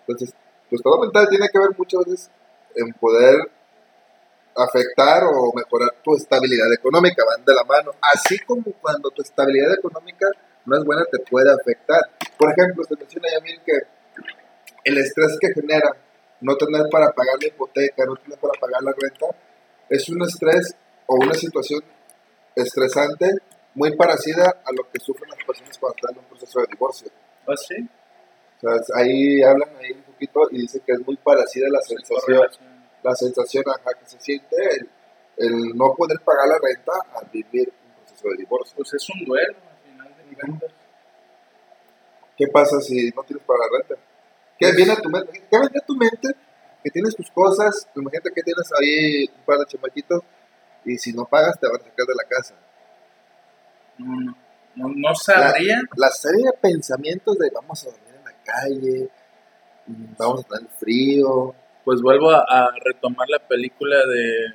Entonces, 0.00 0.34
tu 0.68 0.76
estado 0.76 1.00
mental 1.00 1.28
tiene 1.28 1.48
que 1.48 1.58
ver 1.58 1.70
muchas 1.76 2.04
veces 2.04 2.30
en 2.74 2.92
poder 2.94 3.50
afectar 4.56 5.24
o 5.24 5.52
mejorar 5.54 5.90
tu 6.02 6.14
estabilidad 6.14 6.72
económica, 6.72 7.22
van 7.24 7.44
de 7.44 7.54
la 7.54 7.64
mano. 7.64 7.92
Así 8.00 8.38
como 8.40 8.64
cuando 8.80 9.10
tu 9.10 9.22
estabilidad 9.22 9.72
económica 9.74 10.26
no 10.64 10.76
es 10.76 10.84
buena, 10.84 11.04
te 11.10 11.18
puede 11.18 11.52
afectar. 11.52 12.00
Por 12.38 12.50
ejemplo, 12.52 12.84
se 12.84 12.96
menciona 12.96 13.28
Yamil 13.32 13.60
que 13.64 13.72
el 14.84 14.98
estrés 14.98 15.36
que 15.40 15.52
genera 15.52 15.96
no 16.40 16.56
tener 16.56 16.88
para 16.90 17.12
pagar 17.12 17.36
la 17.40 17.48
hipoteca, 17.48 18.04
no 18.04 18.16
tener 18.16 18.38
para 18.38 18.52
pagar 18.60 18.82
la 18.82 18.92
renta, 18.92 19.26
es 19.88 20.08
un 20.08 20.22
estrés 20.22 20.76
o 21.06 21.14
una 21.16 21.34
situación 21.34 21.82
estresante 22.54 23.30
muy 23.74 23.94
parecida 23.94 24.62
a 24.64 24.72
lo 24.72 24.90
que 24.90 24.98
sufren 24.98 25.30
las 25.30 25.44
personas 25.44 25.76
cuando 25.78 25.96
están 25.96 26.14
en 26.14 26.18
un 26.20 26.24
proceso 26.24 26.60
de 26.60 26.66
divorcio. 26.72 27.08
¿Ah, 27.46 27.54
sí? 27.56 27.88
O 28.56 28.60
sea, 28.60 28.96
ahí 28.96 29.42
hablan 29.42 29.68
ahí 29.76 29.92
un 29.92 30.02
poquito 30.02 30.40
y 30.50 30.62
dicen 30.62 30.82
que 30.84 30.92
es 30.92 31.06
muy 31.06 31.16
parecida 31.18 31.66
la 31.70 31.80
sensación, 31.82 32.48
la 33.02 33.14
sensación 33.14 33.64
ajá, 33.68 33.90
que 34.00 34.06
se 34.08 34.18
siente 34.18 34.56
el, 34.56 34.88
el 35.36 35.76
no 35.76 35.94
poder 35.94 36.18
pagar 36.20 36.48
la 36.48 36.58
renta 36.58 36.92
al 37.14 37.28
vivir 37.30 37.70
un 37.84 38.02
proceso 38.02 38.28
de 38.30 38.36
divorcio. 38.38 38.76
Pues 38.76 38.94
es 38.94 39.10
un 39.10 39.24
duelo, 39.26 39.56
al 39.70 39.78
final 39.84 40.16
de 40.16 40.36
cuentas. 40.36 40.70
¿Qué 42.38 42.46
pasa 42.48 42.80
si 42.80 43.10
no 43.10 43.22
tienes 43.24 43.44
para 43.44 43.60
la 43.60 43.78
renta? 43.78 43.94
¿Qué 44.58 44.72
viene 44.72 44.92
a 44.92 44.96
tu 44.96 45.10
mente? 45.10 45.32
¿Qué 45.32 45.58
viene 45.58 45.78
a 45.82 45.86
tu 45.86 45.94
mente? 45.96 46.28
Que 46.82 46.90
tienes 46.90 47.14
tus 47.14 47.30
cosas, 47.30 47.86
imagínate 47.94 48.30
que 48.34 48.42
tienes 48.42 48.70
ahí 48.80 49.26
un 49.36 49.44
par 49.44 49.58
de 49.58 49.66
chamaquitos 49.66 50.22
y 50.86 50.96
si 50.98 51.12
no 51.12 51.24
pagas 51.26 51.58
te 51.60 51.66
van 51.66 51.76
a 51.80 51.84
sacar 51.84 52.06
de 52.06 52.14
la 52.14 52.24
casa. 52.28 52.54
No, 53.98 54.20
no, 54.20 54.36
no, 54.76 54.88
no 54.94 55.14
sabría. 55.14 55.80
La 55.96 56.08
serie 56.10 56.44
de 56.46 56.58
pensamientos 56.58 57.36
de 57.38 57.50
vamos 57.54 57.82
a 57.86 57.90
dormir 57.90 58.14
en 58.18 58.24
la 58.24 58.32
calle, 58.44 59.10
Vamos 60.18 60.44
a 60.44 60.48
tener 60.56 60.70
frío. 60.78 61.54
Pues 61.84 62.00
vuelvo 62.02 62.30
a, 62.32 62.40
a 62.48 62.70
retomar 62.84 63.28
la 63.28 63.38
película 63.38 63.96
de. 64.06 64.54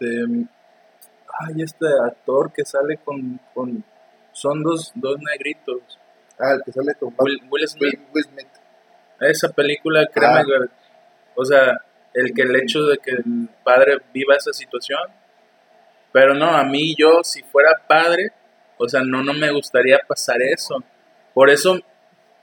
de. 0.00 0.46
Ay, 1.38 1.62
este 1.62 1.86
actor 2.04 2.52
que 2.52 2.64
sale 2.64 2.96
con. 2.98 3.38
con 3.54 3.84
son 4.32 4.62
dos, 4.62 4.92
dos 4.94 5.16
negritos. 5.20 5.80
Ah, 6.38 6.52
el 6.54 6.62
que 6.62 6.72
sale 6.72 6.94
con 6.94 7.14
Will, 7.18 7.40
Will 7.50 7.68
Smith. 7.68 7.94
Will- 7.94 8.06
Will 8.14 8.24
Smith. 8.24 8.48
Esa 9.20 9.48
película, 9.50 10.06
créeme, 10.12 10.40
Ah. 10.40 10.68
o 11.34 11.44
sea, 11.44 11.80
el 12.16 12.32
que 12.32 12.42
el 12.42 12.56
hecho 12.56 12.84
de 12.84 12.96
que 12.96 13.10
el 13.10 13.24
padre 13.62 13.98
viva 14.12 14.34
esa 14.34 14.52
situación, 14.52 15.00
pero 16.12 16.32
no, 16.32 16.46
a 16.46 16.64
mí 16.64 16.94
yo, 16.98 17.22
si 17.22 17.42
fuera 17.42 17.82
padre, 17.86 18.32
o 18.78 18.88
sea, 18.88 19.02
no, 19.02 19.22
no 19.22 19.34
me 19.34 19.50
gustaría 19.52 19.98
pasar 20.08 20.40
eso. 20.40 20.82
Por 21.34 21.50
eso, 21.50 21.78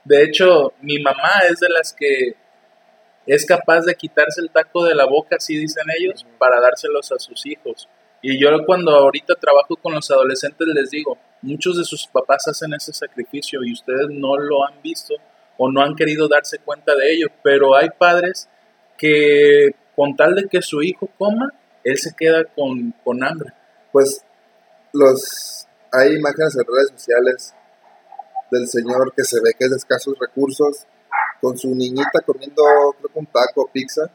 de 0.04 0.22
hecho, 0.22 0.72
mi 0.80 1.00
mamá 1.00 1.40
es 1.50 1.58
de 1.58 1.68
las 1.68 1.92
que 1.92 2.36
es 3.26 3.44
capaz 3.44 3.80
de 3.80 3.96
quitarse 3.96 4.40
el 4.40 4.50
taco 4.50 4.84
de 4.84 4.94
la 4.94 5.06
boca, 5.06 5.36
así 5.36 5.56
dicen 5.56 5.86
ellos, 5.98 6.24
para 6.38 6.60
dárselos 6.60 7.10
a 7.10 7.18
sus 7.18 7.44
hijos. 7.46 7.88
Y 8.22 8.40
yo 8.40 8.48
cuando 8.64 8.92
ahorita 8.92 9.34
trabajo 9.34 9.74
con 9.76 9.92
los 9.92 10.08
adolescentes 10.08 10.68
les 10.68 10.90
digo, 10.90 11.18
muchos 11.42 11.76
de 11.76 11.84
sus 11.84 12.06
papás 12.06 12.46
hacen 12.46 12.72
ese 12.74 12.92
sacrificio 12.92 13.64
y 13.64 13.72
ustedes 13.72 14.06
no 14.08 14.36
lo 14.38 14.64
han 14.64 14.80
visto 14.82 15.14
o 15.56 15.70
no 15.70 15.82
han 15.82 15.96
querido 15.96 16.28
darse 16.28 16.58
cuenta 16.58 16.94
de 16.94 17.12
ello, 17.12 17.26
pero 17.42 17.74
hay 17.74 17.88
padres 17.98 18.48
que 18.98 19.74
con 19.96 20.16
tal 20.16 20.34
de 20.34 20.48
que 20.48 20.60
su 20.62 20.82
hijo 20.82 21.08
coma, 21.18 21.52
él 21.84 21.98
se 21.98 22.14
queda 22.16 22.44
con, 22.44 22.92
con 23.04 23.22
hambre. 23.22 23.52
Pues 23.92 24.24
los 24.92 25.66
hay 25.92 26.14
imágenes 26.16 26.56
en 26.56 26.64
redes 26.66 26.90
sociales 26.90 27.54
del 28.50 28.66
señor 28.68 29.12
que 29.14 29.24
se 29.24 29.40
ve 29.40 29.52
que 29.58 29.64
es 29.66 29.70
de 29.70 29.76
escasos 29.76 30.14
recursos 30.18 30.86
con 31.40 31.56
su 31.58 31.74
niñita 31.74 32.20
comiendo 32.24 32.62
creo 32.98 33.12
que 33.12 33.18
un 33.18 33.26
taco 33.26 33.62
o 33.62 33.66
pizza 33.70 34.10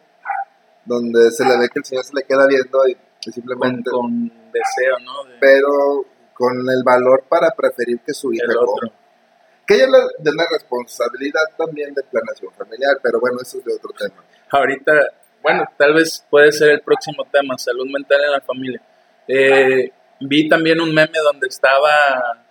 donde 0.85 1.31
se 1.31 1.45
le 1.45 1.57
ve 1.57 1.69
que 1.69 1.79
el 1.79 1.85
señor 1.85 2.03
se 2.03 2.13
le 2.15 2.23
queda 2.23 2.47
viendo 2.47 2.87
y, 2.87 2.97
simplemente 3.31 3.89
con 3.91 4.27
deseo, 4.51 4.97
¿no? 5.03 5.23
De- 5.25 5.37
pero 5.39 6.05
con 6.33 6.53
el 6.69 6.83
valor 6.83 7.23
para 7.29 7.51
preferir 7.51 7.99
que 7.99 8.13
su 8.13 8.31
hija 8.33 8.45
coma. 8.65 8.93
Que 9.69 9.75
ella 9.75 9.85
de 10.17 10.31
una 10.31 10.45
responsabilidad 10.51 11.43
también 11.55 11.93
de 11.93 12.01
planeación 12.01 12.51
familiar, 12.53 12.97
pero 13.03 13.19
bueno, 13.19 13.37
eso 13.39 13.59
es 13.59 13.65
de 13.65 13.73
otro 13.75 13.91
tema. 13.91 14.23
ahorita, 14.49 14.91
bueno, 15.43 15.63
tal 15.77 15.93
vez 15.93 16.25
puede 16.27 16.51
ser 16.51 16.71
el 16.71 16.81
próximo 16.81 17.23
tema, 17.31 17.55
salud 17.55 17.85
mental 17.85 18.19
en 18.25 18.31
la 18.31 18.41
familia. 18.41 18.81
Eh, 19.27 19.91
vi 20.21 20.49
también 20.49 20.81
un 20.81 20.91
meme 20.91 21.19
donde 21.19 21.47
estaba 21.47 22.43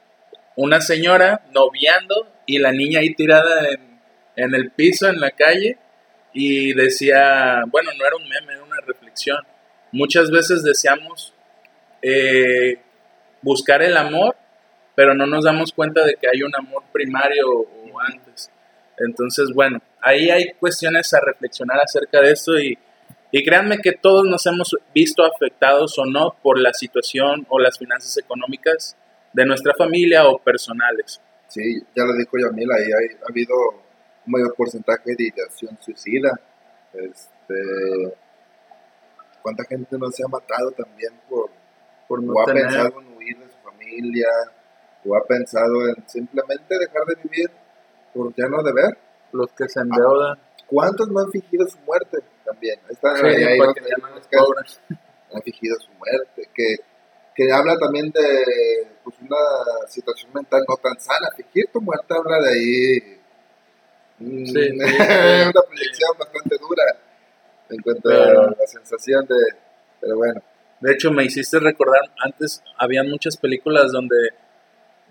una 0.55 0.81
señora 0.81 1.43
noviando 1.53 2.29
y 2.47 2.59
la 2.59 2.71
niña 2.71 3.01
ahí 3.01 3.13
tirada 3.15 3.69
en, 3.69 4.01
en 4.37 4.55
el 4.55 4.71
piso, 4.71 5.09
en 5.09 5.19
la 5.19 5.33
calle, 5.33 5.77
y 6.33 6.73
decía, 6.75 7.65
bueno, 7.67 7.91
no 7.99 8.07
era 8.07 8.15
un 8.15 8.29
meme, 8.29 8.53
era 8.53 8.63
una 8.63 8.81
reflexión. 8.87 9.39
Muchas 9.91 10.31
veces 10.31 10.63
deseamos 10.63 11.35
eh, 12.01 12.81
buscar 13.43 13.83
el 13.83 13.97
amor, 13.97 14.37
pero 14.99 15.15
no 15.15 15.27
nos 15.29 15.45
damos 15.45 15.71
cuenta 15.73 16.05
de 16.05 16.17
que 16.17 16.27
hay 16.27 16.43
un 16.43 16.53
amor 16.57 16.83
primario 16.93 17.49
o 17.51 18.01
antes. 18.01 18.51
Entonces, 18.99 19.51
bueno, 19.55 19.79
ahí 20.01 20.29
hay 20.29 20.55
cuestiones 20.59 21.15
a 21.15 21.21
reflexionar 21.21 21.79
acerca 21.81 22.21
de 22.21 22.33
esto 22.33 22.59
y, 22.59 22.77
y 23.31 23.45
créanme 23.45 23.79
que 23.79 23.93
todos 23.93 24.27
nos 24.27 24.45
hemos 24.47 24.77
visto 24.93 25.25
afectados 25.25 25.97
o 26.01 26.05
no 26.05 26.35
por 26.43 26.59
la 26.59 26.73
situación 26.73 27.47
o 27.49 27.61
las 27.61 27.79
finanzas 27.79 28.17
económicas 28.19 28.97
de 29.33 29.47
nuestra 29.47 29.73
familia 29.79 30.27
o 30.27 30.41
personales. 30.41 31.21
Sí, 31.47 31.81
ya 31.95 32.03
lo 32.03 32.15
dijo 32.15 32.37
Yamil, 32.37 32.69
ahí 32.73 32.83
hay- 32.87 33.17
ha 33.23 33.29
habido 33.31 33.55
un 34.27 34.33
mayor 34.33 34.53
porcentaje 34.57 35.15
de 35.17 35.29
ideación 35.29 35.79
suicida. 35.81 36.33
Este, 36.93 37.55
¿Cuánta 39.43 39.65
gente 39.65 39.97
no 39.97 40.11
se 40.11 40.25
ha 40.25 40.29
matado 40.29 40.73
también 40.73 41.13
por, 41.29 41.51
Por 42.09 42.21
no 42.21 42.33
o 42.33 42.41
ha 42.43 42.47
tener- 42.47 42.65
pensado 42.67 43.01
en 43.01 43.17
huir 43.17 43.39
de 43.39 43.47
su 43.49 43.59
familia, 43.63 44.27
o 45.05 45.17
ha 45.17 45.25
pensado 45.27 45.89
en 45.89 46.09
simplemente 46.09 46.79
dejar 46.79 47.05
de 47.07 47.15
vivir 47.23 47.51
por 48.15 48.35
ya 48.35 48.49
no 48.49 48.63
deber? 48.63 48.97
los 49.33 49.53
que 49.53 49.69
se 49.69 49.81
endeudan. 49.81 50.39
¿Cuántos 50.67 51.07
no 51.09 51.21
han 51.21 51.31
fingido 51.31 51.67
su 51.69 51.77
muerte 51.81 52.17
también? 52.47 52.79
Ahí 52.87 52.93
está, 52.93 53.15
Sí, 53.17 53.27
ahí 53.27 53.59
cobran. 53.59 53.75
que 53.75 55.35
han 55.35 55.43
fingido 55.43 55.77
su 55.81 55.91
muerte, 55.93 56.49
que, 56.55 56.77
que 57.35 57.53
habla 57.53 57.77
también 57.79 58.11
de 58.11 58.89
pues, 59.05 59.15
una 59.21 59.37
situación 59.89 60.33
mental 60.33 60.63
no 60.67 60.77
tan 60.79 60.99
sana. 60.99 61.29
Fingir 61.37 61.67
tu 61.71 61.81
muerte 61.83 62.15
habla 62.15 62.39
de 62.41 62.51
ahí 62.51 63.21
mm, 64.19 64.47
Sí, 64.47 64.53
sí, 64.55 64.71
una 64.79 65.63
proyección 65.63 66.11
bastante 66.19 66.57
dura 66.59 66.85
en 67.69 67.83
cuanto 67.83 68.09
Pero- 68.09 68.43
a 68.45 68.51
la 68.51 68.67
sensación 68.67 69.27
de... 69.27 69.37
Pero 70.01 70.17
bueno, 70.17 70.41
De 70.81 70.93
hecho, 70.93 71.11
me 71.11 71.25
hiciste 71.25 71.59
recordar, 71.59 72.01
antes 72.25 72.63
había 72.79 73.03
muchas 73.03 73.37
películas 73.37 73.93
donde 73.93 74.17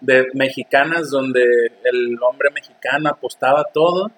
de 0.01 0.27
mexicanas 0.33 1.09
donde 1.09 1.43
el 1.83 2.17
hombre 2.21 2.49
mexicano 2.51 3.09
apostaba 3.09 3.65
todo 3.73 4.11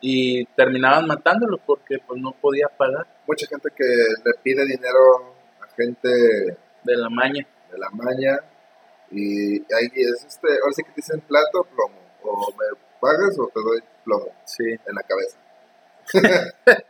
y 0.00 0.44
terminaban 0.56 1.06
matándolo 1.06 1.58
porque 1.58 1.98
pues 2.06 2.20
no 2.20 2.32
podía 2.32 2.68
pagar 2.68 3.06
mucha 3.26 3.46
gente 3.46 3.68
que 3.76 3.84
le 3.84 4.32
pide 4.42 4.64
dinero 4.66 5.34
a 5.60 5.66
gente 5.76 6.08
de 6.08 6.96
la 6.96 7.08
maña. 7.08 7.46
de 7.70 7.78
la 7.78 7.90
maña 7.90 8.38
y 9.10 9.56
ahí 9.74 9.88
es 9.94 10.24
este, 10.26 10.48
ahora 10.62 10.72
sí 10.74 10.82
que 10.82 10.90
te 10.90 10.96
dicen 10.96 11.20
plato 11.20 11.60
o 11.60 11.64
plomo, 11.64 11.98
o 12.22 12.50
me 12.52 12.64
pagas 13.00 13.38
o 13.38 13.48
te 13.48 13.60
doy 13.60 13.80
plomo 14.04 14.26
Sí. 14.44 14.64
en 14.64 14.94
la 14.94 15.02
cabeza. 15.02 15.38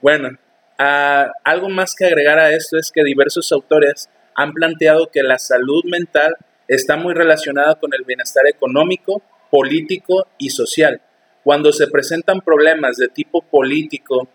Bueno, 0.00 0.30
ah, 0.78 1.30
algo 1.44 1.68
más 1.68 1.94
que 1.96 2.06
agregar 2.06 2.38
a 2.38 2.50
esto 2.50 2.76
es 2.76 2.90
que 2.92 3.04
diversos 3.04 3.52
autores 3.52 4.08
han 4.34 4.52
planteado 4.52 5.10
que 5.12 5.22
la 5.22 5.38
salud 5.38 5.84
mental 5.84 6.36
está 6.68 6.96
muy 6.96 7.14
relacionada 7.14 7.74
con 7.76 7.92
el 7.94 8.04
bienestar 8.04 8.46
económico, 8.46 9.22
político 9.50 10.26
y 10.38 10.50
social. 10.50 11.00
Cuando 11.44 11.72
se 11.72 11.88
presentan 11.88 12.40
problemas 12.40 12.96
de 12.96 13.08
tipo 13.08 13.42
político 13.42 14.28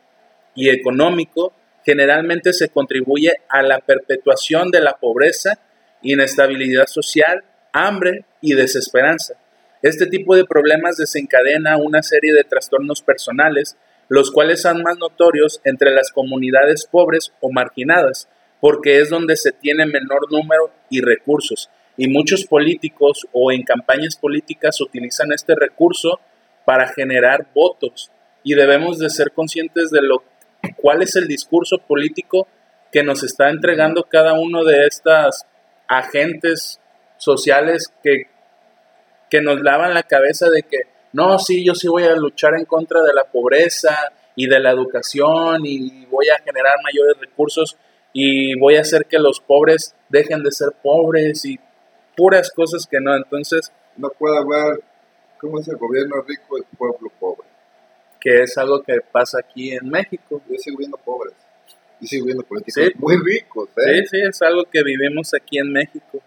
y 0.55 0.69
económico, 0.69 1.53
generalmente 1.85 2.51
se 2.51 2.69
contribuye 2.69 3.31
a 3.47 3.61
la 3.61 3.79
perpetuación 3.79 4.71
de 4.71 4.81
la 4.81 4.97
pobreza, 4.97 5.57
inestabilidad 6.01 6.87
social, 6.87 7.43
hambre 7.71 8.25
y 8.41 8.53
desesperanza. 8.53 9.35
Este 9.81 10.07
tipo 10.07 10.35
de 10.35 10.43
problemas 10.43 10.97
desencadena 10.97 11.77
una 11.77 12.03
serie 12.03 12.33
de 12.33 12.43
trastornos 12.43 13.01
personales, 13.01 13.77
los 14.09 14.31
cuales 14.31 14.61
son 14.61 14.81
más 14.83 14.97
notorios 14.97 15.61
entre 15.63 15.91
las 15.91 16.11
comunidades 16.11 16.87
pobres 16.89 17.31
o 17.39 17.51
marginadas, 17.51 18.27
porque 18.59 18.99
es 18.99 19.09
donde 19.09 19.35
se 19.35 19.51
tiene 19.51 19.85
menor 19.85 20.31
número 20.31 20.71
y 20.89 21.01
recursos. 21.01 21.69
Y 21.97 22.07
muchos 22.07 22.45
políticos 22.45 23.27
o 23.31 23.51
en 23.51 23.63
campañas 23.63 24.15
políticas 24.15 24.79
utilizan 24.81 25.31
este 25.31 25.55
recurso 25.55 26.19
para 26.63 26.87
generar 26.87 27.47
votos. 27.53 28.11
Y 28.43 28.53
debemos 28.53 28.99
de 28.99 29.09
ser 29.09 29.31
conscientes 29.31 29.89
de 29.89 30.01
lo 30.01 30.23
cuál 30.77 31.01
es 31.01 31.15
el 31.15 31.27
discurso 31.27 31.79
político 31.79 32.47
que 32.91 33.03
nos 33.03 33.23
está 33.23 33.49
entregando 33.49 34.03
cada 34.03 34.33
uno 34.33 34.63
de 34.63 34.85
estas 34.85 35.45
agentes 35.87 36.79
sociales 37.17 37.91
que, 38.03 38.23
que 39.29 39.41
nos 39.41 39.61
lavan 39.61 39.93
la 39.93 40.03
cabeza 40.03 40.49
de 40.49 40.63
que 40.63 40.77
no, 41.13 41.39
sí, 41.39 41.65
yo 41.65 41.73
sí 41.73 41.87
voy 41.87 42.03
a 42.03 42.15
luchar 42.15 42.53
en 42.55 42.65
contra 42.65 43.01
de 43.01 43.13
la 43.13 43.23
pobreza 43.23 44.11
y 44.35 44.47
de 44.47 44.59
la 44.59 44.71
educación 44.71 45.65
y 45.65 46.05
voy 46.05 46.27
a 46.29 46.41
generar 46.43 46.75
mayores 46.83 47.17
recursos 47.19 47.77
y 48.13 48.57
voy 48.59 48.75
a 48.75 48.81
hacer 48.81 49.05
que 49.05 49.19
los 49.19 49.39
pobres 49.39 49.95
dejen 50.09 50.43
de 50.43 50.51
ser 50.51 50.69
pobres 50.81 51.45
y 51.45 51.59
puras 52.17 52.51
cosas 52.51 52.85
que 52.85 52.99
no. 52.99 53.15
Entonces, 53.15 53.71
No 53.95 54.09
puede 54.09 54.37
haber, 54.37 54.83
¿cómo 55.39 55.59
es 55.59 55.67
el 55.69 55.77
gobierno 55.77 56.21
rico 56.27 56.57
y 56.59 56.75
pueblo 56.75 57.09
pobre? 57.19 57.47
que 58.19 58.41
es 58.43 58.57
algo 58.57 58.81
que 58.83 58.99
pasa 59.11 59.39
aquí 59.39 59.71
en 59.71 59.89
México. 59.89 60.41
Yo 60.49 60.55
sigo 60.57 60.77
viendo 60.79 60.97
pobres. 60.97 61.33
Yo 62.01 62.07
sigo 62.07 62.25
viendo 62.25 62.43
políticos 62.43 62.83
Sí. 62.83 62.91
muy 62.97 63.15
ricos, 63.17 63.69
¿eh? 63.77 64.01
Sí, 64.03 64.17
sí, 64.17 64.21
es 64.27 64.41
algo 64.41 64.65
que 64.65 64.83
vivimos 64.83 65.33
aquí 65.33 65.59
en 65.59 65.71
México. 65.71 66.19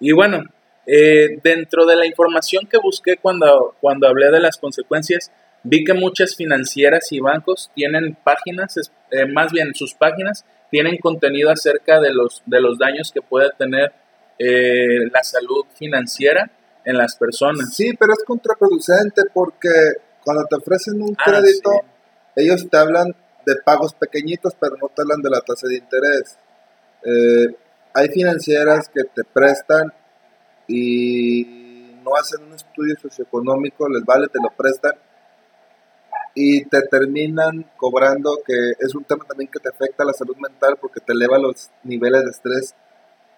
Y 0.00 0.12
bueno, 0.12 0.42
eh, 0.86 1.38
dentro 1.42 1.86
de 1.86 1.96
la 1.96 2.06
información 2.06 2.66
que 2.66 2.78
busqué 2.78 3.16
cuando, 3.16 3.74
cuando 3.80 4.08
hablé 4.08 4.30
de 4.30 4.40
las 4.40 4.56
consecuencias, 4.58 5.30
vi 5.62 5.84
que 5.84 5.94
muchas 5.94 6.34
financieras 6.36 7.10
y 7.12 7.20
bancos 7.20 7.70
tienen 7.74 8.16
páginas, 8.22 8.76
eh, 9.10 9.26
más 9.26 9.52
bien 9.52 9.74
sus 9.74 9.94
páginas, 9.94 10.44
tienen 10.70 10.98
contenido 10.98 11.50
acerca 11.50 12.00
de 12.00 12.12
los, 12.12 12.42
de 12.46 12.60
los 12.60 12.78
daños 12.78 13.12
que 13.12 13.22
puede 13.22 13.50
tener 13.58 13.92
eh, 14.42 15.10
la 15.12 15.22
salud 15.22 15.66
financiera 15.74 16.50
en 16.84 16.96
las 16.96 17.14
personas. 17.16 17.74
Sí, 17.74 17.92
pero 17.98 18.14
es 18.14 18.24
contraproducente 18.24 19.22
porque 19.34 19.68
cuando 20.24 20.44
te 20.46 20.56
ofrecen 20.56 21.00
un 21.02 21.14
Ah, 21.18 21.24
crédito, 21.26 21.70
sí. 21.72 22.40
ellos 22.42 22.66
te 22.70 22.76
hablan 22.78 23.14
de 23.44 23.56
pagos 23.64 23.92
pequeñitos, 23.94 24.54
pero 24.58 24.76
no 24.80 24.88
te 24.88 25.02
hablan 25.02 25.20
de 25.20 25.28
la 25.30 25.40
tasa 25.42 25.66
de 25.68 25.76
interés. 25.76 26.38
Eh, 27.04 27.54
hay 27.92 28.08
financieras 28.08 28.88
que 28.88 29.04
te 29.04 29.24
prestan 29.24 29.92
y 30.68 31.96
no 32.02 32.16
hacen 32.16 32.42
un 32.44 32.54
estudio 32.54 32.94
socioeconómico, 33.00 33.88
les 33.88 34.04
vale, 34.04 34.28
te 34.28 34.38
lo 34.42 34.50
prestan 34.56 34.92
y 36.34 36.64
te 36.64 36.80
terminan 36.82 37.68
cobrando 37.76 38.38
que 38.46 38.54
es 38.78 38.94
un 38.94 39.04
tema 39.04 39.24
también 39.26 39.50
que 39.50 39.58
te 39.58 39.68
afecta 39.68 40.04
a 40.04 40.06
la 40.06 40.12
salud 40.12 40.36
mental 40.36 40.78
porque 40.80 41.00
te 41.00 41.12
eleva 41.12 41.38
los 41.38 41.70
niveles 41.82 42.24
de 42.24 42.30
estrés 42.30 42.74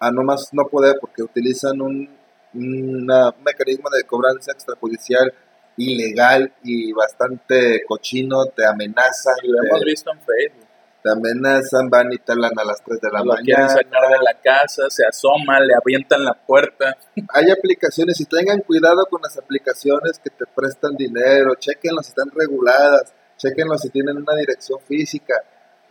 a 0.03 0.11
no 0.11 0.23
más 0.25 0.49
no 0.53 0.65
poder 0.69 0.97
porque 1.01 1.23
utilizan 1.23 1.81
un, 1.81 2.09
mecanismo 2.53 3.89
de 3.89 4.05
cobranza 4.05 4.53
extrajudicial 4.53 5.33
ilegal 5.79 6.53
y 6.63 6.93
bastante 6.93 7.83
cochino, 7.87 8.45
te 8.47 8.67
amenazan. 8.67 9.37
Y 9.43 9.49
lo 9.49 9.63
hemos 9.65 9.81
visto 9.85 10.11
en 10.11 10.19
Facebook 10.19 10.67
te 11.03 11.11
amenazan, 11.11 11.91
van 11.91 12.13
y 12.13 12.19
te 12.19 12.33
hablan 12.33 12.53
a 12.57 12.65
las 12.65 12.83
3 12.83 13.01
de 13.01 13.11
la 13.11 13.19
Lo 13.19 13.25
mañana. 13.35 13.45
quieren 13.45 13.69
sacar 13.69 14.09
de 14.09 14.19
la 14.23 14.41
casa, 14.41 14.89
se 14.89 15.05
asoma, 15.05 15.59
le 15.61 15.75
avientan 15.75 16.25
la 16.25 16.35
puerta. 16.35 16.97
Hay 17.35 17.51
aplicaciones 17.51 18.21
y 18.21 18.27
tengan 18.27 18.61
cuidado 18.61 19.05
con 19.07 19.21
las 19.21 19.37
aplicaciones 19.37 20.21
que 20.23 20.31
te 20.31 20.45
prestan 20.55 20.95
dinero, 20.97 21.55
chequenlo 21.57 22.03
si 22.03 22.11
están 22.11 22.31
reguladas, 22.31 23.13
chequenlo 23.37 23.77
si 23.79 23.91
tienen 23.91 24.17
una 24.17 24.37
dirección 24.37 24.79
física, 24.87 25.35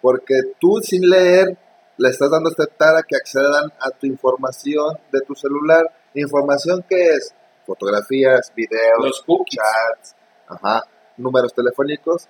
porque 0.01 0.39
tú 0.59 0.79
sin 0.81 1.09
leer 1.09 1.57
le 2.01 2.09
estás 2.09 2.31
dando 2.31 2.49
aceptar 2.49 2.95
a 2.95 3.03
que 3.03 3.15
accedan 3.15 3.71
a 3.79 3.91
tu 3.91 4.07
información 4.07 4.97
de 5.11 5.21
tu 5.21 5.35
celular. 5.35 5.85
Información 6.15 6.83
que 6.89 7.09
es 7.09 7.33
fotografías, 7.63 8.51
videos, 8.55 8.97
Los 8.99 9.21
cookies. 9.21 9.61
chats, 9.61 10.15
ajá, 10.47 10.83
números 11.17 11.53
telefónicos 11.53 12.27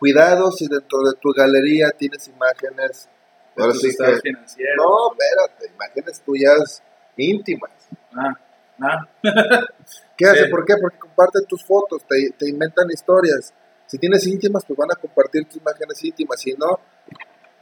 Cuidado 0.00 0.50
si 0.50 0.66
dentro 0.66 0.98
de 1.02 1.12
tu 1.20 1.32
galería 1.32 1.90
tienes 1.96 2.26
imágenes. 2.28 3.08
Ahora 3.56 3.72
sí 3.74 3.88
que, 3.96 4.32
no, 4.76 5.12
espérate, 5.12 5.72
imágenes 5.72 6.20
tuyas 6.20 6.82
íntimas. 7.16 7.70
Ah, 8.12 8.34
ah. 8.80 9.08
¿Qué 10.16 10.26
hace? 10.26 10.48
¿Por 10.48 10.64
qué? 10.64 10.74
Porque 10.80 10.98
comparten 10.98 11.46
tus 11.46 11.64
fotos, 11.64 12.02
te, 12.08 12.30
te, 12.36 12.48
inventan 12.48 12.90
historias. 12.90 13.54
Si 13.86 13.96
tienes 13.96 14.26
íntimas, 14.26 14.64
pues 14.66 14.76
van 14.76 14.90
a 14.90 15.00
compartir 15.00 15.46
tus 15.46 15.58
imágenes 15.58 16.02
íntimas. 16.02 16.40
Si 16.40 16.52
no, 16.54 16.80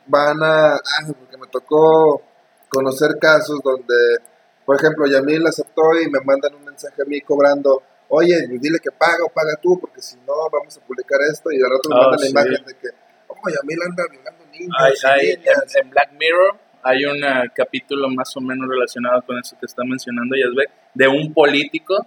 van 0.07 0.43
a. 0.43 0.75
Ah, 0.75 1.07
porque 1.07 1.37
me 1.37 1.47
tocó 1.49 2.23
conocer 2.69 3.19
casos 3.21 3.61
donde, 3.63 4.19
por 4.65 4.77
ejemplo, 4.77 5.07
Yamil 5.07 5.47
aceptó 5.47 5.83
y 6.01 6.11
me 6.11 6.21
mandan 6.25 6.55
un 6.55 6.65
mensaje 6.65 7.03
a 7.03 7.05
mí 7.05 7.21
cobrando 7.21 7.83
oye, 8.15 8.47
dile 8.47 8.79
que 8.79 8.91
paga 8.91 9.25
o 9.25 9.33
paga 9.33 9.57
tú, 9.61 9.81
porque 9.81 10.03
si 10.03 10.17
no 10.27 10.35
vamos 10.51 10.77
a 10.77 10.81
publicar 10.87 11.19
esto 11.31 11.51
y 11.51 11.57
al 11.57 11.71
rato 11.71 11.89
me 11.89 11.95
oh, 11.95 12.03
mandan 12.03 12.21
la 12.21 12.29
imagen 12.29 12.65
de 12.67 12.75
que, 12.75 12.89
oh, 13.29 13.49
Yamil 13.49 13.79
anda 13.89 14.05
violando 14.11 14.45
niños. 14.53 15.05
Hay, 15.05 15.31
en, 15.31 15.91
Black 15.91 16.13
Mirror 16.13 16.59
hay 16.83 17.05
un 17.07 17.21
capítulo 17.55 18.11
más 18.11 18.37
o 18.37 18.41
menos 18.41 18.69
relacionado 18.69 19.23
con 19.23 19.39
eso 19.39 19.57
que 19.59 19.65
está 19.65 19.83
mencionando 19.85 20.37
Yasbek, 20.37 20.71
de 20.93 21.09
un 21.09 21.33
político 21.33 22.07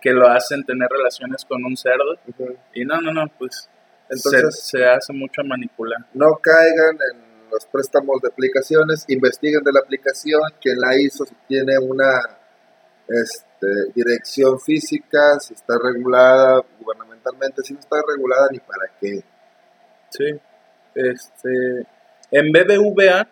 que 0.00 0.12
lo 0.12 0.28
hacen 0.28 0.64
tener 0.64 0.88
relaciones 0.88 1.44
con 1.44 1.64
un 1.64 1.76
cerdo. 1.76 2.16
Y 2.74 2.84
no, 2.84 3.00
no, 3.00 3.12
no, 3.12 3.26
pues 3.36 3.68
Entonces, 4.14 4.60
se, 4.60 4.78
se 4.78 4.84
hace 4.84 5.12
mucho 5.12 5.42
manipular. 5.42 5.98
No 6.12 6.36
caigan 6.42 6.98
en 7.12 7.50
los 7.50 7.64
préstamos 7.66 8.20
de 8.20 8.28
aplicaciones, 8.28 9.04
investiguen 9.08 9.62
de 9.62 9.72
la 9.72 9.80
aplicación, 9.80 10.42
quien 10.60 10.78
la 10.78 10.98
hizo, 11.00 11.24
si 11.24 11.34
tiene 11.46 11.78
una 11.78 12.20
este, 13.08 13.92
dirección 13.94 14.60
física, 14.60 15.38
si 15.40 15.54
está 15.54 15.74
regulada 15.82 16.62
gubernamentalmente, 16.80 17.62
si 17.62 17.74
no 17.74 17.80
está 17.80 17.96
regulada, 18.06 18.48
ni 18.50 18.58
para 18.58 18.90
qué. 19.00 19.22
Sí, 20.10 20.40
este, 20.94 21.86
en 22.30 22.52
BBVA, 22.52 23.28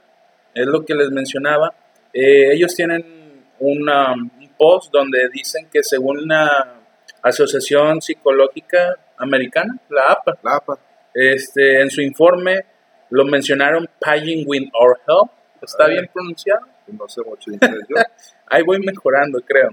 es 0.54 0.66
lo 0.66 0.84
que 0.84 0.94
les 0.94 1.10
mencionaba, 1.10 1.74
eh, 2.12 2.52
ellos 2.52 2.74
tienen 2.74 3.44
una, 3.58 4.12
un 4.14 4.50
post 4.58 4.92
donde 4.92 5.28
dicen 5.32 5.68
que 5.70 5.82
según 5.82 6.26
la 6.26 6.80
Asociación 7.22 8.00
Psicológica 8.00 8.96
Americana, 9.20 9.78
la 9.88 10.12
APA, 10.12 10.38
la 10.42 10.56
APA. 10.56 10.78
Este, 11.14 11.80
en 11.80 11.90
su 11.90 12.00
informe 12.00 12.64
lo 13.10 13.24
mencionaron 13.24 13.88
Paying 14.00 14.44
with 14.46 14.68
Our 14.72 14.98
Health, 15.06 15.30
¿está 15.62 15.88
bien 15.88 16.08
pronunciado? 16.12 16.66
No 16.86 17.08
sé 17.08 17.22
mucho 17.22 17.50
Ahí 18.46 18.62
voy 18.62 18.80
mejorando, 18.80 19.40
creo. 19.40 19.70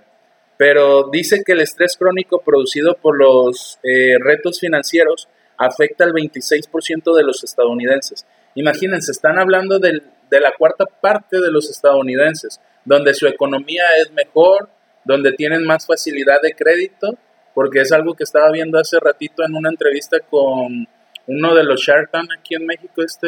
Pero 0.58 1.10
dice 1.12 1.44
que 1.46 1.52
el 1.52 1.62
estrés 1.62 1.96
crónico 1.98 2.42
producido 2.42 2.96
por 2.96 3.18
los 3.18 3.80
eh, 3.84 4.18
retos 4.20 4.60
financieros 4.60 5.28
afecta 5.58 6.04
al 6.04 6.14
26% 6.14 7.16
de 7.16 7.24
los 7.24 7.44
estadounidenses. 7.44 8.26
Imagínense, 8.56 9.12
están 9.12 9.40
hablando 9.40 9.80
de 9.80 10.02
la 10.32 10.52
cuarta 10.58 10.86
parte 10.86 11.40
de 11.40 11.52
los 11.52 11.70
estadounidenses, 11.70 12.60
donde 12.86 13.14
su 13.14 13.28
economía 13.28 13.84
es 14.02 14.12
mejor, 14.12 14.70
donde 15.04 15.32
tienen 15.34 15.64
más 15.64 15.86
facilidad 15.86 16.42
de 16.42 16.54
crédito, 16.54 17.18
porque 17.58 17.82
es 17.82 17.92
algo 17.92 18.14
que 18.14 18.24
estaba 18.24 18.52
viendo 18.52 18.78
hace 18.78 19.00
ratito 19.00 19.44
en 19.44 19.56
una 19.56 19.70
entrevista 19.70 20.20
con 20.30 20.88
uno 21.26 21.56
de 21.56 21.64
los 21.64 21.82
Shark 21.82 22.12
Tank 22.12 22.30
aquí 22.38 22.54
en 22.54 22.68
México, 22.68 23.02
este... 23.02 23.28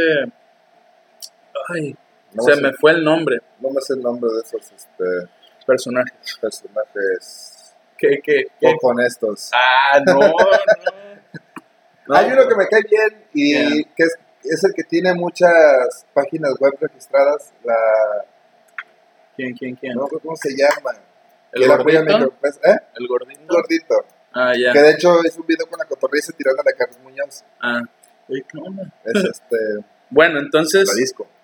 Ay, 1.67 1.95
se 2.37 2.61
me 2.61 2.71
fue 2.73 2.91
el 2.91 3.03
nombre. 3.03 3.39
No 3.59 3.71
me 3.71 3.81
sé 3.81 3.93
el 3.93 4.03
nombre 4.03 4.29
de 4.31 4.41
esos 4.41 4.71
este, 4.71 5.03
personajes. 5.65 6.37
Personajes. 6.39 7.75
¿Qué, 7.97 8.19
qué, 8.23 8.45
Poco 8.61 8.89
honestos. 8.89 9.49
Ah, 9.51 9.99
no, 10.05 10.19
no. 10.19 10.35
Hay 12.15 12.31
uno 12.31 12.47
que 12.47 12.55
me 12.55 12.67
cae 12.67 12.83
bien 12.87 13.25
y 13.33 13.83
que 13.83 14.03
es, 14.03 14.15
es, 14.43 14.63
el 14.63 14.75
que 14.75 14.83
tiene 14.83 15.11
muchas 15.15 16.05
páginas 16.13 16.53
web 16.59 16.75
registradas. 16.79 17.51
La... 17.63 17.73
¿Quién, 19.35 19.55
quién, 19.57 19.75
quién? 19.75 19.95
No 19.95 20.07
cómo 20.07 20.35
se 20.35 20.51
llama. 20.55 20.91
¿El 21.51 21.67
gordito? 21.67 22.35
¿Eh? 22.63 22.77
¿El 22.95 23.07
gordito? 23.07 23.41
gordito. 23.47 24.18
Ah, 24.33 24.53
ya. 24.57 24.71
Que 24.71 24.79
de 24.79 24.91
hecho 24.91 25.19
hizo 25.25 25.41
un 25.41 25.47
video 25.47 25.67
con 25.67 25.79
la 25.79 25.85
cotorriza 25.85 26.33
tirando 26.33 26.61
a 26.61 26.77
Carlos 26.77 26.99
Muñoz. 27.03 27.43
Ah. 27.61 27.81
Uy, 28.27 28.43
¿qué 28.47 28.57
onda? 28.57 28.91
Es 29.05 29.23
este... 29.31 29.57
bueno, 30.09 30.39
entonces... 30.39 30.89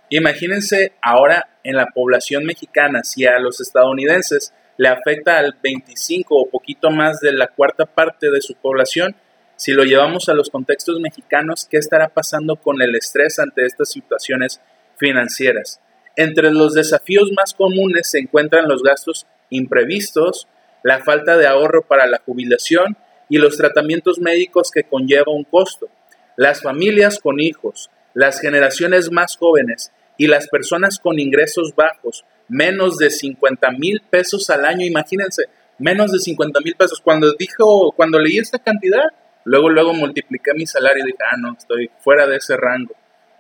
Imagínense 0.10 0.94
ahora 1.02 1.50
en 1.64 1.76
la 1.76 1.88
población 1.88 2.46
mexicana, 2.46 3.04
si 3.04 3.26
a 3.26 3.40
los 3.40 3.60
estadounidenses 3.60 4.54
le 4.78 4.88
afecta 4.88 5.40
al 5.40 5.58
25 5.62 6.36
o 6.36 6.50
poquito 6.50 6.92
más 6.92 7.20
de 7.22 7.32
la 7.32 7.48
cuarta 7.48 7.86
parte 7.86 8.30
de 8.30 8.42
su 8.42 8.54
población, 8.56 9.16
si 9.56 9.72
lo 9.72 9.84
llevamos 9.84 10.30
a 10.30 10.34
los 10.34 10.50
contextos 10.50 11.00
mexicanos, 11.00 11.68
¿qué 11.70 11.78
estará 11.78 12.10
pasando 12.10 12.58
con 12.58 12.82
el 12.82 12.96
estrés 12.96 13.40
ante 13.40 13.66
estas 13.66 13.90
situaciones 13.90 14.62
financieras? 14.98 15.80
Entre 16.16 16.52
los 16.52 16.74
desafíos 16.74 17.32
más 17.36 17.54
comunes 17.54 18.10
se 18.10 18.20
encuentran 18.20 18.68
los 18.68 18.84
gastos 18.84 19.26
imprevistos, 19.50 20.48
la 20.86 21.00
falta 21.00 21.36
de 21.36 21.48
ahorro 21.48 21.82
para 21.82 22.06
la 22.06 22.22
jubilación 22.24 22.96
y 23.28 23.40
los 23.40 23.58
tratamientos 23.58 24.20
médicos 24.20 24.70
que 24.70 24.84
conlleva 24.84 25.34
un 25.34 25.44
costo. 25.44 25.90
Las 26.36 26.62
familias 26.62 27.18
con 27.18 27.40
hijos, 27.40 27.90
las 28.14 28.40
generaciones 28.40 29.12
más 29.12 29.36
jóvenes 29.36 29.92
y 30.16 30.28
las 30.28 30.48
personas 30.48 31.00
con 31.00 31.18
ingresos 31.20 31.74
bajos, 31.76 32.24
menos 32.48 33.00
de 33.00 33.10
50 33.10 33.72
mil 33.72 34.04
pesos 34.08 34.48
al 34.52 34.64
año, 34.64 34.86
imagínense, 34.86 35.46
menos 35.80 36.12
de 36.12 36.20
50 36.20 36.60
mil 36.60 36.76
pesos. 36.76 37.02
Cuando 37.02 37.34
dijo, 37.34 37.92
cuando 37.94 38.20
leí 38.20 38.38
esta 38.38 38.60
cantidad, 38.60 39.06
luego, 39.44 39.72
luego 39.72 39.92
multipliqué 39.96 40.54
mi 40.54 40.68
salario 40.68 41.04
y 41.04 41.08
dije, 41.08 41.24
ah, 41.32 41.38
no, 41.40 41.56
estoy 41.58 41.90
fuera 42.02 42.28
de 42.28 42.36
ese 42.36 42.58
rango. 42.58 42.94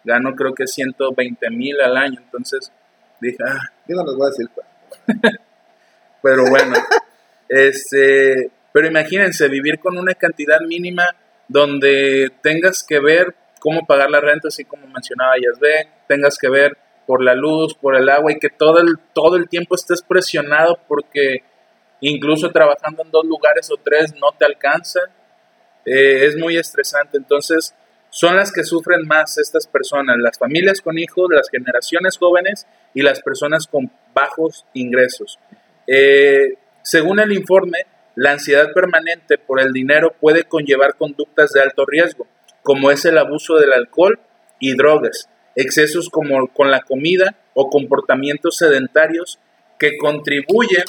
Gano 0.03 0.33
creo 0.35 0.55
que 0.55 0.65
120 0.65 1.51
mil 1.51 1.79
al 1.79 1.95
año, 1.95 2.19
entonces 2.23 2.71
dije, 3.21 3.37
ah. 3.47 3.71
Yo 3.87 3.97
no 3.97 4.03
les 4.03 4.15
voy 4.15 4.25
a 4.25 4.29
decir 4.31 4.49
Pero 6.23 6.49
bueno, 6.49 6.73
este, 7.49 8.51
pero 8.73 8.87
imagínense, 8.87 9.47
vivir 9.47 9.79
con 9.79 9.97
una 9.97 10.13
cantidad 10.13 10.59
mínima 10.61 11.05
donde 11.47 12.31
tengas 12.41 12.83
que 12.83 12.99
ver 12.99 13.35
cómo 13.59 13.85
pagar 13.85 14.09
la 14.09 14.21
renta, 14.21 14.47
así 14.49 14.65
como 14.65 14.87
mencionaba 14.87 15.35
Yasbe, 15.37 15.89
tengas 16.07 16.37
que 16.37 16.49
ver 16.49 16.77
por 17.07 17.23
la 17.23 17.35
luz, 17.35 17.75
por 17.75 17.95
el 17.95 18.09
agua 18.09 18.31
y 18.31 18.39
que 18.39 18.49
todo 18.49 18.79
el, 18.79 18.97
todo 19.13 19.35
el 19.35 19.47
tiempo 19.47 19.75
estés 19.75 20.01
presionado 20.01 20.79
porque 20.87 21.43
incluso 22.01 22.51
trabajando 22.51 23.03
en 23.03 23.11
dos 23.11 23.25
lugares 23.25 23.69
o 23.71 23.77
tres 23.77 24.13
no 24.15 24.31
te 24.37 24.45
alcanza. 24.45 24.99
Eh, 25.85 26.25
es 26.25 26.35
muy 26.37 26.57
estresante. 26.57 27.17
Entonces, 27.17 27.75
son 28.09 28.35
las 28.35 28.51
que 28.51 28.63
sufren 28.63 29.05
más 29.07 29.37
estas 29.37 29.67
personas, 29.67 30.17
las 30.19 30.37
familias 30.37 30.81
con 30.81 30.97
hijos, 30.97 31.27
las 31.29 31.49
generaciones 31.49 32.17
jóvenes 32.17 32.65
y 32.93 33.01
las 33.01 33.21
personas 33.21 33.67
con 33.67 33.91
bajos 34.13 34.65
ingresos. 34.73 35.39
Eh, 35.87 36.55
según 36.85 37.19
el 37.19 37.33
informe, 37.33 37.79
la 38.13 38.33
ansiedad 38.33 38.71
permanente 38.71 39.39
por 39.39 39.59
el 39.59 39.73
dinero 39.73 40.13
puede 40.21 40.43
conllevar 40.43 40.93
conductas 40.93 41.51
de 41.51 41.59
alto 41.59 41.83
riesgo, 41.83 42.27
como 42.61 42.91
es 42.91 43.05
el 43.05 43.17
abuso 43.17 43.55
del 43.55 43.73
alcohol 43.73 44.19
y 44.59 44.75
drogas, 44.77 45.27
excesos 45.55 46.11
como 46.11 46.47
con 46.49 46.69
la 46.69 46.81
comida 46.81 47.33
o 47.55 47.71
comportamientos 47.71 48.57
sedentarios 48.57 49.39
que 49.79 49.97
contribuyen 49.97 50.83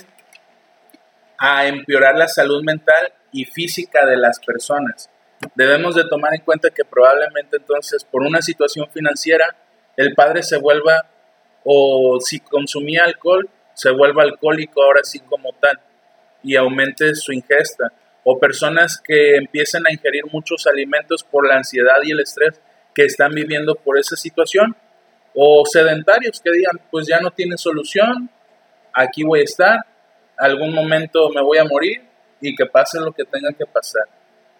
a 1.39 1.66
empeorar 1.66 2.18
la 2.18 2.28
salud 2.28 2.62
mental 2.62 3.14
y 3.32 3.47
física 3.47 4.05
de 4.05 4.18
las 4.18 4.39
personas. 4.40 5.09
Debemos 5.55 5.94
de 5.94 6.05
tomar 6.05 6.35
en 6.35 6.43
cuenta 6.43 6.68
que 6.68 6.85
probablemente 6.85 7.56
entonces 7.56 8.05
por 8.05 8.20
una 8.20 8.43
situación 8.43 8.86
financiera 8.93 9.56
el 9.97 10.14
padre 10.14 10.43
se 10.43 10.59
vuelva 10.59 11.09
o 11.64 12.18
si 12.20 12.40
consumía 12.40 13.05
alcohol 13.05 13.48
se 13.77 13.90
vuelva 13.90 14.23
alcohólico 14.23 14.82
ahora 14.82 15.05
sí 15.05 15.20
como 15.20 15.52
tal 15.52 15.78
y 16.47 16.56
aumente 16.56 17.14
su 17.14 17.32
ingesta. 17.32 17.93
O 18.24 18.39
personas 18.39 19.01
que 19.02 19.36
empiecen 19.36 19.86
a 19.86 19.93
ingerir 19.93 20.24
muchos 20.32 20.66
alimentos 20.66 21.24
por 21.24 21.47
la 21.47 21.56
ansiedad 21.56 21.97
y 22.05 22.12
el 22.12 22.20
estrés 22.20 22.60
que 22.94 23.05
están 23.05 23.32
viviendo 23.32 23.74
por 23.74 23.98
esa 23.98 24.16
situación. 24.16 24.77
O 25.35 25.64
sedentarios 25.66 26.40
que 26.40 26.51
digan, 26.51 26.81
pues 26.90 27.06
ya 27.06 27.20
no 27.20 27.31
tiene 27.31 27.59
solución, 27.59 28.31
aquí 28.94 29.23
voy 29.23 29.40
a 29.40 29.44
estar, 29.44 29.78
algún 30.39 30.73
momento 30.73 31.28
me 31.31 31.43
voy 31.43 31.59
a 31.59 31.64
morir 31.64 32.02
y 32.40 32.55
que 32.55 32.66
pase 32.66 32.98
lo 33.01 33.12
que 33.12 33.24
tenga 33.24 33.52
que 33.52 33.66
pasar. 33.66 34.05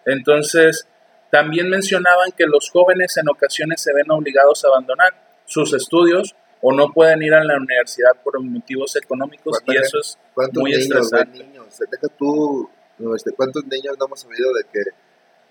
Entonces, 0.05 0.87
también 1.31 1.69
mencionaban 1.69 2.31
que 2.31 2.45
los 2.45 2.69
jóvenes 2.69 3.17
en 3.17 3.29
ocasiones 3.29 3.81
se 3.81 3.93
ven 3.93 4.09
obligados 4.11 4.63
a 4.63 4.69
abandonar 4.69 5.13
sus 5.45 5.73
estudios 5.73 6.35
o 6.61 6.73
no 6.73 6.91
pueden 6.91 7.21
ir 7.21 7.33
a 7.33 7.43
la 7.43 7.57
universidad 7.57 8.11
por 8.23 8.41
motivos 8.41 8.95
económicos 8.95 9.61
y 9.65 9.77
eso 9.77 9.99
es 9.99 10.17
muy 10.53 10.73
estresante. 10.73 11.45
Deja 11.69 12.07
tú, 12.17 12.69
este, 13.15 13.31
¿cuántos 13.33 13.65
niños 13.65 13.95
no 13.99 14.05
hemos 14.05 14.19
sabido 14.19 14.53
de 14.53 14.63
que 14.71 14.79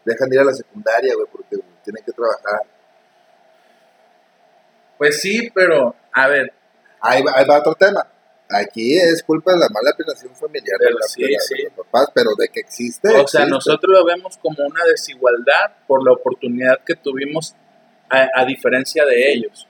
dejan 0.04 0.28
de 0.28 0.36
ir 0.36 0.40
a 0.40 0.44
la 0.44 0.54
secundaria, 0.54 1.14
güey, 1.14 1.26
porque 1.30 1.56
tienen 1.84 2.04
que 2.04 2.12
trabajar? 2.12 2.60
Pues 4.98 5.20
sí, 5.20 5.50
pero, 5.54 5.94
a 6.12 6.28
ver. 6.28 6.52
Ahí 7.00 7.22
va, 7.22 7.32
ahí 7.36 7.44
va 7.46 7.58
otro 7.58 7.74
tema. 7.74 8.06
Aquí 8.48 8.96
es 8.96 9.22
culpa 9.24 9.52
de 9.52 9.58
la 9.58 9.68
mala 9.70 9.92
planeación 9.96 10.34
familiar 10.36 10.78
de, 10.78 10.90
la, 10.90 11.00
sí, 11.06 11.22
de 11.22 11.32
la- 11.32 11.40
sí. 11.40 11.54
de 11.56 11.64
los 11.64 11.72
papás, 11.86 12.08
pero 12.14 12.30
de 12.38 12.48
que 12.48 12.60
existe. 12.60 13.08
O 13.08 13.12
sea, 13.26 13.42
existe. 13.42 13.46
nosotros 13.50 13.92
lo 13.98 14.04
vemos 14.04 14.38
como 14.38 14.64
una 14.64 14.84
desigualdad 14.84 15.72
por 15.86 16.04
la 16.04 16.12
oportunidad 16.12 16.78
que 16.84 16.94
tuvimos 16.94 17.54
a, 18.08 18.28
a 18.34 18.44
diferencia 18.44 19.04
de 19.04 19.32
ellos. 19.32 19.66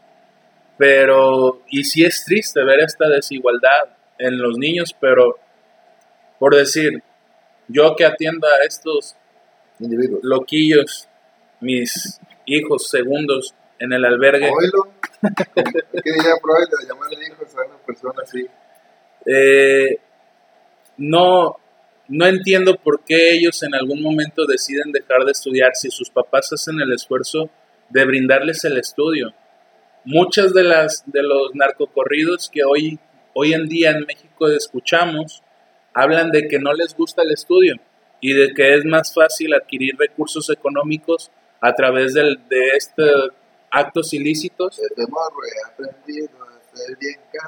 Pero, 0.76 1.62
y 1.70 1.84
sí 1.84 2.04
es 2.04 2.24
triste 2.24 2.62
ver 2.64 2.80
esta 2.80 3.08
desigualdad 3.08 3.96
en 4.18 4.38
los 4.38 4.58
niños, 4.58 4.94
pero 5.00 5.38
por 6.38 6.54
decir, 6.54 7.02
yo 7.68 7.94
que 7.96 8.04
atiendo 8.04 8.46
a 8.46 8.64
estos 8.66 9.16
Individuos. 9.78 10.20
loquillos, 10.22 11.08
mis 11.60 12.20
hijos 12.46 12.88
segundos 12.88 13.54
en 13.78 13.92
el 13.92 14.04
albergue, 14.04 14.50
Oílo. 14.50 14.88
¿Qué 15.22 16.12
diría 16.12 16.34
Freud 16.40 16.68
de 16.80 16.86
llamarle 16.86 17.26
hijos 17.26 17.54
a 17.56 17.66
una 17.66 17.78
persona 17.78 18.22
así? 18.22 18.46
eh, 19.26 19.98
no, 20.96 21.56
no 22.08 22.26
entiendo 22.26 22.76
por 22.76 23.04
qué 23.04 23.32
ellos 23.32 23.62
en 23.62 23.74
algún 23.74 24.00
momento 24.00 24.46
deciden 24.46 24.92
dejar 24.92 25.24
de 25.24 25.32
estudiar 25.32 25.72
si 25.74 25.90
sus 25.90 26.10
papás 26.10 26.52
hacen 26.52 26.80
el 26.80 26.92
esfuerzo 26.92 27.50
de 27.90 28.04
brindarles 28.04 28.64
el 28.64 28.78
estudio. 28.78 29.34
Muchas 30.04 30.54
de 30.54 30.62
las 30.62 31.02
de 31.06 31.22
los 31.22 31.54
narcocorridos 31.54 32.48
que 32.48 32.62
hoy, 32.64 32.98
hoy 33.34 33.54
en 33.54 33.68
día 33.68 33.90
en 33.90 34.06
México 34.06 34.48
escuchamos 34.48 35.42
hablan 35.96 36.30
de 36.30 36.46
que 36.46 36.58
no 36.58 36.74
les 36.74 36.94
gusta 36.94 37.22
el 37.22 37.32
estudio 37.32 37.76
y 38.20 38.34
de 38.34 38.52
que 38.52 38.74
es 38.74 38.84
más 38.84 39.14
fácil 39.14 39.54
adquirir 39.54 39.96
recursos 39.98 40.50
económicos 40.50 41.30
a 41.60 41.74
través 41.74 42.12
del, 42.12 42.38
de 42.50 42.68
estos 42.76 43.30
actos 43.70 44.12
ilícitos 44.12 44.76
Desde 44.76 45.10
morro 45.10 45.38
he 45.44 45.72
aprendido 45.72 46.28
a 46.42 46.76
ser 46.76 46.96
bien 46.98 47.18
que 47.32 47.38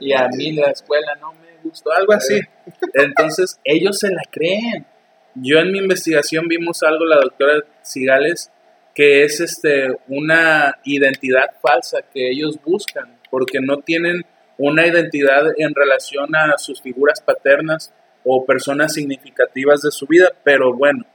y 0.00 0.12
a 0.12 0.28
mí 0.28 0.52
la 0.52 0.70
escuela 0.70 1.14
no 1.20 1.32
me 1.32 1.48
gustó, 1.64 1.90
algo 1.90 2.12
así. 2.12 2.40
Entonces, 2.94 3.58
ellos 3.64 3.98
se 3.98 4.08
la 4.08 4.22
creen. 4.30 4.86
Yo 5.34 5.58
en 5.58 5.72
mi 5.72 5.78
investigación 5.78 6.46
vimos 6.46 6.84
algo, 6.84 7.04
la 7.04 7.16
doctora 7.16 7.64
Cigales, 7.82 8.52
que 8.94 9.24
es 9.24 9.40
este 9.40 9.98
una 10.06 10.78
identidad 10.84 11.50
falsa 11.60 12.02
que 12.02 12.30
ellos 12.30 12.56
buscan, 12.64 13.18
porque 13.30 13.60
no 13.60 13.78
tienen 13.78 14.24
una 14.62 14.86
identidad 14.86 15.44
en 15.56 15.74
relación 15.74 16.36
a 16.36 16.58
sus 16.58 16.82
figuras 16.82 17.22
paternas 17.22 17.94
o 18.24 18.44
personas 18.44 18.92
significativas 18.92 19.80
de 19.80 19.90
su 19.90 20.06
vida, 20.06 20.34
pero 20.44 20.74
bueno, 20.74 21.06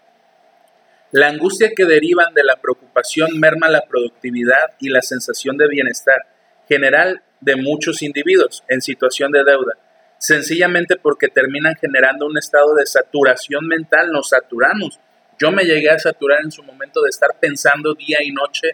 la 1.11 1.27
angustia 1.27 1.69
que 1.75 1.85
derivan 1.85 2.33
de 2.33 2.43
la 2.43 2.55
preocupación 2.55 3.39
merma 3.39 3.69
la 3.69 3.81
productividad 3.81 4.73
y 4.79 4.89
la 4.89 5.03
sensación 5.03 5.57
de 5.57 5.67
bienestar 5.67 6.25
general 6.67 7.21
de 7.39 7.55
muchos 7.55 8.01
individuos 8.01 8.63
en 8.67 8.81
situación 8.81 9.31
de 9.31 9.43
deuda, 9.43 9.77
sencillamente 10.17 10.95
porque 10.95 11.27
terminan 11.27 11.75
generando 11.75 12.25
un 12.25 12.39
estado 12.39 12.73
de 12.73 12.87
saturación 12.87 13.67
mental, 13.67 14.11
nos 14.11 14.29
saturamos. 14.29 14.99
Yo 15.37 15.51
me 15.51 15.65
llegué 15.65 15.91
a 15.91 15.99
saturar 15.99 16.39
en 16.43 16.51
su 16.51 16.63
momento 16.63 17.03
de 17.03 17.09
estar 17.09 17.37
pensando 17.39 17.93
día 17.93 18.23
y 18.23 18.31
noche 18.31 18.69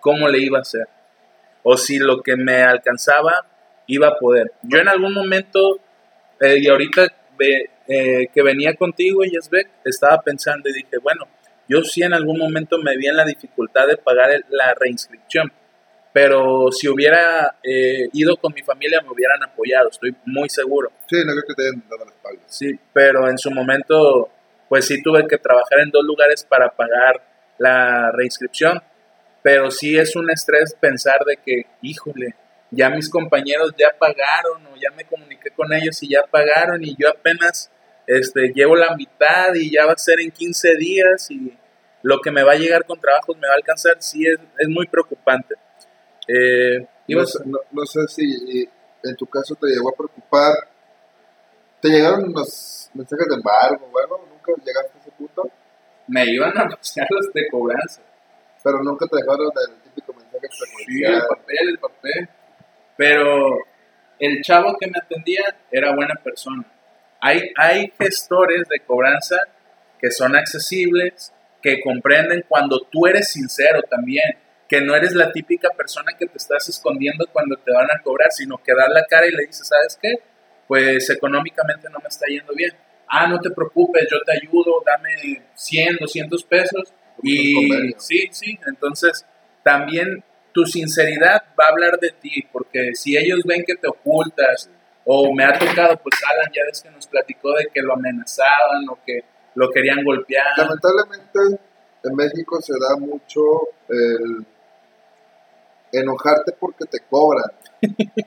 cómo 0.00 0.28
le 0.28 0.40
iba 0.40 0.58
a 0.58 0.62
hacer, 0.62 0.88
o 1.62 1.78
si 1.78 1.98
lo 1.98 2.22
que 2.22 2.36
me 2.36 2.62
alcanzaba 2.62 3.46
iba 3.86 4.08
a 4.08 4.16
poder. 4.16 4.52
Yo 4.62 4.78
en 4.78 4.88
algún 4.88 5.12
momento, 5.14 5.78
eh, 6.40 6.56
y 6.58 6.68
ahorita 6.68 7.06
ve- 7.38 7.70
eh, 7.86 8.28
que 8.32 8.42
venía 8.42 8.74
contigo, 8.74 9.22
Yesbek, 9.24 9.68
estaba 9.84 10.20
pensando 10.22 10.68
y 10.68 10.72
dije, 10.72 10.98
bueno, 11.02 11.26
yo 11.68 11.82
sí 11.82 12.02
en 12.02 12.12
algún 12.14 12.38
momento 12.38 12.78
me 12.78 12.96
vi 12.96 13.06
en 13.06 13.16
la 13.16 13.24
dificultad 13.24 13.86
de 13.86 13.96
pagar 13.96 14.30
el- 14.30 14.44
la 14.50 14.74
reinscripción, 14.74 15.52
pero 16.12 16.70
si 16.70 16.88
hubiera 16.88 17.56
eh, 17.62 18.08
ido 18.12 18.36
con 18.36 18.52
mi 18.54 18.62
familia 18.62 19.00
me 19.02 19.10
hubieran 19.10 19.42
apoyado, 19.42 19.88
estoy 19.88 20.14
muy 20.24 20.48
seguro. 20.48 20.92
Sí, 21.08 21.16
no 21.26 21.32
creo 21.32 21.44
que 21.48 21.54
te 21.54 21.62
hayan 21.68 21.82
dado 21.88 22.04
la 22.04 22.10
espalda. 22.12 22.42
Sí, 22.46 22.78
pero 22.92 23.28
en 23.28 23.36
su 23.38 23.50
momento, 23.50 24.30
pues 24.68 24.86
sí 24.86 25.02
tuve 25.02 25.26
que 25.26 25.38
trabajar 25.38 25.80
en 25.80 25.90
dos 25.90 26.04
lugares 26.04 26.44
para 26.44 26.68
pagar 26.70 27.22
la 27.58 28.10
reinscripción, 28.12 28.80
pero 29.42 29.70
sí 29.70 29.96
es 29.96 30.14
un 30.16 30.30
estrés 30.30 30.74
pensar 30.80 31.24
de 31.26 31.36
que, 31.36 31.66
híjole, 31.82 32.34
ya 32.70 32.90
mis 32.90 33.08
compañeros 33.08 33.72
ya 33.78 33.88
pagaron 33.98 34.66
o 34.66 34.76
ya 34.76 34.90
me 34.96 35.04
comuniqué 35.04 35.50
con 35.50 35.72
ellos 35.72 36.02
y 36.02 36.10
ya 36.10 36.22
pagaron 36.30 36.82
y 36.82 36.96
yo 36.98 37.08
apenas 37.08 37.70
este, 38.06 38.52
llevo 38.54 38.76
la 38.76 38.94
mitad 38.96 39.54
y 39.54 39.70
ya 39.70 39.86
va 39.86 39.92
a 39.92 39.98
ser 39.98 40.20
en 40.20 40.30
15 40.30 40.76
días 40.76 41.30
y 41.30 41.56
lo 42.02 42.20
que 42.20 42.30
me 42.30 42.42
va 42.42 42.52
a 42.52 42.56
llegar 42.56 42.84
con 42.84 43.00
trabajos 43.00 43.36
me 43.36 43.46
va 43.46 43.54
a 43.54 43.56
alcanzar, 43.56 43.96
sí 44.00 44.26
es, 44.26 44.38
es 44.58 44.68
muy 44.68 44.86
preocupante. 44.86 45.54
Eh, 46.28 46.86
No 47.08 47.26
sé, 47.26 47.38
no, 47.46 47.58
no 47.70 47.86
sé 47.86 48.00
si 48.08 48.68
en 49.02 49.16
tu 49.16 49.26
caso 49.26 49.54
te 49.54 49.68
llegó 49.68 49.90
a 49.90 49.96
preocupar. 49.96 50.54
¿Te 51.80 51.88
llegaron 51.88 52.32
los 52.32 52.90
mensajes 52.94 53.26
de 53.28 53.34
embargo 53.34 53.90
o 53.92 53.98
algo? 53.98 54.26
¿Nunca 54.30 54.52
llegaste 54.64 54.98
a 54.98 55.00
ese 55.00 55.10
punto? 55.12 55.50
me 56.06 56.24
iban 56.26 56.56
a 56.58 56.68
pasar 56.68 57.06
los 57.10 57.32
de 57.32 57.48
cobranza. 57.50 58.02
Pero 58.62 58.82
nunca 58.82 59.06
te 59.06 59.16
dejaron 59.16 59.50
el 59.68 59.82
típico 59.82 60.12
mensaje 60.14 60.48
Sí, 60.86 61.02
el 61.02 61.20
papel, 61.20 61.68
el 61.68 61.78
papel. 61.78 62.28
Pero 62.96 63.58
el 64.18 64.42
chavo 64.42 64.76
que 64.78 64.86
me 64.86 64.98
atendía 64.98 65.56
era 65.70 65.94
buena 65.94 66.14
persona. 66.22 66.64
Hay, 67.20 67.50
hay 67.56 67.92
gestores 67.98 68.68
de 68.68 68.80
cobranza 68.80 69.36
que 69.98 70.10
son 70.10 70.36
accesibles, 70.36 71.32
que 71.62 71.80
comprenden 71.80 72.44
cuando 72.46 72.80
tú 72.90 73.06
eres 73.06 73.32
sincero 73.32 73.80
también, 73.88 74.36
que 74.68 74.80
no 74.80 74.94
eres 74.94 75.14
la 75.14 75.32
típica 75.32 75.70
persona 75.70 76.12
que 76.18 76.26
te 76.26 76.36
estás 76.36 76.68
escondiendo 76.68 77.26
cuando 77.32 77.56
te 77.56 77.72
van 77.72 77.88
a 77.90 78.02
cobrar, 78.02 78.30
sino 78.30 78.58
que 78.58 78.74
das 78.74 78.88
la 78.90 79.04
cara 79.06 79.26
y 79.26 79.32
le 79.32 79.46
dices, 79.46 79.66
¿sabes 79.68 79.98
qué? 80.00 80.16
Pues 80.68 81.08
económicamente 81.10 81.88
no 81.90 81.98
me 82.00 82.08
está 82.08 82.26
yendo 82.26 82.52
bien. 82.54 82.72
Ah, 83.08 83.26
no 83.26 83.40
te 83.40 83.50
preocupes, 83.50 84.06
yo 84.10 84.18
te 84.24 84.32
ayudo, 84.32 84.82
dame 84.84 85.42
100, 85.54 85.96
200 86.00 86.44
pesos. 86.44 86.92
Y 87.22 87.94
sí, 87.98 88.28
sí, 88.30 88.58
entonces 88.66 89.24
también 89.62 90.22
tu 90.54 90.64
sinceridad 90.64 91.42
va 91.58 91.64
a 91.66 91.68
hablar 91.68 91.98
de 91.98 92.10
ti, 92.10 92.46
porque 92.52 92.94
si 92.94 93.16
ellos 93.16 93.40
ven 93.44 93.64
que 93.66 93.74
te 93.74 93.88
ocultas, 93.88 94.70
o 95.04 95.34
me 95.34 95.44
ha 95.44 95.58
tocado, 95.58 95.98
pues 95.98 96.14
Alan, 96.30 96.50
ya 96.54 96.62
ves 96.64 96.80
que 96.80 96.90
nos 96.90 97.06
platicó 97.06 97.52
de 97.52 97.66
que 97.74 97.82
lo 97.82 97.92
amenazaban 97.92 98.88
o 98.88 98.98
que 99.04 99.24
lo 99.56 99.70
querían 99.70 100.02
golpear. 100.02 100.46
Lamentablemente 100.56 101.60
en 102.04 102.14
México 102.14 102.62
se 102.62 102.72
da 102.80 102.96
mucho 102.96 103.40
el 103.88 104.46
enojarte 105.92 106.52
porque 106.52 106.86
te 106.86 107.00
cobran. 107.00 107.50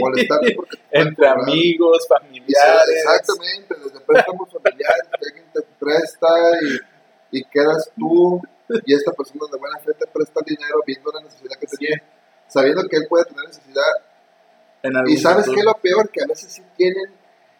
Molestarte 0.00 0.54
porque 0.54 0.76
te 0.76 0.82
están 0.82 1.08
Entre 1.08 1.28
amigos, 1.28 2.06
familiares. 2.08 3.04
Exactamente, 3.04 3.74
desde 3.84 4.00
préstamos 4.00 4.52
familiares, 4.52 5.02
que 5.10 5.28
alguien 5.28 5.46
te 5.52 5.62
presta 5.78 6.28
y, 7.30 7.38
y 7.38 7.44
quedas 7.44 7.90
tú 7.96 8.42
y 8.84 8.94
esta 8.94 9.12
persona 9.12 9.40
de 9.50 9.58
buena 9.58 9.78
fe 9.78 9.92
te 9.94 10.06
presta 10.06 10.40
el 10.40 10.56
dinero 10.56 10.80
viendo 10.86 11.10
la 11.12 11.20
necesidad 11.20 11.56
que 11.58 11.66
tiene, 11.78 12.02
sabiendo 12.48 12.82
que 12.88 12.96
él 12.96 13.06
puede 13.08 13.24
tener 13.26 13.44
necesidad. 13.46 13.92
en 14.82 14.92
Y 15.08 15.16
sabes 15.16 15.46
es 15.48 15.64
lo 15.64 15.74
peor, 15.74 16.08
que 16.10 16.22
a 16.22 16.26
veces 16.26 16.52
sí 16.52 16.62
tienen 16.76 17.12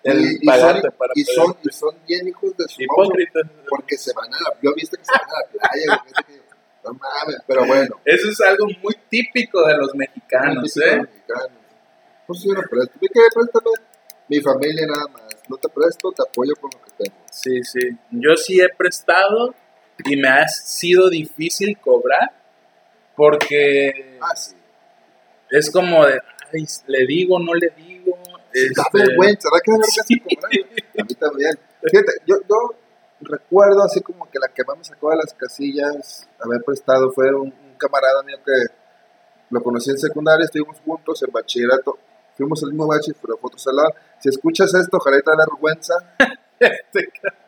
El 0.05 0.21
y, 0.21 0.39
y 0.43 0.47
son, 0.47 0.83
y, 1.15 1.25
son, 1.25 1.57
y 1.63 1.73
son 1.73 1.95
bien 2.07 2.27
hijos 2.29 2.57
de 2.57 2.65
su 2.69 2.83
Hipócritas. 2.83 3.43
porque 3.69 3.97
se 3.97 4.13
van 4.15 4.33
a 4.35 4.37
la, 4.41 4.57
yo 4.61 4.71
he 4.71 4.75
visto 4.75 4.97
que 4.97 5.05
se 5.05 5.13
van 5.13 5.31
a 5.31 5.33
la 5.41 5.47
playa, 5.53 6.03
güey, 6.03 6.25
que- 6.27 6.43
no 6.85 6.93
mames, 6.95 7.37
pero 7.47 7.65
bueno. 7.65 8.01
Eso 8.05 8.29
es 8.29 8.41
algo 8.41 8.67
muy 8.83 8.95
típico 9.09 9.65
de 9.65 9.77
los 9.77 9.95
mexicanos, 9.95 10.75
de 10.75 10.85
¿eh? 10.85 10.97
los 10.97 11.07
mexicanos. 11.09 11.51
Pues 12.27 12.43
yo 12.43 12.53
no 12.55 12.63
presto, 12.69 12.93
¿qué 13.01 13.09
préstame? 13.33 13.71
Mi 14.29 14.41
familia 14.41 14.87
nada 14.89 15.07
más, 15.13 15.23
no 15.49 15.57
te 15.59 15.69
presto, 15.69 16.11
te 16.11 16.23
apoyo 16.23 16.55
con 16.61 16.71
lo 16.75 16.85
que 16.85 17.05
tengo. 17.05 17.17
Sí, 17.31 17.63
sí. 17.63 17.81
Yo 18.11 18.35
sí 18.37 18.61
he 18.61 18.69
prestado 18.77 19.55
y 20.05 20.17
me 20.17 20.29
ha 20.29 20.47
sido 20.49 21.09
difícil 21.11 21.79
cobrar 21.79 22.33
porque 23.17 24.19
Ah, 24.21 24.35
sí. 24.37 24.55
es 25.51 25.71
como 25.71 26.05
de, 26.07 26.19
ay, 26.53 26.65
le 26.87 27.07
digo, 27.07 27.39
no 27.39 27.55
le 27.55 27.71
digo. 27.77 28.17
Da 28.25 28.41
Este, 28.53 28.99
vergüenza, 28.99 29.49
¿verdad 29.51 29.63
que 29.65 29.73
da 29.73 29.79
vergüenza 29.79 30.03
Sí. 30.07 30.21
cobrar? 30.21 30.53
A 30.99 31.05
mí 31.05 31.15
también. 31.15 31.59
Fíjate, 31.83 32.13
yo, 32.27 32.37
yo 32.49 32.75
recuerdo 33.21 33.83
así 33.85 34.01
como 34.01 34.29
que 34.31 34.39
la 34.39 34.49
que 34.49 34.63
más 34.65 34.79
me 34.79 34.85
sacó 34.85 35.11
de 35.11 35.17
las 35.17 35.33
casillas 35.35 36.29
haber 36.39 36.63
prestado 36.63 37.11
fue 37.13 37.33
un, 37.35 37.49
un 37.53 37.75
camarada 37.79 38.23
mío 38.23 38.37
que 38.45 38.75
lo 39.51 39.63
conocí 39.63 39.91
en 39.91 39.99
secundaria, 39.99 40.45
estuvimos 40.45 40.79
juntos 40.85 41.23
en 41.23 41.33
bachillerato. 41.33 41.99
Fuimos 42.37 42.63
al 42.63 42.71
mismo 42.71 42.87
bachillerato, 42.87 43.21
pero 43.27 43.37
fue 43.39 43.49
otro 43.49 43.59
salón. 43.59 43.93
Si 44.19 44.29
escuchas 44.31 44.73
esto, 44.75 44.97
ojalá 44.97 45.19
te 45.21 45.31
da 45.31 45.45
vergüenza. 45.47 45.95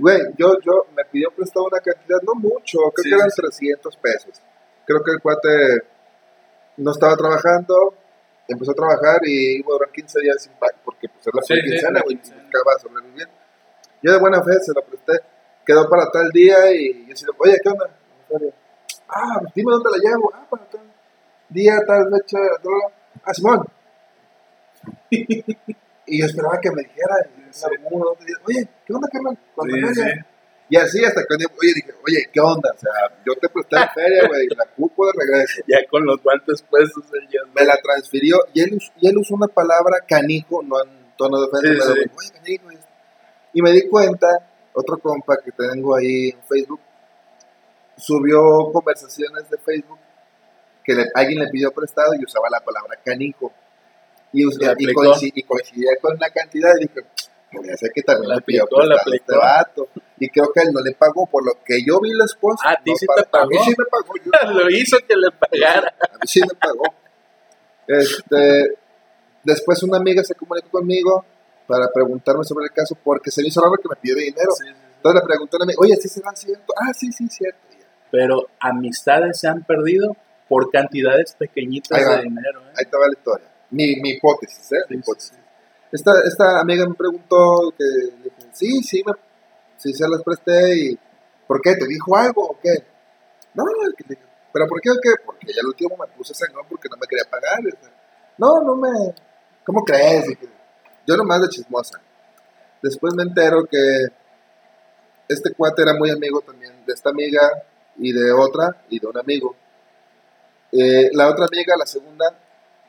Güey, 0.00 0.20
yo, 0.36 0.58
yo 0.60 0.86
me 0.96 1.04
pidió 1.04 1.30
prestado 1.30 1.66
una 1.66 1.80
cantidad, 1.80 2.18
no 2.22 2.34
mucho, 2.34 2.78
creo 2.94 3.02
Sí, 3.04 3.10
que 3.10 3.14
eran 3.14 3.30
sí, 3.30 3.36
sí. 3.36 3.42
300 3.42 3.96
pesos. 3.98 4.42
Creo 4.86 5.02
que 5.04 5.12
el 5.12 5.20
cuate 5.20 5.48
no 6.78 6.90
estaba 6.90 7.16
trabajando, 7.16 7.94
empezó 8.48 8.72
a 8.72 8.74
trabajar 8.74 9.20
y 9.24 9.58
iba 9.58 9.68
a 9.70 9.72
durar 9.74 9.90
15 9.92 10.20
días 10.20 10.42
sin 10.42 10.52
pago, 10.54 10.72
porque 10.84 11.08
pues 11.08 11.26
es 11.26 11.34
la 11.34 11.42
Sí, 11.42 11.54
quincena, 11.62 12.00
güey, 12.02 12.16
quincena. 12.16 12.42
buscaba 12.42 12.78
sobrevivir. 12.78 13.28
Yo 14.02 14.12
de 14.12 14.18
buena 14.18 14.42
fe 14.42 14.52
se 14.60 14.72
lo 14.74 14.82
presté, 14.82 15.12
quedó 15.66 15.88
para 15.88 16.10
tal 16.10 16.30
día 16.30 16.72
y 16.72 17.02
yo 17.02 17.08
decía, 17.10 17.28
oye, 17.38 17.56
¿qué 17.62 17.68
onda? 17.68 17.90
Ah, 19.08 19.38
pues 19.40 19.54
dime 19.54 19.72
dónde 19.72 19.90
la 19.90 20.10
llevo, 20.10 20.30
ah, 20.34 20.46
para 20.48 20.64
tal 20.70 20.80
día, 21.50 21.78
tal 21.86 22.10
fecha, 22.10 22.38
tal, 22.62 22.92
ah, 23.24 23.34
Simón. 23.34 23.66
Y 26.08 26.20
yo 26.20 26.26
esperaba 26.26 26.60
que 26.60 26.70
me 26.70 26.82
dijera, 26.82 27.14
Sí. 27.50 27.64
alguno, 27.64 28.10
otro 28.10 28.26
día, 28.26 28.36
oye, 28.46 28.68
¿qué 28.86 28.92
onda? 28.92 29.08
¿Cuándo 29.54 29.74
Sí, 29.74 29.80
venga?" 29.80 29.94
sí. 29.94 30.10
Y 30.70 30.76
así 30.76 31.02
hasta 31.02 31.22
que 31.22 31.34
oye, 31.34 31.72
dije, 31.74 31.94
oye, 32.06 32.28
¿qué 32.30 32.40
onda? 32.40 32.70
O 32.74 32.78
sea, 32.78 32.92
yo 33.24 33.32
te 33.40 33.48
presté 33.48 33.76
la 33.76 33.88
feria, 33.88 34.28
güey, 34.28 34.46
la 34.48 34.66
cupo 34.66 35.06
de 35.06 35.12
regreso. 35.16 35.62
Ya 35.66 35.78
con 35.88 36.04
los 36.04 36.22
guantes 36.22 36.60
puestos, 36.62 37.04
ya 37.32 37.40
Me 37.54 37.64
la 37.64 37.76
transfirió 37.82 38.36
y 38.52 38.60
él, 38.60 38.74
us- 38.74 38.92
y 39.00 39.08
él 39.08 39.16
usó 39.16 39.34
una 39.34 39.46
palabra 39.48 39.96
canijo, 40.06 40.62
no 40.62 40.82
en 40.82 40.90
tono 41.16 41.40
de 41.40 41.46
ofensa, 41.46 41.92
pero, 41.94 42.12
oye, 42.18 42.30
canijo. 42.32 42.72
y- 42.72 42.78
Y 43.54 43.62
me 43.62 43.72
di 43.72 43.88
cuenta, 43.88 44.26
otro 44.74 44.98
compa 44.98 45.38
que 45.42 45.52
tengo 45.52 45.96
ahí 45.96 46.28
en 46.30 46.42
Facebook, 46.42 46.80
subió 47.96 48.70
conversaciones 48.72 49.48
de 49.50 49.58
Facebook 49.58 49.98
que 50.84 50.94
le- 50.94 51.10
alguien 51.14 51.42
le 51.44 51.48
pidió 51.50 51.70
prestado 51.72 52.14
y 52.14 52.24
usaba 52.24 52.48
la 52.50 52.60
palabra 52.60 52.98
canijo. 53.04 53.52
Y, 54.32 54.44
us- 54.46 54.58
Le 54.58 54.74
y, 54.78 55.42
coincidía 55.42 55.90
con 56.00 56.16
la 56.18 56.30
cantidad 56.30 56.70
y 56.78 56.82
dije, 56.82 57.00
pues 57.52 57.66
ya 57.66 57.76
sé 57.76 57.88
que 57.94 58.02
también 58.02 58.28
La 58.28 58.34
le 58.36 58.42
pidió 58.42 58.64
aplicó, 58.64 58.82
prestado 58.86 59.14
este 59.14 59.36
vato. 59.36 59.88
Y 60.18 60.28
creo 60.28 60.52
que 60.52 60.60
él 60.62 60.68
no 60.72 60.80
le 60.80 60.92
pagó 60.92 61.26
por 61.26 61.44
lo 61.46 61.52
que 61.64 61.82
yo 61.84 61.98
vi 62.00 62.12
la 62.12 62.24
esposa. 62.24 62.62
Ah, 62.66 62.72
¿a 62.72 62.82
ti 62.82 62.90
no 62.90 62.96
sí 62.96 63.06
te 63.16 63.22
pagó? 63.24 63.44
A 63.44 63.48
mí 63.48 63.56
sí 63.64 63.74
me 63.78 63.84
pagó. 63.86 64.14
yo 64.24 64.52
lo 64.64 64.70
hizo 64.70 64.98
que 65.06 65.16
le 65.16 65.30
pagara. 65.30 65.88
A 66.00 66.14
mí 66.18 66.26
sí 66.26 66.40
me 66.40 66.54
pagó. 66.58 66.84
Este, 67.86 68.74
después 69.44 69.82
una 69.82 69.96
amiga 69.96 70.22
se 70.22 70.34
comunicó 70.34 70.68
conmigo 70.70 71.24
para 71.66 71.88
preguntarme 71.92 72.44
sobre 72.44 72.64
el 72.66 72.72
caso 72.72 72.96
porque 73.02 73.30
se 73.30 73.42
me 73.42 73.48
hizo 73.48 73.60
raro 73.60 73.74
que 73.82 73.88
me 73.88 73.96
pidiera 73.96 74.20
dinero. 74.20 74.50
Sí, 74.52 74.64
sí, 74.66 74.72
sí. 74.74 74.80
Entonces 74.96 75.22
le 75.22 75.26
pregunté 75.26 75.56
a 75.56 75.58
una 75.58 75.64
amiga, 75.64 75.78
oye, 75.80 75.96
¿sí 75.96 76.08
será 76.08 76.34
cierto? 76.34 76.74
Ah, 76.76 76.92
sí, 76.92 77.12
sí, 77.12 77.28
cierto. 77.28 77.58
Pero 78.10 78.48
amistades 78.60 79.38
se 79.38 79.48
han 79.48 79.62
perdido 79.64 80.16
por 80.48 80.70
cantidades 80.70 81.34
pequeñitas 81.38 81.98
de 81.98 82.22
dinero. 82.22 82.60
¿eh? 82.60 82.72
Ahí 82.78 82.84
te 82.90 82.96
va 82.96 83.06
la 83.06 83.12
historia. 83.12 83.46
Mi, 83.70 83.96
mi 84.00 84.10
hipótesis, 84.10 84.72
¿eh? 84.72 84.84
Mi 84.88 84.96
hipótesis. 84.96 85.34
Esta, 85.90 86.12
esta 86.26 86.60
amiga 86.60 86.86
me 86.86 86.94
preguntó 86.94 87.72
que, 87.76 87.84
sí, 88.52 88.82
sí, 88.82 89.02
me, 89.06 89.12
sí 89.76 89.92
se 89.92 90.08
las 90.08 90.22
presté 90.22 90.76
y 90.76 90.98
¿por 91.46 91.62
qué? 91.62 91.76
¿Te 91.76 91.86
dijo 91.86 92.16
algo 92.16 92.46
o 92.46 92.58
qué? 92.60 92.74
No, 93.54 93.64
¿pero 94.52 94.66
por 94.66 94.80
qué 94.80 94.90
o 94.90 94.96
qué? 95.02 95.10
Porque 95.24 95.46
ya 95.48 95.60
el 95.60 95.66
último 95.66 95.96
me 95.96 96.06
puse 96.14 96.34
sangrón 96.34 96.66
porque 96.68 96.88
no 96.90 96.96
me 96.96 97.06
quería 97.06 97.24
pagar. 97.30 97.58
No, 98.36 98.60
no 98.62 98.76
me... 98.76 99.14
¿Cómo 99.64 99.82
crees? 99.84 100.26
Yo 101.06 101.16
nomás 101.16 101.40
de 101.42 101.48
chismosa. 101.48 102.00
Después 102.82 103.14
me 103.14 103.22
entero 103.22 103.64
que 103.64 103.78
este 105.28 105.52
cuate 105.52 105.82
era 105.82 105.94
muy 105.94 106.10
amigo 106.10 106.40
también 106.40 106.72
de 106.86 106.92
esta 106.92 107.10
amiga 107.10 107.40
y 107.96 108.12
de 108.12 108.30
otra 108.32 108.84
y 108.88 109.00
de 109.00 109.06
un 109.06 109.18
amigo. 109.18 109.56
Eh, 110.72 111.10
la 111.12 111.28
otra 111.28 111.46
amiga, 111.46 111.74
la 111.78 111.86
segunda, 111.86 112.26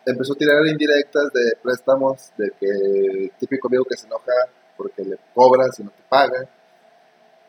empezó 0.06 0.34
a 0.34 0.38
tirar 0.38 0.66
indirectas 0.68 1.32
de 1.34 1.56
préstamos, 1.62 2.32
de 2.38 2.52
que 2.60 3.32
típico 3.40 3.68
amigo 3.68 3.86
que 3.86 3.98
se 3.98 4.08
enoja 4.08 4.32
porque 4.78 5.04
le 5.04 5.18
cobras 5.34 5.80
y 5.80 5.84
no 5.84 5.92
te 5.92 6.04
paga. 6.08 6.48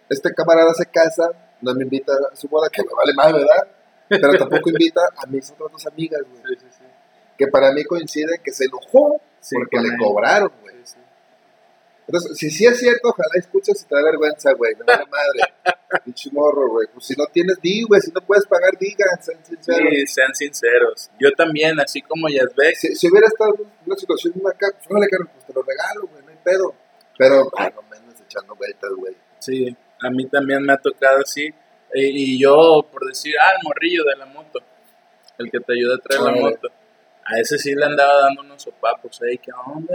Este 0.09 0.33
camarada 0.35 0.75
se 0.75 0.87
casa, 0.87 1.31
no 1.61 1.75
me 1.75 1.85
invita 1.85 2.13
a 2.33 2.37
su 2.37 2.49
boda, 2.49 2.69
que 2.69 2.83
me 2.83 2.93
vale 2.97 3.15
más, 3.15 3.33
¿verdad? 3.33 3.69
Pero 4.09 4.37
tampoco 4.37 4.71
invita 4.71 5.01
a 5.17 5.27
mis 5.27 5.51
otras 5.53 5.71
dos 5.71 5.87
amigas, 5.87 6.21
güey, 6.29 6.43
Sí, 6.57 6.61
sí, 6.61 6.67
sí. 6.79 6.85
que 7.39 7.47
para 7.47 7.71
mí 7.73 7.85
coinciden 7.85 8.41
que 8.43 8.51
se 8.51 8.65
enojó 8.65 9.21
porque 9.53 9.81
le 9.81 9.97
cobraron, 9.97 10.51
güey. 10.63 10.71
Entonces, 12.11 12.37
si 12.39 12.51
sí 12.51 12.67
es 12.67 12.77
cierto, 12.77 13.11
ojalá 13.11 13.31
escuches 13.35 13.83
y 13.83 13.87
te 13.87 13.95
da 13.95 14.03
vergüenza, 14.03 14.53
güey, 14.55 14.75
me 14.75 14.83
vale 14.85 15.05
madre. 15.07 15.55
Pinche 16.05 16.29
morro, 16.33 16.69
güey. 16.69 16.89
Pues 16.93 17.07
si 17.07 17.15
no 17.15 17.25
tienes, 17.27 17.61
di, 17.63 17.85
güey, 17.85 18.01
si 18.01 18.11
no 18.11 18.21
puedes 18.21 18.47
pagar, 18.47 18.77
digan, 18.81 19.23
sean 19.23 19.39
sinceros. 19.45 19.89
Sí, 19.93 20.07
sean 20.09 20.35
sinceros. 20.35 21.11
Yo 21.21 21.31
también, 21.37 21.79
así 21.79 22.03
como 22.03 22.29
Yazbek, 22.29 22.75
Si, 22.75 22.97
si 22.97 23.09
hubiera 23.09 23.29
estado 23.29 23.55
en 23.61 23.71
una 23.87 23.95
situación 23.95 24.35
acá, 24.45 24.67
pues 24.73 24.91
órale, 24.91 25.07
carnal, 25.09 25.31
pues 25.35 25.47
te 25.47 25.53
lo 25.53 25.63
regalo, 25.63 26.09
güey, 26.09 26.25
no 26.25 26.31
hay 26.31 26.39
pedo. 26.43 26.75
Pero, 27.17 27.49
ah, 27.57 27.71
no 27.77 27.83
me 27.83 27.97
andes 27.97 28.21
echando 28.23 28.57
vueltas, 28.57 28.91
güey. 28.97 29.17
sí, 29.39 29.77
a 30.03 30.11
mí 30.11 30.27
también 30.27 30.65
me 30.65 30.73
ha 30.73 30.79
tocado 30.79 31.21
así. 31.21 31.47
Eh, 31.47 32.11
y 32.13 32.41
yo, 32.41 32.89
por 32.91 33.07
decir, 33.07 33.37
ah, 33.41 33.53
el 33.57 33.63
morrillo 33.63 34.03
de 34.03 34.17
la 34.17 34.27
moto, 34.27 34.59
el 35.39 35.49
que 35.49 35.61
te 35.61 35.75
ayuda 35.75 35.95
a 35.95 35.99
traer 35.99 36.23
la 36.23 36.41
moto, 36.41 36.69
a 37.25 37.39
ese 37.39 37.57
sí 37.57 37.73
le 37.73 37.85
andaba 37.85 38.23
dando 38.23 38.41
unos 38.41 38.63
sopapos. 38.63 39.23
Ey, 39.23 39.39
¿qué 39.39 39.53
onda? 39.53 39.95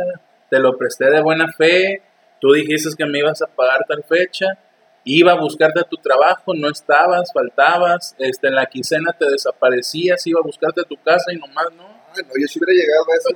Te 0.56 0.61
lo 0.61 0.77
presté 0.77 1.10
de 1.11 1.22
buena 1.22 1.52
fe, 1.52 2.02
tú 2.40 2.53
dijiste 2.53 2.88
que 2.98 3.06
me 3.06 3.19
ibas 3.19 3.41
a 3.41 3.48
pagar 3.48 3.82
tal 3.90 4.06
fecha, 4.06 4.57
iba 5.03 5.34
a 5.34 5.36
buscarte 5.36 5.82
a 5.82 5.84
tu 5.84 5.98
trabajo, 5.98 6.53
no 6.56 6.69
estabas, 6.72 7.34
faltabas, 7.34 8.15
este, 8.19 8.48
en 8.48 8.56
la 8.56 8.65
quincena 8.68 9.11
te 9.11 9.30
desaparecías, 9.30 10.26
iba 10.27 10.40
a 10.40 10.44
buscarte 10.44 10.80
a 10.80 10.84
tu 10.86 10.95
casa 11.03 11.34
y 11.34 11.36
nomás 11.36 11.65
no. 11.76 11.84
Ah, 11.84 12.14
no, 12.26 12.32
yo 12.40 12.48
si 12.48 12.57
hubiera 12.60 12.72
llegado 12.82 13.03
a 13.11 13.15
eso. 13.18 13.30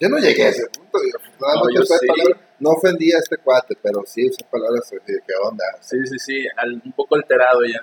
Yo 0.00 0.08
no 0.08 0.18
llegué 0.18 0.46
a 0.46 0.48
ese 0.48 0.66
punto, 0.66 0.98
No, 1.38 1.70
yo 1.72 1.82
sí. 1.84 2.06
palabras- 2.08 2.40
no 2.58 2.70
ofendí 2.70 3.12
a 3.12 3.18
este 3.18 3.36
cuate, 3.36 3.78
pero 3.80 4.02
sí 4.04 4.28
usé 4.28 4.44
palabras 4.50 4.90
qué 5.06 5.32
onda. 5.48 5.64
Sí, 5.80 5.96
sí, 6.06 6.18
sí, 6.18 6.44
al- 6.56 6.82
un 6.84 6.90
poco 6.92 7.14
alterado 7.14 7.60
ya. 7.64 7.78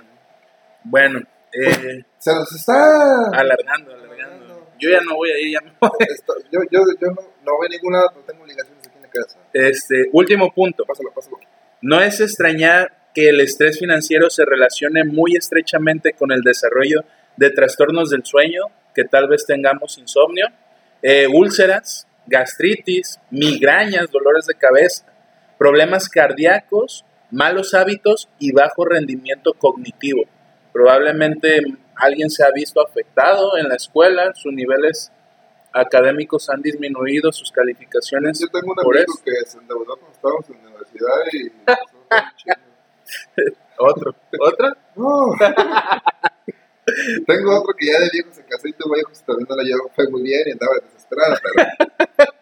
Bueno, 0.83 1.19
eh, 1.53 2.03
Se 2.17 2.33
nos 2.35 2.53
está. 2.53 3.29
alargando, 3.29 3.93
alargando. 3.93 4.67
Yo 4.79 4.89
ya 4.89 4.99
no 5.01 5.15
voy 5.15 5.29
a 5.29 5.39
ir, 5.39 5.51
ya 5.53 5.61
me 5.61 5.71
voy. 5.79 5.91
Esto- 6.09 6.33
yo 6.51 6.59
yo, 6.71 6.79
yo 6.99 7.07
no, 7.11 7.21
no 7.45 7.55
voy 7.57 7.67
a 7.67 7.69
ningún 7.69 7.93
lado, 7.93 8.07
no 8.15 8.21
tengo 8.23 8.45
la 8.47 8.51
casa. 9.11 9.37
Este, 9.53 10.09
último 10.11 10.51
punto. 10.53 10.85
Pásalo, 10.85 11.11
pásalo. 11.13 11.39
No 11.81 12.01
es 12.01 12.19
extrañar 12.19 12.93
que 13.13 13.29
el 13.29 13.41
estrés 13.41 13.79
financiero 13.79 14.29
se 14.29 14.45
relacione 14.45 15.03
muy 15.03 15.35
estrechamente 15.35 16.13
con 16.13 16.31
el 16.31 16.41
desarrollo 16.41 17.03
de 17.37 17.49
trastornos 17.49 18.09
del 18.09 18.25
sueño, 18.25 18.63
que 18.93 19.03
tal 19.03 19.27
vez 19.27 19.45
tengamos 19.45 19.97
insomnio, 19.97 20.47
eh, 21.01 21.27
úlceras, 21.27 22.07
gastritis, 22.27 23.19
migrañas, 23.29 24.11
dolores 24.11 24.45
de 24.45 24.55
cabeza, 24.55 25.05
problemas 25.57 26.07
cardíacos, 26.07 27.05
malos 27.31 27.73
hábitos 27.73 28.29
y 28.39 28.51
bajo 28.51 28.85
rendimiento 28.85 29.53
cognitivo. 29.53 30.23
Probablemente 30.71 31.59
alguien 31.95 32.29
se 32.29 32.43
ha 32.43 32.51
visto 32.53 32.85
afectado 32.85 33.57
en 33.57 33.67
la 33.69 33.75
escuela, 33.75 34.33
sus 34.33 34.53
niveles 34.53 35.11
académicos 35.73 36.49
han 36.49 36.61
disminuido, 36.61 37.31
sus 37.31 37.51
calificaciones 37.51 38.39
Yo 38.39 38.47
tengo 38.47 38.73
un 38.73 38.79
amigo 38.79 38.95
eso. 38.95 39.23
que 39.23 39.31
se 39.45 39.57
endeudó 39.57 39.95
cuando 39.97 40.11
estábamos 40.11 40.49
en 40.49 40.63
la 40.63 40.69
universidad 40.69 41.15
y. 41.33 41.51
Otro, 43.77 44.15
otra. 44.39 44.77
No. 44.95 45.33
Tengo 47.25 47.59
otro 47.59 47.73
que 47.77 47.87
ya 47.87 47.99
de 47.99 48.09
viejo 48.11 48.29
se 48.31 48.43
casó 48.45 48.67
y 48.67 48.73
tuvo 48.73 48.95
hijos 48.97 49.19
y 49.19 49.23
también 49.23 49.47
no 49.49 49.55
la 49.55 49.63
llevó, 49.63 49.89
fue 49.95 50.07
muy 50.09 50.21
bien 50.21 50.41
y 50.45 50.51
andaba 50.51 50.73
desesperada, 50.83 51.39
pero 51.41 52.33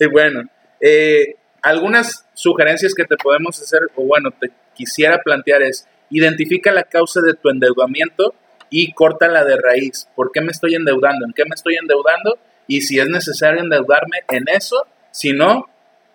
Y 0.00 0.06
bueno, 0.06 0.42
eh, 0.80 1.36
algunas 1.62 2.26
sugerencias 2.34 2.94
que 2.94 3.04
te 3.04 3.16
podemos 3.16 3.60
hacer, 3.60 3.80
o 3.94 4.04
bueno, 4.04 4.30
te 4.30 4.50
quisiera 4.74 5.20
plantear 5.22 5.62
es, 5.62 5.86
identifica 6.10 6.72
la 6.72 6.84
causa 6.84 7.20
de 7.20 7.34
tu 7.34 7.50
endeudamiento 7.50 8.34
y 8.70 8.92
córtala 8.92 9.44
de 9.44 9.56
raíz. 9.56 10.08
¿Por 10.14 10.30
qué 10.32 10.40
me 10.40 10.52
estoy 10.52 10.74
endeudando? 10.74 11.26
¿En 11.26 11.32
qué 11.32 11.44
me 11.44 11.54
estoy 11.54 11.76
endeudando? 11.76 12.38
Y 12.66 12.82
si 12.82 12.98
es 12.98 13.08
necesario 13.08 13.60
endeudarme 13.60 14.18
en 14.28 14.44
eso, 14.48 14.86
si 15.10 15.32
no, 15.32 15.66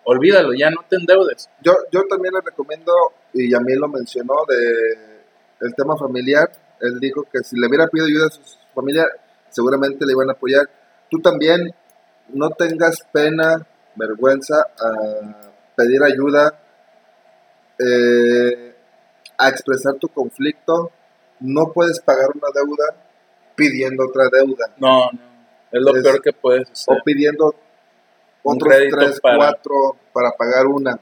olvídalo, 0.04 0.54
ya 0.54 0.70
no 0.70 0.84
te 0.88 0.96
endeudes. 0.96 1.50
yo, 1.62 1.74
yo 1.92 2.04
también 2.08 2.32
le 2.34 2.40
recomiendo, 2.40 2.92
y 3.34 3.54
a 3.54 3.60
mí 3.60 3.74
lo 3.74 3.88
mencionó, 3.88 4.34
de 4.48 5.16
el 5.60 5.74
tema 5.74 5.96
familiar. 5.96 6.50
Él 6.80 6.98
dijo 7.00 7.24
que 7.30 7.42
si 7.42 7.58
le 7.58 7.66
hubiera 7.66 7.86
pedido 7.86 8.06
ayuda 8.06 8.26
a 8.26 8.30
su 8.30 8.40
familia, 8.74 9.06
seguramente 9.50 10.04
le 10.04 10.12
iban 10.12 10.28
a 10.28 10.32
apoyar. 10.32 10.68
Tú 11.10 11.20
también 11.20 11.74
no 12.28 12.50
tengas 12.50 13.06
pena, 13.12 13.66
vergüenza 13.94 14.66
a 14.78 15.44
pedir 15.74 16.02
ayuda, 16.02 16.58
eh, 17.78 18.74
a 19.38 19.48
expresar 19.48 19.94
tu 19.94 20.08
conflicto. 20.08 20.92
No 21.40 21.72
puedes 21.72 22.00
pagar 22.00 22.28
una 22.34 22.48
deuda 22.54 22.84
pidiendo 23.54 24.06
otra 24.06 24.24
deuda. 24.32 24.66
No, 24.78 25.10
no, 25.12 25.18
es 25.72 25.80
lo 25.82 25.96
Es- 25.96 26.02
peor 26.02 26.22
que 26.22 26.32
puedes 26.32 26.70
hacer. 26.70 26.96
o 26.98 27.02
pidiendo 27.04 27.54
otros 28.42 28.74
tres, 28.90 29.20
para- 29.20 29.36
cuatro 29.36 29.96
para 30.12 30.30
pagar 30.32 30.66
una. 30.66 30.98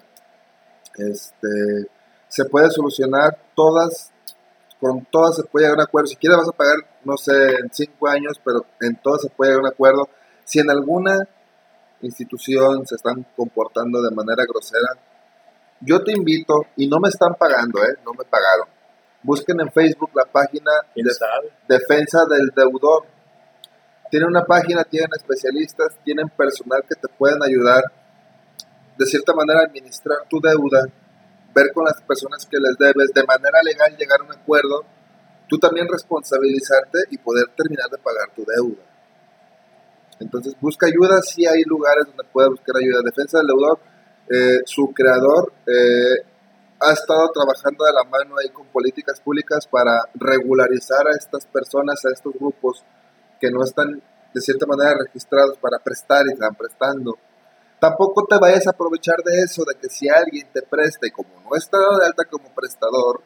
Este, 0.96 1.86
se 2.28 2.44
puede 2.46 2.70
solucionar 2.70 3.36
todas, 3.54 4.12
con 4.80 5.04
todas 5.06 5.36
se 5.36 5.44
puede 5.44 5.64
llegar 5.66 5.78
a 5.78 5.82
un 5.82 5.86
acuerdo. 5.88 6.06
Si 6.08 6.16
quieres 6.16 6.38
vas 6.38 6.48
a 6.48 6.52
pagar, 6.52 6.76
no 7.04 7.16
sé, 7.16 7.32
en 7.56 7.70
cinco 7.72 8.08
años, 8.08 8.40
pero 8.44 8.64
en 8.80 8.96
todas 8.96 9.22
se 9.22 9.28
puede 9.30 9.50
llegar 9.52 9.64
a 9.64 9.68
un 9.68 9.72
acuerdo. 9.72 10.08
Si 10.44 10.58
en 10.60 10.70
alguna 10.70 11.26
institución 12.02 12.86
se 12.86 12.96
están 12.96 13.24
comportando 13.36 14.02
de 14.02 14.10
manera 14.14 14.44
grosera, 14.46 14.88
yo 15.80 16.02
te 16.02 16.12
invito, 16.12 16.66
y 16.76 16.86
no 16.86 16.98
me 17.00 17.08
están 17.08 17.34
pagando, 17.34 17.82
¿eh? 17.82 17.96
No 18.04 18.12
me 18.12 18.24
pagaron. 18.24 18.68
Busquen 19.24 19.58
en 19.58 19.72
Facebook 19.72 20.10
la 20.14 20.26
página 20.26 20.70
¿Quién 20.92 21.06
de? 21.06 21.16
Defensa 21.66 22.26
del 22.26 22.52
Deudor. 22.54 23.06
Tienen 24.10 24.28
una 24.28 24.44
página, 24.44 24.84
tienen 24.84 25.08
especialistas, 25.16 25.96
tienen 26.04 26.28
personal 26.28 26.84
que 26.86 26.94
te 26.94 27.08
pueden 27.08 27.42
ayudar 27.42 27.82
de 28.98 29.06
cierta 29.06 29.32
manera 29.32 29.60
a 29.60 29.64
administrar 29.64 30.18
tu 30.28 30.38
deuda, 30.40 30.84
ver 31.54 31.72
con 31.72 31.84
las 31.84 32.00
personas 32.02 32.46
que 32.46 32.58
les 32.58 32.76
debes, 32.78 33.12
de 33.14 33.24
manera 33.24 33.62
legal 33.62 33.96
llegar 33.96 34.20
a 34.20 34.24
un 34.24 34.32
acuerdo, 34.32 34.84
tú 35.48 35.58
también 35.58 35.88
responsabilizarte 35.90 36.98
y 37.10 37.16
poder 37.18 37.46
terminar 37.56 37.88
de 37.90 37.98
pagar 37.98 38.28
tu 38.36 38.44
deuda. 38.44 38.82
Entonces 40.20 40.54
busca 40.60 40.86
ayuda, 40.86 41.22
sí 41.22 41.46
hay 41.46 41.62
lugares 41.64 42.04
donde 42.06 42.24
puedes 42.30 42.50
buscar 42.50 42.76
ayuda. 42.76 43.00
Defensa 43.02 43.38
del 43.38 43.48
Deudor, 43.48 43.78
eh, 44.30 44.60
su 44.66 44.92
creador 44.92 45.50
eh, 45.66 46.24
ha 46.86 46.92
estado 46.92 47.28
trabajando 47.32 47.84
de 47.84 47.92
la 47.92 48.04
mano 48.04 48.36
ahí 48.38 48.48
con 48.50 48.66
políticas 48.66 49.20
públicas 49.20 49.66
para 49.66 50.04
regularizar 50.14 51.06
a 51.06 51.12
estas 51.16 51.46
personas, 51.46 52.04
a 52.04 52.12
estos 52.12 52.32
grupos 52.34 52.84
que 53.40 53.50
no 53.50 53.62
están 53.64 54.02
de 54.32 54.40
cierta 54.40 54.66
manera 54.66 54.96
registrados 55.04 55.56
para 55.58 55.78
prestar 55.78 56.26
y 56.26 56.32
están 56.32 56.54
prestando. 56.54 57.16
Tampoco 57.78 58.24
te 58.26 58.38
vayas 58.38 58.66
a 58.66 58.70
aprovechar 58.70 59.16
de 59.24 59.40
eso, 59.42 59.62
de 59.64 59.74
que 59.74 59.88
si 59.88 60.08
alguien 60.08 60.46
te 60.52 60.62
presta 60.62 61.06
y 61.06 61.10
como 61.10 61.28
no 61.48 61.56
está 61.56 61.78
dado 61.78 61.98
de 61.98 62.06
alta 62.06 62.24
como 62.24 62.48
prestador, 62.54 63.20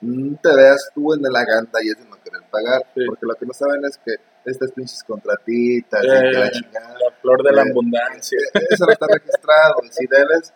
mm, 0.00 0.34
te 0.36 0.54
veas 0.54 0.90
tú 0.94 1.12
en 1.14 1.22
la 1.22 1.44
ganda 1.44 1.78
y 1.82 1.90
es 1.90 1.98
de 1.98 2.04
no 2.08 2.16
querer 2.22 2.42
pagar, 2.50 2.82
Sí. 2.94 3.02
porque 3.06 3.26
lo 3.26 3.34
que 3.34 3.46
no 3.46 3.52
saben 3.52 3.84
es 3.84 3.98
que 3.98 4.14
estas 4.44 4.70
pinches 4.72 5.02
contratitas 5.04 6.02
y 6.04 6.08
Eh, 6.08 6.30
que 6.32 6.38
la 6.38 6.50
chingada, 6.50 6.94
la 6.94 7.10
flor 7.20 7.42
de 7.42 7.52
la 7.52 7.62
Eh, 7.62 7.70
abundancia. 7.70 8.38
eh, 8.54 8.60
eso 8.70 8.86
no 8.86 8.92
está 8.92 9.06
registrado, 9.12 9.74
y 9.84 9.88
si 9.92 10.06
debes, 10.06 10.52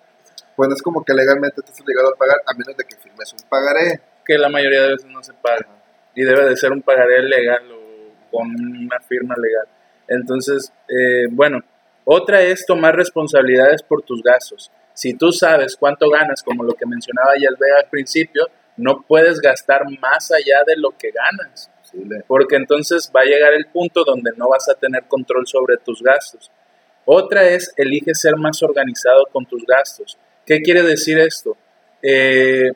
pues 0.57 0.69
no 0.69 0.75
es 0.75 0.83
como 0.83 1.05
que 1.05 1.15
legalmente 1.15 1.61
estás 1.61 1.81
obligado 1.81 2.09
a 2.15 2.17
pagar, 2.17 2.37
a 2.47 2.53
menos 2.55 2.77
de 2.77 2.85
que 2.85 2.97
firmes 2.97 3.33
un 3.33 3.49
pagaré. 3.49 4.01
que 4.25 4.39
la 4.39 4.49
mayoría 4.49 4.83
de 4.83 4.89
veces 4.91 5.11
no 5.11 5.23
se 5.23 5.33
paga. 5.35 5.67
Y 6.15 6.23
debe 6.23 6.45
de 6.45 6.57
ser 6.57 6.71
un 6.73 6.83
pagaré 6.83 7.23
legal 7.23 7.63
o 7.73 8.31
con 8.31 8.49
una 8.49 9.01
firma 9.01 9.35
legal. 9.37 9.67
Entonces, 10.09 10.73
eh, 10.89 11.27
bueno, 11.31 11.61
otra 12.05 12.43
es 12.43 12.67
tomar 12.67 12.95
responsabilidades 12.97 13.83
por 13.83 14.03
tus 14.03 14.23
gastos. 14.23 14.71
Si 14.95 15.15
tú 15.15 15.33
sabes 15.33 15.77
cuánto 15.77 16.11
ganas, 16.11 16.43
como 16.43 16.63
lo 16.63 16.75
que 16.75 16.87
mencionaba 16.87 17.33
Yalvea 17.39 17.79
al 17.85 17.91
principio, 17.91 18.47
no 18.77 19.03
puedes 19.03 19.41
gastar 19.41 19.83
más 20.01 20.31
allá 20.33 20.63
de 20.67 20.77
lo 20.77 20.91
que 20.97 21.11
ganas, 21.11 21.71
porque 22.27 22.57
entonces 22.57 23.11
va 23.15 23.21
a 23.21 23.25
llegar 23.25 23.53
el 23.53 23.67
punto 23.67 24.05
donde 24.05 24.33
no 24.37 24.49
vas 24.49 24.69
a 24.69 24.75
tener 24.75 25.05
control 25.05 25.47
sobre 25.47 25.77
tus 25.77 26.03
gastos. 26.03 26.51
Otra 27.05 27.45
es, 27.45 27.73
elige 27.77 28.15
ser 28.15 28.37
más 28.37 28.63
organizado 28.63 29.27
con 29.33 29.45
tus 29.45 29.65
gastos. 29.67 30.19
¿Qué 30.45 30.61
quiere 30.61 30.83
decir 30.83 31.19
esto? 31.19 31.57
Eh, 32.03 32.71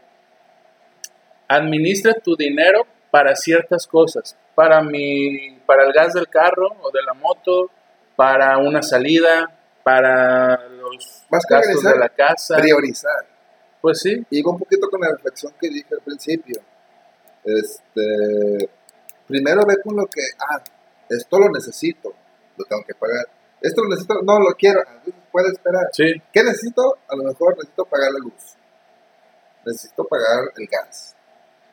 administra 1.48 2.14
tu 2.14 2.36
dinero 2.36 2.86
para 3.10 3.34
ciertas 3.34 3.86
cosas, 3.86 4.36
para 4.54 4.82
mi, 4.82 5.58
para 5.66 5.84
el 5.84 5.92
gas 5.92 6.12
del 6.14 6.28
carro 6.28 6.68
o 6.80 6.90
de 6.90 7.02
la 7.02 7.14
moto, 7.14 7.70
para 8.14 8.58
una 8.58 8.82
salida, 8.82 9.50
para 9.82 10.68
los 10.68 11.24
Más 11.30 11.44
gastos 11.48 11.82
de 11.82 11.98
la 11.98 12.08
casa. 12.08 12.56
Priorizar. 12.56 13.26
Pues 13.80 14.00
sí, 14.00 14.24
Y 14.30 14.44
un 14.44 14.58
poquito 14.58 14.88
con 14.88 15.00
la 15.00 15.10
reflexión 15.10 15.52
que 15.60 15.68
dije 15.68 15.88
al 15.92 16.00
principio. 16.00 16.60
Este, 17.44 18.68
primero 19.28 19.64
ve 19.64 19.76
con 19.84 19.96
lo 19.96 20.06
que, 20.06 20.22
ah, 20.40 20.60
esto 21.08 21.38
lo 21.38 21.48
necesito, 21.50 22.12
lo 22.56 22.64
tengo 22.64 22.82
que 22.84 22.94
pagar. 22.94 23.26
Esto 23.60 23.82
lo 23.82 23.90
necesito, 23.90 24.14
no 24.22 24.40
lo 24.40 24.54
quiero, 24.56 24.80
puede 25.36 25.52
esperar. 25.52 25.84
sí, 25.92 26.14
¿Qué 26.32 26.42
necesito? 26.42 26.96
A 27.08 27.14
lo 27.14 27.24
mejor 27.24 27.54
necesito 27.56 27.84
pagar 27.84 28.10
la 28.10 28.20
luz. 28.20 28.56
Necesito 29.66 30.04
pagar 30.04 30.48
el 30.56 30.66
gas. 30.66 31.14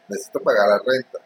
Necesito 0.09 0.41
pagar 0.41 0.67
la 0.67 0.79
renta. 0.79 1.19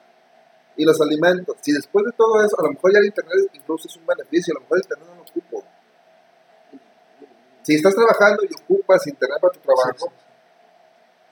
Y 0.76 0.86
los 0.86 1.02
alimentos. 1.02 1.56
Si 1.62 1.72
después 1.72 2.06
de 2.06 2.12
todo 2.12 2.38
eso, 2.46 2.56
a 2.60 2.64
lo 2.64 2.74
mejor 2.74 2.94
ya 2.94 3.00
el 3.00 3.08
internet 3.08 3.50
incluso 3.54 3.88
es 3.88 3.98
un 3.98 4.06
beneficio, 4.06 4.54
a 4.54 4.56
lo 4.56 4.62
mejor 4.62 4.78
el 4.78 4.84
internet 4.84 5.08
no 5.10 5.16
lo 5.16 5.22
ocupo. 5.24 5.64
Si 7.64 7.74
estás 7.74 7.96
trabajando 7.96 8.44
y 8.44 8.54
ocupas 8.54 9.08
internet 9.08 9.40
para 9.42 9.54
tu 9.54 9.60
trabajo, 9.60 10.14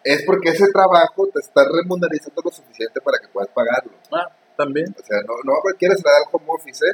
es 0.03 0.23
porque 0.25 0.49
ese 0.49 0.65
trabajo 0.73 1.27
te 1.31 1.39
está 1.39 1.61
remunerizando 1.69 2.41
lo 2.43 2.49
suficiente 2.49 2.99
para 2.99 3.19
que 3.19 3.27
puedas 3.27 3.49
pagarlo. 3.49 3.93
ah, 4.11 4.27
también. 4.57 4.87
O 4.89 5.05
sea, 5.05 5.21
no, 5.21 5.35
no 5.43 5.53
a 5.53 5.61
cualquiera 5.61 5.93
se 5.95 6.01
le 6.01 6.09
da 6.09 6.17
el 6.17 6.29
home 6.31 6.45
office, 6.47 6.83
¿eh? 6.83 6.93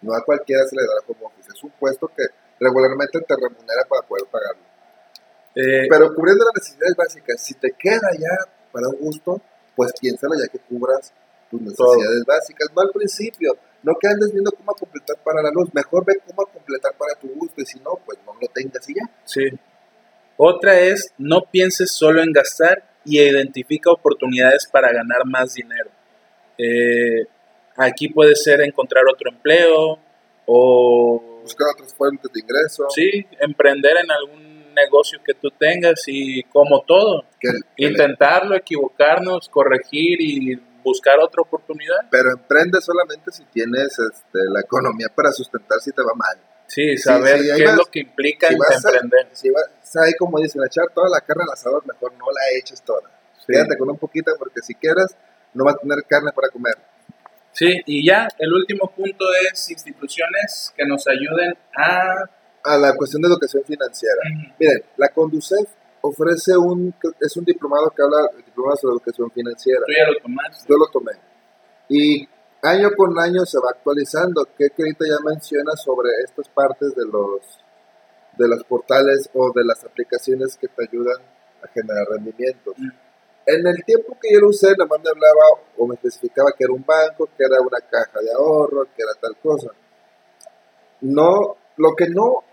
no 0.00 0.14
a 0.14 0.24
cualquiera 0.24 0.64
se 0.64 0.76
le 0.76 0.82
da 0.82 0.92
el 0.96 1.04
home 1.06 1.26
office. 1.26 1.50
Es 1.54 1.62
un 1.62 1.70
puesto 1.72 2.08
que 2.08 2.24
regularmente 2.60 3.20
te 3.20 3.34
remunera 3.34 3.82
para 3.88 4.06
poder 4.06 4.26
pagarlo. 4.30 4.62
Eh, 5.54 5.88
Pero 5.88 6.14
cubriendo 6.14 6.44
las 6.44 6.54
necesidades 6.54 6.94
básicas, 6.94 7.42
si 7.42 7.54
te 7.54 7.72
queda 7.72 8.08
ya 8.18 8.52
para 8.70 8.88
un 8.88 8.96
gusto, 8.96 9.40
pues 9.74 9.92
piénsalo 9.98 10.34
ya 10.38 10.46
que 10.46 10.58
cubras 10.58 11.12
tus 11.50 11.60
necesidades 11.60 12.24
básicas. 12.24 12.68
No 12.74 12.82
al 12.82 12.90
principio, 12.90 13.56
no 13.82 13.94
que 14.00 14.08
andes 14.08 14.32
viendo 14.32 14.52
cómo 14.52 14.74
completar 14.74 15.16
para 15.24 15.42
la 15.42 15.50
luz, 15.50 15.70
mejor 15.72 16.04
ve 16.04 16.20
cómo 16.26 16.46
completar 16.46 16.94
para 16.96 17.14
tu 17.14 17.28
gusto 17.28 17.60
y 17.60 17.66
si 17.66 17.80
no, 17.80 17.98
pues 18.04 18.18
no 18.24 18.34
lo 18.40 18.46
tengas 18.48 18.88
y 18.88 18.94
ya. 18.94 19.10
Sí. 19.24 19.48
Otra 20.36 20.78
es, 20.78 21.12
no 21.18 21.42
pienses 21.50 21.92
solo 21.92 22.22
en 22.22 22.32
gastar 22.32 22.84
y 23.04 23.20
identifica 23.20 23.90
oportunidades 23.90 24.66
para 24.70 24.92
ganar 24.92 25.26
más 25.26 25.54
dinero. 25.54 25.90
Eh, 26.56 27.26
aquí 27.76 28.08
puede 28.08 28.36
ser 28.36 28.60
encontrar 28.60 29.04
otro 29.12 29.30
empleo 29.30 29.98
o 30.46 31.29
Buscar 31.42 31.68
otras 31.74 31.94
fuentes 31.94 32.30
de 32.32 32.40
ingreso. 32.40 32.86
sí, 32.90 33.26
emprender 33.40 33.96
en 34.02 34.10
algún 34.10 34.74
negocio 34.74 35.18
que 35.24 35.34
tú 35.34 35.50
tengas 35.58 36.02
y 36.06 36.42
como 36.44 36.82
todo, 36.82 37.24
que 37.40 37.48
le- 37.48 37.88
intentarlo, 37.88 38.54
equivocarnos, 38.54 39.48
corregir 39.48 40.20
y 40.20 40.56
buscar 40.84 41.18
otra 41.20 41.42
oportunidad. 41.42 41.96
pero 42.10 42.30
emprende 42.30 42.80
solamente 42.80 43.30
si 43.32 43.44
tienes 43.46 43.98
este, 43.98 44.38
la 44.50 44.60
economía 44.60 45.08
para 45.14 45.30
sustentar 45.32 45.78
si 45.80 45.90
te 45.92 46.02
va 46.02 46.12
mal. 46.14 46.38
Sí, 46.66 46.96
saber 46.96 47.40
sí, 47.40 47.50
ahí 47.50 47.56
qué 47.58 47.64
es 47.64 47.68
vas- 47.70 47.78
lo 47.78 47.84
que 47.86 48.00
implica 48.00 48.46
si 48.48 48.54
vas 48.54 48.84
a- 48.84 48.88
emprender. 48.90 49.28
Si 49.32 49.50
vas 49.50 49.64
ahí 49.96 50.12
como 50.18 50.38
dicen, 50.38 50.62
echar 50.64 50.86
toda 50.94 51.08
la 51.10 51.20
carne 51.20 51.42
al 51.46 51.52
asador, 51.52 51.84
mejor 51.86 52.12
no 52.14 52.26
la 52.26 52.56
eches 52.58 52.80
toda. 52.82 53.10
Sí. 53.38 53.46
Quédate 53.52 53.76
con 53.76 53.90
un 53.90 53.98
poquito 53.98 54.30
porque 54.38 54.60
si 54.62 54.74
quieres 54.74 55.16
no 55.52 55.64
vas 55.64 55.74
a 55.74 55.78
tener 55.78 55.98
carne 56.08 56.30
para 56.32 56.48
comer. 56.48 56.74
Sí, 57.52 57.80
y 57.86 58.06
ya 58.06 58.28
el 58.38 58.52
último 58.52 58.90
punto 58.94 59.24
es 59.52 59.70
instituciones 59.70 60.72
que 60.76 60.84
nos 60.86 61.06
ayuden 61.08 61.52
a... 61.76 62.24
A 62.62 62.76
la 62.76 62.94
cuestión 62.94 63.22
de 63.22 63.28
educación 63.28 63.64
financiera. 63.64 64.20
Miren, 64.58 64.82
la 64.96 65.08
Conducef 65.08 65.66
ofrece 66.02 66.56
un, 66.56 66.94
es 67.20 67.36
un 67.36 67.44
diplomado 67.44 67.90
que 67.90 68.02
habla, 68.02 68.28
diplomado 68.36 68.76
sobre 68.76 68.92
educación 68.94 69.30
financiera. 69.30 69.80
Tú 69.86 69.92
ya 69.92 70.10
lo 70.10 70.20
tomaste. 70.20 70.66
Yo 70.68 70.76
lo 70.76 70.86
tomé. 70.88 71.12
Y 71.88 72.28
año 72.62 72.90
con 72.96 73.18
año 73.18 73.44
se 73.46 73.58
va 73.58 73.70
actualizando. 73.70 74.46
Que 74.56 74.68
ahorita 74.76 75.04
ya 75.08 75.24
menciona 75.24 75.72
sobre 75.74 76.10
estas 76.24 76.48
partes 76.48 76.94
de 76.94 77.04
los, 77.06 77.40
de 78.36 78.48
los 78.48 78.62
portales 78.64 79.30
o 79.34 79.52
de 79.52 79.64
las 79.64 79.82
aplicaciones 79.84 80.56
que 80.56 80.68
te 80.68 80.84
ayudan 80.84 81.20
a 81.62 81.68
generar 81.68 82.06
rendimientos. 82.10 82.74
Mm. 82.76 83.09
En 83.52 83.66
el 83.66 83.84
tiempo 83.84 84.16
que 84.20 84.32
yo 84.32 84.40
lo 84.40 84.48
usé, 84.48 84.68
más 84.76 85.00
me 85.02 85.10
hablaba 85.10 85.60
o 85.76 85.86
me 85.86 85.94
especificaba 85.94 86.52
que 86.56 86.64
era 86.64 86.72
un 86.72 86.84
banco, 86.84 87.28
que 87.36 87.44
era 87.44 87.60
una 87.60 87.80
caja 87.80 88.20
de 88.20 88.32
ahorro, 88.32 88.84
que 88.84 89.02
era 89.02 89.12
tal 89.20 89.36
cosa. 89.42 89.70
No, 91.00 91.56
lo 91.76 91.94
que 91.96 92.08
no, 92.08 92.44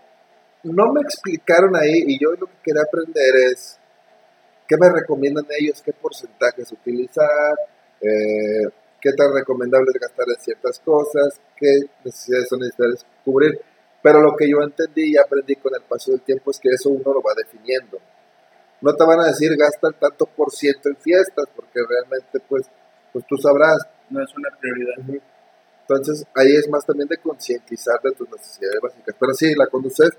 no 0.64 0.92
me 0.92 1.00
explicaron 1.02 1.76
ahí 1.76 2.04
y 2.06 2.18
yo 2.18 2.30
lo 2.32 2.46
que 2.46 2.62
quería 2.64 2.82
aprender 2.82 3.52
es 3.52 3.78
qué 4.66 4.76
me 4.76 4.90
recomiendan 4.90 5.46
ellos, 5.58 5.82
qué 5.82 5.92
porcentajes 5.92 6.72
utilizar, 6.72 7.54
eh, 8.00 8.68
qué 9.00 9.12
tan 9.12 9.32
recomendable 9.32 9.92
gastar 10.00 10.26
en 10.28 10.42
ciertas 10.42 10.80
cosas, 10.80 11.40
qué 11.56 11.82
necesidades 12.04 12.48
son 12.48 12.60
necesarias 12.60 13.06
cubrir. 13.24 13.60
Pero 14.02 14.20
lo 14.20 14.36
que 14.36 14.48
yo 14.48 14.62
entendí 14.62 15.12
y 15.12 15.16
aprendí 15.16 15.56
con 15.56 15.74
el 15.74 15.82
paso 15.82 16.12
del 16.12 16.22
tiempo 16.22 16.50
es 16.50 16.58
que 16.58 16.70
eso 16.70 16.90
uno 16.90 17.12
lo 17.14 17.22
va 17.22 17.34
definiendo. 17.36 17.98
No 18.80 18.94
te 18.94 19.04
van 19.04 19.20
a 19.20 19.26
decir 19.26 19.56
gasta 19.56 19.88
el 19.88 19.94
tanto 19.94 20.26
por 20.26 20.50
ciento 20.52 20.88
en 20.88 20.96
fiestas, 20.96 21.46
porque 21.54 21.80
realmente 21.88 22.40
pues, 22.48 22.66
pues 23.12 23.24
tú 23.26 23.36
sabrás. 23.36 23.78
No 24.10 24.22
es 24.22 24.30
una 24.36 24.48
prioridad. 24.58 25.22
Entonces 25.80 26.26
ahí 26.34 26.54
es 26.54 26.68
más 26.68 26.84
también 26.84 27.08
de 27.08 27.18
concientizar 27.18 28.00
de 28.02 28.12
tus 28.12 28.28
necesidades 28.30 28.80
básicas. 28.80 29.14
Pero 29.18 29.34
sí, 29.34 29.54
la 29.54 29.66
Conducef 29.66 30.14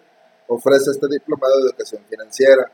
ofrece 0.47 0.91
este 0.91 1.07
diplomado 1.07 1.57
de 1.57 1.69
educación 1.69 2.03
financiera. 2.09 2.71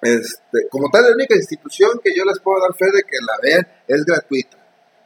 Este, 0.00 0.68
como 0.68 0.88
tal, 0.90 1.04
la 1.04 1.14
única 1.14 1.36
institución 1.36 2.00
que 2.02 2.14
yo 2.16 2.24
les 2.24 2.40
puedo 2.40 2.60
dar 2.60 2.74
fe 2.74 2.86
de 2.86 3.02
que 3.02 3.18
la 3.24 3.38
vean 3.40 3.68
es 3.86 4.04
gratuita. 4.04 4.58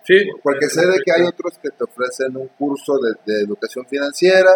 Sí, 0.04 0.14
Porque 0.42 0.68
sé 0.68 0.86
de 0.86 1.00
que 1.04 1.12
hay 1.12 1.22
otros 1.22 1.58
que 1.58 1.70
te 1.70 1.82
ofrecen 1.82 2.36
un 2.36 2.48
curso 2.48 2.94
de, 2.98 3.14
de 3.26 3.42
educación 3.42 3.84
financiera 3.86 4.52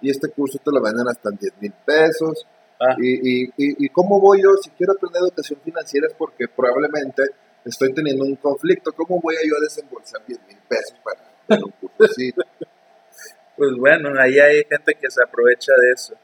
y 0.00 0.10
este 0.10 0.28
curso 0.28 0.58
te 0.64 0.70
lo 0.70 0.80
venden 0.80 1.08
hasta 1.08 1.30
en 1.30 1.36
10 1.36 1.52
mil 1.60 1.72
pesos. 1.84 2.46
Ah. 2.88 2.96
Y, 2.98 3.44
y, 3.44 3.44
y, 3.56 3.86
y 3.86 3.88
cómo 3.88 4.20
voy 4.20 4.42
yo, 4.42 4.54
si 4.62 4.70
quiero 4.70 4.92
aprender 4.92 5.22
educación 5.22 5.60
financiera 5.64 6.06
es 6.06 6.14
porque 6.14 6.48
probablemente 6.48 7.22
estoy 7.64 7.92
teniendo 7.94 8.24
un 8.24 8.36
conflicto. 8.36 8.92
¿Cómo 8.92 9.20
voy 9.20 9.36
a 9.36 9.46
yo 9.46 9.56
a 9.56 9.60
desembolsar 9.60 10.22
10 10.26 10.40
mil 10.46 10.58
pesos 10.68 10.96
para 11.02 11.20
hacer 11.20 11.64
un 11.64 11.70
curso 11.72 12.04
así? 12.04 12.32
Pues 13.56 13.70
bueno, 13.78 14.10
ahí 14.20 14.36
hay 14.40 14.64
gente 14.68 14.96
que 15.00 15.08
se 15.08 15.22
aprovecha 15.22 15.72
de 15.80 15.90
eso. 15.92 16.14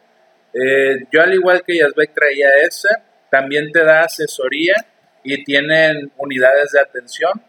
Eh, 0.52 1.06
yo 1.12 1.22
al 1.22 1.32
igual 1.32 1.62
que 1.64 1.78
Yazbek 1.78 2.12
traía 2.12 2.48
esa, 2.66 2.88
también 3.30 3.70
te 3.70 3.84
da 3.84 4.00
asesoría 4.00 4.74
y 5.22 5.44
tienen 5.44 6.10
unidades 6.16 6.72
de 6.72 6.80
atención. 6.80 7.40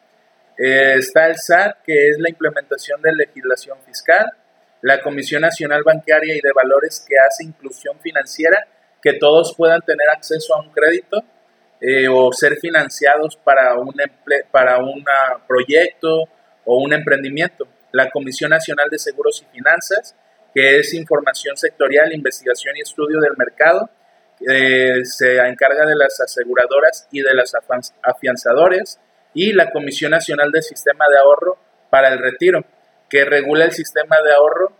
Eh, 0.57 0.95
está 0.99 1.27
el 1.27 1.37
SAT, 1.37 1.81
que 1.83 2.09
es 2.09 2.19
la 2.19 2.29
implementación 2.29 3.01
de 3.01 3.11
legislación 3.13 3.79
fiscal, 3.83 4.25
la 4.81 5.01
Comisión 5.01 5.41
Nacional 5.41 5.83
Bancaria 5.83 6.35
y 6.35 6.41
de 6.41 6.51
Valores, 6.53 7.03
que 7.07 7.15
hace 7.17 7.43
inclusión 7.43 7.99
financiera, 7.99 8.67
que 9.01 9.13
todos 9.13 9.55
puedan 9.55 9.81
tener 9.81 10.07
acceso 10.09 10.55
a 10.55 10.61
un 10.61 10.69
crédito 10.71 11.23
eh, 11.79 12.07
o 12.07 12.31
ser 12.31 12.57
financiados 12.57 13.35
para 13.37 13.75
un, 13.75 13.93
para 14.51 14.77
un 14.79 15.03
proyecto 15.47 16.25
o 16.65 16.77
un 16.77 16.93
emprendimiento. 16.93 17.67
La 17.91 18.09
Comisión 18.09 18.51
Nacional 18.51 18.89
de 18.89 18.99
Seguros 18.99 19.41
y 19.41 19.55
Finanzas, 19.55 20.15
que 20.53 20.79
es 20.79 20.93
información 20.93 21.57
sectorial, 21.57 22.13
investigación 22.13 22.77
y 22.77 22.81
estudio 22.81 23.19
del 23.19 23.35
mercado, 23.37 23.89
eh, 24.47 25.03
se 25.03 25.37
encarga 25.37 25.85
de 25.85 25.95
las 25.95 26.19
aseguradoras 26.19 27.07
y 27.11 27.21
de 27.21 27.33
los 27.33 27.53
afianzadores, 28.03 28.99
y 29.33 29.53
la 29.53 29.71
Comisión 29.71 30.11
Nacional 30.11 30.51
del 30.51 30.63
Sistema 30.63 31.05
de 31.09 31.17
Ahorro 31.17 31.57
para 31.89 32.09
el 32.09 32.19
Retiro, 32.19 32.63
que 33.09 33.25
regula 33.25 33.65
el 33.65 33.71
sistema 33.71 34.17
de 34.21 34.33
ahorro 34.33 34.71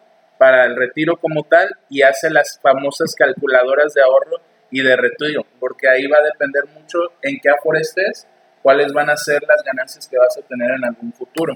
para 0.42 0.66
el 0.66 0.76
retiro 0.76 1.18
como 1.18 1.44
tal 1.44 1.70
y 1.88 2.02
hace 2.02 2.32
las 2.32 2.60
famosas 2.60 3.14
calculadoras 3.16 3.94
de 3.94 4.02
ahorro 4.02 4.42
y 4.72 4.82
de 4.82 4.96
retiro, 4.96 5.46
porque 5.60 5.88
ahí 5.88 6.08
va 6.08 6.18
a 6.18 6.24
depender 6.24 6.64
mucho 6.74 6.98
en 7.22 7.38
qué 7.40 7.52
aforo 7.52 7.78
estés, 7.78 8.26
cuáles 8.64 8.92
van 8.92 9.12
a 9.12 9.18
ser 9.18 9.44
las 9.48 9.64
ganancias 9.64 10.08
que 10.08 10.18
vas 10.18 10.36
a 10.40 10.42
tener 10.42 10.72
en 10.72 10.84
algún 10.84 11.14
futuro. 11.14 11.56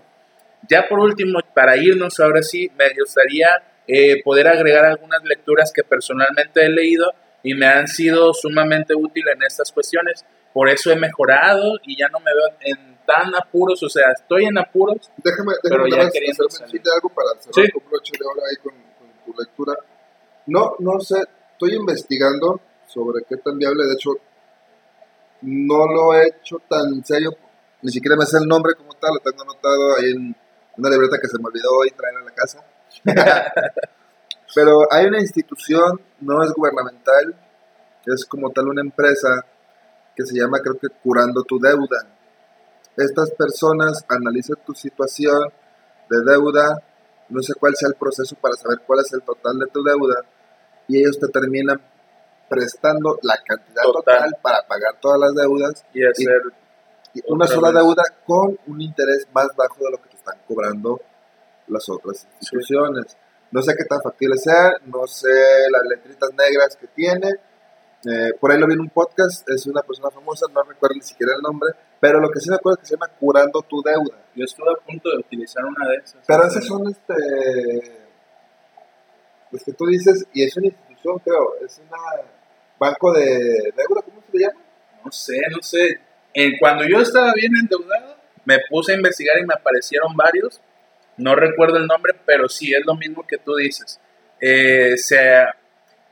Ya 0.69 0.87
por 0.87 0.99
último, 0.99 1.39
para 1.55 1.75
irnos 1.77 2.19
ahora 2.19 2.43
sí, 2.43 2.69
me 2.77 2.85
gustaría 2.99 3.47
eh, 3.87 4.21
poder 4.23 4.49
agregar 4.49 4.85
algunas 4.85 5.23
lecturas 5.23 5.73
que 5.73 5.83
personalmente 5.83 6.63
he 6.63 6.69
leído 6.69 7.11
y 7.41 7.55
me 7.55 7.65
han 7.65 7.87
sido 7.87 8.35
sumamente 8.35 8.93
útiles 8.93 9.33
en 9.33 9.41
estas 9.47 9.71
cuestiones. 9.71 10.23
Por 10.53 10.69
eso 10.69 10.91
he 10.91 10.95
mejorado 10.95 11.79
y 11.87 11.97
ya 11.97 12.09
no 12.09 12.19
me 12.19 12.31
veo 12.31 12.55
en 12.59 12.94
tan 13.05 13.33
apuros, 13.35 13.81
o 13.83 13.89
sea, 13.89 14.11
estoy 14.11 14.45
en 14.45 14.57
apuros, 14.57 15.09
Déjame, 15.17 15.53
pero 15.61 15.83
déjame 15.83 16.05
ya 16.05 16.09
queriendo 16.11 16.49
salir. 16.49 16.65
decirte 16.67 16.89
algo 16.93 17.09
para 17.09 17.29
cerrar 17.39 17.65
Sí. 17.65 17.71
con 17.71 17.83
broche 17.89 18.13
de 18.19 18.25
oro 18.25 18.41
ahí 18.49 18.55
con, 18.63 18.73
con 18.73 19.07
tu 19.33 19.39
lectura. 19.41 19.73
No, 20.47 20.75
no 20.79 20.99
sé, 20.99 21.17
estoy 21.53 21.75
investigando 21.75 22.59
sobre 22.87 23.23
qué 23.27 23.37
tan 23.37 23.57
viable, 23.57 23.83
de 23.85 23.93
hecho, 23.93 24.11
no 25.41 25.85
lo 25.87 26.13
he 26.13 26.27
hecho 26.27 26.57
tan 26.69 27.03
serio, 27.05 27.31
ni 27.81 27.91
siquiera 27.91 28.15
me 28.15 28.25
sé 28.25 28.37
el 28.37 28.47
nombre 28.47 28.73
como 28.75 28.93
tal, 28.93 29.11
lo 29.15 29.19
tengo 29.19 29.43
anotado 29.43 29.97
ahí 29.97 30.11
en 30.11 30.35
una 30.77 30.89
libreta 30.89 31.17
que 31.21 31.27
se 31.27 31.37
me 31.39 31.45
olvidó 31.47 31.69
hoy 31.77 31.91
traer 31.91 32.17
a 32.17 32.21
la 32.23 32.31
casa. 32.31 32.63
Pero 34.55 34.87
hay 34.91 35.05
una 35.07 35.19
institución, 35.19 35.99
no 36.21 36.43
es 36.43 36.51
gubernamental, 36.53 37.35
es 38.05 38.25
como 38.25 38.51
tal 38.51 38.67
una 38.69 38.81
empresa 38.81 39.45
que 40.15 40.25
se 40.25 40.35
llama, 40.39 40.59
creo 40.59 40.77
que 40.79 40.87
Curando 41.03 41.43
tu 41.43 41.59
Deuda. 41.59 42.07
Estas 42.97 43.31
personas 43.31 44.05
analizan 44.07 44.57
tu 44.65 44.73
situación 44.73 45.49
de 46.09 46.21
deuda, 46.31 46.81
no 47.29 47.41
sé 47.41 47.53
cuál 47.59 47.75
sea 47.75 47.89
el 47.89 47.95
proceso 47.95 48.35
para 48.35 48.55
saber 48.55 48.79
cuál 48.85 48.99
es 48.99 49.11
el 49.13 49.21
total 49.21 49.59
de 49.59 49.67
tu 49.67 49.83
deuda, 49.83 50.21
y 50.87 50.99
ellos 50.99 51.19
te 51.19 51.27
terminan 51.27 51.81
prestando 52.47 53.17
la 53.23 53.37
cantidad 53.43 53.83
Total. 53.83 54.03
total, 54.03 54.37
para 54.41 54.61
pagar 54.67 54.95
todas 55.01 55.19
las 55.19 55.33
deudas, 55.33 55.83
y 55.93 56.05
hacer 56.05 56.41
y 57.13 57.21
una 57.27 57.47
sola 57.47 57.69
vez. 57.71 57.79
deuda 57.81 58.03
con 58.25 58.59
un 58.67 58.81
interés 58.81 59.27
más 59.33 59.47
bajo 59.55 59.83
de 59.85 59.91
lo 59.91 60.01
que 60.01 60.09
te 60.09 60.17
están 60.17 60.37
cobrando 60.47 60.99
las 61.67 61.87
otras 61.89 62.27
instituciones. 62.39 63.17
No 63.51 63.61
sé 63.61 63.73
qué 63.77 63.85
tan 63.85 64.01
factible 64.01 64.37
sea, 64.37 64.73
no 64.85 65.07
sé 65.07 65.29
las 65.71 65.83
letritas 65.89 66.29
negras 66.33 66.75
que 66.75 66.87
tiene. 66.87 67.29
eh, 68.05 68.33
por 68.39 68.51
ahí 68.51 68.59
lo 68.59 68.67
vi 68.67 68.73
en 68.73 68.81
un 68.81 68.89
podcast, 68.89 69.49
es 69.49 69.65
una 69.65 69.81
persona 69.81 70.11
famosa, 70.11 70.45
no 70.53 70.61
recuerdo 70.63 70.95
ni 70.95 71.01
siquiera 71.01 71.33
el 71.35 71.41
nombre, 71.41 71.71
pero 72.05 72.19
lo 72.19 72.29
que 72.29 72.39
sí 72.39 72.51
me 72.51 72.55
acuerdo 72.57 72.75
es 72.75 72.81
que 72.81 72.85
se 72.85 72.93
llama 72.93 73.07
Curando 73.19 73.63
tu 73.63 73.81
Deuda. 73.81 74.15
Yo 74.35 74.45
estuve 74.45 74.71
a 74.71 74.75
punto 74.75 75.09
de 75.09 75.17
utilizar 75.17 75.65
una 75.65 75.89
de 75.89 75.95
esas. 75.95 76.23
Pero 76.27 76.45
esas 76.45 76.63
son 76.63 76.87
este. 76.87 78.05
Los 79.49 79.63
que 79.63 79.73
tú 79.73 79.87
dices, 79.87 80.23
y 80.31 80.43
es 80.43 80.55
una 80.55 80.67
institución, 80.67 81.17
creo, 81.17 81.55
es 81.65 81.79
un 81.79 81.87
banco 82.77 83.11
de 83.11 83.73
deuda, 83.75 84.03
¿cómo 84.03 84.21
se 84.21 84.37
le 84.37 84.43
llama? 84.43 84.61
No 85.03 85.11
sé, 85.11 85.41
no 85.49 85.63
sé. 85.63 85.99
En, 86.35 86.55
cuando 86.59 86.85
yo 86.87 86.99
estaba 86.99 87.33
bien 87.33 87.53
endeudado, 87.59 88.17
me 88.43 88.59
puse 88.69 88.91
a 88.91 88.97
investigar 88.97 89.39
y 89.39 89.45
me 89.47 89.55
aparecieron 89.55 90.15
varios. 90.15 90.61
No 91.17 91.35
recuerdo 91.35 91.77
el 91.77 91.87
nombre, 91.87 92.13
pero 92.23 92.47
sí, 92.47 92.71
es 92.71 92.85
lo 92.85 92.93
mismo 92.93 93.25
que 93.25 93.39
tú 93.39 93.55
dices. 93.55 93.99
Eh, 94.39 94.95
se, 94.97 95.43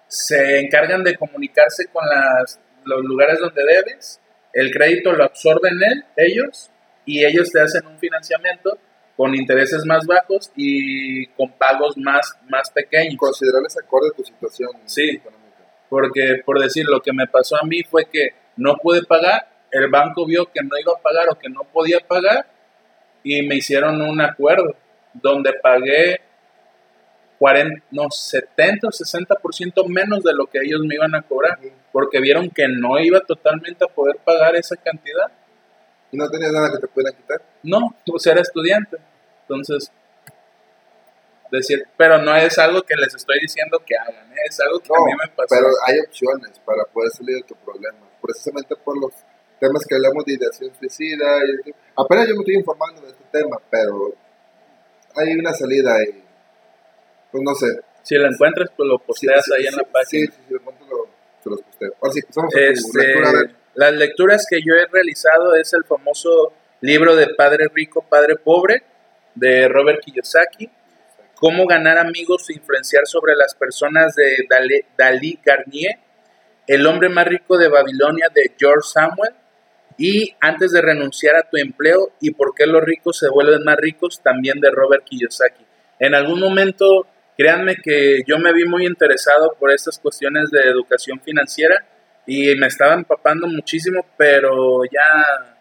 se 0.07 0.59
encargan 0.59 1.03
de 1.03 1.15
comunicarse 1.17 1.85
con 1.93 2.03
las, 2.09 2.59
los 2.83 3.03
lugares 3.03 3.37
donde 3.37 3.61
debes. 3.63 4.19
El 4.53 4.71
crédito 4.71 5.13
lo 5.13 5.23
absorben 5.23 5.73
él, 5.81 6.05
ellos 6.15 6.69
y 7.05 7.25
ellos 7.25 7.51
te 7.51 7.59
hacen 7.59 7.85
un 7.87 7.97
financiamiento 7.97 8.77
con 9.17 9.35
intereses 9.35 9.85
más 9.85 10.05
bajos 10.05 10.51
y 10.55 11.27
con 11.27 11.51
pagos 11.51 11.97
más, 11.97 12.37
más 12.49 12.69
pequeños. 12.71 13.15
Considerarles 13.17 13.77
acorde 13.77 14.09
a 14.13 14.15
tu 14.15 14.23
situación 14.23 14.69
Sí. 14.85 15.09
económica. 15.17 15.41
Porque, 15.89 16.41
por 16.45 16.59
decir, 16.59 16.85
lo 16.87 17.01
que 17.01 17.13
me 17.13 17.27
pasó 17.27 17.57
a 17.57 17.65
mí 17.65 17.83
fue 17.83 18.05
que 18.05 18.29
no 18.57 18.75
pude 18.77 19.03
pagar, 19.03 19.47
el 19.71 19.89
banco 19.89 20.25
vio 20.25 20.45
que 20.51 20.61
no 20.63 20.77
iba 20.79 20.93
a 20.93 21.01
pagar 21.01 21.29
o 21.29 21.37
que 21.37 21.49
no 21.49 21.63
podía 21.63 21.99
pagar 21.99 22.45
y 23.23 23.41
me 23.43 23.55
hicieron 23.55 24.01
un 24.01 24.21
acuerdo 24.21 24.75
donde 25.13 25.53
pagué 25.53 26.21
40, 27.43 27.83
no, 27.91 28.09
70 28.09 28.87
o 28.87 28.89
60% 28.89 29.85
menos 29.89 30.23
de 30.23 30.33
lo 30.33 30.47
que 30.47 30.59
ellos 30.63 30.79
me 30.87 30.95
iban 30.95 31.13
a 31.13 31.23
cobrar, 31.23 31.59
porque 31.91 32.21
vieron 32.21 32.49
que 32.49 32.69
no 32.69 32.97
iba 32.99 33.19
totalmente 33.19 33.83
a 33.83 33.89
poder 33.89 34.15
pagar 34.23 34.55
esa 34.55 34.77
cantidad. 34.77 35.29
Y 36.09 36.15
no 36.15 36.29
tenías 36.29 36.53
nada 36.53 36.71
que 36.71 36.77
te 36.79 36.87
pudieran 36.87 37.13
quitar. 37.19 37.41
No, 37.61 37.97
pues 38.05 38.25
era 38.27 38.39
estudiante. 38.39 38.95
Entonces, 39.41 39.91
decir, 41.51 41.85
pero 41.97 42.17
no 42.19 42.33
es 42.33 42.57
algo 42.59 42.81
que 42.83 42.95
les 42.95 43.13
estoy 43.13 43.41
diciendo 43.41 43.77
que 43.85 43.93
hagan, 43.97 44.31
¿eh? 44.31 44.47
es 44.47 44.61
algo 44.61 44.79
que 44.79 44.87
No, 44.87 45.03
a 45.03 45.05
mí 45.05 45.11
me 45.11 45.27
pasó. 45.35 45.47
pero 45.49 45.67
hay 45.85 45.99
opciones 45.99 46.57
para 46.59 46.85
poder 46.85 47.11
salir 47.11 47.35
de 47.35 47.43
tu 47.43 47.55
problema. 47.55 48.07
Precisamente 48.21 48.73
por 48.77 48.97
los 49.01 49.11
temas 49.59 49.85
que 49.85 49.95
hablamos 49.95 50.23
de 50.23 50.35
ideación 50.35 50.73
suicida. 50.79 51.25
Y, 51.65 51.75
apenas 51.97 52.25
yo 52.25 52.35
me 52.35 52.39
estoy 52.39 52.55
informando 52.55 53.01
de 53.01 53.09
este 53.09 53.25
tema, 53.33 53.57
pero 53.69 54.15
hay 55.17 55.33
una 55.33 55.51
salida 55.51 55.93
ahí. 55.93 56.23
Pues 57.33 57.43
no 57.43 57.53
sé. 57.55 57.67
Si 58.03 58.15
lo 58.15 58.27
encuentras, 58.27 58.69
pues 58.77 58.87
lo 58.87 58.99
posteas 58.99 59.43
Sí, 59.43 59.51
sí, 59.51 59.57
ahí 59.59 59.67
en 59.67 59.75
la 59.75 59.83
página. 59.83 60.05
Sí, 60.09 60.25
sí, 60.27 60.53
de 60.53 60.59
pronto 60.61 60.85
lo, 60.89 61.07
se 61.43 61.49
los 61.49 61.61
posteo. 61.61 61.93
Ahora 62.01 62.13
sí, 62.13 62.21
pasamos 62.21 62.53
a 62.53 62.57
tu 62.57 62.63
Este, 62.63 62.99
lectura. 63.07 63.29
A 63.29 63.33
ver, 63.33 63.55
las 63.75 63.93
lecturas 63.93 64.45
que 64.49 64.59
yo 64.61 64.75
he 64.75 64.85
realizado 64.87 65.55
es 65.55 65.73
el 65.73 65.83
famoso 65.83 66.53
libro 66.81 67.15
de 67.17 67.27
Padre 67.35 67.67
Rico, 67.73 68.05
Padre 68.07 68.35
Pobre, 68.37 68.83
de 69.35 69.67
Robert 69.67 69.99
Kiyosaki. 70.01 70.69
Cómo 71.35 71.65
ganar 71.65 71.97
amigos 71.97 72.49
e 72.49 72.53
influenciar 72.53 73.05
sobre 73.07 73.35
las 73.35 73.55
personas 73.55 74.15
de 74.15 74.45
Dale- 74.49 74.85
Dalí 74.97 75.39
Garnier. 75.43 75.97
El 76.67 76.85
hombre 76.87 77.09
más 77.09 77.25
rico 77.27 77.57
de 77.57 77.67
Babilonia 77.67 78.27
de 78.33 78.53
George 78.57 78.87
Samuel. 78.93 79.33
Y 79.97 80.35
antes 80.39 80.71
de 80.71 80.81
renunciar 80.81 81.35
a 81.35 81.49
tu 81.49 81.57
empleo 81.57 82.11
y 82.19 82.31
por 82.31 82.53
qué 82.55 82.65
los 82.65 82.81
ricos 82.83 83.17
se 83.19 83.29
vuelven 83.29 83.63
más 83.63 83.77
ricos, 83.77 84.21
también 84.23 84.59
de 84.59 84.71
Robert 84.71 85.03
Kiyosaki. 85.03 85.65
En 85.99 86.15
algún 86.15 86.39
momento, 86.39 87.07
créanme 87.37 87.75
que 87.75 88.23
yo 88.27 88.37
me 88.39 88.53
vi 88.53 88.65
muy 88.65 88.85
interesado 88.85 89.55
por 89.59 89.71
estas 89.71 89.99
cuestiones 89.99 90.49
de 90.51 90.61
educación 90.61 91.19
financiera 91.19 91.85
y 92.25 92.55
me 92.55 92.67
estaba 92.67 92.93
empapando 92.93 93.47
muchísimo, 93.47 94.05
pero 94.17 94.83
ya 94.85 95.59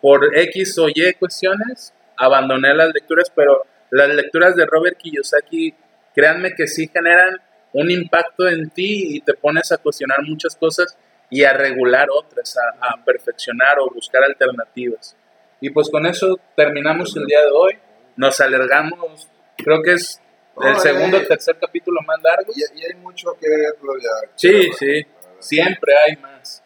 por 0.00 0.36
X 0.36 0.78
o 0.78 0.88
Y 0.88 1.14
cuestiones 1.14 1.92
abandoné 2.16 2.74
las 2.74 2.92
lecturas, 2.92 3.30
pero 3.34 3.64
las 3.90 4.08
lecturas 4.08 4.56
de 4.56 4.66
Robert 4.66 4.98
Kiyosaki, 4.98 5.74
créanme 6.14 6.54
que 6.54 6.66
sí 6.66 6.88
generan 6.92 7.40
un 7.72 7.90
impacto 7.90 8.48
en 8.48 8.70
ti 8.70 9.16
y 9.16 9.20
te 9.20 9.34
pones 9.34 9.72
a 9.72 9.78
cuestionar 9.78 10.22
muchas 10.22 10.56
cosas 10.56 10.96
y 11.28 11.42
a 11.42 11.52
regular 11.52 12.08
otras, 12.10 12.56
a, 12.56 12.94
a 12.94 13.04
perfeccionar 13.04 13.78
o 13.80 13.92
buscar 13.92 14.22
alternativas. 14.22 15.16
Y 15.60 15.70
pues 15.70 15.88
con 15.90 16.06
eso 16.06 16.38
terminamos 16.56 17.16
el 17.16 17.26
día 17.26 17.40
de 17.40 17.50
hoy. 17.50 17.78
Nos 18.16 18.40
alargamos, 18.40 19.28
creo 19.56 19.82
que 19.82 19.94
es 19.94 20.20
el 20.62 20.78
segundo 20.78 21.16
eh. 21.18 21.26
tercer 21.26 21.56
capítulo 21.60 22.00
más 22.06 22.22
largo. 22.22 22.52
y, 22.54 22.80
y 22.80 22.84
hay 22.84 22.94
mucho 22.94 23.36
que 23.40 23.48
todavía. 23.80 24.10
Sí, 24.36 24.50
que 24.50 24.72
sí, 24.72 25.06
siempre 25.40 25.92
hay 26.06 26.16
más. 26.16 26.62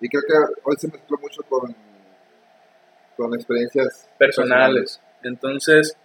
Y 0.00 0.08
creo 0.08 0.22
que 0.26 0.60
hoy 0.64 0.76
se 0.78 0.88
mezcló 0.88 1.16
mucho 1.18 1.42
con, 1.48 1.74
con 3.16 3.34
experiencias 3.34 4.08
personales. 4.18 5.00
Entonces, 5.22 5.96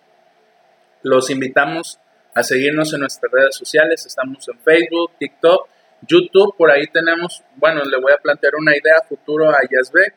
los 1.01 1.29
invitamos 1.29 1.99
a 2.35 2.43
seguirnos 2.43 2.93
en 2.93 2.99
nuestras 2.99 3.31
redes 3.31 3.55
sociales. 3.55 4.05
Estamos 4.05 4.47
en 4.47 4.59
Facebook, 4.59 5.13
TikTok, 5.17 5.67
YouTube. 6.07 6.55
Por 6.55 6.69
ahí 6.69 6.85
tenemos, 6.87 7.43
bueno, 7.55 7.83
le 7.83 7.99
voy 7.99 8.13
a 8.13 8.21
plantear 8.21 8.53
una 8.55 8.73
idea 8.73 9.01
futuro 9.07 9.49
a 9.49 9.57
Yazbek. 9.67 10.13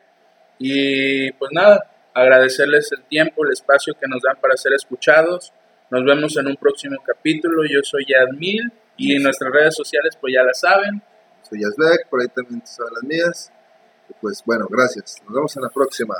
Y 0.59 1.33
pues 1.33 1.51
nada, 1.53 1.91
agradecerles 2.13 2.93
el 2.93 3.03
tiempo, 3.05 3.47
el 3.47 3.53
espacio 3.53 3.95
que 3.95 4.07
nos 4.07 4.21
dan 4.21 4.37
para 4.39 4.57
ser 4.59 4.75
escuchados. 4.75 5.55
Nos 5.91 6.05
vemos 6.05 6.37
en 6.37 6.47
un 6.47 6.57
próximo 6.57 6.97
capítulo. 7.05 7.65
Yo 7.65 7.81
soy 7.83 8.07
Yadmil 8.07 8.73
y 8.97 9.17
en 9.17 9.25
nuestras 9.25 9.53
redes 9.53 9.75
sociales 9.75 10.17
pues 10.21 10.33
ya 10.33 10.45
la 10.45 10.55
saben. 10.55 11.03
Soy 11.43 11.63
Yazbek, 11.63 12.09
por 12.09 12.21
ahí 12.21 12.29
también 12.29 12.65
saben 12.65 12.95
las 12.95 13.03
mías. 13.03 13.53
Pues 14.21 14.41
bueno, 14.47 14.69
gracias. 14.71 15.21
Nos 15.25 15.35
vemos 15.35 15.57
en 15.57 15.63
la 15.63 15.69
próxima. 15.69 16.15